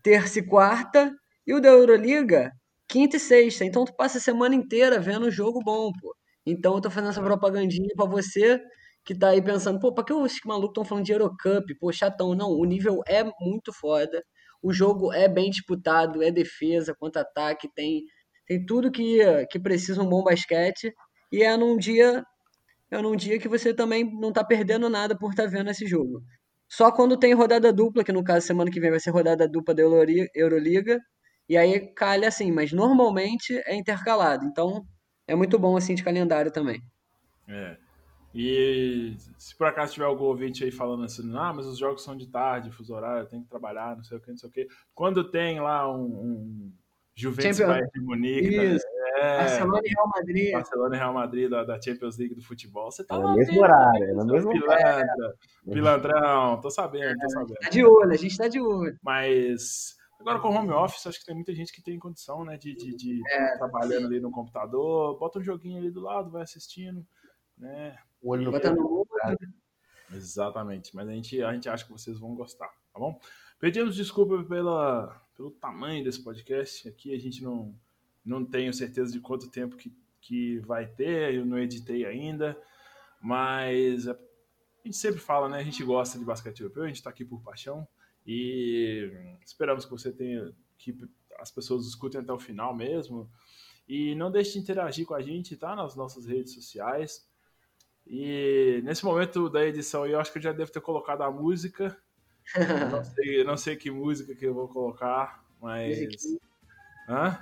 terça 0.03 0.39
e 0.39 0.45
quarta 0.45 1.13
e 1.45 1.53
o 1.53 1.61
da 1.61 1.69
Euroliga 1.69 2.51
quinta 2.87 3.17
e 3.17 3.19
sexta. 3.19 3.65
Então 3.65 3.85
tu 3.85 3.95
passa 3.95 4.17
a 4.17 4.21
semana 4.21 4.55
inteira 4.55 4.99
vendo 4.99 5.27
um 5.27 5.31
jogo 5.31 5.59
bom, 5.63 5.91
pô. 5.99 6.15
Então 6.45 6.75
eu 6.75 6.81
tô 6.81 6.89
fazendo 6.89 7.09
essa 7.09 7.21
propagandinha 7.21 7.89
para 7.95 8.05
você 8.05 8.61
que 9.05 9.15
tá 9.17 9.29
aí 9.29 9.41
pensando, 9.41 9.79
pô, 9.79 9.93
pra 9.93 10.03
que 10.03 10.13
os 10.13 10.33
malucos 10.45 10.71
estão 10.71 10.85
falando 10.85 11.05
de 11.05 11.11
Eurocup? 11.13 11.73
Pô, 11.79 11.91
chatão. 11.91 12.35
Não, 12.35 12.51
o 12.51 12.65
nível 12.65 13.01
é 13.07 13.23
muito 13.41 13.73
foda. 13.73 14.23
O 14.61 14.73
jogo 14.73 15.13
é 15.13 15.27
bem 15.27 15.49
disputado, 15.49 16.23
é 16.23 16.31
defesa, 16.31 16.95
contra-ataque, 16.97 17.69
tem 17.73 18.03
tem 18.47 18.65
tudo 18.65 18.89
que, 18.91 19.19
que 19.51 19.59
precisa 19.59 20.01
um 20.01 20.07
bom 20.07 20.23
basquete 20.23 20.93
e 21.31 21.43
é 21.43 21.57
num 21.57 21.77
dia 21.77 22.23
é 22.89 23.01
num 23.01 23.15
dia 23.15 23.39
que 23.39 23.47
você 23.47 23.73
também 23.73 24.03
não 24.19 24.29
está 24.29 24.43
perdendo 24.43 24.89
nada 24.89 25.17
por 25.17 25.31
estar 25.31 25.43
tá 25.43 25.49
vendo 25.49 25.69
esse 25.69 25.85
jogo. 25.85 26.21
Só 26.69 26.91
quando 26.91 27.17
tem 27.17 27.33
rodada 27.33 27.71
dupla, 27.71 28.03
que 28.03 28.11
no 28.11 28.23
caso 28.23 28.45
semana 28.45 28.71
que 28.71 28.79
vem 28.79 28.91
vai 28.91 28.99
ser 28.99 29.11
rodada 29.11 29.47
dupla 29.47 29.73
da 29.73 29.81
Euroliga, 29.81 30.99
e 31.49 31.55
aí 31.55 31.93
calha 31.93 32.27
assim, 32.27 32.51
mas 32.51 32.73
normalmente 32.73 33.53
é 33.65 33.75
intercalado. 33.75 34.45
Então 34.45 34.85
é 35.25 35.35
muito 35.35 35.57
bom 35.57 35.77
assim 35.77 35.95
de 35.95 36.03
calendário 36.03 36.51
também. 36.51 36.81
É. 37.47 37.77
E 38.33 39.15
se 39.37 39.55
por 39.57 39.67
acaso 39.67 39.93
tiver 39.93 40.05
algum 40.05 40.25
ouvinte 40.25 40.63
aí 40.63 40.71
falando 40.71 41.03
assim, 41.03 41.23
ah, 41.35 41.53
mas 41.53 41.65
os 41.65 41.77
jogos 41.77 42.03
são 42.03 42.15
de 42.15 42.27
tarde, 42.27 42.71
fuso 42.71 42.93
horário, 42.93 43.27
tem 43.27 43.41
que 43.41 43.49
trabalhar, 43.49 43.95
não 43.95 44.03
sei 44.03 44.17
o 44.17 44.21
que, 44.21 44.29
não 44.29 44.37
sei 44.37 44.49
o 44.49 44.51
que. 44.51 44.67
Quando 44.93 45.31
tem 45.31 45.59
lá 45.59 45.91
um, 45.91 46.03
um 46.03 46.73
Juventus 47.17 47.57
Champions... 47.57 47.67
Bayern 47.67 47.91
de 47.91 48.01
Munique. 48.01 48.75
Isso. 48.75 48.85
É, 49.17 49.37
Barcelona 49.39 49.81
e 49.83 49.89
Real 49.89 50.11
Madrid. 50.15 50.51
Barcelona 50.53 50.95
e 50.95 50.99
Real 50.99 51.13
Madrid 51.13 51.49
da, 51.49 51.63
da 51.63 51.81
Champions 51.81 52.17
League 52.17 52.35
do 52.35 52.43
futebol. 52.43 52.91
Você 52.91 53.03
tá 53.03 53.15
é 53.15 53.19
no 53.19 53.33
mesmo 53.33 53.59
horário, 53.59 54.03
é 54.03 54.13
no 54.13 54.25
mesmo 54.25 54.51
Pilantra, 54.51 55.35
Pilantrão, 55.65 56.61
tô 56.61 56.69
sabendo, 56.69 57.17
tô 57.17 57.29
sabendo. 57.29 57.55
Tá 57.55 57.69
de 57.69 57.83
olho, 57.83 58.11
a 58.11 58.15
gente 58.15 58.37
tá 58.37 58.47
de 58.47 58.61
olho. 58.61 58.95
Mas 59.01 59.95
agora 60.19 60.39
com 60.39 60.49
home 60.49 60.69
office, 60.69 61.07
acho 61.07 61.19
que 61.19 61.25
tem 61.25 61.33
muita 61.33 61.55
gente 61.55 61.73
que 61.73 61.81
tem 61.81 61.97
condição, 61.97 62.45
né, 62.45 62.57
de, 62.57 62.75
de, 62.75 62.95
de 62.95 63.21
é. 63.27 63.57
trabalhando 63.57 64.05
ali 64.05 64.19
no 64.19 64.29
computador, 64.29 65.17
bota 65.17 65.39
um 65.39 65.43
joguinho 65.43 65.79
ali 65.79 65.89
do 65.89 66.01
lado, 66.01 66.29
vai 66.29 66.43
assistindo, 66.43 67.03
né? 67.57 67.97
O 68.21 68.31
olho 68.31 68.45
no 68.45 68.51
bota 68.51 68.71
no 68.71 69.07
Exatamente, 70.13 70.95
mas 70.95 71.07
a 71.07 71.11
gente, 71.11 71.43
a 71.43 71.53
gente 71.53 71.67
acha 71.67 71.83
que 71.83 71.91
vocês 71.91 72.19
vão 72.19 72.35
gostar, 72.35 72.69
tá 72.93 72.99
bom? 72.99 73.19
Pedimos 73.59 73.95
desculpa 73.95 74.43
pela 74.43 75.19
pelo 75.37 75.51
tamanho 75.51 76.03
desse 76.03 76.21
podcast. 76.21 76.89
Aqui 76.89 77.13
a 77.13 77.19
gente 77.19 77.43
não, 77.43 77.73
não 78.25 78.43
tenho 78.43 78.73
certeza 78.73 79.11
de 79.11 79.19
quanto 79.19 79.51
tempo 79.51 79.77
que, 79.77 79.95
que 80.19 80.57
vai 80.59 80.87
ter, 80.87 81.35
eu 81.35 81.45
não 81.45 81.59
editei 81.59 82.05
ainda, 82.05 82.59
mas 83.21 84.07
a 84.07 84.17
gente 84.83 84.97
sempre 84.97 85.19
fala, 85.19 85.47
né? 85.47 85.59
A 85.59 85.63
gente 85.63 85.83
gosta 85.83 86.17
de 86.17 86.25
basquete 86.25 86.61
europeu, 86.61 86.83
a 86.83 86.87
gente 86.87 86.97
está 86.97 87.11
aqui 87.11 87.23
por 87.23 87.41
paixão 87.41 87.87
e 88.25 89.09
esperamos 89.45 89.85
que 89.85 89.91
você 89.91 90.11
tenha, 90.11 90.51
que 90.77 90.97
as 91.39 91.51
pessoas 91.51 91.85
escutem 91.85 92.19
até 92.19 92.33
o 92.33 92.39
final 92.39 92.75
mesmo. 92.75 93.29
E 93.87 94.15
não 94.15 94.29
deixe 94.29 94.53
de 94.53 94.59
interagir 94.59 95.05
com 95.05 95.13
a 95.13 95.21
gente, 95.21 95.55
tá? 95.55 95.75
Nas 95.75 95.95
nossas 95.95 96.25
redes 96.25 96.53
sociais. 96.53 97.25
E 98.05 98.81
nesse 98.83 99.05
momento 99.05 99.49
da 99.49 99.65
edição 99.65 100.05
eu 100.05 100.19
acho 100.19 100.31
que 100.31 100.39
eu 100.39 100.41
já 100.41 100.51
devo 100.51 100.71
ter 100.71 100.81
colocado 100.81 101.21
a 101.21 101.31
música 101.31 101.97
não, 102.91 103.03
sei, 103.05 103.43
não 103.43 103.57
sei 103.57 103.75
que 103.75 103.91
música 103.91 104.35
que 104.35 104.45
eu 104.45 104.53
vou 104.53 104.67
colocar, 104.67 105.43
mas. 105.61 105.97
Musiquinha. 105.99 106.39
Hã? 107.09 107.39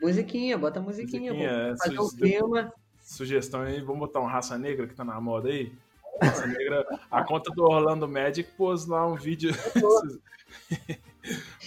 Musiquinha, 0.00 0.58
bota 0.58 0.80
musiquinha. 0.80 1.32
musiquinha 1.32 1.50
é, 1.50 1.76
fazer 1.76 2.00
um 2.00 2.08
tema. 2.10 2.72
Sugestão 3.00 3.62
aí, 3.62 3.80
vamos 3.80 4.00
botar 4.00 4.20
um 4.20 4.26
Raça 4.26 4.58
Negra 4.58 4.86
que 4.86 4.94
tá 4.94 5.04
na 5.04 5.20
moda 5.20 5.48
aí? 5.48 5.72
Raça 6.20 6.46
Negra, 6.46 6.86
a 7.10 7.24
conta 7.24 7.50
do 7.52 7.62
Orlando 7.62 8.08
Magic 8.08 8.50
pôs 8.52 8.86
lá 8.86 9.06
um 9.06 9.14
vídeo. 9.14 9.52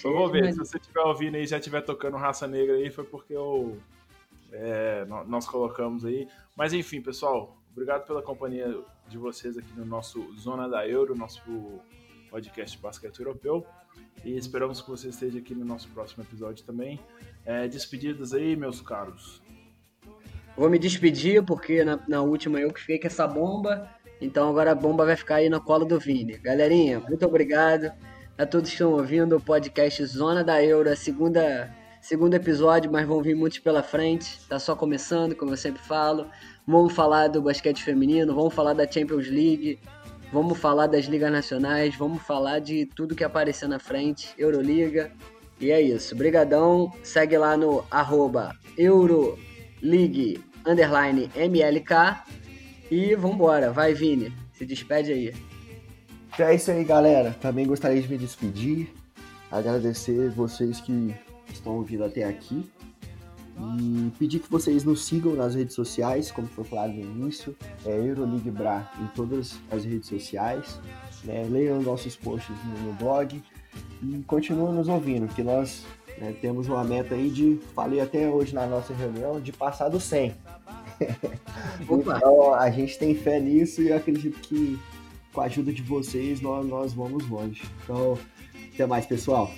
Vamos 0.04 0.32
ver, 0.32 0.52
se 0.54 0.60
você 0.60 0.78
estiver 0.78 1.02
ouvindo 1.02 1.36
aí 1.36 1.46
já 1.46 1.58
estiver 1.58 1.82
tocando 1.82 2.18
Raça 2.18 2.48
Negra 2.48 2.76
aí, 2.76 2.90
foi 2.90 3.04
porque 3.04 3.34
eu, 3.34 3.78
é, 4.52 5.06
nós 5.06 5.48
colocamos 5.48 6.06
aí. 6.06 6.28
Mas 6.56 6.74
enfim, 6.74 7.02
pessoal, 7.02 7.58
obrigado 7.72 8.06
pela 8.06 8.22
companhia 8.22 8.78
de 9.08 9.18
vocês 9.18 9.58
aqui 9.58 9.72
no 9.76 9.86
nosso 9.86 10.34
Zona 10.38 10.68
da 10.68 10.88
Euro, 10.88 11.16
nosso 11.16 11.42
podcast 12.36 12.78
Basquete 12.78 13.18
Europeu. 13.20 13.66
E 14.26 14.38
esperamos 14.38 14.82
que 14.82 14.90
você 14.90 15.08
esteja 15.08 15.40
aqui 15.40 15.56
no 15.56 15.64
nosso 15.64 15.88
próximo 15.88 16.22
episódio 16.22 16.66
também. 16.66 17.00
É, 17.46 17.66
despedidas 17.66 18.34
aí, 18.34 18.58
meus 18.58 18.82
caros. 18.82 19.42
Vou 20.58 20.70
me 20.70 20.78
despedir 20.78 21.42
porque 21.46 21.86
na, 21.86 21.98
na 22.10 22.22
última 22.22 22.60
eu 22.60 22.74
que 22.74 22.82
fiquei 22.82 23.00
com 23.00 23.08
essa 23.08 23.26
bomba. 23.26 23.90
Então 24.20 24.50
agora 24.50 24.74
a 24.74 24.76
bomba 24.76 25.06
vai 25.06 25.16
ficar 25.16 25.36
aí 25.36 25.50
no 25.50 25.62
colo 25.62 25.86
do 25.86 25.98
Vini. 25.98 26.38
Galerinha, 26.38 27.00
muito 27.00 27.26
obrigado 27.26 27.90
a 28.38 28.46
todos 28.46 28.70
que 28.70 28.76
estão 28.76 28.92
ouvindo 28.92 29.38
o 29.38 29.42
podcast 29.42 30.06
Zona 30.06 30.44
da 30.44 30.62
Euro, 30.62 30.94
segunda, 30.98 31.74
segundo 32.02 32.34
episódio, 32.34 32.92
mas 32.92 33.08
vão 33.08 33.22
vir 33.22 33.36
muitos 33.36 33.60
pela 33.60 33.82
frente. 33.82 34.46
Tá 34.50 34.60
só 34.60 34.76
começando, 34.76 35.36
como 35.36 35.54
eu 35.54 35.58
sempre 35.58 35.82
falo. 35.82 36.28
Vamos 36.68 36.92
falar 36.92 37.30
do 37.30 37.42
basquete 37.42 37.82
feminino, 37.82 38.36
vamos 38.36 38.54
falar 38.54 38.74
da 38.74 38.90
Champions 38.90 39.30
League, 39.30 39.80
Vamos 40.32 40.58
falar 40.58 40.88
das 40.88 41.06
ligas 41.06 41.32
nacionais, 41.32 41.96
vamos 41.96 42.22
falar 42.22 42.60
de 42.60 42.86
tudo 42.86 43.16
que 43.16 43.24
aparecer 43.24 43.70
na 43.70 43.80
frente, 43.80 44.34
Euroliga. 44.38 45.12
E 45.60 45.72
é 45.72 45.82
isso. 45.82 46.16
Brigadão. 46.16 46.92
Segue 47.04 47.38
lá 47.38 47.56
no 47.56 47.86
arroba 47.90 48.56
Euroleague 48.78 50.44
underline 50.66 51.30
MLK. 51.36 52.24
E 52.92 53.16
vambora. 53.16 53.72
Vai, 53.72 53.94
Vini. 53.94 54.34
Se 54.54 54.66
despede 54.66 55.12
aí. 55.12 55.34
É 56.38 56.54
isso 56.54 56.72
aí, 56.72 56.84
galera. 56.84 57.36
Também 57.42 57.66
gostaria 57.66 58.02
de 58.02 58.10
me 58.10 58.18
despedir. 58.18 58.90
Agradecer 59.50 60.30
vocês 60.32 60.82
que 60.82 61.16
estão 61.52 61.78
ouvindo 61.78 62.04
até 62.04 62.26
aqui. 62.26 62.70
E 63.58 64.12
pedir 64.20 64.40
que 64.40 64.52
vocês 64.52 64.84
nos 64.84 65.06
sigam 65.06 65.34
nas 65.34 65.56
redes 65.56 65.76
sociais, 65.76 66.32
como 66.32 66.48
foi 66.48 66.64
falado 66.64 66.94
no 66.94 67.02
início, 67.02 67.56
é 67.86 67.98
Euroleague 67.98 68.52
Bra 68.52 68.92
em 69.02 69.08
todas 69.16 69.58
as 69.72 69.86
redes 69.86 70.10
sociais. 70.10 70.80
Né? 71.24 71.48
Leiam 71.50 71.82
nossos 71.82 72.16
posts 72.16 72.56
no, 72.84 72.94
blog 72.94 73.42
e 74.04 74.24
continuem 74.28 74.74
nos 74.74 74.88
ouvindo, 74.88 75.28
que 75.34 75.42
nós 75.42 75.86
né, 76.18 76.36
temos 76.42 76.68
uma 76.68 76.84
meta 76.84 77.16
aí 77.16 77.30
de, 77.30 77.60
falei 77.74 78.02
até 78.02 78.30
hoje 78.30 78.54
na 78.54 78.68
nossa 78.68 78.94
reunião, 78.94 79.40
de 79.40 79.52
passar 79.52 79.90
do 79.90 80.00
100. 80.00 80.36
então 81.82 82.54
a 82.54 82.70
gente 82.70 82.98
tem 82.98 83.16
fé 83.16 83.40
nisso 83.40 83.82
e 83.82 83.92
acredito 83.92 84.40
que 84.40 84.80
com 85.34 85.42
a 85.42 85.46
ajuda 85.46 85.74
de 85.74 85.82
vocês 85.82 86.42
nós, 86.42 86.66
nós 86.66 86.94
vamos 86.94 87.28
longe. 87.30 87.64
Então, 87.84 88.18
até 88.74 88.86
mais, 88.86 89.06
pessoal. 89.06 89.52